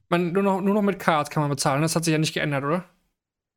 man, 0.10 0.32
nur 0.32 0.44
noch, 0.44 0.62
nur 0.62 0.74
noch 0.74 0.82
mit 0.82 1.00
Card 1.00 1.32
kann 1.32 1.41
man 1.41 1.50
bezahlen. 1.50 1.82
Das 1.82 1.96
hat 1.96 2.06
sich 2.06 2.12
ja 2.14 2.18
nicht 2.18 2.34
geändert, 2.34 2.64
oder? 2.64 2.86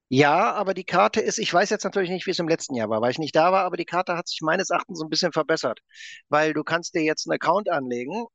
Ja, 0.08 0.52
aber 0.54 0.72
die 0.74 0.84
Karte 0.84 1.20
ist, 1.20 1.38
ich 1.38 1.52
weiß 1.52 1.70
jetzt 1.70 1.82
natürlich 1.84 2.10
nicht, 2.10 2.26
wie 2.26 2.30
es 2.30 2.38
im 2.38 2.48
letzten 2.48 2.74
Jahr 2.76 2.88
war, 2.88 3.00
weil 3.00 3.10
ich 3.10 3.18
nicht 3.18 3.34
da 3.34 3.50
war, 3.50 3.64
aber 3.64 3.76
die 3.76 3.84
Karte 3.84 4.16
hat 4.16 4.28
sich 4.28 4.40
meines 4.40 4.70
Erachtens 4.70 4.98
so 5.00 5.04
ein 5.04 5.10
bisschen 5.10 5.32
verbessert, 5.32 5.80
weil 6.28 6.52
du 6.52 6.62
kannst 6.62 6.94
dir 6.94 7.02
jetzt 7.02 7.26
einen 7.26 7.34
Account 7.34 7.68
anlegen 7.68 8.26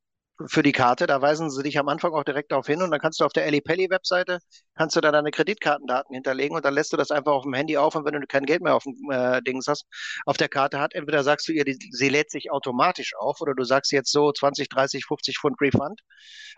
für 0.48 0.62
die 0.62 0.72
Karte, 0.72 1.06
da 1.06 1.22
weisen 1.22 1.50
sie 1.50 1.62
dich 1.62 1.78
am 1.78 1.88
Anfang 1.88 2.12
auch 2.14 2.24
direkt 2.24 2.50
darauf 2.52 2.66
hin 2.66 2.82
und 2.82 2.90
dann 2.90 3.00
kannst 3.00 3.20
du 3.20 3.24
auf 3.24 3.32
der 3.32 3.42
Pelli 3.62 3.88
Webseite, 3.90 4.38
kannst 4.74 4.96
du 4.96 5.00
da 5.00 5.12
deine 5.12 5.30
Kreditkartendaten 5.30 6.12
hinterlegen 6.14 6.56
und 6.56 6.64
dann 6.64 6.74
lässt 6.74 6.92
du 6.92 6.96
das 6.96 7.10
einfach 7.10 7.32
auf 7.32 7.44
dem 7.44 7.54
Handy 7.54 7.76
auf 7.76 7.94
und 7.94 8.04
wenn 8.04 8.20
du 8.20 8.26
kein 8.26 8.44
Geld 8.44 8.62
mehr 8.62 8.74
auf 8.74 8.82
dem 8.84 8.94
äh, 9.10 9.40
Dings 9.42 9.66
hast, 9.68 9.86
auf 10.26 10.36
der 10.36 10.48
Karte 10.48 10.80
hat, 10.80 10.94
entweder 10.94 11.22
sagst 11.22 11.48
du 11.48 11.52
ihr, 11.52 11.64
die, 11.64 11.78
sie 11.92 12.08
lädt 12.08 12.30
sich 12.30 12.50
automatisch 12.50 13.14
auf 13.18 13.40
oder 13.40 13.54
du 13.54 13.62
sagst 13.64 13.92
jetzt 13.92 14.10
so 14.10 14.32
20, 14.32 14.68
30, 14.68 15.04
50 15.06 15.38
Pfund 15.38 15.60
Refund 15.60 16.00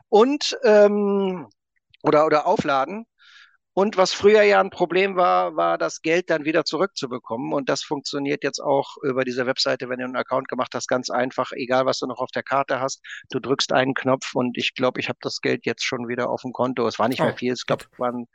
und 0.09 0.57
ähm, 0.65 1.47
oder, 2.03 2.27
oder 2.27 2.47
aufladen 2.47 3.07
und 3.75 3.97
was 3.97 4.13
früher 4.13 4.43
ja 4.43 4.61
ein 4.61 4.71
Problem 4.71 5.17
war, 5.17 5.57
war 5.57 5.79
das 5.79 6.01
Geld 6.01 6.31
dann 6.31 6.45
wieder 6.45 6.65
zurückzubekommen. 6.65 7.53
Und 7.53 7.69
das 7.69 7.83
funktioniert 7.83 8.45
jetzt 8.45 8.61
auch 8.61 8.97
über 9.03 9.25
diese 9.25 9.47
Webseite, 9.47 9.89
wenn 9.89 9.99
du 9.99 10.05
einen 10.05 10.15
Account 10.15 10.47
gemacht 10.47 10.73
hast, 10.75 10.87
ganz 10.87 11.11
einfach, 11.11 11.51
egal 11.51 11.85
was 11.85 11.99
du 11.99 12.07
noch 12.07 12.19
auf 12.19 12.31
der 12.31 12.45
Karte 12.45 12.79
hast. 12.79 13.03
Du 13.31 13.41
drückst 13.41 13.73
einen 13.73 13.95
Knopf 13.95 14.37
und 14.37 14.57
ich 14.57 14.75
glaube, 14.75 15.01
ich 15.01 15.09
habe 15.09 15.19
das 15.23 15.41
Geld 15.41 15.67
jetzt 15.67 15.85
schon 15.85 16.07
wieder 16.07 16.31
auf 16.31 16.43
dem 16.43 16.53
Konto. 16.53 16.87
Es 16.87 17.01
war 17.01 17.09
nicht 17.09 17.21
oh. 17.21 17.25
mehr 17.25 17.37
viel, 17.37 17.53
ich 17.53 17.67
glaube, 17.67 17.85
es 17.91 17.99
waren 17.99 18.27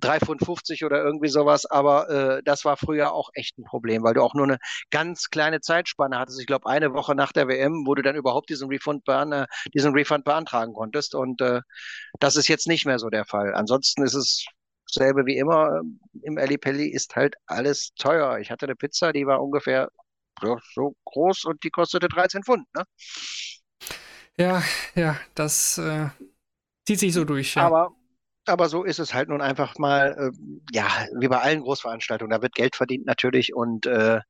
3,50 0.00 0.86
oder 0.86 1.04
irgendwie 1.04 1.28
sowas, 1.28 1.66
aber 1.66 2.08
äh, 2.08 2.42
das 2.44 2.64
war 2.64 2.78
früher 2.78 3.12
auch 3.12 3.28
echt 3.34 3.58
ein 3.58 3.64
Problem, 3.64 4.02
weil 4.04 4.14
du 4.14 4.22
auch 4.22 4.32
nur 4.32 4.44
eine 4.44 4.58
ganz 4.90 5.28
kleine 5.28 5.60
Zeitspanne 5.60 6.18
hattest. 6.18 6.40
Ich 6.40 6.46
glaube, 6.46 6.66
eine 6.66 6.94
Woche 6.94 7.14
nach 7.14 7.32
der 7.32 7.48
WM, 7.48 7.84
wo 7.86 7.94
du 7.94 8.00
dann 8.02 8.16
überhaupt 8.16 8.48
diesen 8.48 8.68
Refund, 8.68 9.04
bean 9.04 9.32
äh, 9.32 9.46
diesen 9.74 9.92
Refund 9.92 10.24
beantragen 10.24 10.72
konntest. 10.72 11.14
Und 11.14 11.42
äh, 11.42 11.60
das 12.20 12.36
ist 12.36 12.48
jetzt 12.48 12.68
nicht 12.68 12.86
mehr 12.86 12.98
so 12.98 13.10
der 13.10 13.26
Fall. 13.26 13.54
Ansonsten 13.54 14.02
ist 14.02 14.14
es 14.14 14.46
selbe 14.90 15.26
wie 15.26 15.38
immer 15.38 15.82
im 16.22 16.36
Pelli 16.36 16.88
ist 16.88 17.16
halt 17.16 17.36
alles 17.46 17.92
teuer. 17.96 18.38
Ich 18.38 18.50
hatte 18.50 18.66
eine 18.66 18.76
Pizza, 18.76 19.12
die 19.12 19.26
war 19.26 19.42
ungefähr 19.42 19.90
so, 20.40 20.58
so 20.74 20.94
groß 21.04 21.44
und 21.44 21.62
die 21.64 21.70
kostete 21.70 22.08
13 22.08 22.42
Pfund. 22.42 22.66
Ne? 22.74 22.84
Ja, 24.36 24.62
ja, 24.94 25.18
das 25.34 25.78
äh, 25.78 26.08
zieht 26.86 27.00
sich 27.00 27.12
so 27.12 27.24
durch. 27.24 27.54
Ja. 27.54 27.66
Aber, 27.66 27.90
aber 28.46 28.68
so 28.68 28.84
ist 28.84 29.00
es 29.00 29.12
halt 29.14 29.28
nun 29.28 29.40
einfach 29.40 29.78
mal, 29.78 30.16
äh, 30.16 30.38
ja, 30.72 30.86
wie 31.18 31.28
bei 31.28 31.40
allen 31.40 31.62
Großveranstaltungen. 31.62 32.30
Da 32.30 32.42
wird 32.42 32.54
Geld 32.54 32.76
verdient 32.76 33.06
natürlich 33.06 33.54
und 33.54 33.86
äh, 33.86 34.20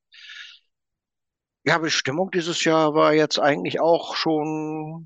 ja, 1.64 1.78
Bestimmung 1.78 2.30
dieses 2.30 2.64
Jahr 2.64 2.94
war 2.94 3.12
jetzt 3.12 3.38
eigentlich 3.38 3.80
auch 3.80 4.16
schon 4.16 5.04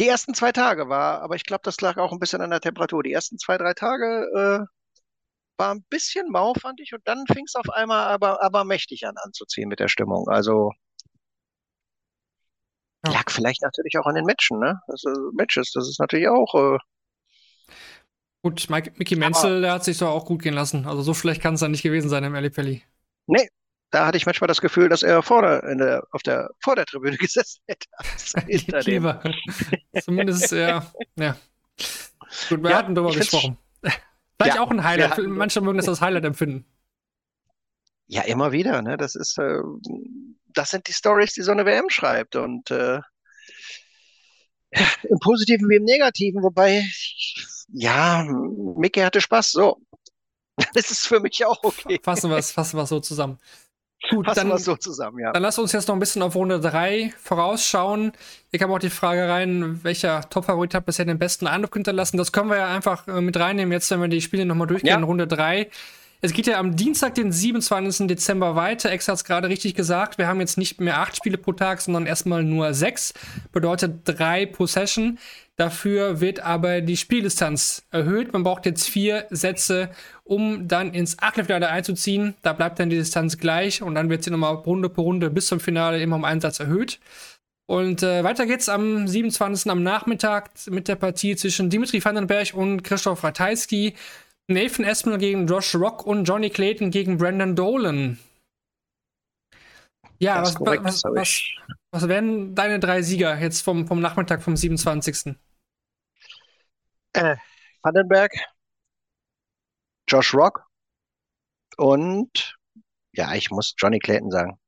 die 0.00 0.08
ersten 0.08 0.32
zwei 0.32 0.50
Tage 0.50 0.88
war, 0.88 1.20
aber 1.20 1.36
ich 1.36 1.44
glaube, 1.44 1.60
das 1.62 1.80
lag 1.82 1.98
auch 1.98 2.10
ein 2.10 2.18
bisschen 2.18 2.40
an 2.40 2.50
der 2.50 2.60
Temperatur. 2.60 3.02
Die 3.02 3.12
ersten 3.12 3.38
zwei, 3.38 3.58
drei 3.58 3.74
Tage 3.74 4.26
äh, 4.34 4.66
war 5.58 5.74
ein 5.74 5.84
bisschen 5.90 6.30
mau, 6.30 6.54
fand 6.54 6.80
ich, 6.80 6.94
und 6.94 7.06
dann 7.06 7.26
fing 7.26 7.44
es 7.46 7.54
auf 7.54 7.68
einmal 7.68 8.06
aber, 8.08 8.42
aber 8.42 8.64
mächtig 8.64 9.06
an 9.06 9.14
anzuziehen 9.22 9.68
mit 9.68 9.78
der 9.78 9.88
Stimmung. 9.88 10.26
Also 10.28 10.72
ja. 13.04 13.12
lag 13.12 13.30
vielleicht 13.30 13.60
natürlich 13.60 13.98
auch 13.98 14.06
an 14.06 14.14
den 14.14 14.24
Matchen, 14.24 14.58
ne? 14.58 14.80
Also, 14.88 15.10
Matches, 15.34 15.70
das 15.72 15.86
ist 15.86 16.00
natürlich 16.00 16.28
auch. 16.28 16.54
Äh, 16.54 16.78
Gut, 18.42 18.70
Mike, 18.70 18.92
Mickey 18.96 19.16
Menzel, 19.16 19.60
der 19.60 19.74
hat 19.74 19.84
sich 19.84 19.98
doch 19.98 20.08
auch 20.08 20.24
gut 20.24 20.42
gehen 20.42 20.54
lassen. 20.54 20.86
Also 20.86 21.02
so 21.02 21.12
schlecht 21.12 21.42
kann 21.42 21.54
es 21.54 21.60
dann 21.60 21.72
nicht 21.72 21.82
gewesen 21.82 22.08
sein 22.08 22.24
im 22.24 22.32
Pelli. 22.52 22.82
Nee, 23.26 23.48
da 23.90 24.06
hatte 24.06 24.16
ich 24.16 24.26
manchmal 24.26 24.48
das 24.48 24.60
Gefühl, 24.60 24.88
dass 24.88 25.02
er 25.02 25.22
vor 25.22 25.42
der, 25.42 26.06
auf 26.12 26.22
der, 26.22 26.50
vor 26.60 26.76
der 26.76 26.86
Tribüne 26.86 27.16
gesessen 27.18 27.62
hätte. 27.66 27.88
Lieber. 28.88 29.22
Zumindest, 30.02 30.52
ja. 30.52 30.90
ja. 31.16 31.36
Gut, 32.48 32.62
wir 32.62 32.70
ja, 32.70 32.76
hatten 32.76 32.94
darüber 32.94 33.14
gesprochen. 33.14 33.58
Vielleicht 33.82 34.56
ja, 34.56 34.62
auch 34.62 34.70
ein 34.70 34.84
Highlight. 34.84 35.18
Manche 35.26 35.60
mögen 35.60 35.78
das 35.78 35.88
als 35.88 36.00
Highlight 36.00 36.24
empfinden. 36.24 36.64
Ja, 38.06 38.22
immer 38.22 38.52
wieder. 38.52 38.80
Ne? 38.82 38.96
Das 38.96 39.14
ist, 39.14 39.38
äh, 39.38 39.60
das 40.54 40.70
sind 40.70 40.88
die 40.88 40.92
Stories, 40.92 41.34
die 41.34 41.42
so 41.42 41.52
eine 41.52 41.66
WM 41.66 41.90
schreibt. 41.90 42.36
Und 42.36 42.70
äh, 42.70 43.00
im 44.70 45.18
Positiven 45.20 45.68
wie 45.68 45.76
im 45.76 45.84
Negativen. 45.84 46.42
Wobei, 46.42 46.88
ja, 47.68 48.24
Mickey 48.76 49.00
hatte 49.00 49.20
Spaß. 49.20 49.52
So. 49.52 49.80
Das 50.74 50.90
ist 50.90 51.06
für 51.06 51.20
mich 51.20 51.44
auch 51.44 51.62
okay. 51.62 51.98
Fassen 52.02 52.30
wir 52.30 52.36
es 52.36 52.52
fassen 52.52 52.84
so 52.86 53.00
zusammen. 53.00 53.38
Gut, 54.08 54.26
Fassen 54.26 54.48
dann, 54.48 54.58
so 54.58 54.76
zusammen, 54.76 55.18
ja. 55.18 55.32
Dann 55.32 55.42
lass 55.42 55.58
uns 55.58 55.72
jetzt 55.72 55.88
noch 55.88 55.94
ein 55.94 56.00
bisschen 56.00 56.22
auf 56.22 56.34
Runde 56.34 56.58
3 56.58 57.12
vorausschauen. 57.22 58.12
Hier 58.50 58.58
kam 58.58 58.72
auch 58.72 58.78
die 58.78 58.88
Frage 58.88 59.28
rein, 59.28 59.80
welcher 59.82 60.28
Top-Favorit 60.30 60.74
hat 60.74 60.86
bisher 60.86 61.04
den 61.04 61.18
besten 61.18 61.46
Eindruck 61.46 61.74
hinterlassen. 61.74 62.16
Das 62.16 62.32
können 62.32 62.48
wir 62.48 62.56
ja 62.56 62.74
einfach 62.74 63.06
äh, 63.08 63.20
mit 63.20 63.38
reinnehmen, 63.38 63.72
jetzt, 63.72 63.90
wenn 63.90 64.00
wir 64.00 64.08
die 64.08 64.22
Spiele 64.22 64.46
nochmal 64.46 64.66
durchgehen, 64.66 65.00
ja. 65.00 65.04
Runde 65.04 65.26
3. 65.26 65.68
Es 66.22 66.34
geht 66.34 66.46
ja 66.46 66.58
am 66.58 66.76
Dienstag, 66.76 67.14
den 67.14 67.32
27. 67.32 68.06
Dezember 68.06 68.54
weiter. 68.54 68.90
Ex 68.90 69.08
hat 69.08 69.14
es 69.14 69.24
gerade 69.24 69.48
richtig 69.48 69.74
gesagt. 69.74 70.18
Wir 70.18 70.28
haben 70.28 70.40
jetzt 70.40 70.58
nicht 70.58 70.78
mehr 70.78 70.98
acht 70.98 71.16
Spiele 71.16 71.38
pro 71.38 71.52
Tag, 71.52 71.80
sondern 71.80 72.04
erstmal 72.06 72.42
nur 72.42 72.74
sechs. 72.74 73.14
Bedeutet 73.52 74.00
drei 74.04 74.44
pro 74.44 74.66
Session. 74.66 75.18
Dafür 75.56 76.20
wird 76.20 76.40
aber 76.40 76.82
die 76.82 76.98
Spieldistanz 76.98 77.84
erhöht. 77.90 78.34
Man 78.34 78.42
braucht 78.42 78.66
jetzt 78.66 78.88
vier 78.88 79.26
Sätze, 79.30 79.90
um 80.30 80.68
dann 80.68 80.94
ins 80.94 81.18
Achtelfinale 81.18 81.68
einzuziehen. 81.68 82.34
Da 82.42 82.52
bleibt 82.52 82.78
dann 82.78 82.88
die 82.88 82.96
Distanz 82.96 83.36
gleich 83.36 83.82
und 83.82 83.96
dann 83.96 84.08
wird 84.10 84.22
sie 84.22 84.30
nochmal 84.30 84.54
Runde 84.54 84.88
pro 84.88 85.02
Runde 85.02 85.28
bis 85.28 85.48
zum 85.48 85.58
Finale 85.58 86.00
immer 86.00 86.14
um 86.14 86.24
einen 86.24 86.40
Satz 86.40 86.60
erhöht. 86.60 87.00
Und 87.66 88.04
äh, 88.04 88.22
weiter 88.22 88.46
geht's 88.46 88.68
am 88.68 89.08
27. 89.08 89.70
am 89.70 89.82
Nachmittag 89.82 90.50
mit 90.68 90.86
der 90.86 90.94
Partie 90.94 91.34
zwischen 91.34 91.68
Dimitri 91.68 92.04
Vandenberg 92.04 92.54
und 92.54 92.84
Christoph 92.84 93.24
Ratajski. 93.24 93.94
Nathan 94.46 94.84
Espinel 94.84 95.18
gegen 95.18 95.48
Josh 95.48 95.74
Rock 95.74 96.06
und 96.06 96.24
Johnny 96.24 96.50
Clayton 96.50 96.92
gegen 96.92 97.18
Brandon 97.18 97.56
Dolan. 97.56 98.18
Ja, 100.20 100.42
was, 100.42 100.54
korrekt, 100.54 100.84
was, 100.84 101.02
was, 101.04 101.42
was, 101.90 102.08
wären 102.08 102.54
deine 102.54 102.78
drei 102.78 103.02
Sieger 103.02 103.36
jetzt 103.38 103.62
vom, 103.62 103.88
vom 103.88 104.00
Nachmittag 104.00 104.42
vom 104.42 104.56
27.? 104.56 105.34
Äh, 107.14 107.36
Vandenberg, 107.82 108.32
Josh 110.10 110.34
Rock 110.34 110.66
und 111.76 112.56
ja, 113.12 113.34
ich 113.34 113.50
muss 113.50 113.74
Johnny 113.78 114.00
Clayton 114.00 114.30
sagen. 114.30 114.58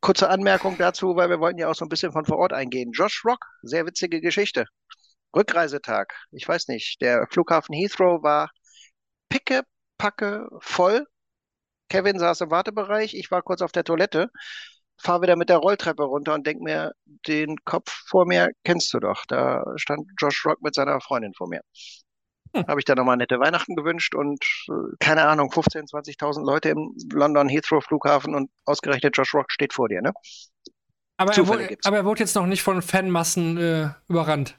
Kurze 0.00 0.28
Anmerkung 0.28 0.76
dazu, 0.78 1.14
weil 1.14 1.28
wir 1.30 1.40
wollten 1.40 1.58
ja 1.58 1.68
auch 1.68 1.74
so 1.74 1.84
ein 1.84 1.88
bisschen 1.88 2.12
von 2.12 2.24
vor 2.24 2.38
Ort 2.38 2.52
eingehen. 2.52 2.90
Josh 2.92 3.24
Rock, 3.24 3.44
sehr 3.62 3.86
witzige 3.86 4.20
Geschichte. 4.20 4.66
Rückreisetag, 5.36 6.14
ich 6.32 6.48
weiß 6.48 6.68
nicht, 6.68 7.00
der 7.00 7.26
Flughafen 7.30 7.74
Heathrow 7.74 8.22
war 8.22 8.50
picke, 9.28 9.62
packe, 9.98 10.48
voll. 10.60 11.06
Kevin 11.88 12.18
saß 12.18 12.40
im 12.42 12.50
Wartebereich, 12.50 13.14
ich 13.14 13.30
war 13.30 13.42
kurz 13.42 13.62
auf 13.62 13.72
der 13.72 13.84
Toilette 13.84 14.30
fahre 15.00 15.22
wieder 15.22 15.36
mit 15.36 15.48
der 15.48 15.58
Rolltreppe 15.58 16.02
runter 16.04 16.34
und 16.34 16.46
denke 16.46 16.62
mir, 16.62 16.92
den 17.26 17.56
Kopf 17.64 17.90
vor 18.06 18.26
mir 18.26 18.50
kennst 18.64 18.92
du 18.94 19.00
doch. 19.00 19.24
Da 19.26 19.64
stand 19.76 20.06
Josh 20.20 20.44
Rock 20.46 20.60
mit 20.62 20.74
seiner 20.74 21.00
Freundin 21.00 21.32
vor 21.34 21.48
mir. 21.48 21.62
Hm. 22.54 22.66
Habe 22.66 22.80
ich 22.80 22.84
da 22.84 22.94
nochmal 22.94 23.16
nette 23.16 23.38
Weihnachten 23.38 23.76
gewünscht 23.76 24.14
und 24.14 24.44
äh, 24.68 24.96
keine 24.98 25.26
Ahnung, 25.26 25.50
15.000, 25.50 25.90
20.000 25.90 26.44
Leute 26.44 26.70
im 26.70 26.94
London 27.12 27.48
Heathrow 27.48 27.82
Flughafen 27.82 28.34
und 28.34 28.50
ausgerechnet 28.64 29.16
Josh 29.16 29.34
Rock 29.34 29.52
steht 29.52 29.72
vor 29.72 29.88
dir, 29.88 30.02
ne? 30.02 30.12
Aber, 31.16 31.36
er 31.36 31.46
wurde, 31.46 31.76
aber 31.84 31.96
er 31.98 32.04
wurde, 32.06 32.20
jetzt 32.20 32.34
noch 32.34 32.46
nicht 32.46 32.62
von 32.62 32.80
Fanmassen 32.80 33.58
äh, 33.58 33.90
überrannt. 34.08 34.58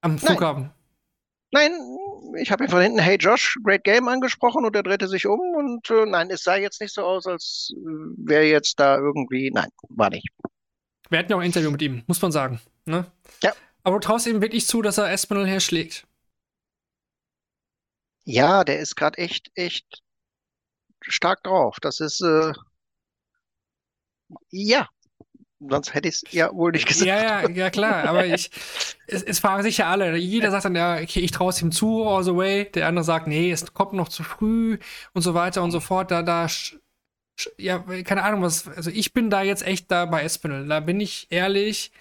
Am 0.00 0.18
Flughafen. 0.18 0.62
Nein. 0.62 0.72
Nein, 1.52 1.72
ich 2.40 2.50
habe 2.50 2.64
ihn 2.64 2.70
von 2.70 2.80
hinten, 2.80 2.98
hey 2.98 3.16
Josh, 3.16 3.56
great 3.62 3.84
game 3.84 4.08
angesprochen 4.08 4.64
und 4.64 4.74
er 4.74 4.82
drehte 4.82 5.06
sich 5.06 5.26
um 5.26 5.38
und 5.38 5.88
äh, 5.90 6.04
nein, 6.06 6.28
es 6.30 6.42
sah 6.42 6.56
jetzt 6.56 6.80
nicht 6.80 6.92
so 6.92 7.02
aus, 7.02 7.26
als 7.26 7.72
äh, 7.72 7.80
wäre 8.16 8.44
jetzt 8.44 8.80
da 8.80 8.96
irgendwie, 8.96 9.50
nein, 9.52 9.68
war 9.90 10.10
nicht. 10.10 10.28
Wir 11.08 11.18
hatten 11.18 11.30
ja 11.30 11.36
auch 11.36 11.40
ein 11.40 11.46
Interview 11.46 11.70
mit 11.70 11.82
ihm, 11.82 12.02
muss 12.06 12.20
man 12.20 12.32
sagen. 12.32 12.60
Ne? 12.84 13.06
Ja. 13.42 13.52
Aber 13.84 14.00
du 14.00 14.06
traust 14.06 14.26
ihm 14.26 14.40
wirklich 14.40 14.66
zu, 14.66 14.82
dass 14.82 14.98
er 14.98 15.12
Espinel 15.12 15.46
herschlägt. 15.46 16.06
Ja, 18.26 18.64
der 18.64 18.80
ist 18.80 18.96
gerade 18.96 19.18
echt, 19.18 19.50
echt 19.54 20.02
stark 21.00 21.42
drauf. 21.44 21.78
Das 21.80 22.00
ist, 22.00 22.20
äh, 22.20 22.52
ja, 24.50 24.88
sonst 25.60 25.94
hätte 25.94 26.08
ich 26.08 26.16
es 26.16 26.32
ja 26.32 26.52
wohl 26.54 26.72
nicht 26.72 26.86
gesagt. 26.88 27.06
Ja, 27.06 27.42
ja, 27.42 27.48
ja, 27.50 27.70
klar, 27.70 28.04
aber 28.04 28.26
ich, 28.26 28.50
es, 29.06 29.22
es 29.22 29.38
fragen 29.38 29.62
sich 29.62 29.78
ja 29.78 29.90
alle. 29.90 30.16
Jeder 30.16 30.50
sagt 30.50 30.64
dann, 30.64 30.76
ja, 30.76 30.96
okay, 30.96 31.20
ich 31.20 31.30
traue 31.30 31.50
es 31.50 31.62
ihm 31.62 31.72
zu, 31.72 32.04
all 32.06 32.24
the 32.24 32.34
way. 32.34 32.70
Der 32.72 32.88
andere 32.88 33.04
sagt, 33.04 33.28
nee, 33.28 33.50
es 33.52 33.72
kommt 33.74 33.92
noch 33.94 34.08
zu 34.08 34.24
früh 34.24 34.78
und 35.14 35.22
so 35.22 35.34
weiter 35.34 35.62
und 35.62 35.70
so 35.70 35.80
fort. 35.80 36.10
Da, 36.10 36.22
da, 36.22 36.48
ja, 37.58 37.78
keine 38.04 38.22
Ahnung, 38.24 38.42
was, 38.42 38.68
also 38.68 38.90
ich 38.90 39.12
bin 39.12 39.30
da 39.30 39.42
jetzt 39.42 39.66
echt 39.66 39.90
da 39.90 40.06
bei 40.06 40.22
Espinel. 40.22 40.66
Da 40.68 40.80
bin 40.80 41.00
ich 41.00 41.26
ehrlich. 41.30 41.92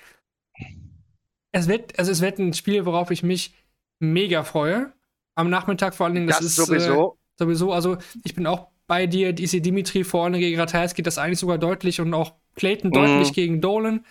Es 1.51 1.67
wird, 1.67 1.97
also 1.97 2.11
es 2.11 2.21
wird 2.21 2.39
ein 2.39 2.53
Spiel, 2.53 2.85
worauf 2.85 3.11
ich 3.11 3.23
mich 3.23 3.53
mega 3.99 4.43
freue. 4.43 4.94
Am 5.35 5.49
Nachmittag 5.49 5.95
vor 5.95 6.05
allen 6.05 6.15
Dingen, 6.15 6.27
das, 6.27 6.37
das 6.37 6.47
ist 6.47 6.55
sowieso. 6.55 7.13
Äh, 7.13 7.43
sowieso, 7.43 7.73
also 7.73 7.97
ich 8.23 8.33
bin 8.33 8.47
auch 8.47 8.69
bei 8.87 9.07
dir, 9.07 9.33
DC 9.33 9.61
Dimitri 9.61 10.03
vorne 10.03 10.39
gegen 10.39 10.59
Ratajski, 10.59 11.01
das 11.03 11.17
eigentlich 11.17 11.39
sogar 11.39 11.57
deutlich 11.57 11.99
und 11.99 12.13
auch 12.13 12.35
Clayton 12.55 12.91
deutlich 12.91 13.31
mm. 13.31 13.33
gegen 13.33 13.61
Dolan. 13.61 14.05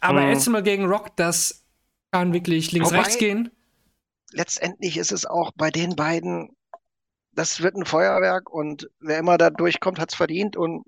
Aber 0.00 0.22
mm. 0.22 0.30
Esmal 0.30 0.62
gegen 0.62 0.86
Rock, 0.86 1.16
das 1.16 1.64
kann 2.10 2.32
wirklich 2.32 2.72
links-rechts 2.72 3.18
gehen. 3.18 3.50
letztendlich 4.32 4.96
ist 4.96 5.12
es 5.12 5.26
auch 5.26 5.52
bei 5.54 5.70
den 5.70 5.96
beiden, 5.96 6.56
das 7.32 7.62
wird 7.62 7.76
ein 7.76 7.84
Feuerwerk 7.84 8.50
und 8.50 8.88
wer 9.00 9.18
immer 9.18 9.38
da 9.38 9.50
durchkommt, 9.50 9.98
hat 9.98 10.12
es 10.12 10.16
verdient 10.16 10.56
und 10.56 10.84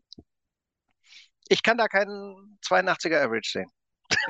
ich 1.49 1.63
kann 1.63 1.79
da 1.79 1.87
keinen 1.87 2.59
82er 2.67 3.23
Average 3.25 3.51
sehen. 3.51 3.71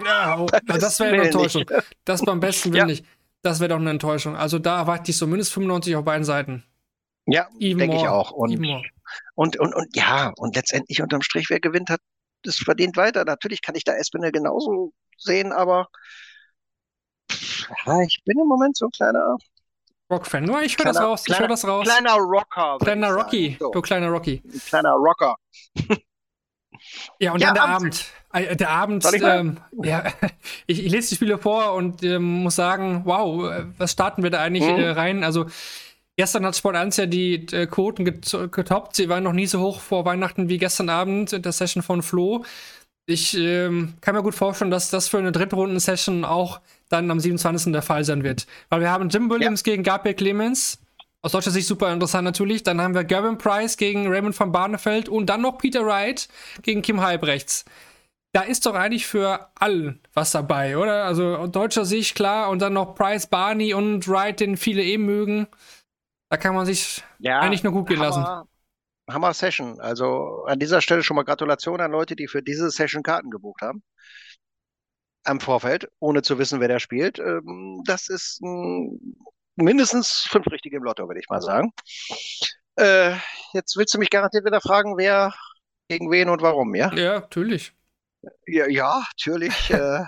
Ja, 0.05 0.45
das 0.67 0.99
wäre 1.01 1.15
eine 1.15 1.25
Enttäuschung. 1.25 1.65
Das 2.05 2.23
beim 2.23 2.41
besten 2.41 2.73
Willen 2.73 2.81
ja. 2.81 2.87
nicht. 2.87 3.05
Das 3.43 3.61
wäre 3.61 3.69
doch 3.69 3.77
eine 3.77 3.91
Enttäuschung. 3.91 4.37
Also 4.37 4.59
da 4.59 4.79
erwarte 4.81 5.11
ich 5.11 5.17
so 5.17 5.27
mindestens 5.27 5.55
95 5.55 5.97
auf 5.97 6.05
beiden 6.05 6.25
Seiten. 6.25 6.65
Ja, 7.27 7.49
denke 7.59 7.97
ich 7.97 8.09
auch. 8.09 8.31
Und, 8.31 8.59
und, 9.35 9.59
und, 9.59 9.75
und, 9.75 9.97
ja, 9.97 10.33
und 10.37 10.57
letztendlich 10.57 11.03
unterm 11.03 11.23
Strich, 11.23 11.51
wer 11.51 11.61
gewinnt, 11.61 11.91
hat 11.91 12.01
es 12.45 12.57
verdient 12.57 12.97
weiter. 12.97 13.25
Natürlich 13.25 13.63
kann 13.63 13.75
ich 13.75 13.85
da 13.85 13.93
Espinel 13.95 14.33
genauso 14.33 14.93
sehen, 15.19 15.53
aber 15.53 15.89
ja, 17.87 18.01
ich 18.03 18.23
bin 18.25 18.39
im 18.39 18.47
Moment 18.47 18.77
so 18.77 18.87
ein 18.87 18.91
kleiner 18.91 19.37
Rock-Fan. 20.11 20.45
Nur 20.45 20.63
ich 20.63 20.79
höre 20.79 20.87
das 20.87 21.01
raus. 21.01 21.25
Kleiner, 21.25 21.37
ich 21.37 21.41
höre 21.41 21.49
das 21.49 21.67
raus. 21.67 21.87
Kleiner 21.87 22.15
Rocker. 22.15 22.79
Kleiner 22.81 23.11
Rocky. 23.11 23.57
So. 23.61 23.71
Du 23.71 23.83
kleiner 23.83 24.09
Rocky. 24.09 24.43
Ein 24.45 24.61
kleiner 24.61 24.93
Rocker. 24.93 25.37
Ja, 27.19 27.33
und 27.33 27.41
ja, 27.41 27.49
dann 27.49 27.55
der 27.55 27.65
Abend. 27.65 28.13
Abend. 28.31 28.51
Äh, 28.51 28.57
der 28.57 28.71
Abend, 28.71 29.07
ähm, 29.23 29.57
ja, 29.83 30.05
ich, 30.67 30.85
ich, 30.85 30.93
lese 30.93 31.11
die 31.11 31.15
Spiele 31.15 31.39
vor 31.39 31.75
und 31.75 32.03
ähm, 32.03 32.43
muss 32.43 32.57
sagen, 32.57 33.03
wow, 33.05 33.51
äh, 33.51 33.65
was 33.79 33.93
starten 33.93 34.23
wir 34.23 34.31
da 34.31 34.41
eigentlich 34.41 34.65
mhm. 34.65 34.79
äh, 34.79 34.91
rein? 34.91 35.25
Also, 35.25 35.47
gestern 36.17 36.45
hat 36.45 36.57
Sport 36.57 36.77
1 36.77 36.97
ja 36.99 37.07
die 37.07 37.47
äh, 37.53 37.67
Quoten 37.67 38.05
getoppt. 38.05 38.97
Sie 38.97 39.09
waren 39.09 39.25
noch 39.25 39.33
nie 39.33 39.47
so 39.47 39.61
hoch 39.61 39.81
vor 39.81 40.05
Weihnachten 40.05 40.49
wie 40.49 40.59
gestern 40.59 40.91
Abend 40.91 41.33
in 41.33 41.43
der 41.43 41.53
Session 41.53 41.83
von 41.83 42.03
Flo. 42.03 42.45
Ich 43.07 43.35
ähm, 43.39 43.95
kann 44.03 44.15
mir 44.15 44.23
gut 44.23 44.35
vorstellen, 44.35 44.71
dass 44.71 44.91
das 44.91 45.09
für 45.09 45.17
eine 45.17 45.33
Drittrunden-Session 45.33 46.27
auch 46.27 46.61
dann 46.91 47.11
am 47.11 47.21
27. 47.21 47.73
der 47.73 47.81
Fall 47.81 48.05
sein 48.05 48.23
wird. 48.23 48.47
Weil 48.69 48.83
wir 48.83 48.91
haben 48.91 49.09
Jim 49.09 49.31
Williams 49.31 49.63
ja. 49.65 49.73
gegen 49.73 49.83
Gabriel 49.83 50.15
Clemens. 50.15 50.79
Aus 51.23 51.33
deutscher 51.33 51.51
Sicht 51.51 51.67
super 51.67 51.93
interessant 51.93 52.25
natürlich. 52.25 52.63
Dann 52.63 52.81
haben 52.81 52.95
wir 52.95 53.05
Gavin 53.05 53.39
Price 53.39 53.77
gegen 53.77 54.07
Raymond 54.09 54.39
van 54.39 54.53
Barneveld 54.53 55.09
und 55.09 55.27
dann 55.27 55.43
noch 55.43 55.59
Peter 55.59 55.85
Wright 55.85 56.29
gegen 56.63 56.83
Kim 56.83 57.01
Halbrechts. 57.01 57.65
Da 58.33 58.43
ist 58.43 58.67
doch 58.67 58.75
eigentlich 58.75 59.07
für 59.07 59.51
allen 59.57 60.01
was 60.13 60.33
dabei, 60.33 60.77
oder? 60.77 61.05
Also 61.05 61.37
aus 61.37 61.51
deutscher 61.51 61.85
Sicht 61.85 62.15
klar 62.15 62.51
und 62.51 62.61
dann 62.61 62.75
noch 62.75 62.95
Price, 62.95 63.27
Barney 63.27 63.75
und 63.75 64.07
Wright, 64.07 64.39
den 64.39 64.57
viele 64.57 64.83
eben 64.83 65.07
mögen. 65.07 65.49
Da 66.31 66.37
kann 66.37 66.55
man 66.55 66.67
sich 66.67 67.03
ja, 67.19 67.41
eigentlich 67.41 67.65
nur 67.65 67.73
gut 67.73 67.89
gehen 67.89 68.01
lassen. 68.01 68.25
Hammer 69.09 69.33
Session. 69.33 69.81
Also 69.81 70.45
an 70.45 70.59
dieser 70.59 70.83
Stelle 70.83 71.03
schon 71.03 71.17
mal 71.17 71.25
Gratulation 71.25 71.81
an 71.81 71.91
Leute, 71.91 72.15
die 72.15 72.29
für 72.29 72.43
diese 72.43 72.71
Session 72.71 73.03
Karten 73.03 73.31
gebucht 73.31 73.63
haben. 73.63 73.83
Am 75.25 75.41
Vorfeld, 75.41 75.89
ohne 75.99 76.23
zu 76.23 76.39
wissen, 76.39 76.61
wer 76.61 76.69
da 76.69 76.79
spielt. 76.79 77.19
Ähm, 77.19 77.83
das 77.87 78.09
ist 78.09 78.41
mindestens 79.59 80.27
fünf 80.29 80.47
richtige 80.51 80.77
im 80.77 80.85
Lotto, 80.85 81.07
würde 81.07 81.21
ich 81.21 81.29
mal 81.29 81.41
sagen. 81.41 81.73
Äh, 82.77 83.17
jetzt 83.53 83.77
willst 83.77 83.95
du 83.95 83.99
mich 83.99 84.11
garantiert 84.11 84.45
wieder 84.45 84.61
fragen, 84.61 84.97
wer 84.97 85.35
gegen 85.89 86.11
wen 86.11 86.29
und 86.29 86.43
warum, 86.43 86.75
ja? 86.75 86.93
Ja, 86.95 87.21
natürlich. 87.21 87.73
Ja, 88.47 88.69
ja 88.69 89.05
natürlich. 89.13 89.71
äh, 89.71 90.05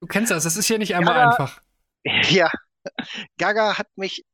du 0.00 0.06
kennst 0.06 0.30
das, 0.30 0.44
das 0.44 0.56
ist 0.56 0.68
ja 0.68 0.78
nicht 0.78 0.94
einmal 0.94 1.14
Gaga, 1.14 1.30
einfach. 1.30 1.60
Ja, 2.30 2.50
Gaga 3.38 3.78
hat 3.78 3.88
mich 3.96 4.24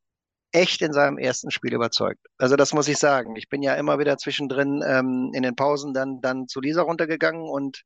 echt 0.51 0.81
in 0.81 0.93
seinem 0.93 1.17
ersten 1.17 1.51
Spiel 1.51 1.73
überzeugt. 1.73 2.25
Also 2.37 2.55
das 2.55 2.73
muss 2.73 2.87
ich 2.87 2.97
sagen. 2.97 3.35
Ich 3.35 3.49
bin 3.49 3.61
ja 3.61 3.75
immer 3.75 3.99
wieder 3.99 4.17
zwischendrin 4.17 4.83
ähm, 4.85 5.31
in 5.33 5.43
den 5.43 5.55
Pausen 5.55 5.93
dann, 5.93 6.21
dann 6.21 6.47
zu 6.47 6.61
Lisa 6.61 6.81
runtergegangen 6.81 7.43
und 7.43 7.83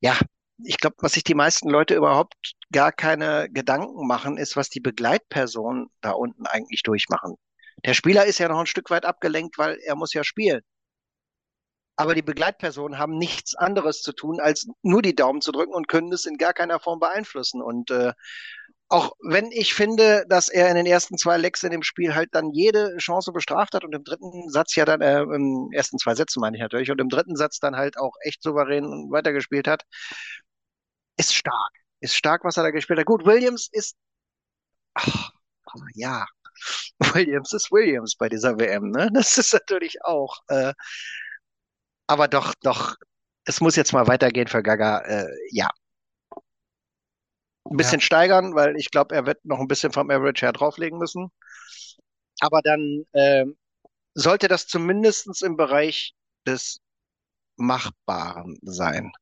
ja, 0.00 0.16
ich 0.58 0.78
glaube, 0.78 0.96
was 1.00 1.12
sich 1.12 1.24
die 1.24 1.34
meisten 1.34 1.68
Leute 1.68 1.94
überhaupt 1.94 2.34
gar 2.72 2.92
keine 2.92 3.48
Gedanken 3.50 4.06
machen, 4.06 4.36
ist, 4.36 4.56
was 4.56 4.68
die 4.68 4.80
Begleitpersonen 4.80 5.88
da 6.00 6.12
unten 6.12 6.46
eigentlich 6.46 6.82
durchmachen. 6.82 7.36
Der 7.84 7.94
Spieler 7.94 8.24
ist 8.24 8.38
ja 8.38 8.48
noch 8.48 8.60
ein 8.60 8.66
Stück 8.66 8.90
weit 8.90 9.04
abgelenkt, 9.04 9.58
weil 9.58 9.78
er 9.84 9.96
muss 9.96 10.14
ja 10.14 10.24
spielen. 10.24 10.62
Aber 11.96 12.14
die 12.14 12.22
Begleitpersonen 12.22 12.98
haben 12.98 13.18
nichts 13.18 13.54
anderes 13.54 14.02
zu 14.02 14.12
tun, 14.12 14.40
als 14.40 14.66
nur 14.82 15.00
die 15.00 15.14
Daumen 15.14 15.40
zu 15.40 15.52
drücken 15.52 15.74
und 15.74 15.86
können 15.86 16.12
es 16.12 16.26
in 16.26 16.38
gar 16.38 16.52
keiner 16.52 16.80
Form 16.80 16.98
beeinflussen. 16.98 17.62
Und 17.62 17.90
äh, 17.90 18.12
auch 18.88 19.12
wenn 19.22 19.50
ich 19.50 19.74
finde, 19.74 20.24
dass 20.28 20.48
er 20.48 20.68
in 20.68 20.76
den 20.76 20.86
ersten 20.86 21.16
zwei 21.18 21.36
Lecks 21.36 21.62
in 21.62 21.70
dem 21.70 21.82
Spiel 21.82 22.14
halt 22.14 22.30
dann 22.34 22.50
jede 22.52 22.96
Chance 22.98 23.32
bestraft 23.32 23.74
hat 23.74 23.84
und 23.84 23.94
im 23.94 24.04
dritten 24.04 24.48
Satz 24.50 24.74
ja 24.76 24.84
dann, 24.84 25.00
äh, 25.00 25.22
im 25.22 25.70
ersten 25.72 25.98
zwei 25.98 26.14
Sätzen 26.14 26.40
meine 26.40 26.56
ich 26.56 26.62
natürlich, 26.62 26.90
und 26.90 27.00
im 27.00 27.08
dritten 27.08 27.36
Satz 27.36 27.58
dann 27.60 27.76
halt 27.76 27.98
auch 27.98 28.14
echt 28.22 28.42
souverän 28.42 28.84
weitergespielt 29.10 29.66
hat, 29.68 29.82
ist 31.16 31.34
stark. 31.34 31.72
Ist 32.00 32.14
stark, 32.16 32.44
was 32.44 32.56
er 32.56 32.64
da 32.64 32.70
gespielt 32.70 32.98
hat. 32.98 33.06
Gut, 33.06 33.24
Williams 33.26 33.68
ist, 33.72 33.96
ach, 34.94 35.32
ja, 35.94 36.26
Williams 37.14 37.52
ist 37.52 37.72
Williams 37.72 38.16
bei 38.16 38.28
dieser 38.28 38.58
WM, 38.58 38.90
ne? 38.90 39.10
Das 39.14 39.38
ist 39.38 39.52
natürlich 39.52 40.04
auch, 40.04 40.38
äh, 40.48 40.72
aber 42.06 42.28
doch, 42.28 42.54
doch, 42.62 42.96
es 43.44 43.60
muss 43.60 43.76
jetzt 43.76 43.92
mal 43.92 44.06
weitergehen 44.06 44.48
für 44.48 44.62
Gaga, 44.62 45.00
äh, 45.00 45.26
ja, 45.50 45.70
ein 47.64 47.76
bisschen 47.76 48.00
ja. 48.00 48.06
steigern, 48.06 48.54
weil 48.54 48.76
ich 48.76 48.90
glaube, 48.90 49.14
er 49.14 49.26
wird 49.26 49.44
noch 49.44 49.58
ein 49.58 49.68
bisschen 49.68 49.92
vom 49.92 50.10
Average 50.10 50.44
her 50.44 50.52
drauflegen 50.52 50.98
müssen. 50.98 51.30
Aber 52.40 52.60
dann 52.62 53.04
äh, 53.12 53.46
sollte 54.14 54.48
das 54.48 54.66
zumindest 54.66 55.42
im 55.42 55.56
Bereich 55.56 56.14
des 56.46 56.80
Machbaren 57.56 58.58
sein. 58.62 59.12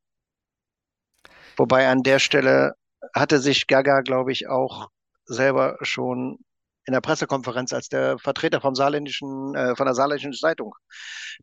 Wobei 1.56 1.88
an 1.88 2.02
der 2.02 2.18
Stelle 2.18 2.74
hatte 3.14 3.38
sich 3.38 3.66
Gaga, 3.66 4.00
glaube 4.00 4.32
ich, 4.32 4.48
auch 4.48 4.88
selber 5.24 5.78
schon 5.82 6.38
in 6.84 6.92
der 6.92 7.00
Pressekonferenz, 7.00 7.72
als 7.72 7.88
der 7.88 8.18
Vertreter 8.18 8.60
vom 8.60 8.74
saarländischen, 8.74 9.54
äh, 9.54 9.76
von 9.76 9.86
der 9.86 9.94
saarländischen 9.94 10.32
Zeitung 10.32 10.74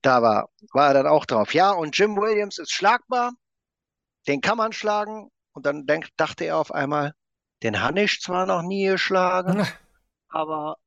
da 0.01 0.21
war, 0.21 0.49
war 0.73 0.89
er 0.89 0.93
dann 0.95 1.07
auch 1.07 1.25
drauf. 1.25 1.53
Ja, 1.53 1.71
und 1.71 1.97
Jim 1.97 2.17
Williams 2.17 2.57
ist 2.57 2.71
schlagbar, 2.71 3.31
den 4.27 4.41
kann 4.41 4.57
man 4.57 4.73
schlagen, 4.73 5.29
und 5.59 5.65
dann 5.65 5.85
denk, 5.85 6.07
dachte 6.15 6.45
er 6.45 6.57
auf 6.57 6.73
einmal, 6.73 7.13
den 7.63 7.81
habe 7.81 8.01
ich 8.01 8.21
zwar 8.21 8.45
noch 8.45 8.61
nie 8.61 8.85
geschlagen, 8.85 9.67
aber 10.29 10.77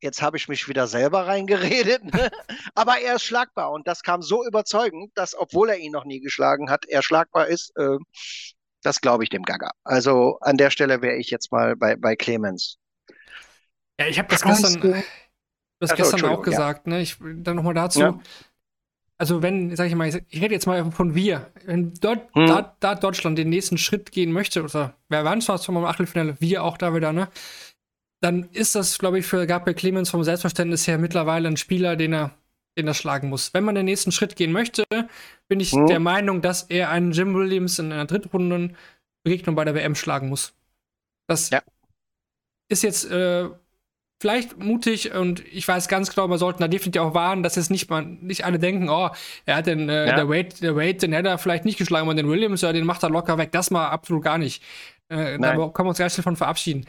jetzt 0.00 0.20
habe 0.20 0.36
ich 0.36 0.48
mich 0.48 0.66
wieder 0.68 0.88
selber 0.88 1.28
reingeredet. 1.28 2.02
Ne? 2.02 2.28
aber 2.74 2.98
er 2.98 3.14
ist 3.14 3.22
schlagbar 3.22 3.70
und 3.70 3.86
das 3.86 4.02
kam 4.02 4.20
so 4.20 4.44
überzeugend, 4.44 5.12
dass, 5.14 5.38
obwohl 5.38 5.70
er 5.70 5.78
ihn 5.78 5.92
noch 5.92 6.04
nie 6.04 6.18
geschlagen 6.18 6.70
hat, 6.70 6.86
er 6.86 7.02
schlagbar 7.02 7.46
ist. 7.46 7.70
Äh, 7.76 7.98
das 8.82 9.00
glaube 9.00 9.22
ich 9.22 9.30
dem 9.30 9.44
Gaga. 9.44 9.70
Also 9.84 10.38
an 10.40 10.56
der 10.56 10.70
Stelle 10.70 11.00
wäre 11.00 11.14
ich 11.14 11.30
jetzt 11.30 11.52
mal 11.52 11.76
bei, 11.76 11.94
bei 11.94 12.16
Clemens. 12.16 12.78
Ja, 14.00 14.08
ich 14.08 14.18
habe 14.18 14.28
das 14.28 14.42
gestern, 14.42 15.04
das 15.78 15.94
gestern 15.94 16.24
auch 16.24 16.42
gesagt. 16.42 16.88
Ja. 16.88 16.94
Ne? 16.94 17.00
Ich, 17.00 17.16
dann 17.20 17.54
nochmal 17.54 17.74
dazu. 17.74 18.00
Ja 18.00 18.20
also 19.18 19.42
wenn, 19.42 19.74
sag 19.76 19.86
ich 19.86 19.94
mal, 19.94 20.08
ich 20.08 20.42
rede 20.42 20.54
jetzt 20.54 20.66
mal 20.66 20.90
von 20.90 21.14
wir, 21.14 21.52
wenn 21.64 21.94
dort, 21.94 22.34
hm. 22.34 22.46
da, 22.46 22.76
da, 22.80 22.94
Deutschland 22.94 23.38
den 23.38 23.48
nächsten 23.48 23.78
Schritt 23.78 24.12
gehen 24.12 24.32
möchte, 24.32 24.62
oder 24.62 24.94
wer 25.08 25.24
waren 25.24 25.40
zwar 25.40 25.58
vom 25.58 25.84
Achtelfinale, 25.84 26.36
wir 26.40 26.64
auch 26.64 26.76
da 26.76 26.94
wieder, 26.94 27.12
ne? 27.12 27.28
Dann 28.20 28.48
ist 28.52 28.74
das, 28.74 28.98
glaube 28.98 29.18
ich, 29.18 29.26
für 29.26 29.46
Gabriel 29.46 29.76
Clemens 29.76 30.10
vom 30.10 30.24
Selbstverständnis 30.24 30.86
her 30.86 30.98
mittlerweile 30.98 31.46
ein 31.46 31.56
Spieler, 31.56 31.94
den 31.94 32.12
er, 32.14 32.30
den 32.76 32.88
er 32.88 32.94
schlagen 32.94 33.28
muss. 33.28 33.52
Wenn 33.52 33.64
man 33.64 33.74
den 33.74 33.84
nächsten 33.84 34.12
Schritt 34.12 34.34
gehen 34.34 34.50
möchte, 34.50 34.84
bin 35.46 35.60
ich 35.60 35.72
hm. 35.72 35.86
der 35.86 36.00
Meinung, 36.00 36.40
dass 36.40 36.62
er 36.64 36.90
einen 36.90 37.12
Jim 37.12 37.34
Williams 37.34 37.78
in 37.78 37.92
einer 37.92 38.06
Drittrunden 38.06 38.76
Begegnung 39.24 39.54
bei 39.54 39.64
der 39.64 39.74
WM 39.74 39.94
schlagen 39.94 40.28
muss. 40.28 40.54
Das 41.26 41.50
ja. 41.50 41.62
ist 42.68 42.82
jetzt 42.82 43.10
äh, 43.10 43.48
vielleicht 44.24 44.58
mutig 44.58 45.12
und 45.12 45.46
ich 45.52 45.68
weiß 45.68 45.86
ganz 45.86 46.08
genau, 46.08 46.26
man 46.28 46.38
sollte 46.38 46.60
da 46.60 46.66
definitiv 46.66 47.02
auch 47.02 47.12
warnen, 47.12 47.42
dass 47.42 47.56
jetzt 47.56 47.70
nicht, 47.70 47.90
man, 47.90 48.16
nicht 48.22 48.46
alle 48.46 48.58
denken, 48.58 48.88
oh, 48.88 49.10
er 49.44 49.56
hat 49.56 49.66
den, 49.66 49.90
äh, 49.90 50.06
ja. 50.06 50.16
der 50.16 50.30
Wade, 50.30 50.48
der 50.62 50.74
Wade, 50.76 50.94
den 50.94 51.12
hätte 51.12 51.28
er 51.28 51.36
vielleicht 51.36 51.66
nicht 51.66 51.76
geschlagen, 51.76 52.06
aber 52.06 52.14
den 52.14 52.26
Williams, 52.26 52.62
ja, 52.62 52.72
den 52.72 52.86
macht 52.86 53.02
er 53.02 53.10
locker 53.10 53.36
weg. 53.36 53.52
Das 53.52 53.70
mal 53.70 53.88
absolut 53.88 54.24
gar 54.24 54.38
nicht. 54.38 54.62
Äh, 55.10 55.38
da 55.38 55.52
können 55.52 55.86
wir 55.86 55.88
uns 55.90 55.98
ganz 55.98 56.14
schnell 56.14 56.22
von 56.22 56.36
verabschieden. 56.36 56.86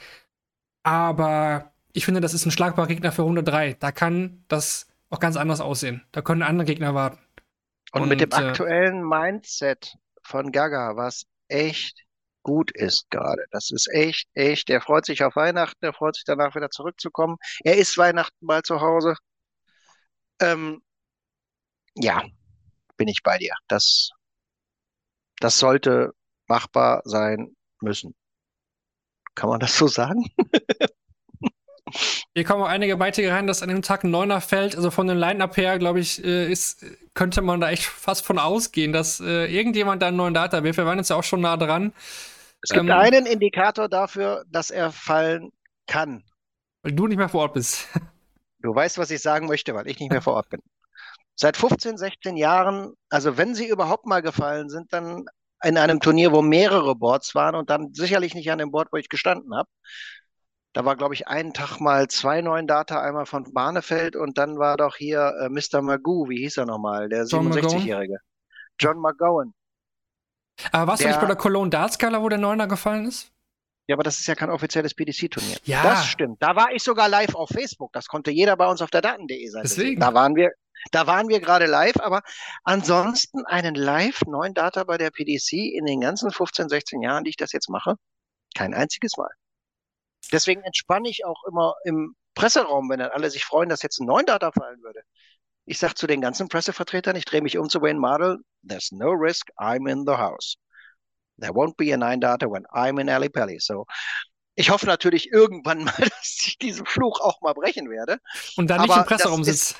Aber 0.83 1.73
ich 1.91 2.05
finde, 2.05 2.21
das 2.21 2.33
ist 2.33 2.45
ein 2.45 2.51
schlagbarer 2.51 2.87
Gegner 2.87 3.11
für 3.11 3.23
Runde 3.23 3.43
3. 3.43 3.73
Da 3.81 3.91
kann 3.91 4.45
das 4.47 4.87
auch 5.09 5.19
ganz 5.19 5.35
anders 5.35 5.59
aussehen. 5.59 6.05
Da 6.13 6.21
können 6.21 6.41
andere 6.41 6.65
Gegner 6.65 6.93
warten. 6.93 7.19
Und, 7.91 8.03
und 8.03 8.07
mit 8.07 8.21
dem 8.21 8.31
äh, 8.31 8.35
aktuellen 8.35 9.05
Mindset 9.05 9.97
von 10.23 10.53
Gaga 10.53 10.95
war 10.95 11.09
es 11.09 11.25
echt 11.49 12.04
gut 12.45 12.71
ist 12.71 13.09
gerade. 13.09 13.45
Das 13.51 13.71
ist 13.71 13.89
echt, 13.91 14.29
echt. 14.35 14.69
Er 14.69 14.79
freut 14.79 15.05
sich 15.05 15.23
auf 15.23 15.35
Weihnachten, 15.35 15.83
er 15.83 15.93
freut 15.93 16.15
sich 16.15 16.25
danach 16.25 16.55
wieder 16.55 16.69
zurückzukommen. 16.69 17.37
Er 17.63 17.75
ist 17.75 17.97
Weihnachten 17.97 18.45
mal 18.45 18.61
zu 18.61 18.81
Hause. 18.81 19.15
Ähm, 20.39 20.81
ja, 21.95 22.23
bin 22.97 23.07
ich 23.07 23.23
bei 23.23 23.39
dir. 23.39 23.55
Das, 23.67 24.11
das 25.39 25.57
sollte 25.57 26.13
machbar 26.47 27.01
sein 27.05 27.55
müssen. 27.81 28.13
Kann 29.33 29.49
man 29.49 29.59
das 29.59 29.75
so 29.75 29.87
sagen? 29.87 30.25
Hier 32.35 32.43
kommen 32.43 32.61
auch 32.61 32.67
einige 32.67 32.95
Beiträge 32.97 33.31
rein, 33.31 33.47
dass 33.47 33.63
an 33.63 33.69
dem 33.69 33.81
Tag 33.81 34.03
ein 34.03 34.11
Neuner 34.11 34.39
fällt. 34.39 34.75
Also 34.75 34.91
von 34.91 35.07
dem 35.07 35.17
Line-Up 35.17 35.57
her, 35.57 35.79
glaube 35.79 35.99
ich, 35.99 36.23
äh, 36.23 36.51
ist, 36.51 36.85
könnte 37.15 37.41
man 37.41 37.59
da 37.59 37.71
echt 37.71 37.85
fast 37.85 38.23
von 38.23 38.37
ausgehen, 38.37 38.93
dass 38.93 39.19
äh, 39.19 39.45
irgendjemand 39.45 40.03
da 40.03 40.09
einen 40.09 40.17
neuen 40.17 40.33
Data 40.35 40.63
wirft. 40.63 40.77
Wir 40.77 40.85
waren 40.85 40.99
jetzt 40.99 41.09
ja 41.09 41.15
auch 41.15 41.23
schon 41.23 41.41
nah 41.41 41.57
dran. 41.57 41.91
Es 42.65 42.71
gibt 42.71 42.89
ähm, 42.89 42.91
einen 42.91 43.27
Indikator 43.27 43.87
dafür, 43.87 44.43
dass 44.49 44.71
er 44.71 44.91
fallen 44.91 45.51
kann. 45.85 46.23
Weil 46.81 46.93
du 46.93 47.05
nicht 47.05 47.17
mehr 47.17 47.29
vor 47.29 47.41
Ort 47.43 47.53
bist. 47.53 47.87
Du 48.59 48.73
weißt, 48.73 48.97
was 48.97 49.11
ich 49.11 49.21
sagen 49.21 49.45
möchte, 49.45 49.75
weil 49.75 49.87
ich 49.87 49.99
nicht 49.99 50.11
mehr 50.11 50.23
vor 50.23 50.33
Ort 50.33 50.49
bin. 50.49 50.59
Seit 51.35 51.55
15, 51.55 51.97
16 51.97 52.35
Jahren, 52.35 52.93
also 53.09 53.37
wenn 53.37 53.53
sie 53.53 53.67
überhaupt 53.67 54.07
mal 54.07 54.23
gefallen 54.23 54.69
sind, 54.69 54.91
dann 54.91 55.27
in 55.63 55.77
einem 55.77 55.99
Turnier, 55.99 56.31
wo 56.31 56.41
mehrere 56.41 56.95
Boards 56.95 57.35
waren 57.35 57.53
und 57.53 57.69
dann 57.69 57.93
sicherlich 57.93 58.33
nicht 58.33 58.49
an 58.49 58.57
dem 58.57 58.71
Board, 58.71 58.87
wo 58.91 58.97
ich 58.97 59.07
gestanden 59.07 59.53
habe. 59.55 59.69
Da 60.73 60.83
war, 60.83 60.95
glaube 60.95 61.13
ich, 61.13 61.27
einen 61.27 61.53
Tag 61.53 61.79
mal 61.79 62.07
zwei 62.07 62.41
neuen 62.41 62.65
Data, 62.65 62.99
einmal 62.99 63.27
von 63.27 63.53
Barnefeld 63.53 64.15
und 64.15 64.39
dann 64.39 64.57
war 64.57 64.77
doch 64.77 64.95
hier 64.95 65.31
äh, 65.41 65.49
Mr. 65.49 65.83
Magoo, 65.83 66.27
wie 66.27 66.39
hieß 66.39 66.57
er 66.57 66.65
nochmal, 66.65 67.07
der 67.07 67.25
67-Jährige. 67.25 68.17
John 68.79 68.99
McGowan. 68.99 69.53
Aber 70.71 70.87
warst 70.87 71.01
Der- 71.01 71.07
du 71.09 71.13
nicht 71.13 71.21
bei 71.21 71.27
der 71.27 71.35
Cologne 71.35 71.69
Darts 71.69 71.97
Gala, 71.97 72.21
wo 72.21 72.29
der 72.29 72.37
Neuner 72.37 72.67
gefallen 72.67 73.05
ist? 73.07 73.31
Ja, 73.87 73.95
aber 73.95 74.03
das 74.03 74.19
ist 74.19 74.25
ja 74.27 74.33
kein 74.35 74.49
offizielles 74.49 74.95
PDC-Turnier. 74.95 75.57
Ja. 75.65 75.83
Das 75.83 76.07
stimmt. 76.07 76.41
Da 76.41 76.55
war 76.55 76.71
ich 76.71 76.81
sogar 76.81 77.07
live 77.07 77.35
auf 77.35 77.49
Facebook. 77.49 77.93
Das 77.93 78.07
konnte 78.07 78.31
jeder 78.31 78.57
bei 78.57 78.65
uns 78.67 78.81
auf 78.81 78.89
der 78.89 79.01
Daten.de 79.01 79.47
sein. 79.49 79.61
Deswegen. 79.63 80.01
Da 80.01 80.13
waren 80.13 80.35
wir, 80.35 80.49
da 80.91 81.05
waren 81.05 81.27
wir 81.27 81.39
gerade 81.39 81.67
live, 81.67 81.97
aber 81.97 82.21
ansonsten 82.63 83.45
einen 83.45 83.75
live 83.75 84.21
neuen 84.25 84.55
Data 84.55 84.83
bei 84.85 84.97
der 84.97 85.11
PDC 85.11 85.53
in 85.53 85.85
den 85.85 86.01
ganzen 86.01 86.31
15, 86.31 86.67
16 86.67 87.01
Jahren, 87.01 87.23
die 87.25 87.29
ich 87.31 87.37
das 87.37 87.51
jetzt 87.51 87.69
mache, 87.69 87.95
kein 88.55 88.73
einziges 88.73 89.17
Mal. 89.17 89.29
Deswegen 90.31 90.63
entspanne 90.63 91.07
ich 91.07 91.23
auch 91.23 91.43
immer 91.47 91.75
im 91.83 92.15
Presseraum, 92.33 92.89
wenn 92.89 92.99
dann 92.99 93.11
alle 93.11 93.29
sich 93.29 93.45
freuen, 93.45 93.69
dass 93.69 93.83
jetzt 93.83 93.99
ein 93.99 94.07
neuen 94.07 94.25
Data 94.25 94.51
fallen 94.51 94.81
würde. 94.81 95.01
Ich 95.65 95.79
sage 95.79 95.95
zu 95.95 96.07
den 96.07 96.21
ganzen 96.21 96.47
Pressevertretern, 96.47 97.15
ich 97.15 97.25
drehe 97.25 97.41
mich 97.41 97.57
um 97.57 97.69
zu 97.69 97.81
Wayne 97.81 97.99
Mardell, 97.99 98.37
there's 98.67 98.91
no 98.91 99.09
risk, 99.11 99.49
I'm 99.57 99.89
in 99.89 100.05
the 100.05 100.13
house. 100.13 100.55
There 101.39 101.53
won't 101.53 101.75
be 101.75 101.93
a 101.93 101.97
nine 101.97 102.19
data 102.19 102.47
when 102.47 102.65
I'm 102.67 102.99
in 102.99 103.09
Ali 103.09 103.29
Pally. 103.29 103.59
So, 103.59 103.85
ich 104.55 104.69
hoffe 104.69 104.85
natürlich 104.85 105.31
irgendwann 105.31 105.83
mal, 105.83 105.93
dass 105.99 106.37
ich 106.47 106.57
diesen 106.57 106.85
Fluch 106.85 107.19
auch 107.19 107.41
mal 107.41 107.53
brechen 107.53 107.89
werde. 107.89 108.19
Und 108.55 108.69
dann 108.69 108.81
nicht 108.81 108.95
im 108.95 109.03
Presseraum 109.03 109.43
sitzt. 109.43 109.75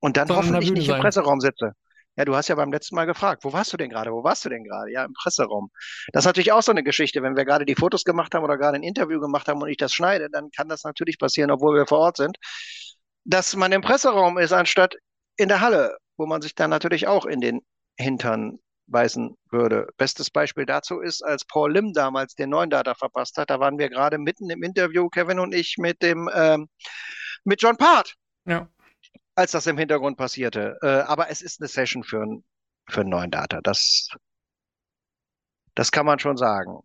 Und 0.00 0.16
dann 0.16 0.28
hoffentlich 0.28 0.70
nicht 0.70 0.88
im. 0.88 1.00
Presseraum 1.00 1.40
sitze. 1.40 1.72
Ja, 2.16 2.24
du 2.24 2.34
hast 2.34 2.48
ja 2.48 2.56
beim 2.56 2.72
letzten 2.72 2.96
Mal 2.96 3.04
gefragt, 3.04 3.44
wo 3.44 3.52
warst 3.52 3.72
du 3.72 3.76
denn 3.76 3.90
gerade? 3.90 4.12
Wo 4.12 4.24
warst 4.24 4.44
du 4.44 4.48
denn 4.48 4.64
gerade? 4.64 4.90
Ja, 4.90 5.04
im 5.04 5.12
Presseraum. 5.12 5.70
Das 6.12 6.22
ist 6.22 6.26
natürlich 6.26 6.50
auch 6.50 6.62
so 6.62 6.72
eine 6.72 6.82
Geschichte. 6.82 7.22
Wenn 7.22 7.36
wir 7.36 7.44
gerade 7.44 7.64
die 7.64 7.76
Fotos 7.76 8.02
gemacht 8.02 8.34
haben 8.34 8.42
oder 8.42 8.58
gerade 8.58 8.76
ein 8.76 8.82
Interview 8.82 9.20
gemacht 9.20 9.46
haben 9.46 9.62
und 9.62 9.68
ich 9.68 9.76
das 9.76 9.92
schneide, 9.92 10.28
dann 10.28 10.50
kann 10.50 10.68
das 10.68 10.82
natürlich 10.82 11.18
passieren, 11.18 11.52
obwohl 11.52 11.76
wir 11.76 11.86
vor 11.86 11.98
Ort 11.98 12.16
sind, 12.16 12.36
dass 13.28 13.54
man 13.54 13.72
im 13.72 13.82
Presseraum 13.82 14.38
ist, 14.38 14.52
anstatt 14.52 14.94
in 15.36 15.48
der 15.48 15.60
Halle, 15.60 15.98
wo 16.16 16.24
man 16.26 16.40
sich 16.40 16.54
dann 16.54 16.70
natürlich 16.70 17.06
auch 17.06 17.26
in 17.26 17.40
den 17.40 17.60
Hintern 17.98 18.58
beißen 18.86 19.36
würde. 19.50 19.86
Bestes 19.98 20.30
Beispiel 20.30 20.64
dazu 20.64 21.00
ist, 21.00 21.22
als 21.22 21.44
Paul 21.44 21.74
Lim 21.74 21.92
damals 21.92 22.34
den 22.34 22.48
neuen 22.48 22.70
Data 22.70 22.94
verpasst 22.94 23.36
hat, 23.36 23.50
da 23.50 23.60
waren 23.60 23.78
wir 23.78 23.90
gerade 23.90 24.16
mitten 24.16 24.48
im 24.48 24.62
Interview, 24.62 25.10
Kevin 25.10 25.38
und 25.40 25.54
ich, 25.54 25.76
mit 25.76 26.02
dem, 26.02 26.30
ähm, 26.34 26.68
mit 27.44 27.60
John 27.60 27.76
Part 27.76 28.14
Ja. 28.46 28.70
als 29.34 29.52
das 29.52 29.66
im 29.66 29.76
Hintergrund 29.76 30.16
passierte. 30.16 30.78
Äh, 30.80 30.86
aber 31.06 31.28
es 31.28 31.42
ist 31.42 31.60
eine 31.60 31.68
Session 31.68 32.02
für, 32.04 32.22
ein, 32.22 32.44
für 32.88 33.02
einen 33.02 33.10
neuen 33.10 33.30
Data. 33.30 33.60
Das, 33.60 34.08
das 35.74 35.92
kann 35.92 36.06
man 36.06 36.18
schon 36.18 36.38
sagen. 36.38 36.78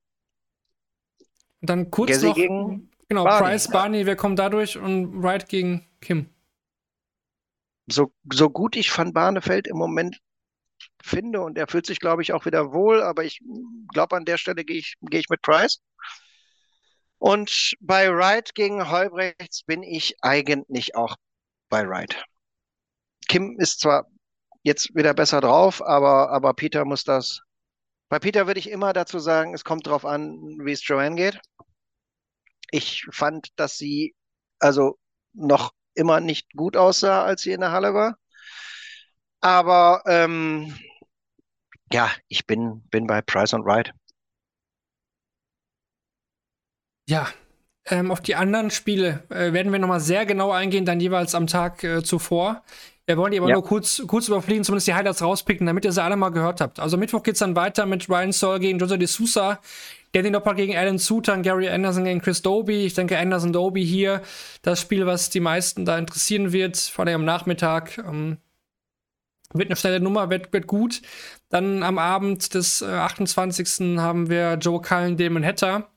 Dann 1.62 1.90
kurz 1.90 2.12
Gassi 2.12 2.28
noch. 2.28 2.36
gegen 2.36 2.92
genau, 3.08 3.24
Barney, 3.24 3.48
Price. 3.48 3.70
Barney, 3.70 4.06
wer 4.06 4.18
kommt 4.18 4.40
dadurch? 4.40 4.78
Und 4.78 5.24
Wright 5.24 5.48
gegen 5.48 5.88
Kim. 6.02 6.33
So, 7.88 8.14
so 8.32 8.50
gut 8.50 8.76
ich 8.76 8.96
Van 8.98 9.14
Barneveld 9.14 9.68
im 9.68 9.78
Moment 9.78 10.20
finde 11.02 11.42
und 11.42 11.58
er 11.58 11.68
fühlt 11.68 11.86
sich, 11.86 12.00
glaube 12.00 12.22
ich, 12.22 12.34
auch 12.34 12.46
wieder 12.46 12.72
wohl, 12.72 13.02
aber 13.02 13.24
ich 13.24 13.42
glaube, 13.94 14.16
an 14.16 14.26
der 14.26 14.38
Stelle 14.38 14.64
gehe 14.64 14.78
ich, 14.78 14.96
gehe 15.02 15.20
ich 15.20 15.30
mit 15.30 15.42
Price. 15.42 15.80
Und 17.18 17.76
bei 17.80 18.14
Wright 18.14 18.54
gegen 18.54 18.90
Heubrechts 18.90 19.64
bin 19.64 19.82
ich 19.84 20.16
eigentlich 20.22 20.96
auch 20.96 21.16
bei 21.70 21.88
Wright. 21.88 22.24
Kim 23.28 23.58
ist 23.60 23.80
zwar 23.80 24.08
jetzt 24.64 24.94
wieder 24.96 25.14
besser 25.14 25.42
drauf, 25.42 25.82
aber, 25.82 26.32
aber 26.32 26.54
Peter 26.54 26.86
muss 26.86 27.04
das. 27.04 27.40
Bei 28.10 28.20
Peter 28.20 28.48
würde 28.48 28.60
ich 28.60 28.70
immer 28.70 28.94
dazu 28.94 29.20
sagen, 29.20 29.54
es 29.54 29.64
kommt 29.64 29.88
drauf 29.88 30.06
an, 30.06 30.38
wie 30.64 30.72
es 30.72 30.86
Joanne 30.88 31.16
geht. 31.16 31.40
Ich 32.72 33.06
fand, 33.12 33.48
dass 33.56 33.78
sie 33.78 34.16
also 34.60 34.98
noch 35.34 35.72
immer 35.96 36.20
nicht 36.20 36.54
gut 36.56 36.78
aussah, 36.78 37.24
als 37.26 37.42
sie 37.44 37.52
in 37.54 37.62
der 37.62 37.72
Halle 37.72 37.94
war. 37.94 38.18
Aber 39.42 40.02
ähm, 40.08 40.74
ja, 41.94 42.12
ich 42.28 42.46
bin, 42.46 42.82
bin 42.92 43.08
bei 43.08 43.22
Price 43.22 43.54
und 43.54 43.66
Wright. 43.66 43.94
Ja, 47.08 47.28
ähm, 47.86 48.12
auf 48.12 48.22
die 48.22 48.36
anderen 48.36 48.72
Spiele 48.72 49.24
äh, 49.30 49.52
werden 49.54 49.72
wir 49.72 49.80
nochmal 49.80 50.00
sehr 50.00 50.26
genau 50.26 50.52
eingehen, 50.52 50.86
dann 50.86 51.00
jeweils 51.00 51.36
am 51.36 51.48
Tag 51.48 51.84
äh, 51.84 52.04
zuvor. 52.04 52.64
Wir 53.06 53.18
wollen 53.18 53.34
die 53.34 53.40
aber 53.40 53.50
Ja. 53.50 53.52
nur 53.52 53.64
kurz, 53.66 54.02
kurz 54.08 54.30
überfliegen, 54.30 54.64
zumindest 54.64 54.88
die 54.88 54.94
Highlights 54.94 55.22
rauspicken, 55.22 55.68
damit 55.68 55.84
ihr 55.84 55.92
sie 55.92 56.02
alle 56.02 56.16
mal 56.16 56.30
gehört 56.30 56.62
habt. 56.62 56.80
Also 56.80 56.96
Mittwoch 56.98 57.24
geht's 57.24 57.40
dann 57.40 57.56
weiter 57.58 57.86
mit 57.86 58.08
Ryan 58.10 58.32
Saul 58.32 58.60
gegen 58.60 58.80
Jose 58.80 58.98
de 58.98 59.08
Sousa, 59.08 59.60
Danny 60.14 60.30
Noppert 60.30 60.58
gegen 60.58 60.76
Alan 60.76 61.00
Sutan, 61.00 61.42
Gary 61.42 61.68
Anderson 61.68 62.04
gegen 62.06 62.22
Chris 62.22 62.44
Doby. 62.44 62.86
Ich 62.86 62.94
denke, 62.94 63.18
Anderson 63.18 63.52
Doby 63.52 63.86
hier 63.86 64.22
das 64.62 64.80
Spiel, 64.80 65.08
was 65.08 65.32
die 65.32 65.40
meisten 65.40 65.86
da 65.86 65.98
interessieren 65.98 66.54
wird, 66.54 66.78
vor 66.78 67.06
allem 67.06 67.16
am 67.16 67.26
Nachmittag. 67.26 67.98
Ähm, 67.98 68.38
wird 69.54 69.70
eine 69.70 69.76
schnelle 69.76 70.00
Nummer, 70.00 70.30
wird, 70.30 70.54
wird 70.54 70.68
gut. 70.68 71.02
Dann 71.50 71.84
am 71.84 71.98
Abend 71.98 72.54
des 72.54 72.82
äh, 72.82 72.86
28. 72.86 74.00
haben 74.00 74.30
wir 74.30 74.56
Joe 74.56 74.82
Cullen, 74.82 75.18
Damon 75.18 75.44
Hatter. 75.44 75.90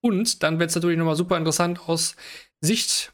Und 0.00 0.42
dann 0.42 0.58
wird 0.60 0.70
es 0.70 0.76
natürlich 0.76 0.98
nochmal 0.98 1.16
super 1.16 1.36
interessant 1.36 1.88
aus 1.88 2.14
Sicht 2.60 3.12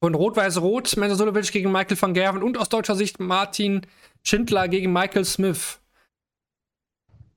von 0.00 0.14
Rot-Weiß-Rot, 0.14 0.96
Menzo 0.96 1.14
Sulovic 1.14 1.52
gegen 1.52 1.70
Michael 1.70 2.00
van 2.00 2.14
Gerven 2.14 2.42
und 2.42 2.58
aus 2.58 2.68
deutscher 2.68 2.96
Sicht 2.96 3.20
Martin 3.20 3.86
Schindler 4.22 4.68
gegen 4.68 4.92
Michael 4.92 5.24
Smith. 5.24 5.78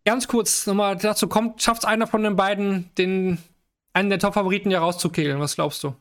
Ganz 0.07 0.29
kurz 0.29 0.65
nochmal 0.65 0.95
dazu 0.95 1.27
kommt, 1.27 1.61
schafft 1.61 1.81
es 1.83 1.85
einer 1.85 2.07
von 2.07 2.23
den 2.23 2.37
beiden, 2.37 2.95
den 2.95 3.39
einen 3.91 4.09
der 4.09 4.19
Top-Favoriten 4.19 4.69
hier 4.69 4.79
rauszukehlen? 4.79 5.41
Was 5.41 5.55
glaubst 5.55 5.83
du? 5.83 5.97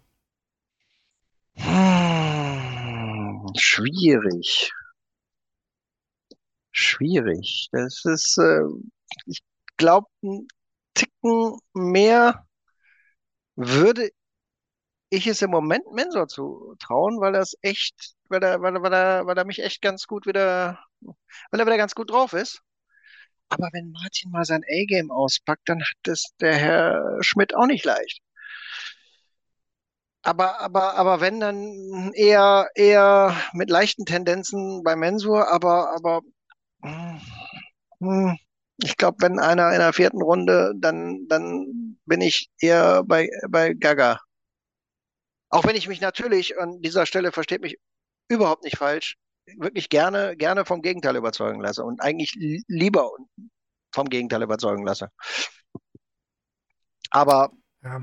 Hm, 1.54 3.44
schwierig. 3.56 4.70
Schwierig. 6.70 7.66
Das 7.72 8.04
ist, 8.04 8.38
äh, 8.38 8.60
ich 9.26 9.40
glaube, 9.76 10.06
ein 10.22 10.46
Ticken 10.94 11.58
mehr 11.74 12.46
würde 13.56 14.10
ich 15.10 15.26
es 15.26 15.42
im 15.42 15.50
Moment 15.50 15.90
Mensor 15.90 16.28
zu 16.28 16.76
trauen, 16.78 17.18
weil 17.18 17.34
es 17.34 17.56
echt, 17.60 18.14
weil 18.28 18.44
er, 18.44 18.62
weil 18.62 18.76
er, 18.76 18.82
weil 18.82 18.92
er, 18.92 19.26
weil 19.26 19.36
er 19.36 19.44
mich 19.44 19.64
echt 19.64 19.82
ganz 19.82 20.06
gut 20.06 20.26
wieder, 20.26 20.78
weil 21.00 21.58
er 21.58 21.66
wieder 21.66 21.76
ganz 21.76 21.96
gut 21.96 22.12
drauf 22.12 22.34
ist. 22.34 22.62
Aber 23.48 23.68
wenn 23.72 23.92
Martin 23.92 24.30
mal 24.30 24.44
sein 24.44 24.64
A-Game 24.64 25.10
auspackt, 25.10 25.68
dann 25.68 25.80
hat 25.80 26.08
es 26.08 26.34
der 26.40 26.56
Herr 26.56 27.18
Schmidt 27.20 27.54
auch 27.54 27.66
nicht 27.66 27.84
leicht. 27.84 28.20
Aber, 30.22 30.60
aber, 30.60 30.94
aber 30.94 31.20
wenn 31.20 31.38
dann 31.38 32.12
eher, 32.14 32.68
eher 32.74 33.36
mit 33.52 33.70
leichten 33.70 34.04
Tendenzen 34.04 34.82
bei 34.82 34.96
Mensur, 34.96 35.48
aber, 35.52 35.94
aber 35.94 36.22
hm, 36.82 37.20
hm, 38.00 38.38
ich 38.82 38.96
glaube, 38.96 39.18
wenn 39.20 39.38
einer 39.38 39.72
in 39.72 39.78
der 39.78 39.92
vierten 39.92 40.22
Runde, 40.22 40.74
dann, 40.76 41.26
dann 41.28 41.98
bin 42.06 42.20
ich 42.20 42.50
eher 42.60 43.04
bei, 43.04 43.28
bei 43.48 43.74
Gaga. 43.74 44.20
Auch 45.48 45.64
wenn 45.64 45.76
ich 45.76 45.88
mich 45.88 46.00
natürlich 46.00 46.58
an 46.58 46.80
dieser 46.82 47.06
Stelle, 47.06 47.30
versteht 47.30 47.62
mich 47.62 47.78
überhaupt 48.28 48.64
nicht 48.64 48.78
falsch, 48.78 49.16
wirklich 49.58 49.88
gerne, 49.88 50.36
gerne 50.36 50.64
vom 50.64 50.82
Gegenteil 50.82 51.16
überzeugen 51.16 51.60
lasse 51.60 51.84
und 51.84 52.00
eigentlich 52.02 52.34
li- 52.34 52.62
lieber 52.68 53.10
vom 53.94 54.08
Gegenteil 54.08 54.42
überzeugen 54.42 54.84
lasse. 54.84 55.10
Aber 57.10 57.50
Ja. 57.82 58.02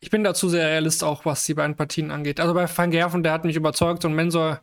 Ich 0.00 0.10
bin 0.10 0.24
dazu 0.24 0.48
sehr 0.50 0.66
realist, 0.68 1.02
auch 1.04 1.24
was 1.24 1.44
die 1.46 1.54
beiden 1.54 1.76
Partien 1.76 2.10
angeht. 2.10 2.38
Also 2.40 2.52
bei 2.54 2.68
Van 2.68 2.90
Gerven, 2.90 3.22
der 3.22 3.32
hat 3.32 3.44
mich 3.46 3.56
überzeugt 3.56 4.04
und 4.04 4.14
Mensor, 4.14 4.60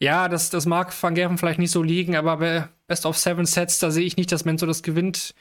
ja, 0.00 0.28
das, 0.28 0.50
das 0.50 0.66
mag 0.66 0.90
Van 1.02 1.14
Gerven 1.14 1.36
vielleicht 1.38 1.58
nicht 1.58 1.70
so 1.70 1.82
liegen, 1.82 2.16
aber 2.16 2.38
bei 2.38 2.68
Best 2.86 3.04
of 3.06 3.18
Seven 3.18 3.46
Sets, 3.46 3.78
da 3.78 3.90
sehe 3.90 4.06
ich 4.06 4.16
nicht, 4.16 4.32
dass 4.32 4.46
Mensor 4.46 4.66
das 4.68 4.82
gewinnt. 4.82 5.34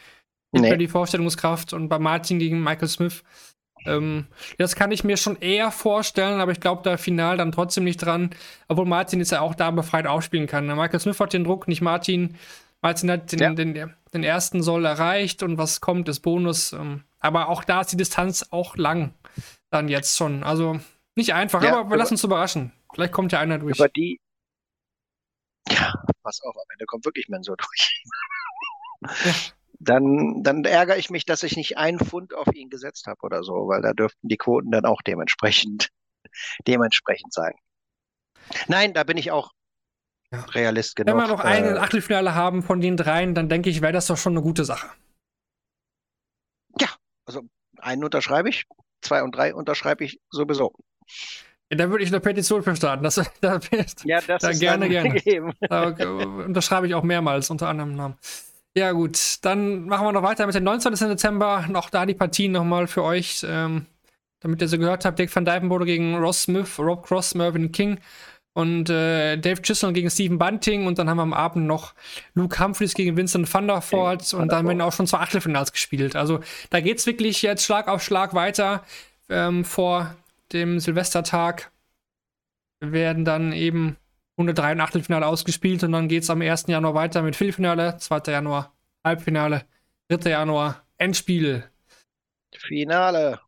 Nicht 0.52 0.64
Nee. 0.64 0.70
mehr 0.70 0.78
die 0.78 0.90
Vorstellungskraft 0.90 1.74
und 1.74 1.90
bei 1.90 2.00
Martin 2.00 2.38
gegen 2.40 2.62
Michael 2.64 2.90
Smith. 2.90 3.24
Ähm, 3.86 4.28
das 4.58 4.76
kann 4.76 4.92
ich 4.92 5.04
mir 5.04 5.18
schon 5.18 5.38
eher 5.40 5.72
vorstellen, 5.72 6.40
aber 6.40 6.52
ich 6.52 6.60
glaube 6.60 6.82
da 6.84 6.98
final 6.98 7.38
dann 7.38 7.52
trotzdem 7.52 7.84
nicht 7.84 7.98
dran. 7.98 8.30
Obwohl 8.68 8.86
Martin 8.86 9.20
jetzt 9.20 9.32
ja 9.32 9.42
auch 9.42 9.56
da 9.56 9.72
befreit 9.72 10.08
aufspielen 10.08 10.48
kann. 10.48 10.68
Michael 10.68 11.00
Smith 11.00 11.20
hat 11.20 11.34
den 11.34 11.44
Druck, 11.44 11.68
nicht 11.68 11.82
Martin. 11.82 12.38
Martin 12.82 13.12
hat 13.12 13.32
den, 13.32 13.40
Ja. 13.40 13.54
den, 13.54 13.94
den 14.14 14.24
ersten 14.24 14.62
Soll 14.62 14.86
erreicht 14.86 15.42
und 15.44 15.58
was 15.58 15.80
kommt, 15.82 16.10
ist 16.10 16.20
Bonus. 16.20 16.74
Ähm, 16.74 17.04
aber 17.20 17.50
auch 17.50 17.64
da 17.64 17.82
ist 17.82 17.92
die 17.92 17.98
Distanz 17.98 18.48
auch 18.52 18.76
lang. 18.76 19.14
Dann 19.70 19.88
jetzt 19.90 20.18
schon. 20.18 20.44
Also 20.44 20.80
nicht 21.16 21.34
einfach, 21.34 21.64
Ja, 21.64 21.80
aber 21.80 21.90
wir 21.92 21.98
lassen 21.98 22.14
uns 22.16 22.24
überraschen. 22.24 22.72
Vielleicht 22.94 23.14
kommt 23.14 23.32
ja 23.32 23.40
einer 23.40 23.58
durch. 23.60 23.78
über 23.80 23.88
die, 23.90 24.20
ja, 25.70 25.94
pass 26.24 26.42
auf, 26.44 26.56
am 26.56 26.64
Ende 26.74 26.86
kommt 26.86 27.06
wirklich 27.06 27.30
Mensur 27.30 27.56
durch. 27.58 28.04
Dann, 29.84 30.44
dann 30.44 30.66
ärgere 30.66 30.98
ich 30.98 31.10
mich, 31.10 31.26
dass 31.26 31.44
ich 31.44 31.56
nicht 31.56 31.78
einen 31.78 32.00
Pfund 32.00 32.34
auf 32.34 32.48
ihn 32.54 32.70
gesetzt 32.70 33.08
habe 33.08 33.20
oder 33.22 33.44
so, 33.44 33.68
weil 33.68 33.82
da 33.82 33.94
dürften 33.94 34.28
die 34.28 34.38
Quoten 34.38 34.72
dann 34.72 34.86
auch 34.86 35.02
dementsprechend, 35.02 35.90
dementsprechend 36.68 37.34
sein. 37.34 37.54
Nein, 38.68 38.94
da 38.94 39.04
bin 39.04 39.18
ich 39.18 39.32
auch 39.32 39.52
Ja. 40.32 40.42
Realist 40.42 40.96
genug. 40.96 41.16
Wenn 41.16 41.24
wir 41.24 41.28
noch 41.28 41.44
Äh, 41.44 41.78
Achtelfinale 41.78 42.36
haben 42.36 42.64
von 42.64 42.82
den 42.82 42.98
dreien, 42.98 43.36
dann 43.36 43.50
denke 43.50 43.70
ich, 43.70 43.82
wäre 43.82 43.94
das 43.94 44.08
doch 44.08 44.18
schon 44.18 44.34
eine 44.34 44.42
gute 44.42 44.66
Sache. 44.66 44.90
einen 47.84 48.04
unterschreibe 48.04 48.50
ich, 48.50 48.66
zwei 49.02 49.24
und 49.24 49.36
drei 49.36 49.54
unterschreibe 49.54 50.04
ich 50.04 50.20
sowieso. 50.30 50.74
Ja, 51.70 51.78
da 51.78 51.90
würde 51.90 52.04
ich 52.04 52.10
eine 52.10 52.20
Petition 52.20 52.64
für 52.64 52.76
starten. 52.76 53.04
Das, 53.04 53.16
da, 53.42 53.60
Ja, 54.04 54.22
das 54.22 54.42
Da 54.42 54.50
ist 54.50 54.60
gerne, 54.60 54.86
dann 54.86 54.90
gerne. 54.90 55.10
gegeben. 55.14 55.54
da 55.62 55.90
äh, 55.92 56.06
unterschreibe 56.06 56.88
ich 56.88 56.96
auch 56.96 57.04
mehrmals 57.04 57.50
unter 57.50 57.68
anderem 57.68 57.96
Namen. 57.96 58.18
Ja, 58.76 58.92
gut, 58.92 59.38
dann 59.44 59.86
machen 59.86 60.08
wir 60.08 60.12
noch 60.12 60.24
weiter 60.24 60.48
mit 60.48 60.56
dem 60.56 60.64
19. 60.64 60.94
Dezember. 60.94 61.66
Noch 61.70 61.92
da 61.92 62.06
die 62.08 62.16
Partien 62.16 62.52
nochmal 62.52 62.88
für 62.88 63.04
euch. 63.04 63.46
Ähm, 63.48 63.86
damit 64.40 64.62
ihr 64.62 64.68
sie 64.68 64.78
gehört 64.78 65.06
habt, 65.06 65.20
Dick 65.20 65.34
van 65.34 65.46
Dijvenbode 65.46 65.86
gegen 65.86 66.16
Ross 66.18 66.44
Smith, 66.44 66.78
Rob 66.78 67.06
Cross, 67.06 67.34
Mervyn 67.36 67.72
King 67.72 68.00
und 68.54 68.90
äh, 68.90 69.38
Dave 69.38 69.62
Chisholm 69.62 69.94
gegen 69.94 70.10
Stephen 70.10 70.38
Bunting. 70.38 70.86
Und 70.86 71.00
dann 71.00 71.10
haben 71.10 71.18
wir 71.18 71.24
am 71.24 71.34
Abend 71.34 71.66
noch 71.66 71.94
Luke 72.34 72.60
Humphreys 72.60 72.94
gegen 72.94 73.16
Vincent 73.16 73.52
van 73.52 73.68
der 73.68 73.82
Voort. 73.82 74.34
Und 74.34 74.52
dann 74.52 74.68
werden 74.68 74.82
auch 74.82 74.92
schon 74.92 75.08
zwei 75.08 75.20
Achtelfinals 75.20 75.72
gespielt. 75.72 76.16
Also 76.16 76.40
da 76.70 76.82
geht 76.82 76.98
es 76.98 77.06
wirklich 77.06 77.42
jetzt 77.42 77.64
Schlag 77.64 77.88
auf 77.88 78.04
Schlag 78.04 78.34
weiter. 78.34 78.84
Ähm, 79.30 79.66
vor 79.66 80.16
dem 80.52 80.80
Silvestertag 80.80 81.72
werden 82.80 83.24
dann 83.24 83.54
eben 83.54 83.98
Runde 84.38 84.54
3 84.54 84.74
und 84.74 84.82
Achtelfinale 84.82 85.28
ausgespielt 85.28 85.84
und 85.84 85.92
dann 85.92 86.08
geht 86.08 86.24
es 86.24 86.30
am 86.30 86.42
1. 86.42 86.66
Januar 86.68 86.96
weiter 86.96 87.22
mit 87.22 87.36
Viertelfinale, 87.36 87.98
2. 87.98 88.32
Januar 88.32 88.74
Halbfinale, 89.06 89.66
3. 90.10 90.30
Januar 90.30 90.86
Endspiel. 90.98 91.70
Finale. 92.56 93.40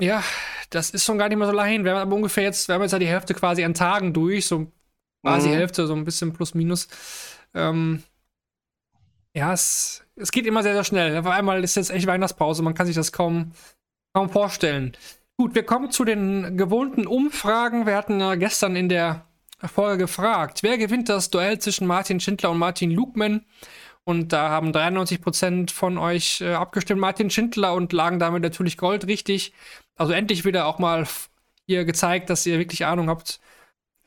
Ja, 0.00 0.22
das 0.70 0.90
ist 0.90 1.04
schon 1.04 1.18
gar 1.18 1.28
nicht 1.28 1.38
mehr 1.38 1.46
so 1.46 1.52
lange 1.52 1.72
hin. 1.72 1.84
Wir 1.84 1.92
haben 1.92 2.00
aber 2.00 2.16
ungefähr 2.16 2.44
jetzt, 2.44 2.68
wir 2.68 2.74
haben 2.74 2.82
jetzt 2.82 2.92
ja 2.92 2.98
die 2.98 3.06
Hälfte 3.06 3.34
quasi 3.34 3.64
an 3.64 3.74
Tagen 3.74 4.12
durch, 4.12 4.46
so 4.46 4.72
quasi 5.22 5.48
Mhm. 5.48 5.54
Hälfte, 5.54 5.86
so 5.86 5.94
ein 5.94 6.04
bisschen 6.04 6.32
plus 6.32 6.54
minus. 6.54 6.88
Ähm, 7.54 8.02
ja, 9.34 9.52
es, 9.52 10.04
es 10.16 10.30
geht 10.32 10.46
immer 10.46 10.62
sehr, 10.62 10.74
sehr 10.74 10.84
schnell. 10.84 11.18
Auf 11.18 11.26
einmal 11.26 11.62
ist 11.62 11.76
jetzt 11.76 11.90
echt 11.90 12.06
Weihnachtspause, 12.06 12.62
man 12.62 12.74
kann 12.74 12.86
sich 12.86 12.96
das 12.96 13.12
kaum, 13.12 13.52
kaum 14.14 14.30
vorstellen. 14.30 14.96
Gut, 15.36 15.54
wir 15.54 15.64
kommen 15.64 15.90
zu 15.90 16.04
den 16.04 16.56
gewohnten 16.56 17.06
Umfragen. 17.06 17.86
Wir 17.86 17.96
hatten 17.96 18.20
ja 18.20 18.34
gestern 18.34 18.76
in 18.76 18.88
der 18.88 19.26
Folge 19.68 19.98
gefragt, 19.98 20.62
wer 20.62 20.78
gewinnt 20.78 21.08
das 21.08 21.30
Duell 21.30 21.58
zwischen 21.58 21.86
Martin 21.86 22.20
Schindler 22.20 22.50
und 22.50 22.58
Martin 22.58 22.90
Lugman? 22.90 23.44
Und 24.04 24.32
da 24.32 24.48
haben 24.48 24.72
93% 24.72 25.72
von 25.72 25.98
euch 25.98 26.40
äh, 26.40 26.54
abgestimmt, 26.54 27.00
Martin 27.00 27.30
Schindler, 27.30 27.74
und 27.74 27.92
lagen 27.92 28.18
damit 28.18 28.42
natürlich 28.42 28.76
Gold 28.76 29.06
richtig. 29.06 29.52
Also 29.96 30.12
endlich 30.12 30.44
wieder 30.44 30.66
auch 30.66 30.78
mal 30.78 31.06
hier 31.66 31.84
gezeigt, 31.84 32.30
dass 32.30 32.46
ihr 32.46 32.58
wirklich 32.58 32.86
Ahnung 32.86 33.08
habt. 33.08 33.40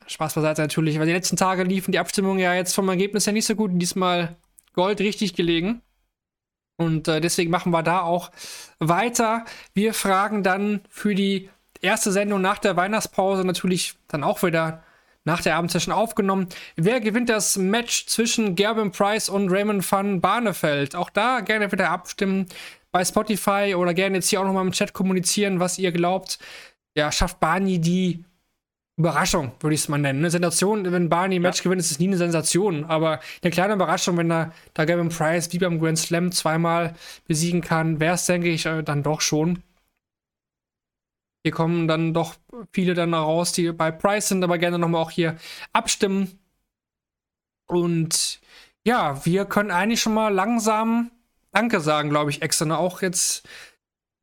Spaß 0.08 0.34
beiseite 0.34 0.62
natürlich, 0.62 1.00
weil 1.00 1.06
die 1.06 1.14
letzten 1.14 1.38
Tage 1.38 1.64
liefen 1.64 1.92
die 1.92 2.00
Abstimmungen 2.00 2.40
ja 2.40 2.54
jetzt 2.54 2.74
vom 2.74 2.90
Ergebnis 2.90 3.26
her 3.26 3.34
nicht 3.34 3.46
so 3.46 3.56
gut. 3.56 3.72
Diesmal 3.76 4.36
Gold 4.74 5.00
richtig 5.00 5.36
gelegen. 5.36 5.82
Und 6.76 7.08
äh, 7.08 7.22
deswegen 7.22 7.52
machen 7.52 7.72
wir 7.72 7.84
da 7.84 8.02
auch 8.02 8.32
weiter. 8.80 9.46
Wir 9.74 9.94
fragen 9.94 10.44
dann 10.44 10.82
für 10.90 11.16
die 11.16 11.50
erste 11.82 12.12
Sendung 12.12 12.42
nach 12.42 12.58
der 12.58 12.76
Weihnachtspause 12.76 13.46
natürlich 13.46 13.96
dann 14.08 14.24
auch 14.24 14.42
wieder 14.44 14.84
nach 15.26 15.42
der 15.42 15.56
Abendsession 15.56 15.94
aufgenommen. 15.94 16.48
Wer 16.76 17.00
gewinnt 17.00 17.30
das 17.30 17.58
Match 17.58 18.08
zwischen 18.08 18.56
Gerben 18.56 18.92
Price 18.92 19.30
und 19.30 19.50
Raymond 19.50 19.90
van 19.90 20.22
Barneveld? 20.22 20.96
Auch 20.96 21.10
da 21.10 21.40
gerne 21.40 21.72
wieder 21.72 21.90
abstimmen 21.90 22.48
bei 22.92 23.04
Spotify 23.04 23.76
oder 23.76 23.94
gerne 23.94 24.18
jetzt 24.18 24.30
hier 24.30 24.42
auch 24.42 24.46
nochmal 24.46 24.66
im 24.66 24.72
Chat 24.72 24.94
kommunizieren, 24.94 25.60
was 25.60 25.80
ihr 25.80 25.92
glaubt. 25.92 26.40
Ja, 26.96 27.12
schafft 27.12 27.40
Barney 27.40 27.80
die 27.80 28.24
Überraschung, 28.96 29.52
würde 29.60 29.74
ich 29.74 29.82
es 29.82 29.90
mal 29.90 29.98
nennen. 29.98 30.20
Eine 30.20 30.30
Sensation, 30.30 30.92
wenn 30.92 31.10
Barney 31.10 31.38
ein 31.38 31.42
Match 31.42 31.64
gewinnt, 31.64 31.82
ist 31.82 31.90
es 31.90 32.00
nie 32.00 32.08
eine 32.08 32.18
Sensation. 32.18 32.86
Aber 32.86 33.20
eine 33.42 33.52
kleine 33.52 33.74
Überraschung, 33.74 34.18
wenn 34.18 34.30
da, 34.30 34.52
da 34.76 34.86
Gavin 34.86 35.10
Price 35.10 35.52
wie 35.52 35.58
beim 35.58 35.80
Grand 35.80 35.98
Slam 35.98 36.32
zweimal 36.32 36.94
besiegen 37.28 37.62
kann, 37.62 38.00
wäre 38.00 38.14
es, 38.16 38.28
denke 38.28 38.50
ich, 38.50 38.68
äh, 38.68 38.84
dann 38.84 39.02
doch 39.02 39.22
schon. 39.22 39.64
Hier 41.44 41.52
kommen 41.52 41.88
dann 41.88 42.14
doch 42.14 42.36
viele 42.72 42.94
dann 42.94 43.14
raus, 43.14 43.52
die 43.52 43.72
bei 43.72 43.92
Price 43.92 44.30
sind, 44.30 44.44
aber 44.44 44.58
gerne 44.58 44.80
nochmal 44.80 45.02
auch 45.02 45.12
hier 45.12 45.36
abstimmen. 45.74 46.40
Und 47.68 48.40
ja, 48.86 49.24
wir 49.26 49.46
können 49.46 49.72
eigentlich 49.72 50.02
schon 50.02 50.14
mal 50.14 50.34
langsam 50.34 51.12
Danke 51.52 51.82
sagen, 51.82 52.10
glaube 52.10 52.32
ich, 52.32 52.42
extra. 52.42 52.66
Ne? 52.66 52.78
Auch 52.78 53.02
jetzt, 53.02 53.48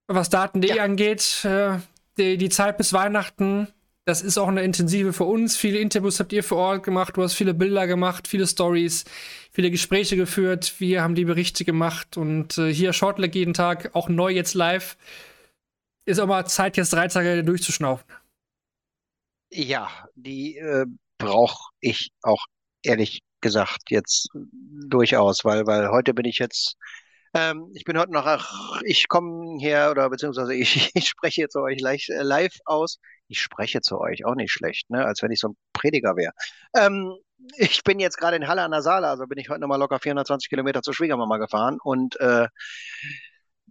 was 0.09 0.31
Daten.de 0.31 0.77
Ja. 0.77 0.83
angeht, 0.83 1.45
äh, 1.45 1.79
die, 2.19 2.37
die 2.37 2.49
Zeit 2.49 2.77
bis 2.77 2.93
Weihnachten, 2.93 3.69
das 4.05 4.23
ist 4.23 4.37
auch 4.37 4.49
eine 4.49 4.65
intensive 4.65 5.13
für 5.13 5.25
uns. 5.25 5.57
Viele 5.57 5.79
Interviews 5.79 6.19
habt 6.19 6.33
ihr 6.33 6.43
vor 6.43 6.59
Ort 6.59 6.83
gemacht, 6.83 7.17
du 7.17 7.23
hast 7.23 7.35
viele 7.35 7.55
Bilder 7.55 7.87
gemacht, 7.87 8.27
viele 8.27 8.47
Stories, 8.47 9.05
viele 9.53 9.71
Gespräche 9.71 10.17
geführt. 10.17 10.75
Wir 10.79 11.03
haben 11.03 11.15
die 11.15 11.25
Berichte 11.25 11.65
gemacht 11.65 12.17
und 12.17 12.59
äh, 12.59 12.75
hier 12.75 12.93
Shortleg 12.93 13.35
jeden 13.37 13.55
Tag, 13.55 13.91
auch 13.95 14.09
neu 14.09 14.31
jetzt 14.33 14.55
live. 14.55 14.97
Ist 16.05 16.19
auch 16.19 16.27
mal 16.27 16.47
Zeit, 16.47 16.77
jetzt 16.77 16.93
drei 16.93 17.09
Tage 17.09 17.45
durchzuschnaufen. 17.45 18.07
Ja, 19.51 19.89
die 20.15 20.57
äh, 20.59 20.87
brauche 21.19 21.73
ich 21.81 22.13
auch 22.23 22.45
ehrlich 22.83 23.21
gesagt 23.41 23.91
jetzt 23.91 24.29
durchaus, 24.35 25.45
weil, 25.45 25.67
weil 25.67 25.91
heute 25.91 26.15
bin 26.15 26.25
ich 26.25 26.39
jetzt, 26.39 26.77
ähm, 27.35 27.71
ich 27.75 27.85
bin 27.85 27.99
heute 27.99 28.13
noch, 28.13 28.27
ach, 28.27 28.81
ich 28.85 29.09
komme 29.09 29.59
hier 29.59 29.89
oder 29.91 30.09
beziehungsweise 30.11 30.55
ich, 30.55 30.91
ich 30.95 31.09
spreche 31.09 31.49
zu 31.49 31.61
euch 31.61 31.81
live, 31.81 32.09
äh, 32.09 32.23
live 32.23 32.57
aus. 32.65 32.99
Ich 33.29 33.41
spreche 33.41 33.81
zu 33.81 34.01
euch, 34.01 34.25
auch 34.25 34.35
nicht 34.35 34.53
schlecht, 34.53 34.91
ne? 34.91 35.05
Als 35.05 35.23
wenn 35.23 35.31
ich 35.31 35.41
so 35.41 35.49
ein 35.51 35.57
Prediger 35.73 36.17
wäre. 36.17 36.33
Ähm, 36.75 37.15
ich 37.57 37.83
bin 37.85 38.01
jetzt 38.01 38.19
gerade 38.19 38.37
in 38.37 38.49
Halle 38.49 38.63
an 38.63 38.73
der 38.73 38.83
Saale, 38.83 39.09
also 39.09 39.27
bin 39.27 39.39
ich 39.39 39.49
heute 39.49 39.61
nochmal 39.61 39.79
locker 39.79 39.99
420 39.99 40.49
Kilometer 40.51 40.83
zur 40.83 40.95
Schwiegermama 40.95 41.39
gefahren 41.39 41.79
und 41.83 42.19
äh, 42.21 42.49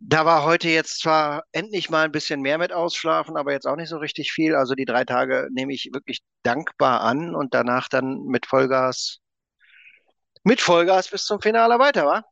da 0.01 0.25
war 0.25 0.43
heute 0.43 0.69
jetzt 0.69 1.01
zwar 1.01 1.43
endlich 1.51 1.89
mal 1.89 2.05
ein 2.05 2.11
bisschen 2.11 2.41
mehr 2.41 2.57
mit 2.57 2.71
Ausschlafen, 2.71 3.37
aber 3.37 3.51
jetzt 3.51 3.67
auch 3.67 3.75
nicht 3.75 3.89
so 3.89 3.97
richtig 3.97 4.31
viel. 4.31 4.55
Also 4.55 4.75
die 4.75 4.85
drei 4.85 5.03
Tage 5.05 5.47
nehme 5.51 5.73
ich 5.73 5.89
wirklich 5.93 6.21
dankbar 6.43 7.01
an 7.01 7.35
und 7.35 7.53
danach 7.53 7.89
dann 7.89 8.23
mit 8.25 8.45
Vollgas, 8.45 9.19
mit 10.43 10.61
Vollgas 10.61 11.09
bis 11.09 11.25
zum 11.25 11.41
Finale 11.41 11.79
weiter, 11.79 12.05
wa? 12.05 12.23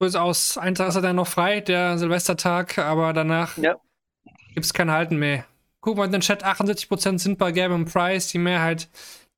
So 0.00 0.06
ist 0.06 0.16
aus. 0.16 0.58
Ein 0.58 0.74
Tag 0.74 0.88
ist 0.88 0.96
er 0.96 1.02
dann 1.02 1.16
noch 1.16 1.28
frei, 1.28 1.60
der 1.60 1.98
Silvestertag, 1.98 2.78
aber 2.78 3.12
danach 3.12 3.56
Ja. 3.58 3.76
gibt 4.54 4.66
es 4.66 4.72
kein 4.74 4.90
Halten 4.90 5.16
mehr. 5.16 5.44
Guck 5.80 5.98
mal 5.98 6.06
in 6.06 6.12
den 6.12 6.22
Chat, 6.22 6.42
78% 6.44 7.18
sind 7.20 7.38
bei 7.38 7.52
Gavin 7.52 7.84
Price, 7.84 8.28
die 8.28 8.38
Mehrheit 8.38 8.88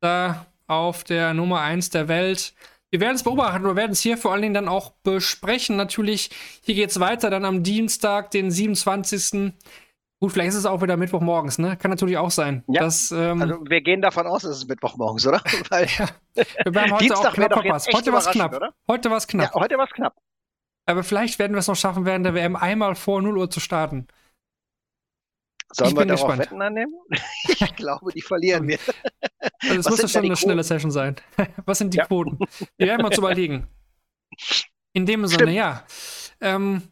da 0.01 0.47
auf 0.69 1.05
der 1.05 1.35
Nummer 1.35 1.61
1 1.61 1.91
der 1.91 2.09
Welt. 2.09 2.55
Wir 2.91 3.01
werden 3.01 3.17
es 3.17 3.25
beobachten, 3.25 3.65
wir 3.65 3.77
werden 3.77 3.93
es 3.93 4.01
hier 4.01 4.17
vor 4.17 4.33
allen 4.33 4.43
Dingen 4.43 4.55
dann 4.55 4.69
auch 4.69 4.93
besprechen. 5.03 5.77
Natürlich, 5.77 6.31
hier 6.63 6.75
geht 6.75 6.91
es 6.91 7.01
weiter, 7.01 7.31
dann 7.31 7.45
am 7.45 7.63
Dienstag, 7.63 8.31
den 8.31 8.51
27. 8.51 9.53
Gut, 10.19 10.33
vielleicht 10.33 10.51
ist 10.51 10.55
es 10.55 10.67
auch 10.67 10.81
wieder 10.81 10.97
Mittwochmorgens, 10.97 11.59
ne? 11.59 11.77
Kann 11.77 11.91
natürlich 11.91 12.17
auch 12.17 12.31
sein. 12.31 12.65
Ja. 12.69 12.83
dass, 12.83 13.11
ähm, 13.11 13.43
Also 13.43 13.59
wir 13.69 13.83
gehen 13.83 14.01
davon 14.01 14.27
aus, 14.27 14.45
es 14.45 14.59
ist 14.59 14.69
Mittwochmorgens, 14.69 15.27
oder? 15.27 15.43
Weil 15.69 15.87
ja, 15.99 16.09
wir 16.65 16.83
haben 16.83 16.93
heute 16.93 17.05
Dienstag 17.05 17.33
auch 17.33 17.35
knapp 17.35 17.53
verpasst. 17.53 17.93
Heute 17.93 18.13
war 18.13 18.21
es 18.21 18.27
knapp. 18.31 18.55
oder? 18.55 18.73
Heute 18.89 19.11
war 19.11 19.17
es 19.19 19.27
knapp. 19.27 19.55
ja, 19.55 19.61
heute 19.61 19.77
war 19.77 19.85
es 19.85 19.91
knapp. 19.93 20.15
Aber 20.87 21.03
vielleicht 21.03 21.39
werden 21.39 21.53
wir 21.53 21.59
es 21.59 21.67
noch 21.69 21.77
schaffen, 21.77 22.07
während 22.07 22.25
der 22.25 22.35
WM 22.35 22.57
einmal 22.57 22.95
vor 22.95 23.21
0 23.21 23.37
Uhr 23.37 23.51
zu 23.51 23.61
starten. 23.61 24.07
Sollen 25.73 25.91
Ich 25.91 25.97
wir 25.97 26.01
bin 26.01 26.09
darauf 26.09 26.27
gespannt. 26.27 26.41
Wetten 26.51 26.63
annehmen? 26.63 26.95
ich 27.49 27.77
glaube, 27.77 28.13
die 28.13 28.23
verlieren 28.23 28.69
wir. 28.69 28.79
Also 29.63 29.81
es 29.81 29.89
muss 29.89 30.03
ja 30.03 30.09
schon 30.09 30.25
eine 30.25 30.37
schnelle 30.37 30.57
Quoten? 30.63 30.69
Session 30.69 30.91
sein. 30.91 31.17
Was 31.67 31.79
sind 31.79 31.93
die 31.93 31.99
Ja. 31.99 32.07
Quoten? 32.07 32.39
Wir 32.79 32.87
werden 32.87 33.05
uns 33.05 33.19
überlegen. 33.19 33.67
In 34.93 35.07
dem 35.07 35.27
Sinne, 35.27 35.43
Stimmt. 35.43 35.53
ja. 35.57 35.85
Ähm, 36.41 36.83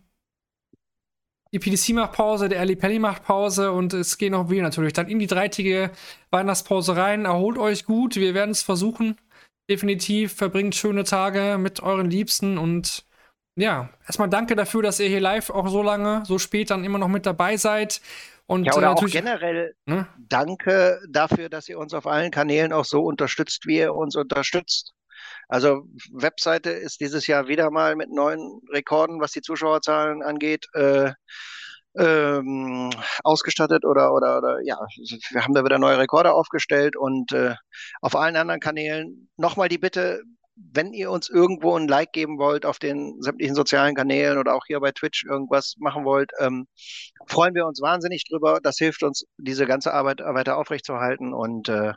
die 1.52 1.60
PDC 1.60 1.90
macht 1.90 2.12
Pause, 2.12 2.48
der 2.48 2.60
Ali 2.60 2.74
Pelli 2.74 2.98
macht 2.98 3.22
Pause 3.24 3.70
und 3.70 3.92
es 3.94 4.18
gehen 4.18 4.34
auch 4.34 4.50
wir 4.50 4.60
natürlich 4.62 4.92
dann 4.92 5.08
in 5.08 5.20
die 5.20 5.28
dreitägige 5.28 5.92
Weihnachtspause 6.30 6.96
rein. 6.96 7.26
Erholt 7.26 7.58
euch 7.58 7.84
gut, 7.84 8.16
wir 8.16 8.34
werden 8.34 8.50
es 8.50 8.62
versuchen. 8.62 9.16
Definitiv 9.70 10.32
verbringt 10.34 10.74
schöne 10.74 11.04
Tage 11.04 11.56
mit 11.58 11.80
euren 11.80 12.10
Liebsten 12.10 12.58
und 12.58 13.06
ja, 13.56 13.88
erstmal 14.04 14.28
danke 14.28 14.56
dafür, 14.56 14.82
dass 14.82 14.98
ihr 14.98 15.08
hier 15.08 15.20
live 15.20 15.50
auch 15.50 15.68
so 15.68 15.80
lange, 15.80 16.24
so 16.26 16.38
spät 16.40 16.70
dann 16.70 16.82
immer 16.82 16.98
noch 16.98 17.06
mit 17.08 17.24
dabei 17.24 17.56
seid. 17.56 18.00
Und 18.46 18.64
Ja, 18.64 18.72
äh, 18.74 18.76
oder 18.76 18.90
auch 18.90 18.94
natürlich, 18.94 19.14
generell 19.14 19.74
ne? 19.86 20.06
danke 20.18 21.00
dafür, 21.08 21.48
dass 21.48 21.68
ihr 21.68 21.78
uns 21.78 21.94
auf 21.94 22.06
allen 22.06 22.30
Kanälen 22.30 22.72
auch 22.72 22.84
so 22.84 23.02
unterstützt, 23.02 23.66
wie 23.66 23.78
ihr 23.78 23.94
uns 23.94 24.16
unterstützt. 24.16 24.92
Also 25.48 25.86
Webseite 26.12 26.70
ist 26.70 27.00
dieses 27.00 27.26
Jahr 27.26 27.48
wieder 27.48 27.70
mal 27.70 27.96
mit 27.96 28.10
neuen 28.10 28.60
Rekorden, 28.72 29.20
was 29.20 29.32
die 29.32 29.42
Zuschauerzahlen 29.42 30.22
angeht, 30.22 30.66
äh, 30.74 31.12
ähm, 31.96 32.90
ausgestattet 33.22 33.84
oder, 33.84 34.12
oder, 34.12 34.38
oder 34.38 34.60
ja, 34.64 34.78
wir 35.30 35.44
haben 35.44 35.54
da 35.54 35.64
wieder 35.64 35.78
neue 35.78 35.98
Rekorde 35.98 36.32
aufgestellt 36.32 36.96
und 36.96 37.32
äh, 37.32 37.54
auf 38.00 38.16
allen 38.16 38.36
anderen 38.36 38.60
Kanälen 38.60 39.30
nochmal 39.36 39.68
die 39.68 39.78
Bitte, 39.78 40.22
wenn 40.56 40.92
ihr 40.92 41.10
uns 41.10 41.28
irgendwo 41.28 41.76
ein 41.76 41.88
Like 41.88 42.12
geben 42.12 42.38
wollt 42.38 42.64
auf 42.64 42.78
den 42.78 43.20
sämtlichen 43.20 43.54
sozialen 43.54 43.94
Kanälen 43.94 44.38
oder 44.38 44.54
auch 44.54 44.66
hier 44.66 44.80
bei 44.80 44.92
Twitch 44.92 45.24
irgendwas 45.24 45.74
machen 45.78 46.04
wollt, 46.04 46.30
ähm, 46.38 46.66
freuen 47.26 47.54
wir 47.54 47.66
uns 47.66 47.80
wahnsinnig 47.80 48.24
drüber. 48.28 48.60
Das 48.62 48.78
hilft 48.78 49.02
uns, 49.02 49.24
diese 49.36 49.66
ganze 49.66 49.92
Arbeit 49.92 50.20
weiter 50.20 50.56
aufrechtzuerhalten. 50.56 51.34
Und 51.34 51.68
äh, 51.68 51.94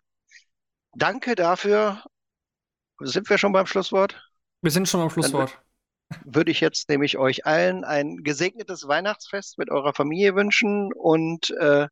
danke 0.95 1.35
dafür. 1.35 2.03
Sind 2.99 3.29
wir 3.29 3.37
schon 3.37 3.51
beim 3.51 3.67
Schlusswort? 3.67 4.19
Wir 4.61 4.71
sind 4.71 4.89
schon 4.89 5.01
beim 5.01 5.09
Schlusswort 5.11 5.59
würde 6.23 6.51
ich 6.51 6.61
jetzt 6.61 6.89
nämlich 6.89 7.17
euch 7.17 7.45
allen 7.45 7.83
ein 7.83 8.23
gesegnetes 8.23 8.87
Weihnachtsfest 8.87 9.57
mit 9.57 9.69
eurer 9.69 9.93
Familie 9.93 10.35
wünschen 10.35 10.91
und 10.93 11.51
äh, 11.59 11.87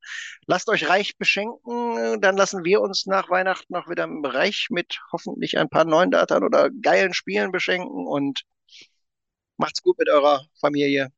lasst 0.48 0.70
euch 0.70 0.90
reich 0.90 1.18
beschenken. 1.18 2.22
Dann 2.22 2.38
lassen 2.38 2.64
wir 2.64 2.82
uns 2.82 3.06
nach 3.06 3.30
Weihnachten 3.30 3.74
noch 3.74 3.90
wieder 3.90 4.06
im 4.06 4.22
Bereich 4.22 4.68
mit 4.70 5.00
hoffentlich 5.12 5.58
ein 5.58 5.70
paar 5.70 5.86
neuen 5.86 6.12
Daten 6.12 6.44
oder 6.44 6.70
geilen 6.82 7.14
Spielen 7.14 7.52
beschenken 7.52 8.08
und 8.08 8.44
macht's 9.58 9.82
gut 9.82 9.98
mit 10.00 10.10
eurer 10.10 10.46
Familie. 10.60 11.10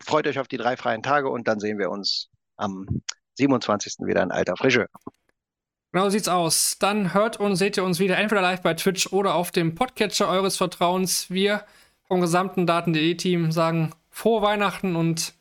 Freut 0.00 0.26
euch 0.26 0.38
auf 0.38 0.48
die 0.48 0.58
drei 0.58 0.76
freien 0.76 1.02
Tage 1.02 1.30
und 1.30 1.48
dann 1.48 1.60
sehen 1.60 1.78
wir 1.78 1.90
uns 1.90 2.28
am 2.56 2.86
27. 3.34 4.06
wieder 4.06 4.22
in 4.22 4.30
alter 4.30 4.56
Frische. 4.56 4.86
Genau 5.92 6.08
sieht's 6.08 6.28
aus. 6.28 6.78
Dann 6.78 7.12
hört 7.12 7.38
und 7.38 7.56
seht 7.56 7.76
ihr 7.76 7.84
uns 7.84 7.98
wieder 7.98 8.16
entweder 8.16 8.40
live 8.40 8.62
bei 8.62 8.74
Twitch 8.74 9.12
oder 9.12 9.34
auf 9.34 9.50
dem 9.50 9.74
Podcatcher 9.74 10.28
eures 10.28 10.56
Vertrauens. 10.56 11.30
Wir 11.30 11.64
vom 12.12 12.20
gesamten 12.20 12.66
Daten.de-Team 12.66 13.52
sagen 13.52 13.90
frohe 14.10 14.42
Weihnachten 14.42 14.96
und 14.96 15.32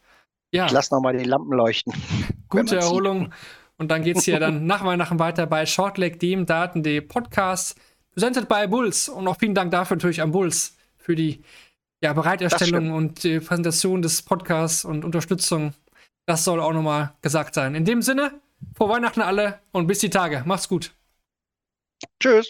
ja. 0.54 0.68
Ich 0.68 0.72
lass 0.72 0.90
nochmal 0.90 1.18
die 1.18 1.26
Lampen 1.26 1.52
leuchten. 1.52 1.94
Gute 2.50 2.78
Erholung. 2.78 3.34
Und 3.78 3.92
dann 3.92 4.04
geht 4.04 4.16
es 4.16 4.24
hier 4.24 4.40
dann 4.40 4.68
nach 4.68 4.86
Weihnachten 4.86 5.20
weiter 5.20 5.48
bei 5.48 5.66
Shortleg, 5.66 6.18
dem 6.22 6.46
Daten.de 6.46 7.02
Podcast, 7.02 7.78
präsentiert 8.14 8.48
bei 8.48 8.68
Bulls. 8.68 9.10
Und 9.10 9.28
auch 9.28 9.38
vielen 9.38 9.54
Dank 9.54 9.72
dafür 9.72 9.98
natürlich 9.98 10.22
an 10.22 10.32
Bulls 10.32 10.78
für 10.96 11.14
die 11.14 11.44
ja, 12.02 12.14
Bereiterstellung 12.14 12.92
und 12.92 13.26
die 13.26 13.42
Präsentation 13.42 14.02
des 14.02 14.22
Podcasts 14.22 14.86
und 14.86 15.04
Unterstützung. 15.04 15.74
Das 16.26 16.46
soll 16.46 16.62
auch 16.62 16.72
nochmal 16.72 17.12
gesagt 17.22 17.54
sein. 17.54 17.76
In 17.76 17.84
dem 17.84 18.02
Sinne, 18.02 18.40
frohe 18.78 18.92
Weihnachten 18.92 19.20
alle 19.20 19.60
und 19.74 19.88
bis 19.88 20.00
die 20.00 20.10
Tage. 20.10 20.44
Macht's 20.46 20.70
gut. 20.70 20.94
Tschüss. 22.22 22.50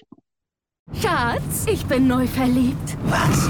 Schatz, 1.02 1.66
ich 1.66 1.84
bin 1.88 2.06
neu 2.06 2.28
verliebt. 2.28 2.98
Was? 3.06 3.50